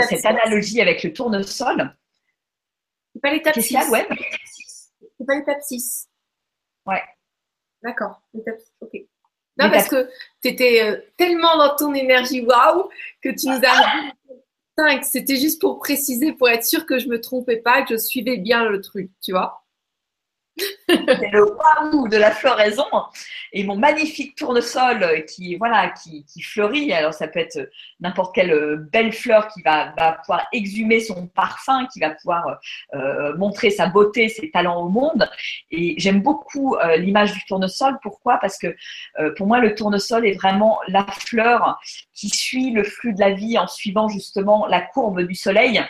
cette 0.09 0.25
analogie 0.25 0.81
avec 0.81 1.03
le 1.03 1.13
tournesol. 1.13 1.95
C'est 3.13 3.21
pas 3.21 3.31
l'étape 3.31 3.53
6. 3.53 3.67
C'est 3.69 5.25
pas 5.27 5.35
l'étape 5.35 5.61
6. 5.61 6.09
Ouais. 6.87 7.03
D'accord, 7.83 8.19
l'étape 8.33 8.57
6, 8.59 8.71
ok. 8.81 8.91
Non, 9.59 9.69
parce 9.69 9.87
que 9.87 10.09
tu 10.41 10.47
étais 10.47 11.05
tellement 11.17 11.55
dans 11.57 11.75
ton 11.75 11.93
énergie 11.93 12.41
waouh 12.41 12.89
que 13.21 13.29
tu 13.29 13.47
nous 13.47 13.61
as 13.63 14.11
5. 14.79 15.03
C'était 15.05 15.35
juste 15.35 15.61
pour 15.61 15.77
préciser, 15.77 16.33
pour 16.33 16.49
être 16.49 16.65
sûr 16.65 16.87
que 16.87 16.97
je 16.97 17.07
me 17.07 17.21
trompais 17.21 17.57
pas, 17.57 17.83
que 17.83 17.93
je 17.93 17.99
suivais 17.99 18.37
bien 18.37 18.65
le 18.65 18.81
truc, 18.81 19.11
tu 19.21 19.31
vois. 19.31 19.62
C'est 20.87 21.31
le 21.31 21.45
waouh 21.45 22.07
de 22.07 22.17
la 22.17 22.31
floraison 22.31 22.85
et 23.53 23.63
mon 23.63 23.75
magnifique 23.75 24.35
tournesol 24.35 25.25
qui 25.25 25.55
voilà 25.55 25.89
qui, 25.89 26.25
fleurit. 26.41 26.91
Alors 26.91 27.13
ça 27.13 27.27
peut 27.27 27.39
être 27.39 27.69
n'importe 27.99 28.35
quelle 28.35 28.51
euh, 28.51 28.77
belle 28.91 29.13
fleur 29.13 29.47
qui 29.47 29.61
va, 29.61 29.93
va, 29.97 30.13
pouvoir 30.13 30.47
exhumer 30.51 30.99
son 30.99 31.27
parfum, 31.27 31.87
qui 31.91 31.99
va 31.99 32.09
pouvoir 32.11 32.59
euh, 32.95 33.35
montrer 33.37 33.69
sa 33.69 33.87
beauté, 33.87 34.27
ses 34.27 34.51
talents 34.51 34.81
au 34.81 34.89
monde. 34.89 35.29
Et 35.71 35.95
j'aime 35.97 36.21
beaucoup 36.21 36.75
euh, 36.75 36.97
l'image 36.97 37.33
du 37.33 37.43
tournesol. 37.45 37.97
Pourquoi? 38.01 38.37
Parce 38.39 38.57
que 38.57 38.75
pour 39.37 39.47
moi 39.47 39.59
le 39.59 39.75
tournesol 39.75 40.25
est 40.25 40.33
vraiment 40.33 40.79
la 40.87 41.05
fleur 41.05 41.79
qui 42.13 42.29
suit 42.29 42.71
le 42.71 42.83
flux 42.83 43.13
de 43.13 43.19
la 43.19 43.31
vie 43.31 43.57
en 43.57 43.67
suivant 43.67 44.07
justement 44.07 44.65
la 44.67 44.81
courbe 44.81 45.21
du 45.21 45.35
soleil. 45.35 45.81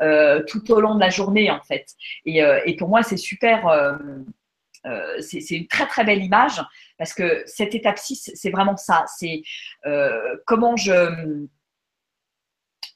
Euh, 0.00 0.44
tout 0.46 0.70
au 0.70 0.80
long 0.80 0.94
de 0.94 1.00
la 1.00 1.10
journée 1.10 1.50
en 1.50 1.60
fait. 1.60 1.86
Et, 2.24 2.42
euh, 2.42 2.60
pour 2.78 2.88
moi, 2.88 3.02
c'est 3.02 3.16
super. 3.16 3.66
Euh, 3.66 3.96
c'est 5.20 5.50
une 5.50 5.66
très 5.66 5.86
très 5.86 6.04
belle 6.04 6.22
image 6.22 6.62
parce 6.98 7.12
que 7.12 7.42
cette 7.46 7.74
étape 7.74 7.98
6, 7.98 8.30
c'est 8.34 8.50
vraiment 8.50 8.76
ça. 8.76 9.04
C'est 9.18 9.42
comment 10.46 10.76
je 10.76 11.46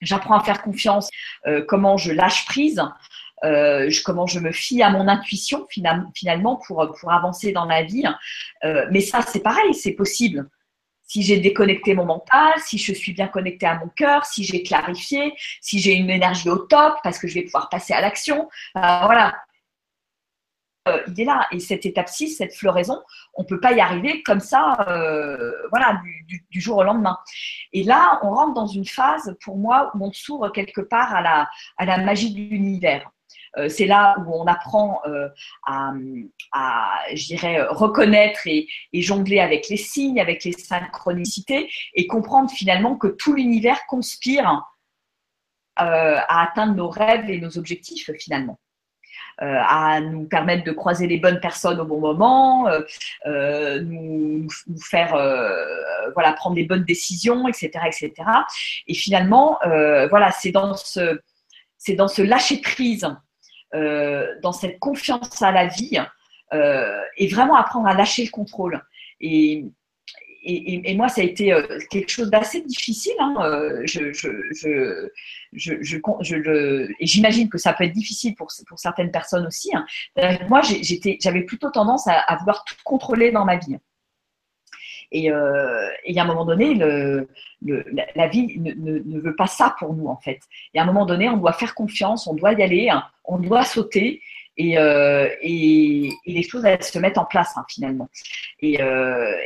j'apprends 0.00 0.36
à 0.36 0.42
faire 0.42 0.62
confiance, 0.62 1.10
comment 1.68 1.96
je 1.96 2.12
lâche 2.12 2.46
prise, 2.46 2.80
comment 4.04 4.26
je 4.26 4.38
me 4.38 4.52
fie 4.52 4.82
à 4.82 4.90
mon 4.90 5.06
intuition 5.06 5.66
finalement 5.68 6.56
pour, 6.66 6.94
pour 6.98 7.12
avancer 7.12 7.52
dans 7.52 7.66
la 7.66 7.82
vie. 7.82 8.04
mais 8.90 9.00
ça, 9.00 9.20
c'est 9.22 9.42
pareil, 9.42 9.74
c'est 9.74 9.92
possible 9.92 10.48
si 11.12 11.20
j'ai 11.20 11.40
déconnecté 11.40 11.94
mon 11.94 12.06
mental, 12.06 12.54
si 12.64 12.78
je 12.78 12.94
suis 12.94 13.12
bien 13.12 13.28
connecté 13.28 13.66
à 13.66 13.78
mon 13.78 13.88
cœur, 13.88 14.24
si 14.24 14.44
j'ai 14.44 14.62
clarifié, 14.62 15.34
si 15.60 15.78
j'ai 15.78 15.92
une 15.92 16.08
énergie 16.08 16.48
au 16.48 16.56
top 16.56 16.94
parce 17.02 17.18
que 17.18 17.28
je 17.28 17.34
vais 17.34 17.42
pouvoir 17.42 17.68
passer 17.68 17.92
à 17.92 18.00
l'action. 18.00 18.48
Euh, 18.78 18.80
voilà. 18.80 19.34
Euh, 20.88 21.02
il 21.08 21.20
est 21.20 21.24
là. 21.26 21.48
Et 21.52 21.60
cette 21.60 21.84
étape 21.84 22.08
6, 22.08 22.36
cette 22.38 22.54
floraison, 22.54 22.98
on 23.34 23.42
ne 23.42 23.46
peut 23.46 23.60
pas 23.60 23.72
y 23.72 23.80
arriver 23.80 24.22
comme 24.22 24.40
ça, 24.40 24.86
euh, 24.88 25.52
voilà, 25.68 26.00
du, 26.26 26.60
jour 26.62 26.78
au 26.78 26.82
lendemain. 26.82 27.18
Et 27.74 27.82
là, 27.82 28.18
on 28.22 28.30
rentre 28.30 28.54
dans 28.54 28.66
une 28.66 28.86
phase, 28.86 29.36
pour 29.44 29.58
moi, 29.58 29.92
où 29.94 30.06
on 30.06 30.12
s'ouvre 30.12 30.48
quelque 30.48 30.80
part 30.80 31.14
à 31.14 31.20
la 31.84 31.98
magie 31.98 32.32
de 32.32 32.40
l'univers. 32.40 33.10
Euh, 33.58 33.68
c'est 33.68 33.86
là 33.86 34.16
où 34.26 34.34
on 34.34 34.46
apprend 34.46 35.00
euh, 35.06 35.28
à, 35.66 35.92
je 37.14 37.26
dirais, 37.26 37.62
reconnaître 37.68 38.40
et, 38.46 38.66
jongler 38.94 39.40
avec 39.40 39.68
les 39.68 39.76
signes, 39.76 40.20
avec 40.20 40.44
les 40.44 40.52
synchronicités 40.52 41.70
et 41.94 42.06
comprendre 42.06 42.50
finalement 42.50 42.96
que 42.96 43.08
tout 43.08 43.34
l'univers 43.34 43.84
conspire 43.86 44.62
euh, 45.80 46.16
à 46.28 46.42
atteindre 46.42 46.74
nos 46.74 46.88
rêves 46.88 47.28
et 47.30 47.40
nos 47.40 47.58
objectifs 47.58 48.10
finalement. 48.18 48.58
à 49.38 50.00
nous 50.00 50.26
permettre 50.28 50.64
de 50.64 50.72
croiser 50.72 51.06
les 51.06 51.18
bonnes 51.18 51.40
personnes 51.40 51.80
au 51.80 51.84
bon 51.84 52.00
moment, 52.00 52.68
nous, 53.26 54.48
faire 54.80 55.12
voilà 56.14 56.32
prendre 56.34 56.56
des 56.56 56.64
bonnes 56.64 56.84
décisions, 56.84 57.48
etc., 57.48 57.70
etc. 57.86 58.12
Et 58.86 58.94
finalement, 58.94 59.58
voilà, 60.10 60.30
c'est 60.30 60.52
dans 60.52 60.74
ce 60.74 61.20
c'est 61.78 61.96
dans 61.96 62.08
ce 62.08 62.22
lâcher 62.22 62.60
prise 62.60 63.08
dans 63.72 64.52
cette 64.52 64.78
confiance 64.78 65.40
à 65.42 65.50
la 65.50 65.66
vie 65.66 65.98
euh, 66.52 67.00
et 67.16 67.28
vraiment 67.28 67.56
apprendre 67.56 67.88
à 67.88 67.94
lâcher 67.94 68.24
le 68.24 68.30
contrôle. 68.30 68.82
Et, 69.20 69.64
et, 70.44 70.94
moi, 70.96 71.08
ça 71.08 71.20
a 71.20 71.24
été 71.24 71.52
euh, 71.52 71.78
quelque 71.88 72.10
chose 72.10 72.28
d'assez 72.28 72.60
difficile. 72.62 73.14
Hein. 73.20 73.34
Je, 73.84 74.12
je, 74.12 74.28
je, 74.50 75.08
je, 75.52 76.92
et 77.00 77.06
j'imagine 77.06 77.48
que 77.48 77.58
ça 77.58 77.72
peut 77.72 77.84
être 77.84 77.92
difficile 77.92 78.34
pour, 78.34 78.48
pour 78.68 78.78
certaines 78.78 79.10
personnes 79.10 79.46
aussi. 79.46 79.70
Hein. 79.74 79.86
Moi, 80.48 80.60
j'avais 81.20 81.42
plutôt 81.42 81.70
tendance 81.70 82.06
à, 82.06 82.36
vouloir 82.40 82.64
tout 82.64 82.74
contrôler 82.84 83.30
dans 83.30 83.44
ma 83.44 83.56
vie. 83.56 83.78
Et, 85.12 85.30
euh, 85.30 85.90
et, 86.04 86.18
à 86.18 86.22
un 86.22 86.26
moment 86.26 86.46
donné, 86.46 86.74
la, 86.74 88.28
vie 88.28 88.58
ne, 88.58 89.20
veut 89.20 89.36
pas 89.36 89.46
ça 89.46 89.76
pour 89.78 89.92
nous, 89.92 90.06
en 90.06 90.16
fait. 90.16 90.40
Et 90.72 90.78
à 90.78 90.82
un 90.82 90.86
moment 90.86 91.04
donné, 91.04 91.28
on 91.28 91.36
doit 91.36 91.52
faire 91.52 91.74
confiance, 91.74 92.26
on 92.26 92.34
doit 92.34 92.54
y 92.54 92.62
aller, 92.62 92.88
hein, 92.88 93.04
on 93.24 93.38
doit 93.38 93.64
sauter. 93.64 94.22
Et, 94.56 94.78
euh, 94.78 95.28
et, 95.42 96.10
les 96.24 96.42
choses, 96.42 96.64
elles 96.64 96.82
se 96.82 96.98
mettent 96.98 97.18
en 97.18 97.26
place, 97.26 97.52
hein, 97.56 97.64
finalement. 97.68 98.08
Et, 98.60 98.80
euh, 98.80 99.36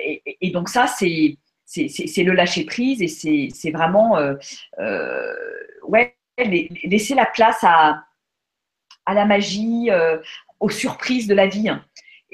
et, 0.40 0.50
donc 0.50 0.68
ça, 0.68 0.86
c'est 0.86 1.36
le 1.66 2.32
lâcher 2.32 2.64
prise 2.64 3.02
et 3.02 3.08
c'est 3.50 3.70
vraiment 3.72 4.16
euh, 4.18 5.34
ouais 5.82 6.14
laisser 6.38 7.14
la 7.14 7.26
place 7.26 7.64
à, 7.64 8.04
la 9.12 9.24
magie, 9.24 9.88
aux 10.60 10.70
surprises 10.70 11.26
de 11.26 11.34
la 11.34 11.48
vie. 11.48 11.68
Hein. 11.68 11.84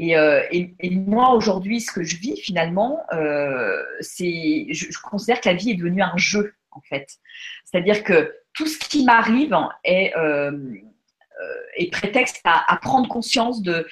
Euh, 0.03 0.42
et, 0.50 0.90
moi, 0.90 1.32
aujourd'hui, 1.34 1.80
ce 1.80 1.92
que 1.92 2.03
je 2.03 2.16
vis 2.16 2.36
finalement, 2.40 3.00
euh, 3.12 3.82
c'est, 4.00 4.66
je, 4.70 4.86
je, 4.90 4.98
considère 4.98 5.40
que 5.40 5.48
la 5.48 5.55
vie 5.55 5.70
est 5.70 5.74
devenue 5.74 6.03
un 6.03 6.16
jeu, 6.16 6.55
en 6.72 6.80
fait. 6.80 7.18
C'est-à-dire 7.64 8.03
que 8.03 8.34
tout 8.53 8.66
ce 8.66 8.78
qui 8.78 9.05
m'arrive 9.05 9.57
est, 9.84 10.14
euh, 10.16 10.74
et 11.76 11.90
prétexte 11.90 12.40
à, 12.44 12.76
prendre 12.76 13.08
conscience 13.08 13.62
de, 13.62 13.86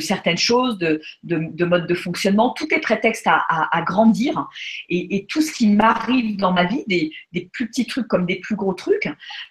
certaines 0.00 0.38
choses, 0.38 0.78
de, 0.78 1.00
de, 1.22 1.64
modes 1.64 1.86
de 1.86 1.94
fonctionnement. 1.94 2.50
Tout 2.50 2.72
est 2.72 2.80
prétexte 2.80 3.26
à, 3.26 3.82
grandir. 3.82 4.46
Et, 4.88 5.26
tout 5.28 5.40
ce 5.40 5.52
qui 5.52 5.68
m'arrive 5.68 6.36
dans 6.36 6.52
ma 6.52 6.64
vie, 6.64 6.84
des, 6.86 7.50
plus 7.52 7.68
petits 7.68 7.86
trucs 7.86 8.08
comme 8.08 8.26
des 8.26 8.40
plus 8.40 8.56
gros 8.56 8.74
trucs, 8.74 9.08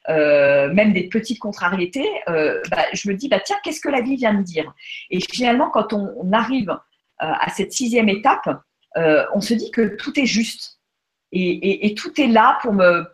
euh, 0.09 0.71
même 0.73 0.93
des 0.93 1.07
petites 1.09 1.39
contrariétés, 1.39 2.07
euh, 2.29 2.61
bah, 2.69 2.85
je 2.93 3.09
me 3.09 3.15
dis, 3.15 3.27
bah, 3.27 3.39
tiens, 3.39 3.57
qu'est-ce 3.63 3.81
que 3.81 3.89
la 3.89 4.01
vie 4.01 4.15
vient 4.15 4.33
de 4.33 4.43
dire? 4.43 4.73
Et 5.09 5.19
finalement, 5.19 5.69
quand 5.69 5.93
on, 5.93 6.31
arrive 6.33 6.77
à 7.19 7.49
cette 7.49 7.71
sixième 7.71 8.09
étape, 8.09 8.49
on 8.95 9.41
se 9.41 9.53
dit 9.53 9.71
que 9.71 9.95
tout 9.95 10.19
est 10.19 10.25
juste. 10.25 10.77
Et, 11.31 11.93
tout 11.97 12.19
est 12.21 12.27
là 12.27 12.57
pour 12.61 12.73
me 12.73 13.05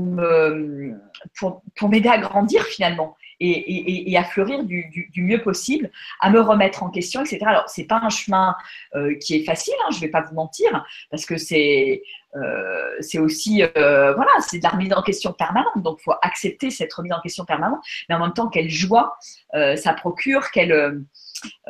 me 0.00 0.94
pour 1.36 1.88
m'aider 1.88 2.08
à 2.08 2.18
grandir 2.18 2.64
finalement 2.64 3.16
et, 3.40 4.16
à 4.16 4.24
fleurir 4.24 4.64
du, 4.64 5.10
mieux 5.16 5.40
possible, 5.40 5.90
à 6.20 6.30
me 6.30 6.40
remettre 6.40 6.82
en 6.82 6.90
question, 6.90 7.22
etc. 7.22 7.38
Alors, 7.46 7.68
c'est 7.68 7.84
pas 7.84 8.00
un 8.02 8.08
chemin 8.08 8.56
euh, 8.94 9.14
qui 9.16 9.36
est 9.36 9.44
facile, 9.44 9.74
hein, 9.84 9.90
je 9.92 10.00
vais 10.00 10.08
pas 10.08 10.22
vous 10.22 10.34
mentir, 10.34 10.84
parce 11.10 11.24
que 11.24 11.36
c'est 11.36 12.02
euh, 12.36 13.20
aussi 13.20 13.62
euh, 13.62 14.12
voilà, 14.14 14.30
c'est 14.40 14.58
de 14.58 14.64
la 14.64 14.70
remise 14.70 14.92
en 14.92 15.02
question 15.02 15.32
permanente. 15.32 15.82
Donc, 15.82 15.98
il 16.00 16.04
faut 16.04 16.14
accepter 16.22 16.70
cette 16.70 16.92
remise 16.92 17.12
en 17.12 17.20
question 17.20 17.44
permanente, 17.44 17.80
mais 18.08 18.14
en 18.14 18.20
même 18.20 18.32
temps, 18.32 18.48
quelle 18.48 18.70
joie 18.70 19.16
ça 19.52 19.92
procure, 19.94 20.50
quelle 20.50 21.04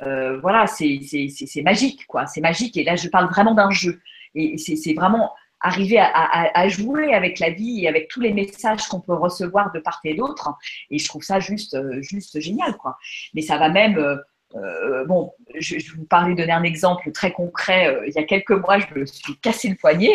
voilà, 0.03 0.67
c'est 0.67 1.63
magique, 1.63 2.07
quoi. 2.07 2.27
C'est 2.27 2.41
magique. 2.41 2.77
Et 2.77 2.85
là, 2.85 2.97
je 2.97 3.09
parle 3.09 3.29
vraiment 3.29 3.55
d'un 3.55 3.71
jeu. 3.71 4.01
Et 4.35 4.59
c'est 4.59 4.95
vraiment 4.95 5.33
arriver 5.61 5.99
à, 5.99 6.69
jouer 6.69 7.15
avec 7.15 7.39
la 7.39 7.51
vie 7.51 7.85
et 7.85 7.89
avec 7.89 8.09
tous 8.09 8.21
les 8.21 8.33
messages 8.33 8.87
qu'on 8.89 9.01
peut 9.01 9.15
recevoir 9.15 9.73
de 9.73 9.81
part 9.81 10.01
et 10.05 10.15
d'autre. 10.15 10.55
Et 10.91 10.99
je 10.99 11.09
trouve 11.09 11.23
ça 11.23 11.41
juste, 11.41 11.75
euh, 11.75 12.01
juste 12.01 12.41
génial, 12.41 12.77
quoi. 12.77 12.97
Mais 13.35 13.43
ça 13.43 13.59
va 13.59 13.69
même. 13.69 13.99
Euh, 13.99 14.17
euh, 14.55 15.05
bon, 15.05 15.33
je, 15.59 15.77
vous 15.95 16.07
parler, 16.07 16.35
donner 16.35 16.53
un 16.53 16.63
exemple 16.63 17.13
très 17.13 17.33
concret. 17.33 17.99
il 18.07 18.15
y 18.15 18.19
a 18.19 18.23
quelques 18.23 18.53
mois, 18.53 18.79
je 18.79 18.87
me 18.95 19.05
suis 19.05 19.37
cassé 19.37 19.69
le 19.69 19.75
poignet. 19.75 20.15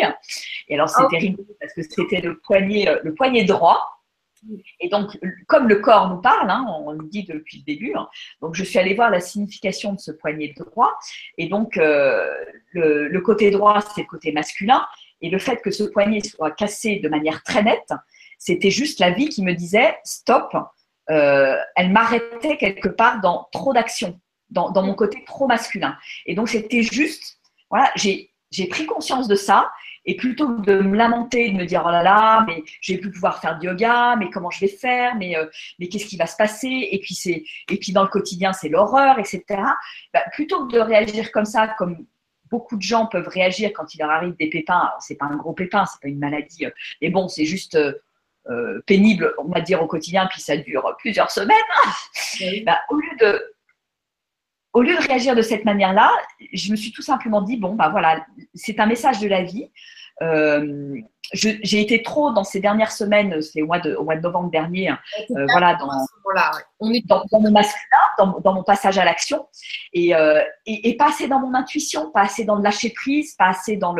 Et 0.68 0.74
alors, 0.74 0.88
c'était 0.88 1.08
terrible 1.08 1.44
parce 1.60 1.72
que 1.72 1.82
c'était 1.82 2.20
le 2.20 2.38
poignet, 2.38 2.98
le 3.04 3.14
poignet 3.14 3.44
droit. 3.44 3.90
Et 4.80 4.88
donc, 4.88 5.18
comme 5.46 5.68
le 5.68 5.76
corps 5.76 6.10
nous 6.10 6.20
parle, 6.20 6.50
hein, 6.50 6.66
on 6.68 6.92
le 6.92 7.06
dit 7.08 7.24
depuis 7.24 7.58
le 7.58 7.64
début, 7.64 7.94
hein, 7.94 8.08
donc 8.42 8.54
je 8.54 8.62
suis 8.62 8.78
allée 8.78 8.92
voir 8.92 9.08
la 9.08 9.20
signification 9.20 9.94
de 9.94 10.00
ce 10.00 10.10
poignet 10.10 10.52
droit. 10.54 10.98
Et 11.38 11.48
donc, 11.48 11.76
le, 11.76 13.08
le, 13.08 13.20
côté 13.20 13.50
droit, 13.50 13.80
c'est 13.80 14.02
le 14.02 14.06
côté 14.06 14.32
masculin. 14.32 14.84
Et 15.24 15.30
le 15.30 15.38
fait 15.38 15.56
que 15.62 15.70
ce 15.70 15.84
poignet 15.84 16.20
soit 16.20 16.50
cassé 16.50 16.96
de 16.96 17.08
manière 17.08 17.42
très 17.44 17.62
nette, 17.62 17.94
c'était 18.38 18.70
juste 18.70 19.00
la 19.00 19.10
vie 19.10 19.30
qui 19.30 19.42
me 19.42 19.54
disait 19.54 19.96
stop. 20.04 20.54
Euh, 21.10 21.56
elle 21.76 21.92
m'arrêtait 21.92 22.58
quelque 22.58 22.90
part 22.90 23.22
dans 23.22 23.48
trop 23.50 23.72
d'action, 23.72 24.20
dans, 24.50 24.82
mon 24.82 24.92
côté 24.94 25.24
trop 25.26 25.46
masculin. 25.46 25.96
Et 26.26 26.34
donc 26.34 26.50
c'était 26.50 26.82
juste, 26.82 27.38
voilà, 27.70 27.90
j'ai 27.96 28.66
pris 28.68 28.84
conscience 28.84 29.26
de 29.26 29.34
ça. 29.34 29.72
Et 30.04 30.16
plutôt 30.16 30.56
que 30.56 30.60
de 30.60 30.80
me 30.82 30.94
lamenter, 30.94 31.48
de 31.48 31.56
me 31.56 31.64
dire 31.64 31.82
oh 31.86 31.90
là 31.90 32.02
là, 32.02 32.44
mais 32.46 32.62
je 32.82 32.92
vais 32.92 32.98
plus 32.98 33.10
pouvoir 33.10 33.40
faire 33.40 33.58
de 33.58 33.64
yoga, 33.64 34.16
mais 34.16 34.28
comment 34.28 34.50
je 34.50 34.60
vais 34.60 34.68
faire, 34.68 35.16
mais 35.16 35.38
euh, 35.38 35.46
qu'est-ce 35.80 36.04
qui 36.04 36.18
va 36.18 36.26
se 36.26 36.36
passer? 36.36 36.88
Et 36.92 36.98
puis 36.98 37.14
c'est 37.14 37.44
et 37.70 37.78
puis 37.78 37.92
dans 37.92 38.02
le 38.02 38.10
quotidien 38.10 38.52
c'est 38.52 38.68
l'horreur, 38.68 39.18
etc. 39.18 39.42
Bah, 40.12 40.20
plutôt 40.34 40.66
que 40.66 40.72
de 40.74 40.78
réagir 40.78 41.32
comme 41.32 41.46
ça, 41.46 41.68
comme 41.78 42.04
beaucoup 42.54 42.76
de 42.76 42.82
gens 42.82 43.06
peuvent 43.06 43.26
réagir 43.26 43.72
quand 43.74 43.94
il 43.94 43.98
leur 43.98 44.10
arrive 44.10 44.36
des 44.36 44.48
pépins. 44.48 44.92
C'est 45.00 45.16
pas 45.16 45.26
un 45.26 45.34
gros 45.34 45.54
pépin, 45.54 45.84
c'est 45.86 46.00
pas 46.00 46.06
une 46.06 46.20
maladie, 46.20 46.66
mais 47.02 47.10
bon, 47.10 47.26
c'est 47.26 47.46
juste 47.46 47.74
euh, 47.74 47.94
euh, 48.48 48.80
pénible, 48.86 49.34
on 49.38 49.48
va 49.48 49.60
dire 49.60 49.82
au 49.82 49.88
quotidien, 49.88 50.28
puis 50.30 50.40
ça 50.40 50.56
dure 50.56 50.94
plusieurs 50.98 51.32
semaines. 51.32 51.56
Bah, 52.64 52.78
au 52.90 52.96
lieu 52.96 53.16
de 53.20 53.42
au 54.72 54.82
lieu 54.82 54.96
de 54.96 55.02
réagir 55.02 55.34
de 55.34 55.42
cette 55.42 55.64
manière-là, 55.64 56.10
je 56.52 56.70
me 56.70 56.76
suis 56.76 56.92
tout 56.92 57.02
simplement 57.02 57.42
dit 57.42 57.56
bon 57.56 57.74
bah 57.74 57.88
voilà, 57.88 58.24
c'est 58.54 58.78
un 58.78 58.86
message 58.86 59.18
de 59.18 59.28
la 59.28 59.42
vie. 59.42 59.70
Euh, 60.22 61.00
j'ai 61.32 61.80
été 61.80 62.02
trop 62.02 62.32
dans 62.32 62.44
ces 62.44 62.60
dernières 62.60 62.92
semaines, 62.92 63.40
c'est 63.40 63.62
au 63.62 63.66
mois 63.66 63.80
de, 63.80 63.94
au 63.94 64.04
mois 64.04 64.16
de 64.16 64.20
novembre 64.20 64.50
dernier, 64.50 64.90
euh, 64.90 65.46
voilà, 65.50 65.74
dans, 65.76 65.88
on 66.80 66.90
est 66.92 67.04
dans, 67.06 67.24
mon 67.32 67.50
masculin, 67.50 68.34
dans, 68.42 68.54
mon 68.54 68.62
passage 68.62 68.98
à 68.98 69.04
l'action, 69.04 69.46
et, 69.92 70.14
euh, 70.14 70.42
et, 70.66 70.96
pas 70.96 71.08
assez 71.08 71.26
dans 71.26 71.40
mon 71.40 71.54
intuition, 71.54 72.10
pas 72.10 72.22
assez 72.22 72.44
dans 72.44 72.56
le 72.56 72.62
lâcher 72.62 72.90
prise, 72.90 73.34
pas 73.34 73.48
assez 73.48 73.76
dans 73.76 73.96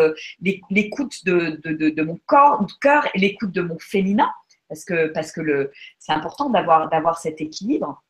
l'écoute 0.70 1.24
de, 1.24 1.60
de, 1.64 1.72
de, 1.72 1.88
de, 1.90 2.02
mon 2.02 2.18
corps, 2.26 2.64
de 2.64 2.72
cœur 2.80 3.08
et 3.14 3.18
l'écoute 3.18 3.52
de 3.52 3.62
mon 3.62 3.78
féminin, 3.78 4.30
parce 4.68 4.84
que 4.84 5.06
parce 5.08 5.32
que 5.32 5.40
le 5.40 5.72
c'est 5.98 6.12
important 6.12 6.50
d'avoir 6.50 6.88
d'avoir 6.88 7.18
cet 7.18 7.40
équilibre. 7.40 8.03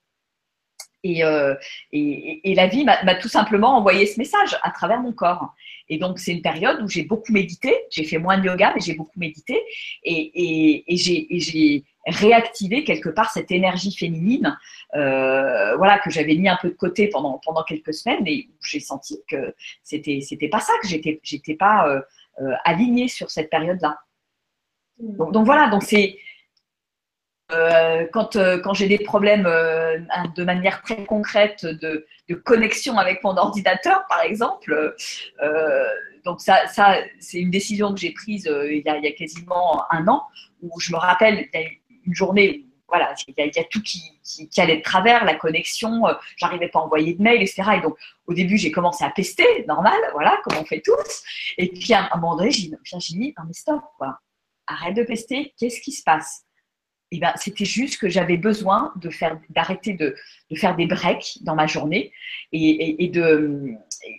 Et, 1.05 1.23
euh, 1.23 1.55
et, 1.93 2.51
et, 2.51 2.55
la 2.55 2.67
vie 2.67 2.85
m'a 2.85 3.15
tout 3.15 3.29
simplement 3.29 3.77
envoyé 3.77 4.07
ce 4.07 4.19
message 4.19 4.57
à 4.63 4.71
travers 4.71 5.01
mon 5.01 5.13
corps. 5.13 5.55
Et 5.91 5.99
donc, 5.99 6.19
c'est 6.19 6.33
une 6.33 6.41
période 6.41 6.81
où 6.83 6.89
j'ai 6.89 7.03
beaucoup 7.03 7.31
médité. 7.31 7.77
J'ai 7.91 8.05
fait 8.05 8.17
moins 8.17 8.39
de 8.39 8.47
yoga, 8.47 8.73
mais 8.75 8.81
j'ai 8.81 8.95
beaucoup 8.95 9.19
médité. 9.21 9.61
Et, 10.03 10.83
j'ai 10.89 11.85
réactivé 12.07 12.85
quelque 12.85 13.11
part 13.11 13.31
cette 13.31 13.51
énergie 13.51 13.95
féminine 13.95 14.59
euh, 14.95 15.77
voilà, 15.77 15.99
que 15.99 16.11
j'avais 16.11 16.35
mis 16.35 16.49
un 16.49 16.59
peu 16.61 16.69
de 16.69 16.75
côté 16.75 17.09
pendant, 17.09 17.41
pendant 17.45 17.65
quelques 17.65 17.95
semaines 17.95 18.23
où 18.23 18.65
j'ai 18.65 18.81
senti 18.81 19.21
que 19.27 19.55
c'était 19.83 20.21
c'était 20.21 20.49
pas 20.49 20.61
ça, 20.61 20.75
que 20.83 20.89
j'étais 20.89 21.19
j'étais 21.23 21.55
pas 21.55 21.89
euh, 21.89 22.53
alignée 22.65 23.09
sur 23.09 23.31
cette 23.31 23.49
période-là. 23.49 23.99
Mmh. 24.99 25.17
Donc, 25.17 25.33
donc 25.33 25.47
voilà, 25.47 25.69
donc 25.69 25.83
c'est 25.83 26.19
euh, 27.53 28.07
quand, 28.13 28.37
euh, 28.37 28.59
quand 28.59 28.73
j'ai 28.73 28.89
des 28.89 28.99
problèmes 28.99 29.45
euh, 29.47 29.99
de 30.35 30.45
manière 30.45 30.81
très 30.81 31.05
concrète 31.05 31.67
de, 31.67 32.07
de, 32.29 32.35
connexion 32.35 32.97
avec 32.97 33.23
mon 33.23 33.37
ordinateur, 33.37 34.07
par 34.09 34.23
exemple, 34.23 34.97
donc 36.25 36.41
ça, 36.41 36.67
ça 36.69 36.97
c'est 37.21 37.39
une 37.39 37.51
décision 37.51 37.93
que 37.93 38.01
j'ai 38.01 38.13
prise 38.13 38.51
il 38.51 38.83
y, 38.85 38.89
a, 38.89 39.13
quasiment 39.13 39.85
un 39.91 40.09
an, 40.09 40.23
où 40.63 40.81
je 40.81 40.93
me 40.93 40.97
rappelle, 40.97 41.47
il 41.53 41.61
y 41.61 41.65
a 41.65 41.69
une 42.07 42.15
journée 42.15 42.65
où 42.65 42.71
voilà, 42.89 43.15
il 43.27 43.35
y, 43.37 43.41
a, 43.43 43.47
il 43.47 43.55
y 43.55 43.59
a 43.59 43.65
tout 43.65 43.83
qui, 43.83 44.01
qui, 44.23 44.61
allait 44.61 44.77
de 44.77 44.83
travers, 44.83 45.25
la 45.25 45.35
connexion, 45.35 46.05
j'arrivais 46.37 46.69
pas 46.69 46.79
à 46.79 46.83
envoyer 46.83 47.15
de 47.15 47.23
mail, 47.23 47.43
etc. 47.43 47.63
Et 47.77 47.81
donc, 47.81 47.97
au 48.27 48.35
début, 48.35 48.57
j'ai 48.57 48.71
commencé 48.71 49.05
à 49.05 49.11
pester, 49.11 49.65
normal, 49.67 49.99
voilà, 50.13 50.39
comme 50.45 50.59
on 50.59 50.65
fait 50.65 50.81
tous. 50.81 51.23
Et 51.59 51.71
puis, 51.71 51.93
à 51.93 52.09
un 52.13 52.17
moment 52.17 52.37
donné, 52.37 52.53
j'ai 52.53 52.69
dit, 52.69 53.35
non 53.37 53.45
mais 53.47 53.53
stop, 53.53 53.83
quoi. 53.99 54.19
Arrête 54.67 54.95
de 54.95 55.03
pester, 55.03 55.53
qu'est-ce 55.59 55.81
qui 55.81 55.93
se 55.93 56.03
passe? 56.05 56.45
Eh 57.17 57.21
ben, 57.21 57.33
c'était 57.37 57.65
juste 57.65 58.01
que 58.01 58.09
j'avais 58.09 58.37
besoin 58.37 58.93
de 58.97 59.11
faire, 59.11 59.39
d'arrêter 59.51 59.95
de, 59.95 60.15
faire 60.57 60.77
des 60.77 60.87
breaks 60.87 61.39
dans 61.43 61.55
ma 61.55 61.67
journée 61.67 62.13
et, 62.53 63.05
et, 63.05 63.09
de, 63.09 63.73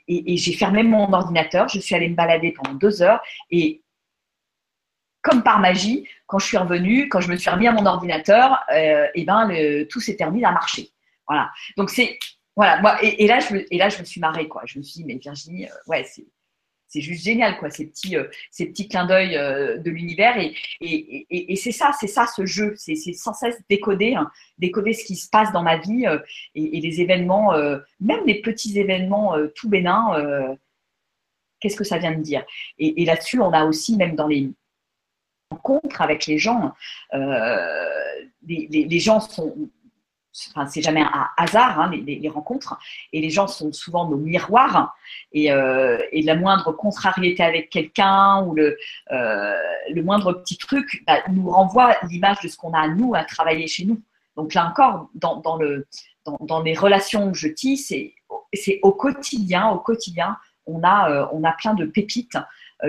et, 0.07 0.38
j'ai 0.38 0.53
fermé 0.53 0.84
mon 0.84 1.11
ordinateur. 1.13 1.67
Je 1.69 1.80
suis 1.80 1.95
allée 1.95 2.09
me 2.09 2.15
balader 2.15 2.51
pendant 2.51 2.73
deux 2.73 3.01
heures 3.01 3.22
et 3.51 3.81
comme 5.22 5.41
par 5.41 5.59
magie, 5.59 6.07
quand 6.27 6.38
je 6.38 6.45
suis 6.45 6.57
revenue, 6.57 7.09
quand 7.09 7.19
je 7.19 7.31
me 7.31 7.35
suis 7.35 7.49
remis 7.49 7.67
à 7.67 7.72
mon 7.72 7.85
ordinateur, 7.88 8.59
euh, 8.72 9.07
et 9.15 9.23
ben 9.26 9.49
tout 9.89 9.99
s'est 9.99 10.17
remis 10.23 10.45
à 10.45 10.51
marcher. 10.51 10.89
Voilà. 11.27 11.51
Donc 11.77 11.89
c'est 11.89 12.19
voilà 12.55 12.80
moi 12.80 12.97
et, 13.01 13.27
là 13.27 13.39
je 13.39 13.57
et 13.69 13.77
là 13.77 13.89
je 13.89 13.99
me 13.99 14.05
suis 14.05 14.22
marrée 14.22 14.47
quoi. 14.47 14.61
Je 14.65 14.77
me 14.77 14.84
suis 14.84 15.01
dit 15.01 15.05
mais 15.05 15.15
Virginie, 15.15 15.65
euh, 15.65 15.73
ouais 15.88 16.03
c'est 16.03 16.26
c'est 16.88 17.02
juste 17.02 17.24
génial, 17.24 17.57
quoi, 17.57 17.70
ces 17.70 17.88
petits, 17.88 18.16
euh, 18.16 18.26
ces 18.52 18.68
petits 18.68 18.88
clins 18.88 19.06
d'œil 19.06 19.36
euh, 19.36 19.78
de 19.78 19.90
l'univers. 19.90 20.38
Et, 20.82 21.56
c'est 21.56 21.72
ça, 21.72 21.91
c'est 21.99 22.07
ça 22.07 22.28
ce 22.28 22.45
jeu, 22.45 22.74
c'est 22.78 22.95
sans 23.14 23.34
cesse 23.34 23.60
décoder, 23.70 24.16
hein, 24.16 24.30
décoder 24.57 24.94
ce 24.94 25.06
qui 25.06 25.16
se 25.16 25.30
passe 25.30 25.52
dans 25.52 25.64
ma 25.64 25.78
vie 25.78 26.06
euh, 26.06 26.20
et, 26.53 26.80
les 26.80 27.02
événements, 27.02 27.53
même 27.99 28.22
les 28.26 28.41
petits 28.41 28.80
événements 28.80 29.36
tout 29.56 29.70
bénins, 29.70 30.56
qu'est-ce 31.60 31.76
que 31.76 31.84
ça 31.84 31.98
vient 31.98 32.12
de 32.12 32.22
dire? 32.22 32.44
Et, 32.78 33.06
là-dessus, 33.06 33.40
on 33.40 33.52
a 33.52 33.66
aussi, 33.66 33.98
même 33.98 34.16
dans 34.16 34.28
les 34.28 34.49
rencontres 35.52 36.02
avec 36.02 36.28
les 36.28 36.38
gens, 36.38 36.74
les 38.48 38.99
gens 38.99 39.20
sont 39.20 39.70
enfin, 40.49 40.68
c'est 40.68 40.82
jamais 40.82 41.02
un 41.02 41.28
hasard, 41.38 41.80
hein, 41.80 41.91
les, 41.91 42.30
rencontres, 42.30 42.78
et 43.14 43.22
les 43.22 43.30
gens 43.30 43.48
sont 43.48 43.72
souvent 43.72 44.07
nos 44.07 44.18
miroirs, 44.18 44.95
et, 45.32 45.52
euh, 45.52 45.98
la 46.14 46.36
moindre 46.36 46.72
contrariété 46.72 47.44
avec 47.44 47.70
quelqu'un 47.70 48.44
ou 48.44 48.56
le, 48.56 48.78
euh, 49.12 49.56
le 49.94 50.03
moindre 50.03 50.34
petit 50.34 50.57
truc 50.57 51.03
bah, 51.07 51.20
nous 51.30 51.49
renvoie 51.49 51.95
l'image 52.10 52.40
de 52.41 52.48
ce 52.48 52.57
qu'on 52.57 52.74
a 52.74 52.80
à 52.80 52.88
nous 52.88 53.16
à 53.16 53.24
travailler 53.24 53.68
chez 53.68 53.86
nous. 53.86 54.02
Donc 54.36 54.53
là 54.53 54.68
encore, 54.68 55.10
dans, 55.14 55.38
dans 55.38 55.57
le, 55.57 55.88
dans, 56.26 56.38
dans, 56.41 56.62
les 56.62 56.74
relations 56.74 57.34
je 57.34 57.48
tisse, 57.48 57.94
c'est 58.53 58.80
au 58.82 58.91
quotidien, 58.91 59.70
au 59.70 59.80
quotidien, 59.80 60.38
on 60.66 60.84
a, 60.84 61.12
euh, 61.12 61.26
on 61.32 61.44
a 61.44 61.52
plein 61.52 61.74
de 61.74 61.86
pépites 61.86 62.38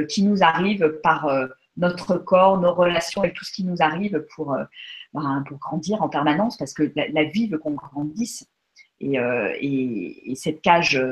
qui 0.08 0.24
nous 0.24 0.42
arrivent 0.42 0.98
par 1.02 1.28
notre 1.76 2.16
corps, 2.16 2.58
nos 2.58 2.74
relations 2.74 3.24
et 3.24 3.32
tout 3.32 3.44
ce 3.44 3.52
qui 3.52 3.64
nous 3.64 3.76
arrive 3.80 4.24
pour, 4.34 4.56
ben, 5.16 5.44
pour 5.48 5.58
grandir 5.58 6.02
en 6.02 6.08
permanence 6.08 6.56
parce 6.56 6.72
que 6.72 6.92
la, 6.94 7.24
vie 7.24 7.48
veut 7.48 7.58
qu'on 7.58 7.72
grandisse. 7.72 8.46
Et, 9.00 9.18
euh, 9.18 9.54
et, 9.60 10.34
cette 10.36 10.60
cage 10.62 11.02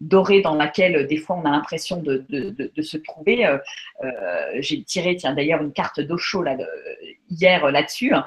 dorée 0.00 0.42
dans 0.42 0.54
laquelle 0.54 1.06
des 1.06 1.16
fois 1.16 1.36
on 1.36 1.46
a 1.46 1.50
l'impression 1.50 2.02
de, 2.02 2.24
de, 2.28 2.82
se 2.82 2.96
trouver. 2.98 3.46
Euh, 3.46 3.58
euh, 4.04 4.10
j'ai 4.60 4.82
tiré, 4.82 5.16
tiens 5.16 5.34
d'ailleurs, 5.34 5.62
une 5.62 5.72
carte 5.72 6.00
chaud 6.18 6.42
là, 6.42 6.56
hier 7.30 7.70
là-dessus, 7.70 8.12
hein, 8.12 8.26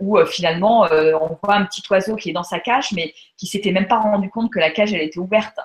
où 0.00 0.18
finalement 0.26 0.88
on 0.90 1.38
voit 1.42 1.56
un 1.56 1.64
petit 1.64 1.82
oiseau 1.90 2.16
qui 2.16 2.30
est 2.30 2.34
dans 2.34 2.42
sa 2.42 2.58
cage, 2.60 2.92
mais 2.92 3.14
qui 3.36 3.46
s'était 3.46 3.72
même 3.72 3.88
pas 3.88 4.00
rendu 4.00 4.30
compte 4.30 4.52
que 4.52 4.58
la 4.58 4.70
cage 4.70 4.92
elle 4.92 5.02
était 5.02 5.18
ouverte. 5.18 5.58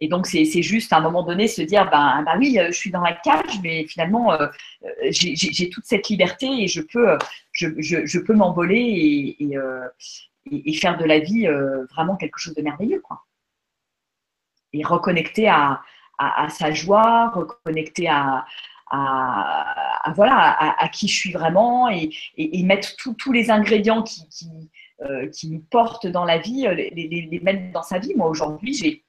Et 0.00 0.08
donc, 0.08 0.26
c'est 0.26 0.44
juste 0.62 0.92
à 0.92 0.98
un 0.98 1.00
moment 1.00 1.22
donné 1.22 1.48
se 1.48 1.62
dire, 1.62 1.88
ben, 1.90 2.22
bah 2.24 2.34
oui, 2.38 2.58
euh, 2.58 2.66
je 2.68 2.76
suis 2.76 2.90
dans 2.90 3.00
la 3.00 3.12
cage, 3.12 3.60
mais 3.62 3.86
finalement, 3.86 4.32
euh, 4.32 4.46
euh, 4.84 4.88
j'ai 5.10 5.70
toute 5.70 5.84
cette 5.86 6.08
liberté 6.08 6.46
et 6.46 6.68
je 6.68 6.82
peux, 6.82 7.16
je, 7.52 7.68
je, 7.78 8.18
peux 8.18 8.34
m'envoler 8.34 9.36
et, 9.38 9.56
et, 10.50 10.74
faire 10.74 10.98
de 10.98 11.04
la 11.04 11.18
vie 11.18 11.48
vraiment 11.94 12.16
quelque 12.16 12.38
chose 12.38 12.54
de 12.54 12.62
merveilleux. 12.62 13.00
Quoi. 13.00 13.24
Et 14.74 14.84
reconnecter 14.84 15.48
à, 15.48 15.80
à, 16.18 16.48
sa 16.50 16.72
joie, 16.72 17.30
reconnecter 17.30 18.08
à, 18.08 18.44
à, 18.90 20.12
voilà, 20.14 20.74
à, 20.78 20.88
qui 20.88 21.08
je 21.08 21.16
suis 21.16 21.32
vraiment 21.32 21.88
et, 21.88 22.10
et, 22.36 22.62
mettre 22.64 22.96
tous 23.16 23.32
les 23.32 23.50
ingrédients 23.50 24.02
qui, 24.02 24.28
qui, 25.32 25.48
nous 25.50 25.64
portent 25.70 26.06
dans 26.06 26.26
la 26.26 26.36
vie, 26.36 26.68
les 26.74 27.40
mettre 27.42 27.72
dans 27.72 27.82
sa 27.82 27.98
vie. 27.98 28.14
Moi, 28.14 28.28
aujourd'hui, 28.28 28.74
j'ai 28.74 29.05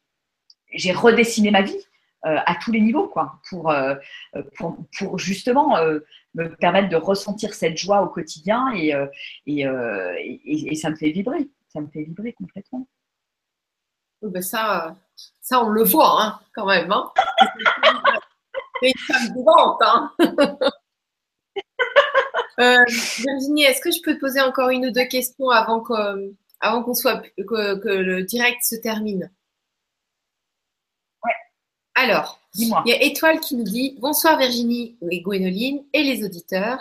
j'ai 0.73 0.91
redessiné 0.91 1.51
ma 1.51 1.61
vie 1.61 1.77
euh, 2.25 2.37
à 2.45 2.55
tous 2.55 2.71
les 2.71 2.81
niveaux, 2.81 3.07
quoi, 3.07 3.39
pour, 3.49 3.69
euh, 3.69 3.95
pour, 4.55 4.75
pour, 4.97 5.19
justement 5.19 5.77
euh, 5.77 5.99
me 6.33 6.47
permettre 6.55 6.89
de 6.89 6.95
ressentir 6.95 7.53
cette 7.53 7.77
joie 7.77 8.01
au 8.01 8.09
quotidien 8.09 8.73
et, 8.75 8.91
et, 9.45 9.65
et, 10.45 10.75
ça 10.75 10.89
me 10.89 10.95
fait 10.95 11.11
vibrer, 11.11 11.47
ça 11.69 11.79
me 11.79 11.87
fait 11.87 12.03
vibrer 12.03 12.33
complètement. 12.33 12.87
Ben 14.23 14.41
ça, 14.41 14.97
ça, 15.41 15.63
on 15.63 15.69
le 15.69 15.83
voit 15.83 16.23
hein, 16.23 16.39
quand 16.55 16.65
même. 16.65 16.91
Hein. 16.91 17.11
C'est 18.81 18.89
une 18.89 18.99
femme 19.07 19.33
vivante. 19.35 19.81
Hein. 19.81 20.11
Virginie, 23.19 23.63
est-ce 23.63 23.81
que 23.81 23.91
je 23.91 24.01
peux 24.03 24.15
te 24.15 24.19
poser 24.19 24.41
encore 24.41 24.69
une 24.69 24.87
ou 24.87 24.91
deux 24.91 25.05
questions 25.05 25.49
avant 25.49 25.81
qu'on 25.81 26.35
avant 26.59 26.83
qu'on 26.83 26.95
soit 26.95 27.21
que, 27.37 27.75
que 27.79 27.89
le 27.89 28.23
direct 28.23 28.63
se 28.63 28.75
termine? 28.75 29.31
Alors, 31.97 32.39
dis-moi. 32.53 32.83
Il 32.85 32.89
y 32.89 32.93
a 32.93 33.01
Étoile 33.01 33.39
qui 33.39 33.55
nous 33.55 33.63
dit 33.63 33.95
Bonsoir 33.97 34.37
Virginie 34.37 34.95
et 35.09 35.19
Gwénoline 35.21 35.83
et 35.93 36.03
les 36.03 36.23
auditeurs. 36.23 36.79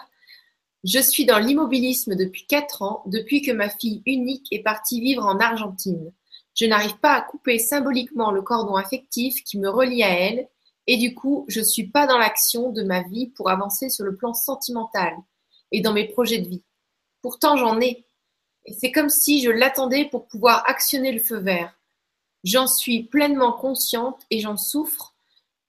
Je 0.84 0.98
suis 0.98 1.24
dans 1.24 1.38
l'immobilisme 1.38 2.14
depuis 2.16 2.46
4 2.46 2.82
ans, 2.82 3.02
depuis 3.06 3.40
que 3.40 3.50
ma 3.50 3.70
fille 3.70 4.02
unique 4.04 4.46
est 4.52 4.62
partie 4.62 5.00
vivre 5.00 5.24
en 5.24 5.38
Argentine. 5.38 6.12
Je 6.54 6.66
n'arrive 6.66 6.98
pas 6.98 7.14
à 7.14 7.22
couper 7.22 7.58
symboliquement 7.58 8.30
le 8.30 8.42
cordon 8.42 8.76
affectif 8.76 9.42
qui 9.42 9.58
me 9.58 9.70
relie 9.70 10.02
à 10.02 10.10
elle, 10.10 10.48
et 10.86 10.98
du 10.98 11.14
coup, 11.14 11.46
je 11.48 11.60
ne 11.60 11.64
suis 11.64 11.86
pas 11.86 12.06
dans 12.06 12.18
l'action 12.18 12.70
de 12.70 12.82
ma 12.82 13.02
vie 13.02 13.28
pour 13.28 13.48
avancer 13.48 13.88
sur 13.88 14.04
le 14.04 14.16
plan 14.16 14.34
sentimental 14.34 15.14
et 15.72 15.80
dans 15.80 15.94
mes 15.94 16.08
projets 16.08 16.38
de 16.40 16.48
vie. 16.48 16.62
Pourtant, 17.22 17.56
j'en 17.56 17.80
ai. 17.80 18.04
Et 18.66 18.74
c'est 18.74 18.92
comme 18.92 19.08
si 19.08 19.42
je 19.42 19.50
l'attendais 19.50 20.04
pour 20.04 20.28
pouvoir 20.28 20.62
actionner 20.68 21.12
le 21.12 21.20
feu 21.20 21.38
vert. 21.38 21.75
J'en 22.46 22.68
suis 22.68 23.02
pleinement 23.02 23.50
consciente 23.50 24.20
et 24.30 24.38
j'en 24.38 24.56
souffre. 24.56 25.16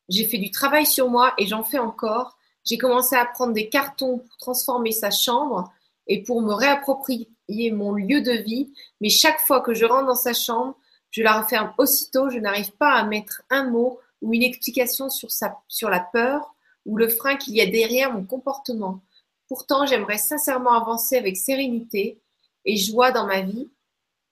J'ai 0.09 0.27
fait 0.27 0.37
du 0.37 0.51
travail 0.51 0.85
sur 0.85 1.09
moi 1.09 1.33
et 1.39 1.47
j'en 1.47 1.63
fais 1.63 1.79
encore. 1.79 2.37
J'ai 2.65 2.77
commencé 2.77 3.15
à 3.15 3.25
prendre 3.25 3.53
des 3.53 3.67
cartons 3.67 4.19
pour 4.19 4.37
transformer 4.37 4.91
sa 4.91 5.09
chambre 5.09 5.73
et 6.05 6.21
pour 6.21 6.43
me 6.43 6.53
réapproprier 6.53 7.71
mon 7.71 7.93
lieu 7.93 8.21
de 8.21 8.31
vie. 8.31 8.71
Mais 9.01 9.09
chaque 9.09 9.39
fois 9.39 9.61
que 9.61 9.73
je 9.73 9.85
rentre 9.85 10.05
dans 10.05 10.13
sa 10.13 10.35
chambre, 10.35 10.77
je 11.09 11.23
la 11.23 11.41
referme 11.41 11.73
aussitôt. 11.79 12.29
Je 12.29 12.37
n'arrive 12.37 12.71
pas 12.73 12.93
à 12.93 13.03
mettre 13.05 13.41
un 13.49 13.67
mot 13.71 13.99
ou 14.21 14.35
une 14.35 14.43
explication 14.43 15.09
sur, 15.09 15.31
sa, 15.31 15.57
sur 15.67 15.89
la 15.89 16.01
peur 16.01 16.53
ou 16.85 16.95
le 16.95 17.09
frein 17.09 17.37
qu'il 17.37 17.55
y 17.55 17.61
a 17.61 17.65
derrière 17.65 18.13
mon 18.13 18.23
comportement. 18.23 19.01
Pourtant, 19.47 19.87
j'aimerais 19.87 20.19
sincèrement 20.19 20.73
avancer 20.73 21.17
avec 21.17 21.37
sérénité 21.37 22.21
et 22.65 22.77
joie 22.77 23.11
dans 23.11 23.25
ma 23.25 23.41
vie 23.41 23.67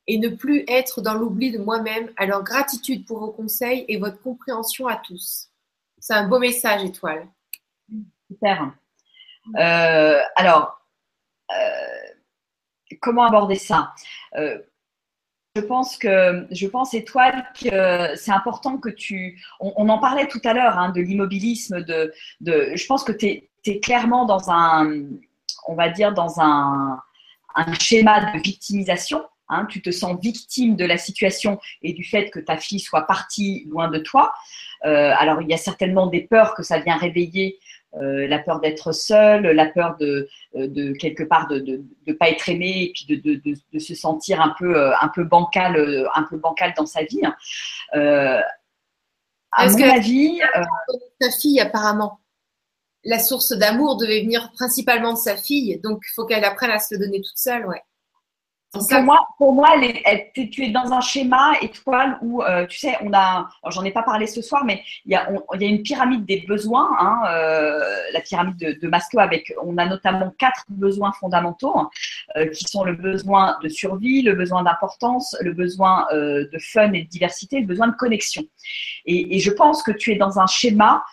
et 0.07 0.17
ne 0.17 0.29
plus 0.29 0.63
être 0.67 1.01
dans 1.01 1.13
l'oubli 1.15 1.51
de 1.51 1.57
moi-même. 1.57 2.11
Alors 2.17 2.43
gratitude 2.43 3.05
pour 3.05 3.19
vos 3.19 3.31
conseils 3.31 3.85
et 3.87 3.97
votre 3.97 4.21
compréhension 4.21 4.87
à 4.87 4.97
tous. 4.97 5.49
C'est 5.99 6.13
un 6.13 6.27
beau 6.27 6.39
message, 6.39 6.83
Étoile. 6.83 7.27
Super. 8.29 8.73
alors, 9.55 10.81
comment 13.01 13.25
aborder 13.25 13.55
ça? 13.55 13.93
Je 15.55 15.61
pense 15.61 15.97
que, 15.97 16.45
je 16.51 16.67
pense, 16.67 16.93
Étoile, 16.93 17.47
que 17.59 18.13
c'est 18.17 18.31
important 18.31 18.77
que 18.77 18.89
tu. 18.89 19.41
On, 19.61 19.87
en 19.87 19.99
parlait 19.99 20.27
tout 20.27 20.41
à 20.43 20.53
l'heure 20.53 20.77
hein, 20.77 20.89
de 20.89 20.99
l'immobilisme. 20.99 21.81
De, 21.81 22.13
je 22.41 22.85
pense 22.87 23.05
que 23.05 23.13
tu 23.13 23.49
es, 23.65 23.79
clairement 23.79 24.25
dans 24.25 24.51
un, 24.51 25.05
on 25.67 25.75
va 25.75 25.87
dire, 25.89 26.13
dans 26.13 26.41
un, 26.41 26.99
un 27.55 27.73
schéma 27.75 28.33
de 28.33 28.41
victimisation. 28.41 29.23
Hein. 29.49 29.65
tu 29.69 29.81
te 29.81 29.91
sens 29.91 30.17
victime 30.21 30.75
de 30.75 30.85
la 30.85 30.97
situation 30.97 31.59
et 31.81 31.93
du 31.93 32.03
fait 32.03 32.29
que 32.29 32.39
ta 32.39 32.57
fille 32.57 32.79
soit 32.79 33.03
partie 33.03 33.65
loin 33.69 33.89
de 33.89 33.99
toi. 33.99 34.33
Euh, 34.85 35.13
alors, 35.17 35.41
il 35.41 35.49
y 35.49 35.53
a 35.53 35.57
certainement 35.57 36.07
des 36.07 36.21
peurs 36.21 36.55
que 36.55 36.63
ça 36.63 36.79
vient 36.79 36.97
réveiller 36.97 37.59
euh, 37.97 38.27
la 38.27 38.39
peur 38.39 38.59
d'être 38.59 38.91
seul, 38.91 39.43
la 39.43 39.67
peur 39.67 39.95
de, 39.97 40.27
euh, 40.55 40.67
de 40.67 40.91
quelque 40.93 41.23
part 41.23 41.47
de 41.47 41.81
ne 42.05 42.13
pas 42.13 42.29
être 42.29 42.49
aimé 42.49 42.83
et 42.83 42.93
puis 42.93 43.05
de, 43.07 43.79
se 43.79 43.95
sentir 43.95 44.41
un 44.41 44.53
peu, 44.59 44.93
un 44.93 45.07
peu 45.07 45.23
bancal, 45.23 46.05
un 46.13 46.23
peu 46.23 46.37
bancal 46.37 46.73
dans 46.75 46.85
sa 46.85 47.03
vie. 47.03 47.21
Euh, 47.95 48.41
à 49.51 49.67
mon 49.67 49.81
avis, 49.81 50.41
sa 51.21 51.31
fille 51.39 51.61
apparemment, 51.61 52.19
la 53.05 53.19
source 53.19 53.53
d'amour 53.53 53.95
devait 53.95 54.21
venir 54.21 54.51
principalement 54.53 55.13
de 55.13 55.19
sa 55.19 55.37
fille, 55.37 55.79
donc 55.81 56.01
il 56.05 56.13
faut 56.13 56.25
qu'elle 56.25 56.43
apprenne 56.43 56.71
à 56.71 56.79
se 56.79 56.95
le 56.95 57.05
donner 57.05 57.21
toute 57.21 57.37
seule, 57.37 57.65
ouais. 57.65 57.81
Pour 58.71 59.01
moi, 59.03 59.27
pour 59.37 59.53
moi 59.53 59.69
tu 60.33 60.63
es 60.63 60.69
dans 60.69 60.91
un 60.91 60.99
schéma 60.99 61.53
étoile 61.61 62.17
où, 62.21 62.43
euh, 62.43 62.65
tu 62.67 62.77
sais, 62.77 62.97
on 63.01 63.13
a, 63.13 63.47
j'en 63.69 63.83
ai 63.83 63.91
pas 63.91 64.03
parlé 64.03 64.27
ce 64.27 64.41
soir, 64.41 64.65
mais 64.65 64.83
il 65.05 65.13
y 65.13 65.15
a, 65.15 65.29
il 65.53 65.61
y 65.61 65.65
a 65.65 65.69
une 65.69 65.81
pyramide 65.81 66.25
des 66.25 66.41
besoins, 66.47 66.89
hein, 66.99 67.21
euh, 67.29 67.79
la 68.11 68.19
pyramide 68.19 68.57
de, 68.57 68.77
de, 68.79 68.87
Maslow, 68.87 69.21
avec, 69.21 69.53
on 69.63 69.77
a 69.77 69.85
notamment 69.85 70.33
quatre 70.37 70.65
besoins 70.67 71.13
fondamentaux, 71.13 71.89
euh, 72.35 72.47
qui 72.47 72.65
sont 72.65 72.83
le 72.83 72.93
besoin 72.93 73.57
de 73.63 73.69
survie, 73.69 74.21
le 74.21 74.33
besoin 74.33 74.63
d'importance, 74.63 75.37
le 75.39 75.53
besoin 75.53 76.07
de 76.11 76.59
fun 76.59 76.91
et 76.93 77.03
de 77.03 77.07
diversité, 77.07 77.61
le 77.61 77.67
besoin 77.67 77.87
de 77.87 77.95
connexion. 77.95 78.43
Et, 79.05 79.35
et 79.35 79.39
je 79.39 79.51
pense 79.51 79.83
que 79.83 79.91
tu 79.91 80.11
es 80.11 80.15
dans 80.15 80.39
un 80.39 80.47
schéma 80.47 81.03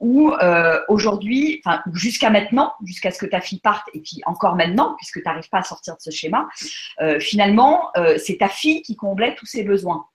où 0.00 0.30
euh, 0.30 0.80
aujourd'hui, 0.88 1.60
enfin 1.64 1.82
jusqu'à 1.94 2.30
maintenant, 2.30 2.74
jusqu'à 2.84 3.10
ce 3.10 3.18
que 3.18 3.26
ta 3.26 3.40
fille 3.40 3.60
parte, 3.60 3.88
et 3.94 4.00
puis 4.00 4.20
encore 4.26 4.56
maintenant, 4.56 4.94
puisque 4.96 5.22
tu 5.22 5.24
n'arrives 5.24 5.48
pas 5.48 5.58
à 5.58 5.62
sortir 5.62 5.94
de 5.94 6.00
ce 6.00 6.10
schéma, 6.10 6.48
euh, 7.00 7.18
finalement, 7.18 7.88
euh, 7.96 8.18
c'est 8.18 8.38
ta 8.38 8.48
fille 8.48 8.82
qui 8.82 8.96
comblait 8.96 9.34
tous 9.34 9.46
ses 9.46 9.62
besoins. 9.62 10.06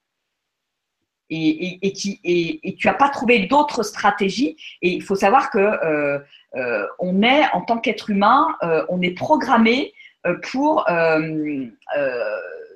Et, 1.33 1.87
et, 1.87 1.93
qui, 1.93 2.19
et, 2.25 2.75
tu 2.75 2.87
n'as 2.87 2.93
pas 2.93 3.07
trouvé 3.07 3.45
d'autres 3.45 3.83
stratégies. 3.83 4.57
Et 4.81 4.89
il 4.89 5.01
faut 5.01 5.15
savoir 5.15 5.49
que 5.49 6.19
on 6.99 7.23
est, 7.23 7.49
en 7.53 7.61
tant 7.61 7.77
qu'être 7.77 8.09
humain, 8.09 8.47
on 8.89 9.01
est 9.01 9.11
programmé 9.11 9.93
pour, 10.51 10.83
je 10.89 11.71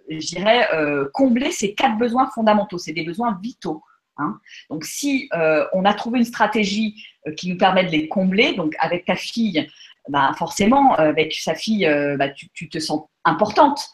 dirais, 0.08 0.70
combler 1.14 1.52
ces 1.52 1.76
quatre 1.76 1.98
besoins 1.98 2.30
fondamentaux. 2.34 2.78
C'est 2.78 2.94
des 2.94 3.04
besoins 3.04 3.38
vitaux. 3.44 3.84
Hein. 4.18 4.40
Donc, 4.70 4.86
si 4.86 5.30
euh, 5.34 5.66
on 5.74 5.86
a 5.86 5.94
trouvé 5.94 6.20
une 6.20 6.26
stratégie 6.26 7.06
euh, 7.28 7.34
qui 7.34 7.50
nous 7.50 7.58
permet 7.58 7.84
de 7.84 7.92
les 7.92 8.08
combler, 8.08 8.54
donc 8.54 8.74
avec 8.80 9.06
ta 9.06 9.16
fille, 9.16 9.68
bah, 10.10 10.32
forcément, 10.38 10.94
avec 10.96 11.34
sa 11.34 11.56
fille, 11.56 11.86
euh, 11.86 12.16
bah, 12.18 12.30
tu, 12.30 12.70
te 12.70 12.80
sens 12.80 13.08
importante. 13.24 13.90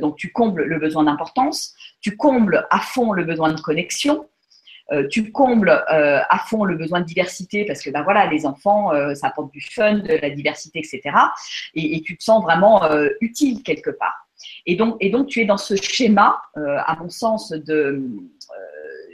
donc, 0.00 0.16
tu 0.16 0.32
combles 0.32 0.64
le 0.64 0.78
besoin 0.78 1.04
d'importance, 1.04 1.74
tu 2.00 2.16
combles 2.16 2.66
à 2.70 2.80
fond 2.80 3.12
le 3.12 3.24
besoin 3.24 3.52
de 3.52 3.60
connexion, 3.60 4.28
tu 5.10 5.32
combles 5.32 5.70
à 5.88 6.38
fond 6.46 6.64
le 6.64 6.76
besoin 6.76 7.00
de 7.00 7.06
diversité 7.06 7.64
parce 7.64 7.80
que 7.80 7.90
bah, 7.90 8.02
voilà, 8.02 8.26
les 8.26 8.46
enfants, 8.46 8.90
ça 9.14 9.28
apporte 9.28 9.52
du 9.52 9.60
fun, 9.60 9.98
de 9.98 10.14
la 10.20 10.30
diversité, 10.30 10.80
etc. 10.80 11.02
Et, 11.74 12.02
tu 12.02 12.16
te 12.16 12.24
sens 12.24 12.42
vraiment 12.42 12.82
utile 13.20 13.62
quelque 13.62 13.90
part. 13.90 14.28
Et 14.66 14.76
donc, 14.76 15.28
tu 15.28 15.40
es 15.40 15.44
dans 15.44 15.56
ce 15.56 15.76
schéma, 15.76 16.40
à 16.56 16.96
mon 17.00 17.08
sens, 17.08 17.50
de 17.50 18.02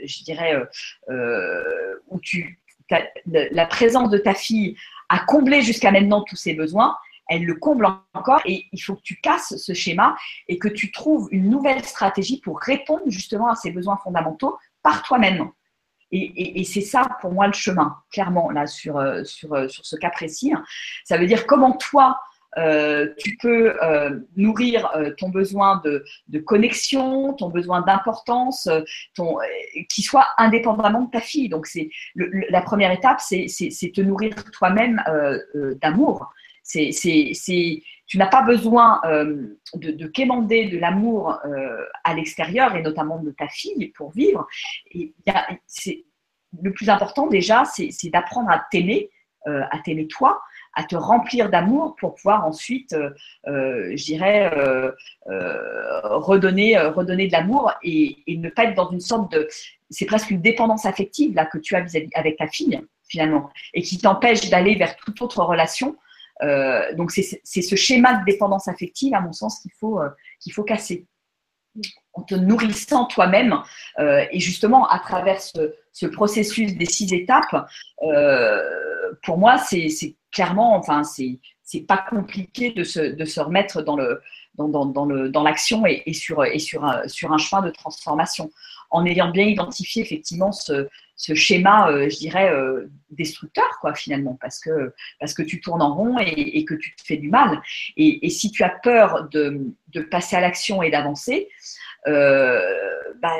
je 0.03 0.23
dirais, 0.23 0.55
euh, 0.55 0.65
euh, 1.09 1.95
où 2.07 2.19
la 3.25 3.65
présence 3.65 4.09
de 4.09 4.17
ta 4.17 4.33
fille 4.33 4.75
a 5.09 5.19
comblé 5.19 5.61
jusqu'à 5.61 5.91
maintenant 5.91 6.23
tous 6.23 6.35
ses 6.35 6.53
besoins, 6.53 6.95
elle 7.27 7.45
le 7.45 7.55
comble 7.55 7.87
encore 8.13 8.41
et 8.45 8.65
il 8.71 8.79
faut 8.79 8.95
que 8.95 9.01
tu 9.01 9.15
casses 9.21 9.55
ce 9.55 9.73
schéma 9.73 10.15
et 10.49 10.59
que 10.59 10.67
tu 10.67 10.91
trouves 10.91 11.29
une 11.31 11.49
nouvelle 11.49 11.83
stratégie 11.85 12.41
pour 12.41 12.59
répondre 12.59 13.03
justement 13.07 13.49
à 13.49 13.55
ces 13.55 13.71
besoins 13.71 13.97
fondamentaux 13.97 14.57
par 14.83 15.03
toi-même. 15.03 15.49
Et, 16.13 16.65
c'est 16.65 16.81
ça 16.81 17.07
pour 17.21 17.31
moi 17.31 17.47
le 17.47 17.53
chemin, 17.53 17.95
clairement, 18.11 18.51
là, 18.51 18.67
sur, 18.67 18.97
euh, 18.97 19.23
sur, 19.23 19.71
sur 19.71 19.85
ce 19.85 19.95
cas 19.95 20.09
précis. 20.09 20.51
Ça 21.05 21.17
veut 21.17 21.25
dire 21.25 21.47
comment 21.47 21.71
toi, 21.77 22.19
euh, 22.57 23.07
tu 23.17 23.37
peux 23.37 23.81
euh, 23.81 24.19
nourrir 24.35 24.91
euh, 24.95 25.11
ton 25.17 25.29
besoin 25.29 25.81
de, 25.85 26.03
connexion, 26.39 27.33
ton 27.33 27.49
besoin 27.49 27.81
d'importance, 27.81 28.67
qui 29.89 30.01
soit 30.01 30.27
indépendamment 30.37 31.03
de 31.03 31.11
ta 31.11 31.21
fille. 31.21 31.49
Donc, 31.49 31.67
c'est 31.67 31.89
la 32.15 32.61
première 32.61 32.91
étape, 32.91 33.21
c'est 33.21 33.47
te 33.93 34.01
nourrir 34.01 34.35
toi-même 34.51 35.01
d'amour. 35.81 36.31
Tu 36.63 38.17
n'as 38.17 38.27
pas 38.27 38.41
besoin 38.41 39.01
de, 39.05 39.91
de, 39.91 40.07
quémander 40.07 40.67
de 40.67 40.77
l'amour 40.77 41.39
à 42.03 42.13
l'extérieur 42.13 42.75
et 42.75 42.81
notamment 42.81 43.19
de 43.19 43.31
ta 43.31 43.47
fille 43.47 43.87
pour 43.89 44.11
vivre. 44.11 44.47
Et 44.91 45.13
le 46.61 46.73
plus 46.73 46.89
important 46.89 47.27
déjà, 47.27 47.63
c'est 47.65 48.09
d'apprendre 48.09 48.49
à 48.49 48.65
t'aimer, 48.71 49.09
à 49.45 49.79
t'aimer 49.83 50.07
toi, 50.07 50.41
à 50.73 50.83
te 50.83 50.95
remplir 50.95 51.49
d'amour 51.49 51.95
pour 51.99 52.15
pouvoir 52.15 52.45
ensuite, 52.45 52.93
euh, 52.93 53.09
euh, 53.47 53.91
je 53.95 54.03
dirais, 54.03 54.51
euh, 54.55 54.91
redonner, 56.03 56.77
redonner 56.77 57.27
de 57.27 57.31
l'amour 57.31 57.73
et, 57.83 58.23
ne 58.27 58.49
pas 58.49 58.65
être 58.65 58.75
dans 58.75 58.89
une 58.89 58.99
sorte 58.99 59.31
de, 59.31 59.47
c'est 59.89 60.05
presque 60.05 60.31
une 60.31 60.41
dépendance 60.41 60.85
affective 60.85 61.35
là 61.35 61.45
que 61.45 61.57
tu 61.57 61.75
as 61.75 61.81
vis-à-vis 61.81 62.09
avec 62.15 62.37
ta 62.37 62.47
fille 62.47 62.79
finalement 63.07 63.49
et 63.73 63.81
qui 63.81 63.97
t'empêche 63.97 64.49
d'aller 64.49 64.75
vers 64.75 64.95
toute 64.95 65.21
autre 65.21 65.43
relation. 65.43 65.97
donc 66.95 67.11
c'est 67.11 67.61
ce 67.61 67.75
schéma 67.75 68.15
de 68.15 68.25
dépendance 68.25 68.67
affective, 68.67 69.13
à 69.13 69.21
mon 69.21 69.33
sens, 69.33 69.59
qu'il 69.59 69.71
faut, 69.79 69.99
qu'il 70.39 70.53
faut 70.53 70.63
casser 70.63 71.05
en 72.13 72.23
te 72.23 72.35
nourrissant 72.35 73.05
toi-même 73.05 73.61
et 73.99 74.39
justement 74.39 74.87
à 74.87 74.99
travers 74.99 75.41
ce, 75.41 76.05
processus 76.07 76.75
des 76.75 76.85
six 76.85 77.13
étapes, 77.13 77.67
pour 79.23 79.37
moi, 79.37 79.57
c'est 79.57 80.15
clairement, 80.31 80.75
enfin, 80.75 81.03
c'est 81.03 81.39
c'est 81.63 81.81
pas 81.81 82.03
compliqué 82.09 82.71
de 82.71 82.83
se, 82.83 82.99
de 82.99 83.25
se 83.25 83.39
remettre 83.39 83.81
dans 83.81 83.95
le 83.95 84.21
dans, 84.55 84.67
dans, 84.67 84.85
dans 84.85 85.05
le 85.05 85.29
dans 85.29 85.43
l'action 85.43 85.85
et, 85.85 86.03
et, 86.05 86.13
sur 86.13 86.43
et 86.43 86.59
sur 86.59 86.83
un, 86.83 87.07
sur 87.07 87.31
un 87.31 87.37
chemin 87.37 87.61
de 87.61 87.69
transformation 87.69 88.51
en 88.89 89.05
ayant 89.05 89.31
bien 89.31 89.45
identifié 89.45 90.01
effectivement 90.01 90.51
ce, 90.51 90.89
ce 91.21 91.35
schéma, 91.35 91.89
euh, 91.91 92.09
je 92.09 92.17
dirais, 92.17 92.51
euh, 92.51 92.89
destructeur, 93.11 93.77
quoi, 93.79 93.93
finalement, 93.93 94.37
parce 94.41 94.59
que, 94.59 94.93
parce 95.19 95.35
que 95.35 95.43
tu 95.43 95.61
tournes 95.61 95.81
en 95.83 95.93
rond 95.93 96.17
et, 96.19 96.57
et 96.57 96.65
que 96.65 96.73
tu 96.73 96.95
te 96.95 97.03
fais 97.03 97.17
du 97.17 97.29
mal. 97.29 97.61
Et, 97.95 98.25
et 98.25 98.29
si 98.29 98.51
tu 98.51 98.63
as 98.63 98.69
peur 98.69 99.29
de, 99.29 99.67
de 99.93 100.01
passer 100.01 100.35
à 100.35 100.41
l'action 100.41 100.81
et 100.81 100.89
d'avancer, 100.89 101.47
euh, 102.07 102.59
ben, 103.21 103.37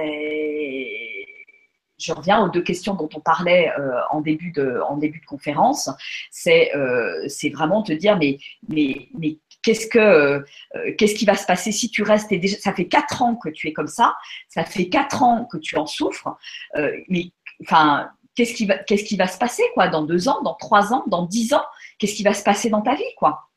je 2.02 2.14
reviens 2.14 2.44
aux 2.44 2.50
deux 2.50 2.62
questions 2.62 2.96
dont 2.96 3.10
on 3.16 3.20
parlait 3.20 3.72
euh, 3.80 4.02
en, 4.10 4.22
début 4.22 4.52
de, 4.52 4.82
conférence. 5.28 5.90
C'est 6.32 6.76
euh, 6.76 7.28
vraiment 7.54 7.84
te 7.84 7.94
dire, 7.94 8.18
mais, 8.18 8.38
euh, 8.74 10.44
qu'est-ce 10.98 11.16
qui 11.16 11.26
va 11.26 11.36
se 11.36 11.46
passer 11.46 11.72
si 11.72 11.90
tu 11.90 12.04
restes? 12.04 12.30
Déjà, 12.30 12.58
ça 12.58 12.74
fait 12.74 12.88
quatre 12.88 13.22
ans 13.22 13.36
que 13.36 13.50
tu 13.50 13.68
es 13.68 13.74
comme 13.74 13.88
ça, 13.88 14.16
ça 14.50 14.64
fait 14.64 14.90
quatre 14.90 15.24
ans 15.24 15.46
que 15.46 15.58
tu 15.58 15.78
en 15.78 15.86
souffres, 15.86 16.36
mais 17.08 17.32
enfin 17.64 18.10
qu'est-ce 18.36 18.54
qui 18.54 18.66
va 18.66 18.78
qu'est-ce 18.78 19.04
qui 19.04 19.18
va 19.18 19.28
se 19.28 19.38
passer 19.38 19.64
quoi 19.74 19.88
dans 19.88 20.04
deux 20.04 20.28
ans, 20.30 20.42
dans 20.42 20.56
trois 20.56 20.94
ans, 20.94 21.04
dans 21.08 21.26
dix 21.26 21.54
ans, 21.54 21.66
qu'est-ce 22.00 22.16
qui 22.16 22.24
va 22.24 22.34
se 22.34 22.44
passer 22.44 22.70
dans 22.70 22.82
ta 22.82 22.96
vie 22.96 23.04
quoi? 23.18 23.50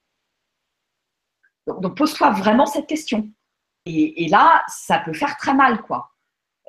Donc, 1.67 1.97
pose-toi 1.97 2.31
vraiment 2.31 2.67
cette 2.67 2.87
question. 2.87 3.31
Et, 3.87 4.25
et, 4.25 4.29
là, 4.29 4.63
ça 4.69 4.99
peut 4.99 5.15
faire 5.15 5.37
très 5.39 5.55
mal 5.55 5.81
quoi. 5.83 6.14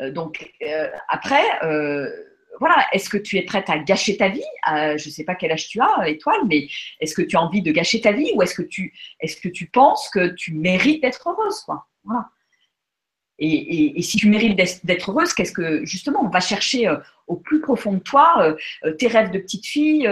Euh, 0.01 0.11
donc 0.11 0.51
euh, 0.61 0.89
après, 1.09 1.43
euh, 1.63 2.09
voilà, 2.59 2.85
est-ce 2.91 3.09
que 3.09 3.17
tu 3.17 3.37
es 3.37 3.43
prête 3.43 3.69
à 3.69 3.79
gâcher 3.79 4.17
ta 4.17 4.29
vie? 4.29 4.43
Je 4.67 4.93
ne 4.93 5.11
sais 5.11 5.23
pas 5.23 5.35
quel 5.35 5.51
âge 5.51 5.67
tu 5.67 5.81
as, 5.81 6.07
Étoile, 6.07 6.41
mais 6.47 6.67
est-ce 6.99 7.13
que 7.13 7.21
tu 7.21 7.35
as 7.35 7.41
envie 7.41 7.61
de 7.61 7.71
gâcher 7.71 8.01
ta 8.01 8.11
vie 8.11 8.31
ou 8.35 8.41
est-ce 8.41 8.55
que 8.55 8.61
tu, 8.61 8.93
est-ce 9.19 9.37
que 9.37 9.49
tu 9.49 9.67
penses 9.67 10.09
que 10.09 10.33
tu 10.35 10.53
mérites 10.53 11.01
d'être 11.01 11.27
heureuse 11.27 11.59
quoi? 11.61 11.87
Voilà. 12.03 12.29
Et, 13.37 13.99
et, 13.99 14.01
si 14.01 14.15
tu 14.15 14.29
mérites 14.29 14.55
d'être 14.85 15.11
heureuse, 15.11 15.33
qu'est-ce 15.33 15.51
que 15.51 15.83
justement 15.83 16.23
on 16.23 16.29
va 16.29 16.39
chercher 16.39 16.89
au 17.27 17.35
plus 17.35 17.59
profond 17.59 17.95
de 17.95 17.99
toi 17.99 18.55
tes 18.97 19.07
rêves 19.07 19.31
de 19.31 19.39
petite 19.39 19.65
fille, 19.65 20.09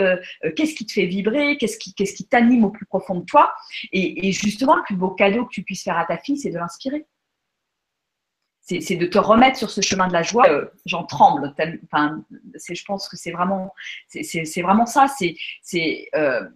qu'est-ce 0.58 0.76
qui 0.76 0.86
te 0.86 0.92
fait 0.92 1.06
vibrer, 1.06 1.56
qu'est-ce 1.56 1.78
qui, 1.78 1.94
qu'est-ce 1.94 2.16
qui 2.16 2.28
t'anime 2.28 2.66
au 2.66 2.70
plus 2.70 2.86
profond 2.86 3.16
de 3.16 3.24
toi? 3.24 3.54
Et, 3.94 4.34
justement 4.34 4.76
le 4.76 4.84
plus 4.84 4.98
beau 4.98 5.12
cadeau 5.12 5.46
que 5.46 5.52
tu 5.52 5.64
puisses 5.64 5.84
faire 5.84 5.98
à 5.98 6.04
ta 6.04 6.18
fille, 6.18 6.38
c'est 6.38 6.50
de 6.50 6.58
l'inspirer 6.58 7.06
c'est 8.64 8.96
de 8.96 9.06
te 9.06 9.18
remettre 9.18 9.58
sur 9.58 9.70
ce 9.70 9.82
chemin 9.82 10.08
de 10.08 10.14
la 10.14 10.24
joie. 10.24 10.50
Euh, 10.50 10.66
j'en 10.86 11.04
tremble. 11.04 11.54
Enfin, 11.86 12.24
je 12.56 12.86
pense 12.86 13.10
que 13.10 13.18
c'est 13.18 13.32
vraiment, 13.32 13.74
c'est 14.08 14.62
vraiment 14.62 14.86
ça. 14.86 15.08
C'est 15.62 16.10
euh, 16.16 16.48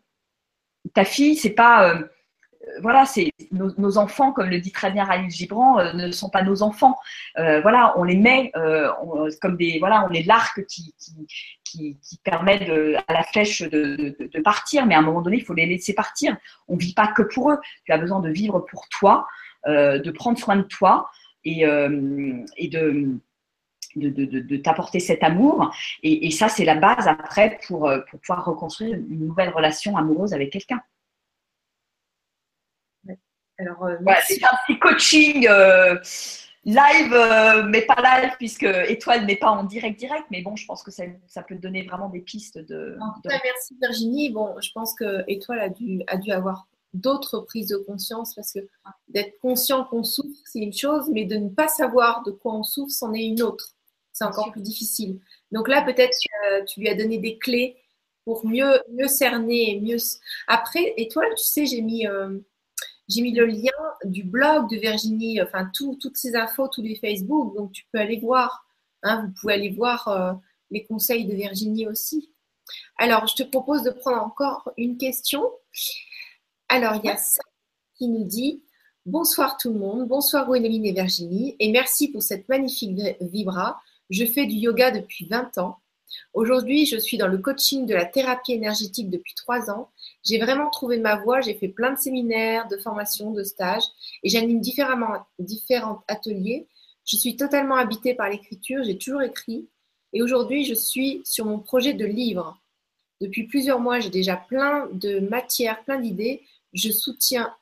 ta 0.94 1.04
fille, 1.04 1.36
c'est 1.36 1.52
pas 1.52 1.90
euh, 1.90 2.04
voilà, 2.82 3.06
c'est 3.06 3.32
nos, 3.52 3.98
enfants, 3.98 4.32
comme 4.32 4.50
le 4.50 4.60
dit 4.60 4.72
très 4.72 4.92
bien 4.92 5.06
Raïl 5.06 5.30
Gibran, 5.30 5.94
ne 5.94 6.12
sont 6.12 6.30
pas 6.30 6.44
nos 6.44 6.64
enfants. 6.64 6.98
voilà, 7.36 7.94
on 7.98 8.04
les 8.04 8.16
met 8.16 8.52
comme 9.42 9.58
des, 9.58 9.78
voilà, 9.80 10.06
on 10.10 10.14
est 10.14 10.24
l'arc 10.24 10.66
qui, 10.66 10.94
qui, 11.64 11.98
qui, 12.02 12.18
permet 12.24 12.60
de, 12.60 12.96
à 13.08 13.14
la 13.14 13.24
flèche 13.24 13.62
de, 13.62 14.18
de, 14.20 14.42
partir, 14.42 14.86
mais 14.86 14.96
à 14.96 15.00
un 15.00 15.02
moment 15.02 15.22
donné, 15.22 15.38
il 15.38 15.46
faut 15.46 15.54
les 15.54 15.66
laisser 15.66 15.94
partir. 15.94 16.36
On 16.68 16.76
vit 16.76 16.94
pas 16.94 17.08
que 17.08 17.22
pour 17.22 17.52
eux. 17.52 17.60
Tu 17.86 17.92
as 17.92 17.98
besoin 17.98 18.20
de 18.20 18.30
vivre 18.30 18.60
pour 18.60 18.90
toi, 18.90 19.28
de 19.66 20.12
prendre 20.12 20.38
soin 20.38 20.58
de 20.58 20.64
toi 20.64 21.10
et, 21.48 21.66
euh, 21.66 22.44
et 22.58 22.68
de, 22.68 23.18
de, 23.96 24.10
de, 24.10 24.40
de 24.40 24.58
t'apporter 24.58 25.00
cet 25.00 25.24
amour. 25.24 25.74
Et, 26.04 26.28
et 26.28 26.32
ça, 26.32 26.50
c'est 26.50 26.66
la 26.66 26.76
base 26.76 27.08
après 27.08 27.60
pour, 27.68 27.88
euh, 27.88 28.00
pour, 28.10 28.20
pouvoir 28.20 28.46
reconstruire 28.46 28.96
une 28.96 29.26
nouvelle 29.28 29.50
relation 29.50 29.96
amoureuse 29.98 30.34
avec 30.34 30.52
quelqu'un. 30.52 30.82
Alors, 33.60 33.86
euh, 33.86 33.96
c'est 34.28 34.44
un 34.44 34.56
petit 34.68 34.78
coaching 34.78 35.48
live, 36.64 37.66
mais 37.70 37.82
pas 37.84 38.02
live, 38.04 38.34
puisque 38.38 38.68
Étoile 38.88 39.26
n'est 39.26 39.38
pas 39.38 39.50
en 39.50 39.64
direct 39.64 39.98
direct. 39.98 40.26
Mais 40.30 40.44
bon, 40.44 40.56
je 40.56 40.66
pense 40.66 40.84
que 40.84 40.92
ça, 40.92 41.06
ça 41.26 41.42
peut 41.42 41.56
donner 41.56 41.84
vraiment 41.84 42.10
des 42.10 42.20
pistes 42.20 42.60
de. 42.60 42.98
En 43.02 43.14
tout 43.14 43.22
cas, 43.28 43.40
merci 43.44 43.76
Virginie. 43.82 44.32
Bon, 44.32 44.54
je 44.62 44.70
pense 44.74 44.94
que 44.94 45.24
Étoile 45.28 45.60
a 45.60 45.70
dû, 45.70 46.04
a 46.06 46.18
dû 46.18 46.32
avoir 46.32 46.68
d'autres 46.94 47.40
prises 47.40 47.68
de 47.68 47.78
conscience 47.78 48.34
parce 48.36 48.54
que 48.54 48.60
d'être 49.08 49.38
conscient 49.40 49.84
qu'on 49.86 50.04
souffre, 50.04 50.40
c'est 50.46 50.60
une 50.60 50.74
chose, 50.74 51.10
mais 51.12 51.26
de 51.26 51.36
ne 51.36 51.50
pas 51.50 51.68
savoir 51.68 52.24
de 52.24 52.32
quoi 52.32 52.54
on 52.56 52.64
souffre, 52.64 52.92
c'en 52.92 53.14
est 53.14 53.26
une 53.26 53.42
autre. 53.42 53.74
C'est 54.14 54.26
encore 54.26 54.52
plus 54.52 54.62
difficile. 54.62 55.20
Donc 55.52 55.68
là, 55.68 55.82
peut-être 55.82 56.12
que 56.12 56.66
tu 56.66 56.80
lui 56.80 56.90
as 56.90 56.96
donné 56.96 57.20
des 57.20 57.38
clés 57.38 57.78
pour 58.26 58.46
mieux, 58.46 58.82
mieux 58.92 59.08
cerner, 59.08 59.80
mieux. 59.80 59.98
Après, 60.48 60.94
et 60.98 61.08
toi, 61.08 61.24
tu 61.38 61.44
sais, 61.44 61.66
j'ai 61.66 61.82
mis, 61.82 62.08
euh, 62.08 62.38
j'ai 63.08 63.22
mis 63.22 63.34
le 63.34 63.46
lien 63.46 63.72
du 64.04 64.24
blog 64.24 64.70
de 64.70 64.78
Virginie, 64.78 65.42
enfin, 65.42 65.70
toutes 65.74 66.18
ces 66.18 66.36
infos, 66.36 66.68
tous 66.68 66.82
les 66.82 66.96
Facebook, 66.96 67.56
donc 67.56 67.72
tu 67.72 67.86
peux 67.92 68.00
aller 68.00 68.20
voir. 68.20 68.66
Hein, 69.04 69.28
vous 69.28 69.34
pouvez 69.40 69.54
aller 69.54 69.70
voir 69.70 70.08
euh, 70.08 70.34
les 70.72 70.84
conseils 70.84 71.26
de 71.26 71.36
Virginie 71.36 71.88
aussi. 71.88 72.32
Alors, 72.98 73.28
je 73.28 73.36
te 73.36 73.44
propose 73.44 73.84
de 73.84 73.92
prendre 73.92 74.22
encore 74.22 74.72
une 74.78 74.98
question. 74.98 75.50
Alors, 76.70 76.96
il 77.02 77.08
y 77.08 77.10
a 77.10 77.16
ça 77.16 77.42
qui 77.98 78.10
nous 78.10 78.26
dit 78.26 78.62
Bonsoir 79.06 79.56
tout 79.56 79.72
le 79.72 79.80
monde, 79.80 80.06
bonsoir 80.06 80.46
Gwendoline 80.46 80.86
et 80.86 80.92
Virginie, 80.92 81.56
et 81.60 81.72
merci 81.72 82.12
pour 82.12 82.22
cette 82.22 82.50
magnifique 82.50 83.00
vibra. 83.22 83.80
Je 84.10 84.26
fais 84.26 84.46
du 84.46 84.56
yoga 84.56 84.92
depuis 84.92 85.28
20 85.30 85.60
ans. 85.60 85.78
Aujourd'hui, 86.34 86.86
je 86.86 86.98
suis 86.98 87.18
dans 87.18 87.30
le 87.30 87.38
coaching 87.38 87.86
de 87.86 87.94
la 87.94 88.04
thérapie 88.04 88.52
énergétique 88.52 89.10
depuis 89.10 89.34
3 89.34 89.72
ans. 89.72 89.92
J'ai 90.26 90.40
vraiment 90.40 90.70
trouvé 90.70 90.98
ma 90.98 91.16
voie, 91.16 91.40
j'ai 91.40 91.54
fait 91.54 91.70
plein 91.70 91.94
de 91.94 91.98
séminaires, 91.98 92.68
de 92.68 92.76
formations, 92.76 93.32
de 93.32 93.44
stages, 93.44 93.86
et 94.24 94.30
j'anime 94.30 94.60
différents 94.60 96.04
ateliers. 96.10 96.68
Je 97.06 97.16
suis 97.16 97.38
totalement 97.38 97.78
habitée 97.78 98.14
par 98.14 98.30
l'écriture, 98.30 98.84
j'ai 98.84 98.98
toujours 98.98 99.22
écrit, 99.22 99.70
et 100.12 100.22
aujourd'hui, 100.22 100.66
je 100.66 100.74
suis 100.74 101.22
sur 101.24 101.46
mon 101.46 101.60
projet 101.60 101.94
de 101.94 102.06
livre. 102.06 102.60
Depuis 103.22 103.48
plusieurs 103.48 103.80
mois, 103.80 104.00
j'ai 104.00 104.10
déjà 104.10 104.36
plein 104.36 104.88
de 104.92 105.20
matières, 105.20 105.84
plein 105.86 106.00
d'idées 106.00 106.44
je 106.74 106.92
soutiens, 106.92 107.54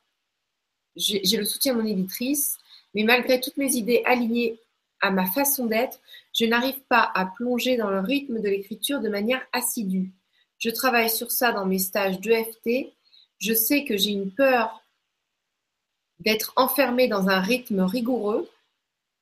j'ai 0.96 1.38
le 1.38 1.46
soutien 1.46 1.74
de 1.74 1.82
mon 1.82 1.88
éditrice, 1.88 2.58
mais 2.94 3.04
malgré 3.04 3.40
toutes 3.40 3.58
mes 3.58 3.74
idées 3.74 4.02
alignées 4.06 4.60
à 5.02 5.12
ma 5.12 5.26
façon 5.26 5.66
d'être, 5.66 6.00
je 6.34 6.46
n'arrive 6.46 6.80
pas 6.90 7.12
à 7.14 7.26
plonger 7.26 7.78
dans 7.78 7.90
le 7.90 8.00
rythme 8.00 8.42
de 8.42 8.50
l'écriture 8.50 9.02
de 9.02 9.10
manière 9.10 9.46
assidue. 9.54 10.12
Je 10.58 10.70
travaille 10.70 11.10
sur 11.10 11.32
ça 11.32 11.52
dans 11.52 11.66
mes 11.66 11.80
stages 11.80 12.20
d'EFT. 12.20 12.94
Je 13.40 13.54
sais 13.54 13.84
que 13.84 13.98
j'ai 13.98 14.12
une 14.12 14.32
peur 14.32 14.82
d'être 16.20 16.54
enfermée 16.56 17.08
dans 17.08 17.28
un 17.28 17.42
rythme 17.42 17.82
rigoureux 17.82 18.50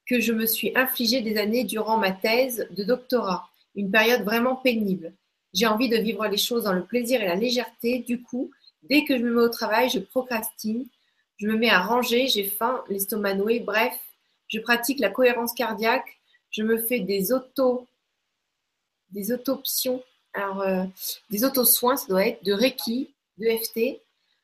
que 0.06 0.20
je 0.20 0.34
me 0.34 0.46
suis 0.46 0.72
infligé 0.76 1.22
des 1.22 1.38
années 1.38 1.64
durant 1.64 1.98
ma 1.98 2.12
thèse 2.12 2.68
de 2.72 2.84
doctorat, 2.84 3.50
une 3.76 3.90
période 3.90 4.24
vraiment 4.24 4.56
pénible. 4.56 5.14
J'ai 5.54 5.68
envie 5.68 5.90
de 5.90 5.98
vivre 5.98 6.26
les 6.28 6.38
choses 6.38 6.64
dans 6.64 6.74
le 6.74 6.84
plaisir 6.84 7.22
et 7.22 7.28
la 7.28 7.36
légèreté, 7.36 8.00
du 8.00 8.22
coup, 8.22 8.52
Dès 8.84 9.06
que 9.06 9.18
je 9.18 9.24
me 9.24 9.34
mets 9.34 9.42
au 9.42 9.50
travail, 9.50 9.90
je 9.90 10.00
procrastine, 10.00 10.86
je 11.38 11.48
me 11.48 11.58
mets 11.58 11.70
à 11.70 11.82
ranger, 11.82 12.28
j'ai 12.28 12.46
faim, 12.46 12.84
l'estomac 12.90 13.36
noué, 13.36 13.60
bref, 13.60 13.98
je 14.48 14.60
pratique 14.60 15.00
la 15.00 15.10
cohérence 15.10 15.54
cardiaque, 15.54 16.20
je 16.52 16.64
me 16.64 16.78
fais 16.78 17.00
des 17.00 17.32
auto 17.32 17.88
des 19.14 19.32
autopsions, 19.32 20.04
alors 20.34 20.62
euh, 20.62 20.84
des 21.30 21.46
auto-soins, 21.46 21.96
ça 21.96 22.08
doit 22.08 22.28
être 22.28 22.44
de 22.44 22.54
Reiki, 22.54 23.14
de 23.38 23.48
FT. 23.48 24.02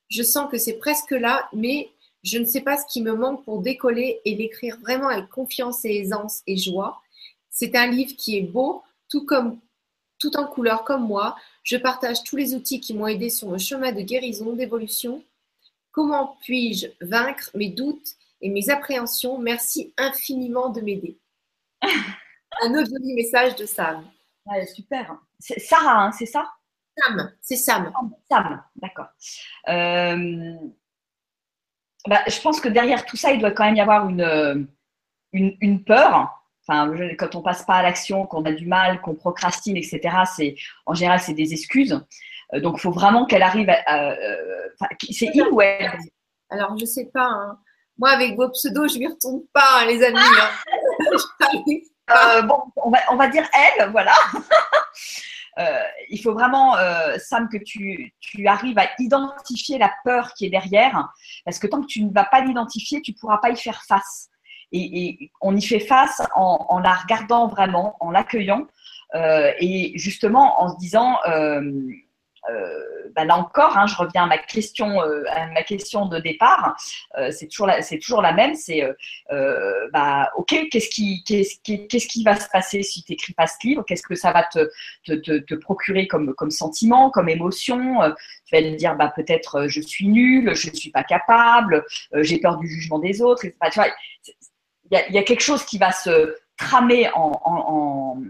Je 0.09 0.23
sens 0.23 0.49
que 0.49 0.57
c'est 0.57 0.77
presque 0.77 1.11
là, 1.11 1.49
mais 1.53 1.89
je 2.23 2.37
ne 2.37 2.45
sais 2.45 2.61
pas 2.61 2.77
ce 2.77 2.85
qui 2.85 3.01
me 3.01 3.13
manque 3.13 3.43
pour 3.43 3.61
décoller 3.61 4.21
et 4.25 4.35
l'écrire 4.35 4.77
vraiment 4.79 5.09
avec 5.09 5.29
confiance 5.29 5.85
et 5.85 5.97
aisance 5.97 6.41
et 6.47 6.57
joie. 6.57 7.01
C'est 7.49 7.75
un 7.75 7.87
livre 7.87 8.15
qui 8.15 8.37
est 8.37 8.43
beau, 8.43 8.83
tout 9.09 9.25
comme 9.25 9.59
tout 10.19 10.35
en 10.37 10.45
couleur 10.45 10.83
comme 10.83 11.07
moi. 11.07 11.35
Je 11.63 11.77
partage 11.77 12.23
tous 12.23 12.35
les 12.35 12.53
outils 12.53 12.79
qui 12.79 12.93
m'ont 12.93 13.07
aidé 13.07 13.29
sur 13.29 13.47
mon 13.47 13.57
chemin 13.57 13.91
de 13.91 14.01
guérison, 14.01 14.53
d'évolution. 14.53 15.23
Comment 15.91 16.37
puis-je 16.43 16.87
vaincre 17.01 17.49
mes 17.55 17.69
doutes 17.69 18.15
et 18.41 18.49
mes 18.49 18.69
appréhensions? 18.69 19.39
Merci 19.39 19.93
infiniment 19.97 20.69
de 20.69 20.81
m'aider. 20.81 21.17
Un 21.81 22.73
autre 22.73 22.89
joli 22.89 23.13
message 23.13 23.55
de 23.55 23.65
Sam. 23.65 24.05
super. 24.75 25.17
C'est 25.39 25.59
Sarah, 25.59 26.05
hein, 26.05 26.11
c'est 26.11 26.25
ça? 26.25 26.51
Sam, 26.97 27.31
c'est 27.41 27.55
Sam. 27.55 27.93
Sam, 28.29 28.63
d'accord. 28.75 29.07
Euh, 29.69 30.55
bah, 32.07 32.21
je 32.27 32.41
pense 32.41 32.59
que 32.59 32.67
derrière 32.67 33.05
tout 33.05 33.15
ça, 33.15 33.31
il 33.31 33.39
doit 33.39 33.51
quand 33.51 33.65
même 33.65 33.75
y 33.75 33.81
avoir 33.81 34.09
une, 34.09 34.67
une 35.31 35.83
peur 35.83 36.38
quand 37.17 37.35
on 37.35 37.41
passe 37.41 37.63
pas 37.63 37.75
à 37.75 37.83
l'action, 37.83 38.25
qu'on 38.25 38.45
a 38.45 38.51
du 38.51 38.65
mal, 38.65 39.01
qu'on 39.01 39.15
procrastine, 39.15 39.77
etc. 39.77 39.99
C'est 40.35 40.55
en 40.85 40.93
général 40.93 41.19
c'est 41.19 41.33
des 41.33 41.53
excuses. 41.53 41.99
Euh, 42.53 42.59
donc 42.59 42.75
il 42.77 42.81
faut 42.81 42.91
vraiment 42.91 43.25
qu'elle 43.25 43.43
arrive 43.43 43.69
à. 43.69 44.11
Euh, 44.11 44.69
c'est 45.11 45.29
il 45.33 45.43
ou 45.51 45.61
elle? 45.61 45.91
Alors 46.49 46.77
je 46.77 46.85
sais 46.85 47.09
pas. 47.13 47.27
Hein. 47.27 47.59
Moi 47.97 48.09
avec 48.09 48.35
vos 48.35 48.49
pseudos, 48.49 48.93
je 48.93 48.99
ne 48.99 49.09
retourne 49.09 49.41
pas, 49.53 49.81
hein, 49.81 49.85
les 49.85 50.03
amis. 50.03 50.19
Hein. 50.19 51.17
Euh, 52.11 52.41
bon, 52.41 52.63
on 52.77 52.89
va, 52.89 52.97
on 53.11 53.17
va, 53.17 53.27
dire 53.27 53.47
elle, 53.53 53.91
voilà. 53.91 54.15
il 56.09 56.19
faut 56.19 56.33
vraiment, 56.33 56.75
Sam, 57.19 57.47
que 57.49 57.57
tu, 57.63 58.11
tu, 58.19 58.47
arrives 58.47 58.79
à 58.79 58.89
identifier 58.97 59.77
la 59.77 59.93
peur 60.03 60.33
qui 60.33 60.47
est 60.47 60.49
derrière, 60.49 61.07
parce 61.45 61.59
que 61.59 61.67
tant 61.67 61.81
que 61.81 61.85
tu 61.85 62.03
ne 62.03 62.11
vas 62.11 62.23
pas 62.23 62.41
l'identifier, 62.41 63.03
tu 63.03 63.11
ne 63.11 63.15
pourras 63.15 63.37
pas 63.37 63.51
y 63.51 63.55
faire 63.55 63.83
face. 63.83 64.31
Et, 64.71 65.31
on 65.41 65.55
y 65.55 65.61
fait 65.61 65.79
face 65.79 66.21
en, 66.35 66.79
la 66.79 66.93
regardant 66.93 67.47
vraiment, 67.47 67.95
en 67.99 68.11
l'accueillant 68.11 68.67
euh, 69.15 69.51
et 69.59 69.93
justement 69.95 70.61
en 70.61 70.69
se 70.69 70.77
disant, 70.77 71.17
euh, 71.27 71.61
euh, 72.49 72.83
bah 73.15 73.25
là 73.25 73.37
encore, 73.37 73.75
hein, 73.77 73.87
je 73.87 73.95
reviens 73.95 74.23
à 74.23 74.27
ma 74.27 74.37
question, 74.37 75.01
à 75.01 75.47
ma 75.47 75.63
question 75.63 76.05
de 76.05 76.19
départ. 76.19 76.75
c'est 77.31 77.47
toujours 77.47 78.21
la, 78.21 78.33
même. 78.33 78.53
C'est, 78.53 78.83
bah, 79.91 80.31
ok, 80.35 80.67
qu'est-ce 80.71 80.89
qui, 80.89 81.23
qui, 81.23 82.23
va 82.23 82.35
se 82.35 82.47
passer 82.49 82.83
si 82.83 83.03
tu 83.03 83.11
n'écris 83.11 83.33
pas 83.33 83.47
ce 83.47 83.55
livre? 83.63 83.83
Qu'est-ce 83.83 84.03
que 84.03 84.15
ça 84.15 84.31
va 84.31 84.43
te, 84.43 85.55
procurer 85.55 86.07
comme, 86.07 86.33
sentiment, 86.51 87.09
comme 87.09 87.29
émotion? 87.29 87.99
Tu 88.45 88.55
vas 88.55 88.61
te 88.61 88.75
dire, 88.75 88.95
bah 88.95 89.11
peut-être 89.15 89.67
je 89.67 89.81
suis 89.81 90.07
nulle, 90.07 90.53
je 90.55 90.69
ne 90.69 90.75
suis 90.75 90.91
pas 90.91 91.03
capable, 91.03 91.83
j'ai 92.13 92.39
peur 92.39 92.57
du 92.57 92.67
jugement 92.67 92.99
des 92.99 93.21
autres. 93.21 93.43
vois, 93.75 93.87
il 94.91 95.13
y, 95.13 95.17
a 95.17 95.23
quelque 95.23 95.41
chose 95.41 95.65
qui 95.65 95.77
va 95.77 95.91
se 95.91 96.35
tramer 96.57 97.09
en, 97.13 98.21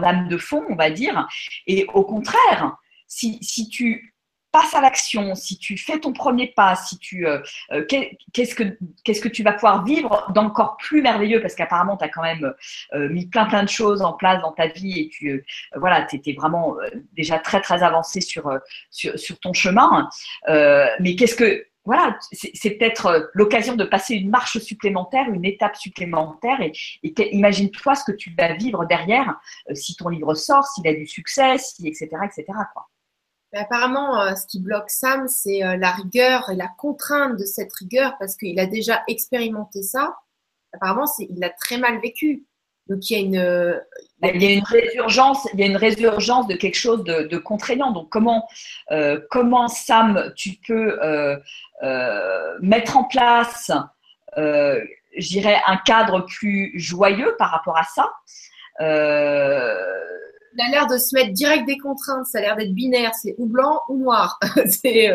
lame 0.00 0.28
de 0.28 0.36
fond, 0.36 0.64
on 0.68 0.74
va 0.74 0.90
dire. 0.90 1.26
Et 1.66 1.86
au 1.94 2.04
contraire, 2.04 2.76
si, 3.06 3.38
si 3.42 3.68
tu 3.68 4.14
passes 4.56 4.74
à 4.74 4.80
l'action, 4.80 5.34
si 5.34 5.58
tu 5.58 5.76
fais 5.76 5.98
ton 5.98 6.12
premier 6.12 6.48
pas, 6.48 6.76
si 6.76 6.98
tu 6.98 7.26
euh, 7.26 7.40
euh, 7.72 7.84
qu'est-ce 8.32 8.54
que 8.54 8.78
qu'est-ce 9.04 9.20
que 9.20 9.28
tu 9.28 9.42
vas 9.42 9.52
pouvoir 9.52 9.84
vivre 9.84 10.30
d'encore 10.34 10.76
plus 10.78 11.02
merveilleux? 11.02 11.40
Parce 11.40 11.54
qu'apparemment 11.54 11.96
tu 11.96 12.04
as 12.04 12.08
quand 12.08 12.22
même 12.22 12.54
euh, 12.94 13.08
mis 13.10 13.26
plein 13.26 13.44
plein 13.46 13.62
de 13.62 13.68
choses 13.68 14.00
en 14.02 14.14
place 14.14 14.40
dans 14.40 14.52
ta 14.52 14.68
vie 14.68 15.00
et 15.00 15.08
tu 15.08 15.44
voilà, 15.74 16.06
étais 16.10 16.32
vraiment 16.32 16.76
déjà 17.12 17.38
très 17.38 17.60
très 17.60 17.82
avancé 17.82 18.20
sur, 18.20 18.50
sur, 18.90 19.18
sur 19.18 19.38
ton 19.40 19.52
chemin. 19.52 20.08
mais 20.48 21.16
qu'est-ce 21.16 21.36
que 21.36 21.66
voilà, 21.86 22.18
c'est 22.32 22.70
peut-être 22.70 23.06
euh, 23.06 23.20
l'occasion 23.32 23.76
de 23.76 23.84
passer 23.84 24.14
une 24.16 24.28
marche 24.28 24.58
supplémentaire, 24.58 25.28
une 25.32 25.44
étape 25.44 25.76
supplémentaire. 25.76 26.60
Et, 26.60 26.72
imagine-toi 27.32 27.94
ce 27.94 28.04
que 28.04 28.12
tu 28.12 28.34
vas 28.36 28.54
vivre 28.54 28.84
derrière 28.86 29.38
euh, 29.70 29.74
si 29.74 29.94
ton 29.94 30.08
livre 30.08 30.34
sort, 30.34 30.66
s'il 30.66 30.86
a 30.88 30.92
du 30.92 31.06
succès, 31.06 31.58
si, 31.58 31.86
etc., 31.86 32.08
etc. 32.24 32.44
Quoi. 32.72 32.88
apparemment, 33.54 34.20
euh, 34.20 34.34
ce 34.34 34.46
qui 34.48 34.60
bloque 34.60 34.90
Sam, 34.90 35.28
c'est 35.28 35.60
la 35.60 35.92
rigueur 35.92 36.50
et 36.50 36.56
la 36.56 36.68
contrainte 36.76 37.38
de 37.38 37.44
cette 37.44 37.72
rigueur 37.72 38.16
parce 38.18 38.36
qu'il 38.36 38.58
a 38.58 38.66
déjà 38.66 39.02
expérimenté 39.06 39.82
ça. 39.82 40.16
apparemment, 40.72 41.06
il 41.20 41.38
l'a 41.38 41.50
très 41.50 41.78
mal 41.78 42.00
vécu. 42.00 42.44
Donc 42.88 43.10
il 43.10 43.12
y 43.12 43.16
a 43.16 43.20
une, 43.20 43.82
il 44.22 44.42
y 44.42 44.46
a 44.46 44.52
une 44.52 44.64
résurgence, 44.64 45.46
il 45.52 45.60
y 45.60 45.62
a 45.62 45.66
une 45.66 45.76
résurgence 45.76 46.46
de 46.46 46.54
quelque 46.54 46.76
chose 46.76 47.04
de, 47.04 47.36
contraignant. 47.38 47.92
Donc 47.92 48.08
comment, 48.10 48.48
euh, 48.90 49.20
comment 49.30 49.68
Sam, 49.68 50.32
tu 50.36 50.54
peux 50.66 50.98
euh, 51.02 51.36
euh, 51.82 52.56
mettre 52.60 52.96
en 52.96 53.04
place, 53.04 53.70
je 54.36 55.28
dirais, 55.28 55.60
un 55.66 55.76
cadre 55.76 56.20
plus 56.20 56.72
joyeux 56.76 57.34
par 57.38 57.50
rapport 57.50 57.76
à 57.76 57.84
ça 57.84 58.10
Il 58.80 58.84
a 58.84 60.70
l'air 60.70 60.86
de 60.86 60.96
se 60.96 61.14
mettre 61.14 61.32
direct 61.32 61.66
des 61.66 61.78
contraintes. 61.78 62.26
Ça 62.26 62.38
a 62.38 62.40
l'air 62.40 62.56
d'être 62.56 62.72
binaire. 62.72 63.14
C'est 63.14 63.34
ou 63.38 63.46
blanc 63.46 63.80
ou 63.88 63.98
noir. 63.98 64.38
c'est 64.66 65.12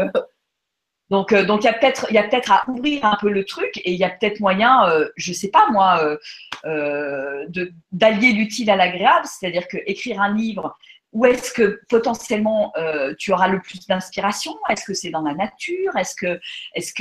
donc, 1.12 1.34
euh, 1.34 1.44
donc 1.44 1.64
il 1.64 1.66
y 1.66 1.68
a 1.68 1.74
peut-être, 1.74 2.52
à 2.52 2.64
ouvrir 2.70 3.04
un 3.04 3.18
peu 3.20 3.30
le 3.30 3.44
truc 3.44 3.82
et 3.84 3.92
il 3.92 3.98
y 3.98 4.06
a 4.06 4.10
peut-être 4.10 4.40
moyen, 4.40 4.90
euh, 4.90 5.10
je 5.18 5.34
sais 5.34 5.50
pas 5.50 5.68
moi, 5.70 6.18
euh, 6.64 7.46
de 7.50 7.74
d'allier 7.92 8.32
l'utile 8.32 8.70
à 8.70 8.78
l'agréable, 8.78 9.26
c'est-à-dire 9.28 9.68
que 9.68 9.76
écrire 9.86 10.22
un 10.22 10.34
livre, 10.34 10.78
où 11.12 11.26
est-ce 11.26 11.52
que 11.52 11.82
potentiellement 11.90 12.72
tu 13.20 13.34
auras 13.34 13.50
le 13.50 13.60
plus 13.60 13.86
d'inspiration? 13.86 14.54
Est-ce 14.70 14.86
que 14.86 14.94
c'est 14.94 15.10
dans 15.10 15.22
la 15.22 15.34
nature? 15.34 15.98
Est-ce 15.98 16.16
que, 16.16 16.40
est-ce 16.74 16.94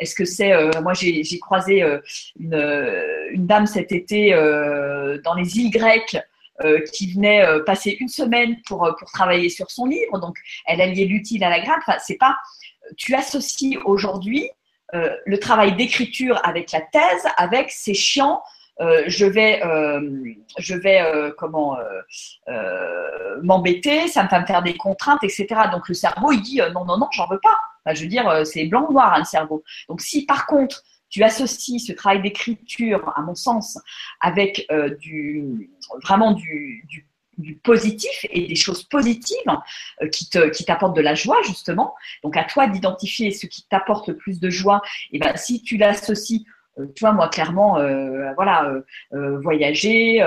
est-ce 0.00 0.14
que 0.16 0.24
c'est 0.24 0.52
Moi, 0.80 0.92
j'ai, 0.94 1.22
j'ai 1.22 1.38
croisé 1.38 1.84
une 2.40 3.46
dame 3.46 3.66
cet 3.66 3.92
été 3.92 4.32
dans 5.22 5.34
les 5.34 5.58
îles 5.58 5.70
grecques. 5.70 6.18
Qui 6.92 7.12
venait 7.12 7.46
passer 7.64 7.96
une 8.00 8.08
semaine 8.08 8.56
pour, 8.66 8.94
pour 8.98 9.10
travailler 9.10 9.48
sur 9.48 9.70
son 9.70 9.86
livre. 9.86 10.18
Donc, 10.18 10.36
elle 10.66 10.80
alliait 10.80 11.04
l'utile 11.04 11.44
à 11.44 11.50
l'agréable. 11.50 11.82
Enfin, 11.86 11.98
c'est 12.04 12.16
pas, 12.16 12.36
tu 12.96 13.14
associes 13.14 13.78
aujourd'hui 13.84 14.50
euh, 14.94 15.14
le 15.26 15.38
travail 15.38 15.76
d'écriture 15.76 16.40
avec 16.44 16.72
la 16.72 16.80
thèse, 16.80 17.26
avec 17.36 17.70
ces 17.70 17.94
chiants. 17.94 18.42
Euh, 18.80 19.02
je 19.06 19.26
vais, 19.26 19.60
euh, 19.64 20.00
je 20.58 20.74
vais 20.74 21.02
comment 21.36 21.76
m'embêter, 23.42 24.08
ça 24.08 24.22
me 24.24 24.28
fait 24.28 24.40
me 24.40 24.46
faire 24.46 24.62
des 24.62 24.76
contraintes, 24.76 25.22
etc. 25.22 25.46
Donc 25.72 25.88
le 25.88 25.94
cerveau 25.94 26.32
il 26.32 26.40
dit 26.40 26.60
non 26.72 26.84
non 26.84 26.96
non 26.96 27.08
j'en 27.12 27.26
veux 27.28 27.40
pas. 27.40 27.92
je 27.92 28.02
veux 28.02 28.08
dire 28.08 28.46
c'est 28.46 28.64
blanc 28.64 28.90
noir 28.90 29.14
hein, 29.14 29.18
le 29.18 29.24
cerveau. 29.24 29.62
Donc 29.88 30.00
si 30.00 30.24
par 30.24 30.46
contre 30.46 30.82
tu 31.10 31.22
associes 31.22 31.80
ce 31.80 31.92
travail 31.92 32.22
d'écriture, 32.22 33.12
à 33.16 33.22
mon 33.22 33.34
sens, 33.34 33.78
avec 34.20 34.68
du 35.00 35.70
vraiment 36.02 36.32
du, 36.32 36.84
du 37.38 37.54
positif 37.54 38.26
et 38.30 38.46
des 38.46 38.54
choses 38.56 38.82
positives 38.82 39.36
euh, 40.02 40.08
qui 40.08 40.28
te 40.28 40.50
qui 40.50 40.64
t'apportent 40.64 40.96
de 40.96 41.00
la 41.00 41.14
joie 41.14 41.40
justement. 41.46 41.94
Donc 42.22 42.36
à 42.36 42.44
toi 42.44 42.66
d'identifier 42.66 43.30
ce 43.30 43.46
qui 43.46 43.66
t'apporte 43.68 44.08
le 44.08 44.16
plus 44.16 44.40
de 44.40 44.50
joie. 44.50 44.82
Et 45.12 45.18
ben 45.18 45.36
si 45.36 45.62
tu 45.62 45.76
l'associes 45.76 46.44
euh, 46.44 46.52
tu 46.94 47.00
vois, 47.00 47.12
moi, 47.12 47.28
clairement, 47.28 47.78
euh, 47.78 48.32
voilà, 48.34 48.72
voyager, 49.10 50.24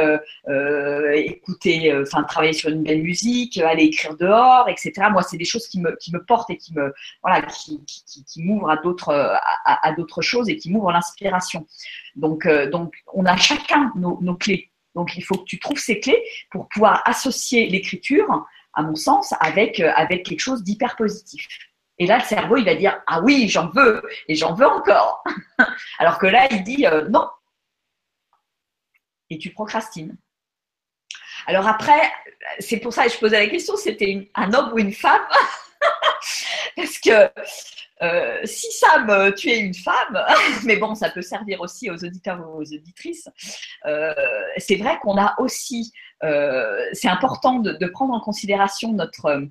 écouter, 1.14 1.96
enfin, 2.02 2.24
travailler 2.24 2.54
sur 2.54 2.70
une 2.70 2.84
belle 2.84 3.02
musique, 3.04 3.58
aller 3.58 3.86
écrire 3.86 4.16
dehors, 4.18 4.68
etc. 4.70 4.92
Moi, 5.12 5.24
c'est 5.24 5.38
des 5.38 5.46
choses 5.46 5.68
qui 5.68 5.80
me, 5.80 5.96
qui 5.98 6.14
me 6.14 6.24
portent 6.24 6.50
et 6.50 6.58
qui 6.58 6.74
me, 6.74 6.94
voilà, 7.24 7.42
qui, 7.44 7.84
qui, 7.86 8.24
qui 8.24 8.44
m'ouvrent 8.44 8.70
à 8.70 8.78
d'autres, 8.78 9.38
à, 9.66 9.94
d'autres 9.94 10.22
choses 10.22 10.50
et 10.50 10.58
qui 10.58 10.72
m'ouvrent 10.72 10.92
l'inspiration. 10.92 11.66
Donc, 12.16 12.48
donc, 12.72 12.94
on 13.14 13.26
a 13.26 13.38
chacun 13.38 13.92
nos, 13.96 14.20
nos 14.22 14.36
clés. 14.36 14.72
Donc, 14.96 15.16
il 15.16 15.24
faut 15.24 15.36
que 15.36 15.46
tu 15.46 15.60
trouves 15.60 15.80
ces 15.80 16.00
clés 16.00 16.22
pour 16.50 16.68
pouvoir 16.68 17.02
associer 17.06 17.68
l'écriture, 17.68 18.46
à 18.74 18.84
mon 18.84 18.96
sens, 18.96 19.34
avec, 19.40 19.80
euh, 19.80 19.92
avec 19.96 20.26
quelque 20.26 20.40
chose 20.40 20.64
d'hyper 20.64 20.96
positif. 20.96 21.48
Et 22.02 22.08
là, 22.08 22.18
le 22.18 22.24
cerveau, 22.24 22.58
il 22.58 22.66
va 22.66 22.74
dire 22.74 23.00
Ah 23.06 23.22
oui, 23.22 23.48
j'en 23.48 23.70
veux, 23.70 24.02
et 24.28 24.34
j'en 24.34 24.56
veux 24.56 24.66
encore. 24.66 25.24
Alors 26.00 26.18
que 26.18 26.26
là, 26.26 26.48
il 26.50 26.64
dit 26.64 26.88
euh, 26.88 27.08
Non. 27.10 27.30
Et 29.30 29.38
tu 29.38 29.52
procrastines. 29.52 30.18
Alors 31.46 31.68
après, 31.68 32.12
c'est 32.58 32.78
pour 32.78 32.92
ça 32.92 33.06
que 33.06 33.12
je 33.12 33.20
posais 33.20 33.38
la 33.38 33.48
question 33.48 33.78
c'était 33.78 34.32
un 34.34 34.52
homme 34.52 34.74
ou 34.74 34.80
une 34.80 34.94
femme 34.94 35.22
Parce 36.76 36.98
que 36.98 37.30
euh, 38.02 38.42
si 38.46 38.72
Sam, 38.72 39.08
euh, 39.12 39.32
tu 39.32 39.50
es 39.52 39.60
une 39.60 39.76
femme, 39.76 40.26
mais 40.66 40.78
bon, 40.78 40.96
ça 40.96 41.12
peut 41.12 41.22
servir 41.22 41.62
aussi 41.62 41.92
aux 41.92 42.04
auditeurs 42.04 42.40
ou 42.40 42.62
aux 42.62 42.74
auditrices, 42.74 43.30
c'est 44.58 44.76
vrai 44.76 44.98
qu'on 45.04 45.18
a 45.18 45.36
aussi, 45.38 45.94
c'est 46.22 47.08
important 47.08 47.60
de, 47.60 47.86
prendre 47.88 48.14
en 48.14 48.20
considération 48.20 48.94
notre, 48.94 49.48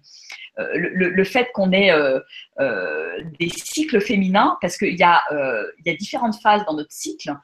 le, 0.57 1.25
fait 1.25 1.51
qu'on 1.53 1.73
ait 1.73 1.93
des 3.39 3.49
cycles 3.49 4.01
féminins, 4.01 4.57
parce 4.61 4.77
qu'il 4.77 4.97
y, 4.97 5.03
a, 5.03 5.23
y 5.85 5.91
a 5.91 5.95
différentes 5.95 6.41
phases 6.41 6.65
dans 6.67 6.75
notre 6.75 6.93
cycle, 6.93 7.35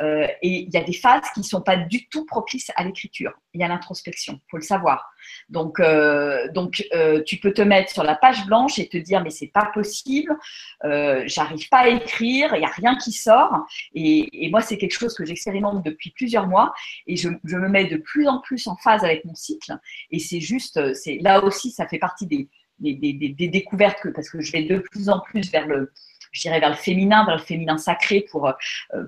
et 0.00 0.36
il 0.42 0.70
y 0.72 0.76
a 0.76 0.84
des 0.84 0.92
phases 0.92 1.24
qui 1.32 1.40
ne 1.40 1.44
sont 1.44 1.62
pas 1.62 1.76
du 1.76 2.08
tout 2.08 2.24
propices 2.26 2.70
à 2.76 2.84
l'écriture. 2.84 3.32
Y 3.54 3.62
a 3.62 3.68
l'introspection, 3.68 4.34
il 4.34 4.50
faut 4.50 4.56
le 4.56 4.62
savoir. 4.62 5.14
Donc, 5.48 5.80
euh, 5.80 6.50
donc 6.52 6.84
euh, 6.94 7.22
tu 7.24 7.36
peux 7.36 7.52
te 7.52 7.62
mettre 7.62 7.92
sur 7.92 8.02
la 8.02 8.14
page 8.14 8.46
blanche 8.46 8.78
et 8.78 8.88
te 8.88 8.96
dire 8.96 9.22
mais 9.22 9.30
c'est 9.30 9.48
pas 9.48 9.70
possible, 9.72 10.36
euh, 10.84 11.22
j'arrive 11.26 11.68
pas 11.68 11.80
à 11.80 11.88
écrire, 11.88 12.54
il 12.54 12.60
n'y 12.60 12.64
a 12.64 12.70
rien 12.70 12.96
qui 12.96 13.12
sort. 13.12 13.66
Et, 13.94 14.48
moi, 14.50 14.60
c'est 14.60 14.78
quelque 14.78 14.96
chose 14.96 15.14
que 15.14 15.24
j'expérimente 15.24 15.84
depuis 15.84 16.10
plusieurs 16.10 16.46
mois 16.46 16.72
et 17.06 17.16
je, 17.16 17.28
me 17.28 17.68
mets 17.68 17.86
de 17.86 17.96
plus 17.96 18.28
en 18.28 18.40
plus 18.40 18.66
en 18.66 18.73
phase 18.76 19.04
avec 19.04 19.24
mon 19.24 19.34
cycle. 19.34 19.76
Et 20.10 20.18
c'est 20.18 20.40
juste, 20.40 20.94
c'est 20.94 21.18
là 21.20 21.44
aussi, 21.44 21.70
ça 21.70 21.86
fait 21.86 21.98
partie 21.98 22.26
des, 22.26 22.48
des, 22.78 23.12
des 23.12 23.48
découvertes 23.48 24.00
que, 24.00 24.08
parce 24.08 24.28
que 24.28 24.40
je 24.40 24.52
vais 24.52 24.64
de 24.64 24.78
plus 24.78 25.08
en 25.08 25.20
plus 25.20 25.50
vers 25.50 25.66
le 25.66 25.92
je 26.34 26.48
vers 26.48 26.68
le 26.68 26.74
féminin, 26.74 27.24
vers 27.24 27.36
le 27.36 27.42
féminin 27.42 27.78
sacré 27.78 28.26
pour, 28.30 28.48
euh, 28.48 28.52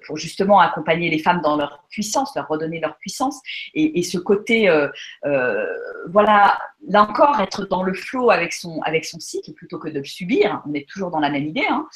pour 0.07 0.17
justement 0.17 0.61
accompagner 0.61 1.11
les 1.11 1.19
femmes 1.19 1.41
dans 1.43 1.57
leur 1.57 1.85
puissance, 1.91 2.35
leur 2.37 2.49
redonner 2.49 2.81
leur 2.81 2.97
puissance. 2.99 3.41
Et, 3.75 4.03
ce 4.03 4.19
côté, 4.19 4.69
euh, 4.69 4.89
euh, 5.25 5.67
voilà, 6.09 6.59
là 6.89 7.03
encore, 7.03 7.41
être 7.41 7.67
dans 7.67 7.83
le 7.83 7.95
flot 7.95 8.31
avec 8.31 8.53
son, 8.53 8.81
avec 8.83 9.05
son 9.05 9.19
cycle 9.19 9.53
plutôt 9.53 9.79
que 9.79 9.89
de 9.89 9.99
le 9.99 10.05
subir, 10.05 10.63
on 10.69 10.75
est 10.75 10.89
toujours 10.89 11.11
dans 11.11 11.19
la 11.19 11.31
même 11.31 11.47
idée, 11.47 11.67
hein, 11.69 11.89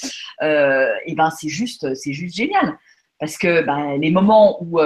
et 1.06 1.14
ben 1.14 1.30
c'est 1.30 1.48
juste, 1.48 1.94
c'est 1.94 2.12
juste 2.12 2.34
génial. 2.34 2.76
Parce 3.20 3.38
que 3.38 3.62
ben, 3.62 3.96
les 3.98 4.10
moments 4.10 4.58
où 4.62 4.80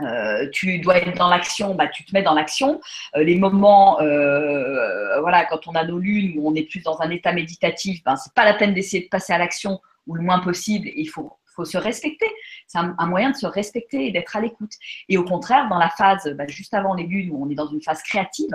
euh, 0.00 0.48
tu 0.52 0.78
dois 0.78 0.98
être 0.98 1.16
dans 1.16 1.28
l'action, 1.28 1.74
bah, 1.74 1.88
tu 1.88 2.04
te 2.04 2.14
mets 2.14 2.22
dans 2.22 2.34
l'action. 2.34 2.80
Euh, 3.16 3.22
les 3.22 3.36
moments, 3.36 4.00
euh, 4.00 5.20
voilà, 5.20 5.44
quand 5.46 5.66
on 5.66 5.72
a 5.72 5.84
nos 5.84 5.98
lunes 5.98 6.38
où 6.38 6.48
on 6.48 6.54
est 6.54 6.64
plus 6.64 6.80
dans 6.80 7.00
un 7.00 7.10
état 7.10 7.32
méditatif, 7.32 8.02
ben, 8.04 8.16
c'est 8.16 8.32
pas 8.34 8.44
la 8.44 8.54
peine 8.54 8.74
d'essayer 8.74 9.04
de 9.04 9.08
passer 9.08 9.32
à 9.32 9.38
l'action 9.38 9.80
ou 10.06 10.14
le 10.14 10.22
moins 10.22 10.40
possible. 10.40 10.88
Il 10.94 11.06
faut, 11.06 11.32
faut 11.54 11.64
se 11.64 11.78
respecter. 11.78 12.26
C'est 12.66 12.78
un, 12.78 13.06
moyen 13.06 13.30
de 13.30 13.36
se 13.36 13.46
respecter 13.46 14.06
et 14.06 14.12
d'être 14.12 14.36
à 14.36 14.40
l'écoute. 14.40 14.72
Et 15.08 15.18
au 15.18 15.24
contraire, 15.24 15.68
dans 15.68 15.78
la 15.78 15.90
phase 15.90 16.28
bah, 16.36 16.46
juste 16.46 16.74
avant 16.74 16.94
les 16.94 17.04
lunes 17.04 17.30
où 17.32 17.44
on 17.44 17.50
est 17.50 17.54
dans 17.54 17.68
une 17.68 17.82
phase 17.82 18.02
créative, 18.02 18.52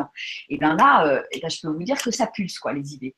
et 0.49 0.57
bien 0.57 0.75
là, 0.75 1.21
ben, 1.41 1.49
je 1.49 1.61
peux 1.61 1.67
vous 1.67 1.83
dire 1.83 2.01
que 2.01 2.11
ça 2.11 2.27
pulse 2.27 2.59
quoi, 2.59 2.73
les 2.73 2.93
idées. 2.93 3.15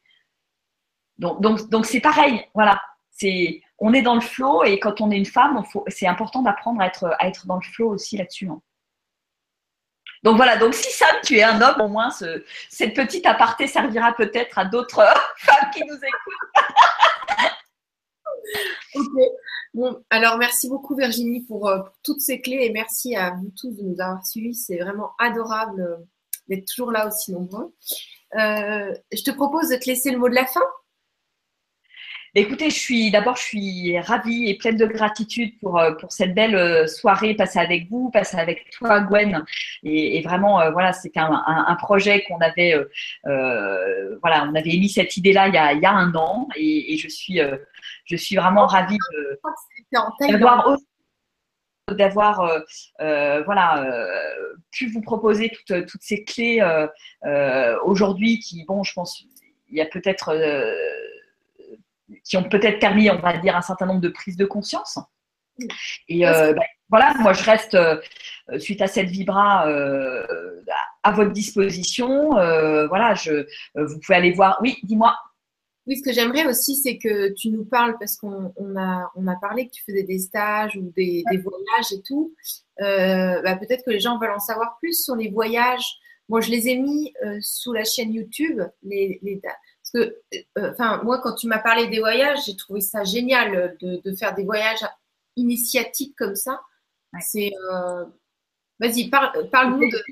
Donc, 1.17 1.41
donc, 1.41 1.69
donc 1.69 1.85
c'est 1.85 2.01
pareil. 2.01 2.43
Voilà, 2.53 2.79
c'est 3.11 3.61
on 3.79 3.93
est 3.93 4.01
dans 4.01 4.15
le 4.15 4.21
flow 4.21 4.63
et 4.63 4.79
quand 4.79 5.01
on 5.01 5.11
est 5.11 5.17
une 5.17 5.25
femme, 5.25 5.61
c'est 5.87 6.07
important 6.07 6.41
d'apprendre 6.41 6.81
à 6.81 6.87
être, 6.87 7.45
dans 7.45 7.55
le 7.57 7.61
flow 7.61 7.89
aussi 7.89 8.17
là-dessus. 8.17 8.47
Hein. 8.49 8.61
Donc 10.23 10.35
voilà, 10.35 10.57
donc 10.57 10.73
si 10.73 10.91
Sam, 10.91 11.15
tu 11.23 11.37
es 11.37 11.43
un 11.43 11.61
homme, 11.61 11.79
au 11.81 11.87
moins 11.87 12.09
cette 12.09 12.95
petite 12.95 13.25
aparté 13.25 13.67
servira 13.67 14.13
peut-être 14.13 14.57
à 14.57 14.65
d'autres 14.65 15.05
femmes 15.37 15.69
qui 15.73 15.83
nous 15.85 15.95
écoutent. 15.95 16.65
ok. 18.95 19.21
Bon, 19.73 20.03
alors 20.09 20.37
merci 20.37 20.69
beaucoup 20.69 20.95
Virginie 20.95 21.41
pour, 21.41 21.67
euh, 21.67 21.79
toutes 22.03 22.21
ces 22.21 22.41
clés 22.41 22.65
et 22.65 22.71
merci 22.71 23.15
à 23.15 23.31
vous 23.31 23.51
tous 23.59 23.75
de 23.75 23.83
nous 23.83 24.01
avoir 24.01 24.25
suivis. 24.25 24.55
C'est 24.55 24.79
vraiment 24.79 25.11
adorable 25.19 25.81
euh, 25.81 25.97
d'être 26.47 26.65
toujours 26.65 26.91
là 26.91 27.07
aussi 27.07 27.31
nombreux. 27.31 27.75
Euh, 28.39 28.91
je 29.11 29.23
te 29.23 29.31
propose 29.31 29.69
de 29.69 29.75
te 29.75 29.85
laisser 29.85 30.09
le 30.09 30.17
mot 30.17 30.29
de 30.29 30.35
la 30.35 30.47
fin. 30.47 30.63
Écoutez, 32.35 32.69
je 32.69 32.75
suis 32.75 33.09
d'abord, 33.09 33.37
je 33.37 33.43
suis 33.43 33.99
ravie 33.99 34.49
et 34.49 34.57
pleine 34.57 34.75
de 34.75 34.85
gratitude 34.85 35.57
pour, 35.59 35.79
euh, 35.79 35.93
pour 35.93 36.11
cette 36.11 36.35
belle 36.35 36.55
euh, 36.55 36.85
soirée 36.85 37.33
passée 37.33 37.59
avec 37.59 37.89
vous, 37.89 38.11
passée 38.11 38.37
avec 38.37 38.69
toi, 38.71 38.99
Gwen. 38.99 39.45
Et, 39.83 40.21
vraiment, 40.21 40.59
euh, 40.59 40.71
voilà, 40.71 40.93
c'était 40.93 41.19
un, 41.19 41.43
un, 41.47 41.75
projet 41.75 42.23
qu'on 42.23 42.37
avait, 42.39 42.75
voilà, 43.23 44.47
on 44.49 44.55
avait 44.55 44.71
émis 44.71 44.89
cette 44.89 45.15
idée-là 45.15 45.47
il 45.47 45.53
y 45.53 45.57
a, 45.57 45.73
il 45.73 45.81
y 45.81 45.85
a 45.85 45.91
un 45.91 46.13
an, 46.15 46.47
et, 46.55 46.97
je 46.97 47.07
suis, 47.07 47.39
je 48.05 48.15
suis 48.15 48.35
vraiment 48.35 48.65
ravie 48.65 48.97
d'avoir 50.29 50.77
d'avoir 51.89 52.63
voilà 53.45 53.85
pu 54.71 54.87
vous 54.87 55.01
proposer 55.01 55.49
toutes, 55.49 55.85
toutes 55.85 56.01
ces 56.01 56.23
clés 56.23 56.61
aujourd'hui 57.83 58.39
qui 58.39 58.65
bon 58.65 58.83
je 58.83 58.93
pense 58.93 59.23
il 59.69 59.77
y 59.77 59.81
a 59.81 59.85
peut-être 59.85 60.33
qui 62.23 62.37
ont 62.37 62.43
peut-être 62.43 62.79
permis, 62.79 63.09
on 63.09 63.19
va 63.19 63.37
dire, 63.37 63.55
un 63.55 63.61
certain 63.61 63.85
nombre 63.85 64.01
de 64.01 64.09
prises 64.09 64.37
de 64.37 64.45
conscience. 64.45 64.99
Et 66.07 66.27
euh, 66.27 66.53
bah, 66.53 66.63
voilà, 66.89 67.13
moi 67.19 67.33
je 67.33 67.43
reste 67.43 67.75
euh, 67.75 67.99
suite 68.59 68.81
à 68.81 68.87
cette 68.87 69.09
vibra 69.09 69.67
euh, 69.67 70.25
à 71.03 71.11
votre 71.11 71.31
disposition. 71.31 72.29
voilà, 72.29 73.13
je, 73.15 73.45
vous 73.75 73.99
pouvez 73.99 74.15
aller 74.15 74.31
voir. 74.31 74.59
Oui, 74.61 74.77
dis-moi. 74.83 75.15
Oui, 75.85 75.97
ce 75.97 76.03
que 76.03 76.11
j'aimerais 76.11 76.45
aussi, 76.45 76.75
c'est 76.75 76.97
que 76.97 77.33
tu 77.33 77.49
nous 77.49 77.63
parles, 77.63 77.95
parce 77.97 78.17
qu'on 78.17 78.51
a, 78.77 79.09
on 79.15 79.25
a 79.25 79.35
parlé 79.37 79.67
que 79.67 79.71
tu 79.71 79.83
faisais 79.85 80.03
des 80.03 80.19
stages 80.19 80.75
ou 80.75 80.91
des, 80.97 81.23
voyages 81.31 81.93
et 81.93 82.01
tout. 82.05 82.33
Bah, 82.77 83.55
peut-être 83.55 83.85
que 83.85 83.91
les 83.91 83.99
gens 83.99 84.19
veulent 84.19 84.31
en 84.35 84.39
savoir 84.39 84.77
plus 84.79 85.03
sur 85.03 85.15
les 85.15 85.29
voyages. 85.29 85.85
Moi, 86.29 86.41
je 86.41 86.51
les 86.51 86.67
ai 86.67 86.77
mis 86.77 87.13
sous 87.39 87.71
la 87.71 87.85
chaîne 87.85 88.13
YouTube. 88.13 88.61
Les, 88.83 89.19
les 89.23 89.39
parce 89.93 90.05
que, 90.05 90.15
euh, 90.59 90.71
enfin, 90.71 91.01
moi, 91.03 91.19
quand 91.21 91.35
tu 91.35 91.47
m'as 91.47 91.59
parlé 91.59 91.87
des 91.87 91.99
voyages, 91.99 92.39
j'ai 92.45 92.55
trouvé 92.55 92.81
ça 92.81 93.03
génial 93.03 93.77
de, 93.79 94.01
de, 94.03 94.15
faire 94.15 94.35
des 94.35 94.43
voyages 94.43 94.85
initiatiques 95.35 96.15
comme 96.17 96.35
ça. 96.35 96.59
C'est 97.19 97.51
Vas-y, 98.79 99.09
parle-nous 99.09 99.89
de. 99.89 100.03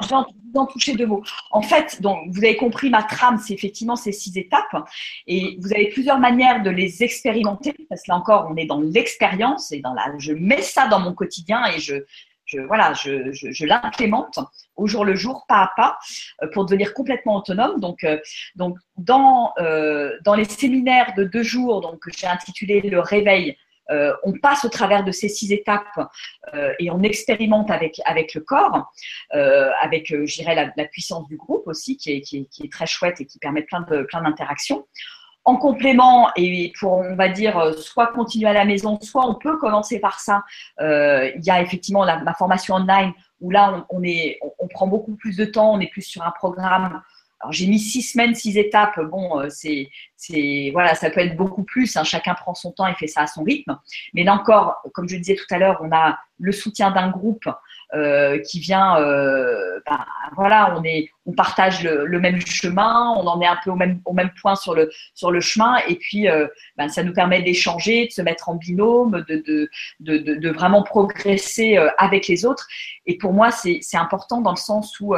Je 0.00 0.08
vais 0.08 0.58
en 0.58 0.66
toucher 0.66 0.94
deux 0.94 1.06
mots. 1.06 1.22
En 1.50 1.60
fait, 1.60 2.00
donc, 2.00 2.28
vous 2.30 2.38
avez 2.38 2.56
compris, 2.56 2.88
ma 2.88 3.02
trame, 3.02 3.38
c'est 3.38 3.52
effectivement 3.52 3.96
ces 3.96 4.12
six 4.12 4.38
étapes. 4.38 4.88
Et 5.26 5.58
vous 5.60 5.72
avez 5.72 5.88
plusieurs 5.90 6.18
manières 6.18 6.62
de 6.62 6.70
les 6.70 7.02
expérimenter. 7.02 7.74
Parce 7.88 8.02
que 8.02 8.10
là 8.10 8.16
encore, 8.16 8.48
on 8.50 8.56
est 8.56 8.66
dans 8.66 8.80
l'expérience 8.80 9.72
et 9.72 9.80
dans 9.80 9.92
la. 9.92 10.14
Je 10.18 10.32
mets 10.32 10.62
ça 10.62 10.86
dans 10.86 11.00
mon 11.00 11.12
quotidien 11.12 11.66
et 11.66 11.78
je, 11.78 11.96
je 12.46 12.60
voilà, 12.60 12.92
je, 12.94 13.66
l'implémente 13.66 14.38
au 14.76 14.86
jour 14.86 15.04
le 15.04 15.14
jour, 15.14 15.44
pas 15.48 15.62
à 15.62 15.72
pas, 15.76 15.98
euh, 16.42 16.48
pour 16.52 16.64
devenir 16.64 16.94
complètement 16.94 17.36
autonome. 17.36 17.80
Donc, 17.80 18.04
euh, 18.04 18.18
euh, 18.58 20.10
dans 20.22 20.34
les 20.34 20.44
séminaires 20.44 21.14
de 21.16 21.24
deux 21.24 21.42
jours, 21.42 21.80
donc 21.80 22.00
j'ai 22.16 22.26
intitulé 22.26 22.80
le 22.80 23.00
réveil 23.00 23.56
on 24.24 24.32
passe 24.42 24.64
au 24.64 24.68
travers 24.68 25.04
de 25.04 25.12
ces 25.12 25.28
six 25.28 25.52
étapes 25.52 26.10
et 26.80 26.90
on 26.90 27.04
expérimente 27.04 27.70
avec, 27.70 28.00
le 28.34 28.40
corps, 28.40 28.92
avec, 29.30 30.08
je 30.08 30.42
la, 30.44 30.84
puissance 30.86 31.28
du 31.28 31.36
groupe 31.36 31.68
aussi, 31.68 31.96
qui 31.96 32.10
est, 32.10 32.72
très 32.72 32.86
chouette 32.86 33.20
et 33.20 33.26
qui 33.26 33.38
permet 33.38 33.62
plein 33.62 33.82
de 33.82 34.02
plein 34.02 34.22
d'interactions. 34.22 34.88
En 35.46 35.56
complément, 35.56 36.28
et 36.36 36.72
pour, 36.78 36.98
on 36.98 37.14
va 37.14 37.28
dire, 37.28 37.72
soit 37.78 38.08
continuer 38.08 38.50
à 38.50 38.52
la 38.52 38.64
maison, 38.64 38.98
soit 39.00 39.26
on 39.26 39.34
peut 39.34 39.56
commencer 39.58 40.00
par 40.00 40.20
ça. 40.20 40.42
il 40.80 41.40
y 41.42 41.50
a 41.50 41.62
effectivement 41.62 42.04
la, 42.04 42.20
ma 42.22 42.34
formation 42.34 42.74
online 42.74 43.12
où 43.40 43.50
là, 43.50 43.86
on, 43.90 44.02
est, 44.02 44.38
on, 44.58 44.66
prend 44.66 44.86
beaucoup 44.88 45.14
plus 45.14 45.36
de 45.36 45.44
temps, 45.44 45.72
on 45.72 45.80
est 45.80 45.86
plus 45.86 46.02
sur 46.02 46.22
un 46.22 46.32
programme 46.32 47.00
alors 47.40 47.52
j'ai 47.52 47.66
mis 47.66 47.78
six 47.78 48.02
semaines, 48.02 48.34
six 48.34 48.56
étapes. 48.56 48.98
Bon, 49.00 49.40
euh, 49.40 49.48
c'est, 49.50 49.90
c'est 50.16 50.70
voilà, 50.72 50.94
ça 50.94 51.10
peut 51.10 51.20
être 51.20 51.36
beaucoup 51.36 51.64
plus. 51.64 51.96
Hein. 51.96 52.04
chacun 52.04 52.34
prend 52.34 52.54
son 52.54 52.72
temps 52.72 52.86
et 52.86 52.94
fait 52.94 53.06
ça 53.06 53.22
à 53.22 53.26
son 53.26 53.42
rythme. 53.42 53.78
Mais 54.14 54.24
là 54.24 54.34
encore, 54.34 54.82
comme 54.94 55.08
je 55.08 55.16
disais 55.16 55.34
tout 55.34 55.54
à 55.54 55.58
l'heure, 55.58 55.78
on 55.82 55.92
a 55.92 56.18
le 56.38 56.52
soutien 56.52 56.90
d'un 56.90 57.10
groupe 57.10 57.48
euh, 57.94 58.38
qui 58.38 58.60
vient. 58.60 59.00
Euh, 59.00 59.80
ben, 59.88 60.04
voilà, 60.34 60.76
on 60.76 60.84
est, 60.84 61.08
on 61.24 61.32
partage 61.32 61.84
le, 61.84 62.20
même 62.20 62.40
chemin, 62.40 63.14
on 63.16 63.26
en 63.26 63.40
est 63.40 63.46
un 63.46 63.58
peu 63.62 63.70
au 63.70 63.76
même 63.76 64.00
au 64.04 64.12
même 64.12 64.30
point 64.40 64.56
sur 64.56 64.74
le 64.74 64.90
sur 65.14 65.30
le 65.30 65.40
chemin. 65.40 65.76
Et 65.88 65.96
puis, 65.96 66.26
ben, 66.76 66.88
ça 66.88 67.02
nous 67.02 67.12
permet 67.12 67.42
d'échanger, 67.42 68.06
de 68.06 68.12
se 68.12 68.22
mettre 68.22 68.48
en 68.48 68.54
binôme, 68.54 69.24
de 69.28 69.36
de, 69.46 69.68
de, 70.00 70.34
de 70.34 70.50
vraiment 70.50 70.82
progresser 70.82 71.78
avec 71.98 72.28
les 72.28 72.44
autres. 72.44 72.66
Et 73.06 73.18
pour 73.18 73.32
moi, 73.32 73.50
c'est 73.50 73.80
important 73.94 74.40
dans 74.40 74.52
le 74.52 74.56
sens 74.56 74.98
où 75.00 75.14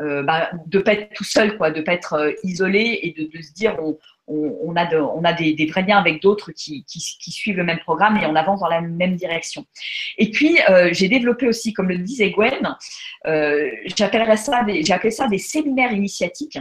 euh, 0.00 0.22
bah, 0.22 0.50
de 0.66 0.78
pas 0.78 0.92
être 0.92 1.12
tout 1.14 1.24
seul, 1.24 1.56
quoi, 1.56 1.72
de 1.72 1.80
pas 1.80 1.92
être 1.92 2.12
euh, 2.12 2.32
isolé 2.44 3.00
et 3.02 3.12
de, 3.18 3.42
se 3.42 3.52
dire 3.52 3.76
on, 3.82 3.98
on, 4.28 4.74
a, 4.76 5.32
des, 5.32 5.66
vrais 5.66 5.82
liens 5.82 5.98
avec 5.98 6.22
d'autres 6.22 6.52
qui, 6.52 6.84
suivent 6.86 7.56
le 7.56 7.64
même 7.64 7.80
programme 7.80 8.16
et 8.16 8.26
on 8.26 8.34
avance 8.34 8.60
dans 8.60 8.68
la 8.68 8.80
même 8.80 9.16
direction. 9.16 9.64
Et 10.18 10.30
puis 10.30 10.58
euh, 10.68 10.90
j'ai 10.92 11.08
développé 11.08 11.48
aussi, 11.48 11.72
comme 11.72 11.88
le 11.88 11.98
disait 11.98 12.30
Gwen, 12.30 12.76
j'appellerais 13.96 14.36
ça, 14.36 14.64
j'ai 14.68 14.92
appelé 14.92 15.10
ça 15.10 15.28
des 15.28 15.38
séminaires 15.38 15.92
initiatiques 15.92 16.58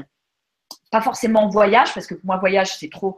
pas 0.91 1.01
forcément 1.01 1.49
voyage, 1.49 1.93
parce 1.93 2.07
que 2.07 2.15
pour 2.15 2.25
moi, 2.25 2.37
voyage, 2.37 2.75
c'est 2.77 2.89
trop, 2.89 3.17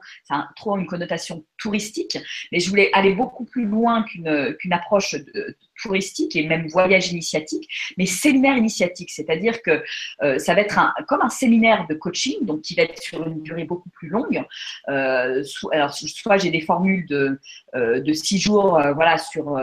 trop 0.55 0.77
une 0.77 0.88
connotation 0.88 1.45
touristique, 1.57 2.17
mais 2.51 2.59
je 2.59 2.69
voulais 2.69 2.89
aller 2.93 3.13
beaucoup 3.13 3.45
plus 3.45 3.65
loin 3.65 4.03
qu'une 4.03 4.55
qu'une 4.59 4.73
approche 4.73 5.13
de, 5.13 5.55
touristique 5.81 6.35
et 6.35 6.45
même 6.47 6.68
voyage 6.68 7.11
initiatique, 7.11 7.68
mais 7.97 8.06
séminaire 8.06 8.57
initiatique, 8.57 9.10
c'est-à-dire 9.11 9.61
que 9.61 9.84
euh, 10.23 10.38
ça 10.39 10.53
va 10.53 10.61
être 10.61 10.77
un, 10.77 10.93
comme 11.07 11.22
un 11.22 11.30
séminaire 11.30 11.85
de 11.88 11.95
coaching, 11.95 12.45
donc 12.45 12.61
qui 12.61 12.76
va 12.76 12.84
être 12.84 13.01
sur 13.01 13.26
une 13.26 13.41
durée 13.41 13.64
beaucoup 13.64 13.89
plus 13.89 14.10
longue. 14.10 14.43
Euh, 14.89 15.43
alors, 15.72 15.93
soit 15.93 16.38
j'ai 16.38 16.51
des 16.51 16.61
formules 16.61 17.06
de, 17.07 17.39
euh, 17.76 17.99
de 18.01 18.14
six 18.14 18.39
jours, 18.39 18.81
voilà, 18.95 19.18
sur 19.18 19.57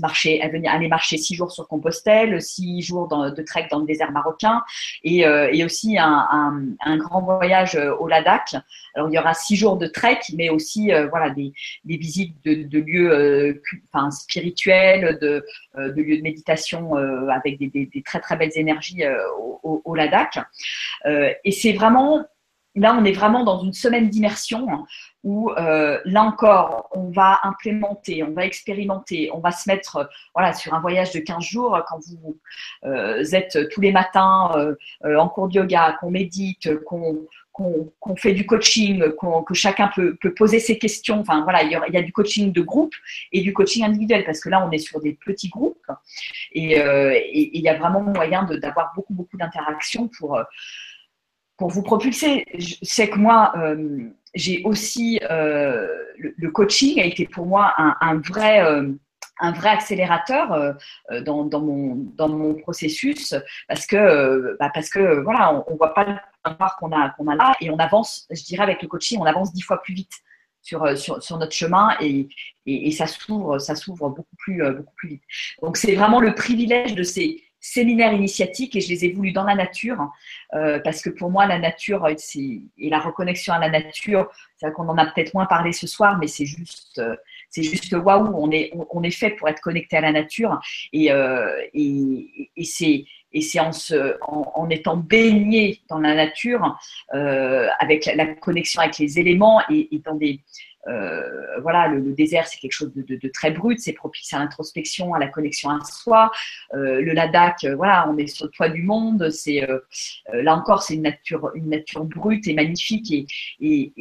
marcher, 0.00 0.40
aller 0.42 0.88
marcher 0.88 1.18
six 1.18 1.34
jours 1.34 1.50
sur 1.52 1.68
Compostelle, 1.68 2.40
six 2.42 2.82
jours 2.82 3.08
de 3.08 3.42
trek 3.42 3.68
dans 3.70 3.80
le 3.80 3.86
désert 3.86 4.12
marocain, 4.12 4.62
et, 5.04 5.24
aussi 5.64 5.98
un, 5.98 6.26
un, 6.30 6.62
un, 6.84 6.96
grand 6.96 7.22
voyage 7.22 7.76
au 7.98 8.06
Ladakh. 8.06 8.54
Alors, 8.94 9.08
il 9.10 9.14
y 9.14 9.18
aura 9.18 9.34
six 9.34 9.56
jours 9.56 9.76
de 9.76 9.86
trek, 9.86 10.20
mais 10.34 10.48
aussi, 10.48 10.90
voilà, 11.10 11.30
des, 11.30 11.52
des 11.84 11.96
visites 11.96 12.36
de, 12.44 12.62
de 12.62 12.78
lieux, 12.78 13.62
enfin, 13.92 14.10
spirituels, 14.10 15.18
de 15.20 15.35
euh, 15.76 15.92
de, 15.92 16.02
lieux 16.02 16.18
de 16.18 16.22
méditation 16.22 16.96
euh, 16.96 17.28
avec 17.28 17.58
des, 17.58 18.02
très 18.04 18.20
très 18.20 18.36
belles 18.36 18.52
énergies 18.54 19.04
euh, 19.04 19.16
au, 19.62 19.94
Ladakh. 19.94 20.38
et 21.06 21.50
c'est 21.50 21.72
vraiment, 21.72 22.24
là 22.74 22.96
on 23.00 23.04
est 23.04 23.12
vraiment 23.12 23.42
dans 23.42 23.60
une 23.60 23.72
semaine 23.72 24.08
d'immersion 24.08 24.66
où 25.24 25.50
là 25.56 26.22
encore, 26.22 26.88
on 26.92 27.10
va 27.10 27.40
implémenter, 27.42 28.22
on 28.22 28.32
va 28.32 28.44
expérimenter, 28.44 29.30
on 29.32 29.40
va 29.40 29.50
se 29.50 29.68
mettre 29.68 30.08
sur 30.54 30.74
un 30.74 30.80
voyage 30.80 31.10
de 31.12 31.18
15 31.18 31.42
jours 31.42 31.82
quand 31.88 31.98
vous 32.06 32.38
êtes 33.34 33.70
tous 33.70 33.80
les 33.80 33.90
matins 33.90 34.76
en 35.02 35.28
cours 35.28 35.48
de 35.48 35.54
yoga, 35.54 35.96
qu'on 35.98 36.10
médite, 36.10 36.76
qu'on 36.84 37.26
qu'on 37.56 38.16
fait 38.16 38.32
du 38.32 38.44
coaching, 38.44 39.02
que 39.46 39.54
chacun 39.54 39.90
peut, 39.94 40.16
poser 40.36 40.60
ses 40.60 40.78
questions. 40.78 41.20
Enfin 41.20 41.42
voilà, 41.42 41.62
il 41.62 41.70
y, 41.70 41.96
a, 41.96 42.02
du 42.02 42.12
coaching 42.12 42.52
de 42.52 42.60
groupe 42.60 42.94
et 43.32 43.40
du 43.40 43.54
coaching 43.54 43.82
individuel 43.82 44.24
parce 44.24 44.40
que 44.40 44.50
là 44.50 44.66
on 44.66 44.70
est 44.70 44.78
sur 44.78 45.00
des 45.00 45.14
petits 45.24 45.48
groupes 45.48 45.90
et, 46.52 46.78
euh, 46.78 47.18
il 47.32 47.60
y 47.60 47.68
a 47.68 47.78
vraiment 47.78 48.02
moyen 48.02 48.44
d'avoir 48.44 48.92
beaucoup 48.94 49.14
beaucoup 49.14 49.38
d'interactions 49.38 50.08
pour 50.18 50.38
pour 51.56 51.70
vous 51.70 51.82
propulser. 51.82 52.44
Je 52.58 52.74
sais 52.82 53.08
que 53.08 53.18
moi 53.18 53.52
euh, 53.56 54.10
j'ai 54.34 54.62
aussi 54.64 55.18
euh, 55.30 55.88
le, 56.18 56.50
coaching 56.50 57.00
a 57.00 57.04
été 57.04 57.26
pour 57.26 57.46
moi 57.46 57.72
un, 57.78 58.20
vrai 58.20 58.60
un 59.40 59.52
vrai 59.52 59.70
accélérateur 59.70 60.76
dans, 61.24 61.44
dans, 61.44 61.60
mon, 61.60 61.94
dans 62.16 62.28
mon 62.28 62.54
processus 62.54 63.34
parce 63.68 63.86
que, 63.86 64.56
bah 64.60 64.70
parce 64.74 64.90
que 64.90 65.20
voilà, 65.22 65.64
on 65.66 65.72
ne 65.72 65.78
voit 65.78 65.94
pas 65.94 66.20
qu'on 66.78 66.92
a, 66.92 67.10
qu'on 67.10 67.28
a 67.28 67.34
là 67.34 67.54
et 67.60 67.70
on 67.70 67.78
avance, 67.78 68.26
je 68.30 68.42
dirais 68.44 68.62
avec 68.62 68.82
le 68.82 68.88
coaching, 68.88 69.18
on 69.20 69.24
avance 69.24 69.52
dix 69.52 69.62
fois 69.62 69.82
plus 69.82 69.94
vite 69.94 70.22
sur, 70.66 70.84
euh, 70.84 70.96
sur, 70.96 71.22
sur 71.22 71.38
notre 71.38 71.54
chemin 71.54 71.96
et, 72.00 72.28
et, 72.66 72.90
ça 72.90 73.06
s'ouvre, 73.06 73.58
ça 73.58 73.76
s'ouvre 73.76 74.08
beaucoup 74.08 74.36
plus, 74.36 74.62
euh, 74.62 74.72
beaucoup 74.72 74.94
plus 74.96 75.08
vite. 75.10 75.22
Donc 75.62 75.76
c'est 75.76 75.94
vraiment 75.94 76.20
le 76.20 76.34
privilège 76.34 76.94
de 76.94 77.04
ces 77.04 77.42
séminaires 77.60 78.12
initiatiques 78.12 78.74
et 78.76 78.80
je 78.80 78.88
les 78.88 79.04
ai 79.04 79.12
voulus 79.12 79.32
dans 79.32 79.44
la 79.44 79.54
nature 79.54 80.10
euh, 80.54 80.78
parce 80.80 81.02
que 81.02 81.10
pour 81.10 81.30
moi 81.30 81.46
la 81.46 81.58
nature 81.58 82.06
et 82.08 82.90
la 82.90 82.98
reconnexion 82.98 83.54
à 83.54 83.58
la 83.58 83.70
nature, 83.70 84.28
c'est 84.56 84.72
qu'on 84.72 84.88
en 84.88 84.98
a 84.98 85.06
peut-être 85.06 85.34
moins 85.34 85.46
parlé 85.46 85.72
ce 85.72 85.86
soir, 85.86 86.18
mais 86.18 86.26
c'est 86.26 86.46
juste 86.46 87.00
c'est 87.48 87.62
juste 87.62 87.92
waouh, 87.92 88.32
on 88.34 88.50
est, 88.50 88.72
on, 88.90 89.02
est 89.02 89.10
fait 89.10 89.30
pour 89.30 89.48
être 89.48 89.60
connecté 89.60 89.96
à 89.96 90.00
la 90.00 90.12
nature 90.12 90.58
et, 90.92 91.06
et 91.76 92.64
c'est 92.64 93.04
et 93.32 93.40
c'est 93.40 93.60
en, 93.60 93.70
en, 94.22 94.70
étant 94.70 94.96
baigné 94.96 95.80
dans 95.88 95.98
la 95.98 96.14
nature, 96.14 96.78
euh, 97.14 97.68
avec 97.78 98.06
la, 98.06 98.26
connexion 98.26 98.80
avec 98.80 98.98
les 98.98 99.18
éléments 99.18 99.60
et, 99.70 99.88
dans 100.04 100.14
des. 100.14 100.40
Euh, 100.88 101.58
voilà, 101.62 101.88
le, 101.88 102.12
désert, 102.12 102.46
c'est 102.46 102.58
quelque 102.58 102.72
chose 102.72 102.92
de, 102.94 103.28
très 103.28 103.50
brut, 103.50 103.80
c'est 103.80 103.92
propice 103.92 104.32
à 104.32 104.38
l'introspection, 104.38 105.14
à 105.14 105.18
la 105.18 105.26
connexion 105.26 105.68
à 105.70 105.80
soi. 105.84 106.30
Euh, 106.74 107.00
le 107.00 107.12
Ladakh, 107.12 107.66
voilà, 107.76 108.08
on 108.08 108.16
est 108.18 108.28
sur 108.28 108.46
le 108.46 108.52
toit 108.52 108.68
du 108.68 108.82
monde. 108.82 109.28
C'est 109.30 109.66
là 110.32 110.54
encore, 110.54 110.82
c'est 110.82 110.94
une 110.94 111.02
nature, 111.02 111.50
une 111.54 111.70
nature 111.70 112.04
brute 112.04 112.46
et 112.46 112.54
magnifique 112.54 113.12
et 113.60 113.92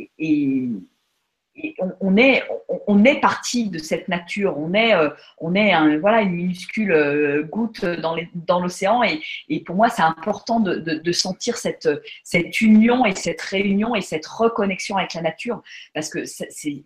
on, 2.00 2.18
est 2.18 2.44
on, 2.88 3.04
est 3.06 3.20
parti 3.20 3.70
de 3.70 3.78
cette 3.78 4.08
nature. 4.08 4.58
On 4.58 4.74
est 4.74 4.94
euh, 4.94 5.10
on 5.38 5.56
est 5.56 5.72
un, 5.72 5.98
voilà 6.00 6.22
une 6.22 6.34
minuscule 6.34 6.92
euh, 6.92 7.44
goutte 7.44 7.86
dans 7.86 8.16
dans 8.34 8.60
l'océan. 8.60 9.04
Et, 9.04 9.22
et, 9.50 9.64
pour 9.64 9.76
moi 9.76 9.90
c'est 9.90 10.02
important 10.02 10.60
de, 10.60 10.76
de, 10.76 11.12
sentir 11.12 11.58
cette 11.58 11.90
cette 12.24 12.62
union 12.62 13.06
et 13.06 13.16
cette 13.16 13.42
réunion 13.42 13.96
et 13.96 14.02
cette 14.02 14.26
reconnexion 14.26 14.98
avec 14.98 15.14
la 15.14 15.22
nature. 15.22 15.62
Parce 15.94 16.10
que 16.10 16.26
c'est 16.26 16.84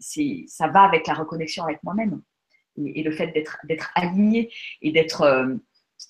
ça 0.47 0.67
va 0.67 0.81
avec 0.81 1.07
la 1.07 1.13
reconnexion 1.15 1.63
avec 1.63 1.81
moi-même. 1.83 2.21
Et, 2.77 3.03
le 3.03 3.11
fait 3.11 3.27
d'être 3.27 3.57
d'être 3.65 3.91
aligné 3.95 4.51
et 4.81 4.91
d'être 4.91 5.59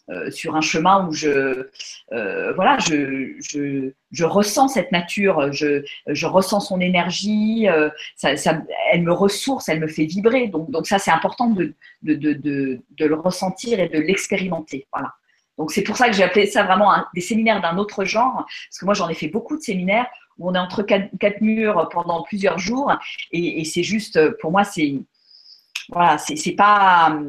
euh, 0.09 0.31
sur 0.31 0.55
un 0.55 0.61
chemin 0.61 1.07
où 1.07 1.13
je, 1.13 1.67
euh, 2.13 2.53
voilà, 2.53 2.79
je, 2.79 3.35
je, 3.39 3.91
je, 4.11 4.25
ressens 4.25 4.69
cette 4.69 4.91
nature, 4.91 5.51
je, 5.51 5.83
je 6.07 6.25
ressens 6.25 6.61
son 6.61 6.81
énergie, 6.81 7.67
euh, 7.69 7.89
ça, 8.15 8.35
ça, 8.35 8.59
elle 8.91 9.03
me 9.03 9.13
ressource, 9.13 9.69
elle 9.69 9.79
me 9.79 9.87
fait 9.87 10.05
vibrer. 10.05 10.47
Donc, 10.47 10.71
donc 10.71 10.87
ça, 10.87 10.97
c'est 10.97 11.11
important 11.11 11.51
de, 11.51 11.75
de, 12.01 12.15
de, 12.15 12.33
de, 12.33 13.05
le 13.05 13.15
ressentir 13.15 13.79
et 13.79 13.87
de 13.87 13.99
l'expérimenter. 13.99 14.87
Voilà. 14.91 15.13
Donc 15.59 15.71
c'est 15.71 15.83
pour 15.83 15.95
ça 15.95 16.07
que 16.07 16.15
j'ai 16.15 16.23
appelé 16.23 16.47
ça 16.47 16.63
vraiment 16.63 16.91
des 17.13 17.21
séminaires 17.21 17.61
d'un 17.61 17.77
autre 17.77 18.03
genre, 18.03 18.45
parce 18.45 18.79
que 18.79 18.85
moi 18.85 18.93
j'en 18.95 19.09
ai 19.09 19.13
fait 19.13 19.27
beaucoup 19.27 19.57
de 19.57 19.61
séminaires 19.61 20.07
où 20.37 20.49
on 20.49 20.55
est 20.55 20.59
entre 20.59 20.81
quatre, 20.81 21.41
murs 21.41 21.87
pendant 21.91 22.23
plusieurs 22.23 22.57
jours. 22.57 22.91
Et, 23.31 23.63
c'est 23.65 23.83
juste, 23.83 24.19
pour 24.39 24.51
moi, 24.51 24.63
c'est 24.63 24.95
voilà, 25.89 26.17
c'est 26.17 26.55
pas 26.55 27.19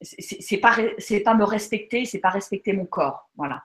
c'est 0.00 0.58
pas 0.58 0.76
c'est 0.98 1.20
pas 1.20 1.34
me 1.34 1.44
respecter, 1.44 2.04
c'est 2.04 2.20
pas 2.20 2.30
respecter 2.30 2.72
mon 2.72 2.86
corps, 2.86 3.28
voilà. 3.36 3.64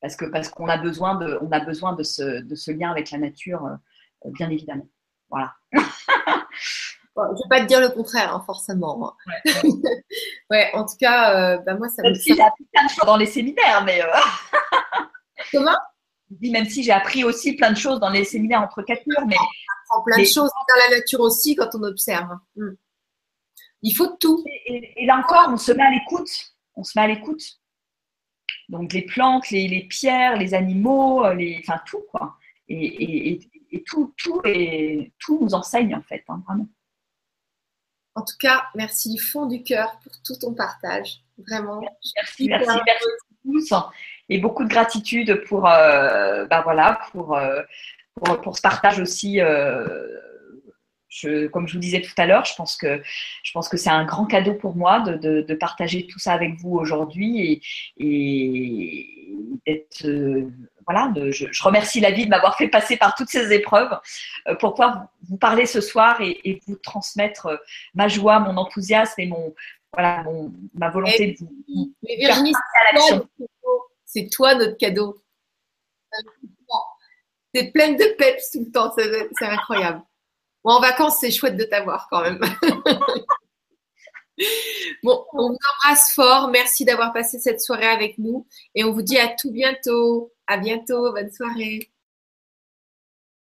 Parce 0.00 0.16
que 0.16 0.26
parce 0.26 0.48
qu'on 0.48 0.68
a 0.68 0.76
besoin 0.76 1.16
de 1.16 1.38
on 1.40 1.50
a 1.52 1.60
besoin 1.60 1.94
de 1.94 2.02
ce, 2.02 2.42
de 2.42 2.54
ce 2.54 2.70
lien 2.70 2.90
avec 2.90 3.10
la 3.10 3.18
nature, 3.18 3.66
euh, 3.66 4.30
bien 4.32 4.50
évidemment. 4.50 4.88
Voilà. 5.30 5.54
je 5.72 7.20
ne 7.20 7.36
vais 7.36 7.48
pas 7.48 7.60
te 7.60 7.66
dire 7.66 7.80
le 7.80 7.88
contraire, 7.88 8.34
hein, 8.34 8.42
forcément. 8.44 9.14
Ouais, 10.50 10.70
en 10.74 10.84
tout 10.84 10.96
cas, 10.98 11.54
euh, 11.54 11.58
bah, 11.58 11.74
moi, 11.74 11.88
ça 11.88 12.02
me. 12.02 12.14
Si 12.14 12.34
j'ai 12.34 12.42
appris 12.42 12.64
plein 12.72 12.84
de 12.84 12.90
choses 12.90 13.06
dans 13.06 13.16
les 13.16 13.26
séminaires, 13.26 13.82
mais. 13.84 14.02
Euh, 14.02 14.06
Comment? 15.52 15.76
Je 16.30 16.36
dis 16.36 16.50
même 16.50 16.64
si 16.64 16.82
j'ai 16.82 16.92
appris 16.92 17.22
aussi 17.24 17.54
plein 17.54 17.70
de 17.70 17.76
choses 17.76 18.00
dans 18.00 18.10
les 18.10 18.24
séminaires 18.24 18.62
entre 18.62 18.82
quatre 18.82 19.06
murs, 19.06 19.26
mais. 19.26 19.36
On 19.36 19.96
apprend 19.96 20.04
plein 20.04 20.18
de 20.18 20.24
choses 20.24 20.50
dans 20.50 20.90
la 20.90 20.98
nature 20.98 21.20
aussi 21.20 21.54
quand 21.54 21.68
on 21.74 21.82
observe. 21.82 22.36
Hmm. 22.56 22.72
Il 23.84 23.92
faut 23.92 24.16
tout. 24.18 24.42
Et, 24.66 25.04
là 25.04 25.18
encore, 25.18 25.48
on 25.50 25.58
se 25.58 25.70
met 25.70 25.82
à 25.82 25.90
l'écoute. 25.90 26.30
On 26.74 26.82
se 26.82 26.98
met 26.98 27.04
à 27.04 27.06
l'écoute. 27.06 27.60
Donc 28.70 28.94
les 28.94 29.02
plantes, 29.02 29.50
les, 29.50 29.86
pierres, 29.88 30.38
les 30.38 30.54
animaux, 30.54 31.30
les, 31.34 31.60
enfin 31.60 31.80
tout 31.86 32.02
quoi. 32.10 32.36
Et, 32.66 33.38
tout, 33.86 34.14
tout, 34.16 34.40
et, 34.44 35.12
tout 35.18 35.38
nous 35.40 35.54
enseigne 35.54 35.94
en 35.94 36.02
fait, 36.02 36.24
hein, 36.28 36.42
vraiment. 36.46 36.66
En 38.14 38.22
tout 38.22 38.36
cas, 38.40 38.64
merci 38.74 39.12
du 39.12 39.20
fond 39.20 39.46
du 39.46 39.62
cœur 39.62 39.98
pour 40.02 40.12
tout 40.24 40.36
ton 40.36 40.54
partage. 40.54 41.20
Vraiment. 41.36 41.80
Merci, 42.16 42.48
merci, 42.48 42.80
merci 42.86 43.08
tous. 43.44 43.74
Et 44.30 44.38
beaucoup 44.38 44.64
de 44.64 44.70
gratitude 44.70 45.44
pour, 45.46 45.68
euh, 45.68 46.46
bah 46.46 46.62
voilà, 46.62 47.00
pour, 47.10 47.36
euh, 47.36 47.60
pour, 48.14 48.40
pour, 48.40 48.56
ce 48.56 48.62
partage 48.62 48.98
aussi. 48.98 49.42
Euh, 49.42 50.06
comme 51.52 51.68
je 51.68 51.74
vous 51.74 51.80
disais 51.80 52.00
tout 52.00 52.12
à 52.16 52.26
l'heure, 52.26 52.44
je 52.44 52.54
pense 52.54 52.76
que 52.76 53.02
je 53.42 53.52
pense 53.52 53.68
que 53.68 53.76
c'est 53.76 53.90
un 53.90 54.04
grand 54.04 54.26
cadeau 54.26 54.54
pour 54.54 54.76
moi 54.76 55.00
de, 55.00 55.54
partager 55.54 56.06
tout 56.06 56.18
ça 56.18 56.32
avec 56.32 56.56
vous 56.56 56.76
aujourd'hui 56.76 57.62
et, 57.98 59.58
d'être 59.66 60.06
euh, 60.06 60.50
voilà. 60.86 61.12
je, 61.30 61.62
remercie 61.62 62.00
la 62.00 62.10
vie 62.10 62.24
de 62.24 62.30
m'avoir 62.30 62.56
fait 62.56 62.68
passer 62.68 62.96
par 62.96 63.14
toutes 63.14 63.28
ces 63.30 63.52
épreuves 63.52 63.96
euh, 64.48 64.54
pour 64.56 64.72
pouvoir 64.72 65.06
vous 65.28 65.36
parler 65.36 65.66
ce 65.66 65.80
soir 65.80 66.20
et, 66.20 66.60
vous 66.66 66.76
transmettre 66.76 67.46
euh, 67.46 67.56
ma 67.94 68.08
joie, 68.08 68.40
mon 68.40 68.56
enthousiasme 68.56 69.20
et 69.20 69.26
mon 69.26 69.54
voilà 69.92 70.24
ma 70.74 70.90
volonté 70.90 71.32
de 71.32 71.38
vous. 71.38 71.94
Mais 72.02 72.16
Virginie, 72.16 72.52
c'est 74.04 74.28
toi 74.28 74.56
notre 74.56 74.76
cadeau. 74.76 75.16
C'est 77.54 77.70
pleine 77.70 77.96
de 77.96 78.16
peps 78.18 78.50
tout 78.50 78.64
le 78.66 78.72
temps, 78.72 78.92
c'est 78.96 79.46
incroyable 79.46 80.02
en 80.72 80.80
vacances, 80.80 81.18
c'est 81.20 81.30
chouette 81.30 81.56
de 81.56 81.64
t'avoir 81.64 82.08
quand 82.10 82.22
même. 82.22 82.38
bon, 85.02 85.24
on 85.32 85.50
vous 85.50 85.58
embrasse 85.84 86.14
fort. 86.14 86.48
Merci 86.48 86.84
d'avoir 86.84 87.12
passé 87.12 87.38
cette 87.38 87.60
soirée 87.60 87.86
avec 87.86 88.18
nous. 88.18 88.46
Et 88.74 88.84
on 88.84 88.92
vous 88.92 89.02
dit 89.02 89.18
à 89.18 89.28
tout 89.28 89.52
bientôt. 89.52 90.32
À 90.46 90.56
bientôt. 90.56 91.12
Bonne 91.12 91.30
soirée. 91.30 91.90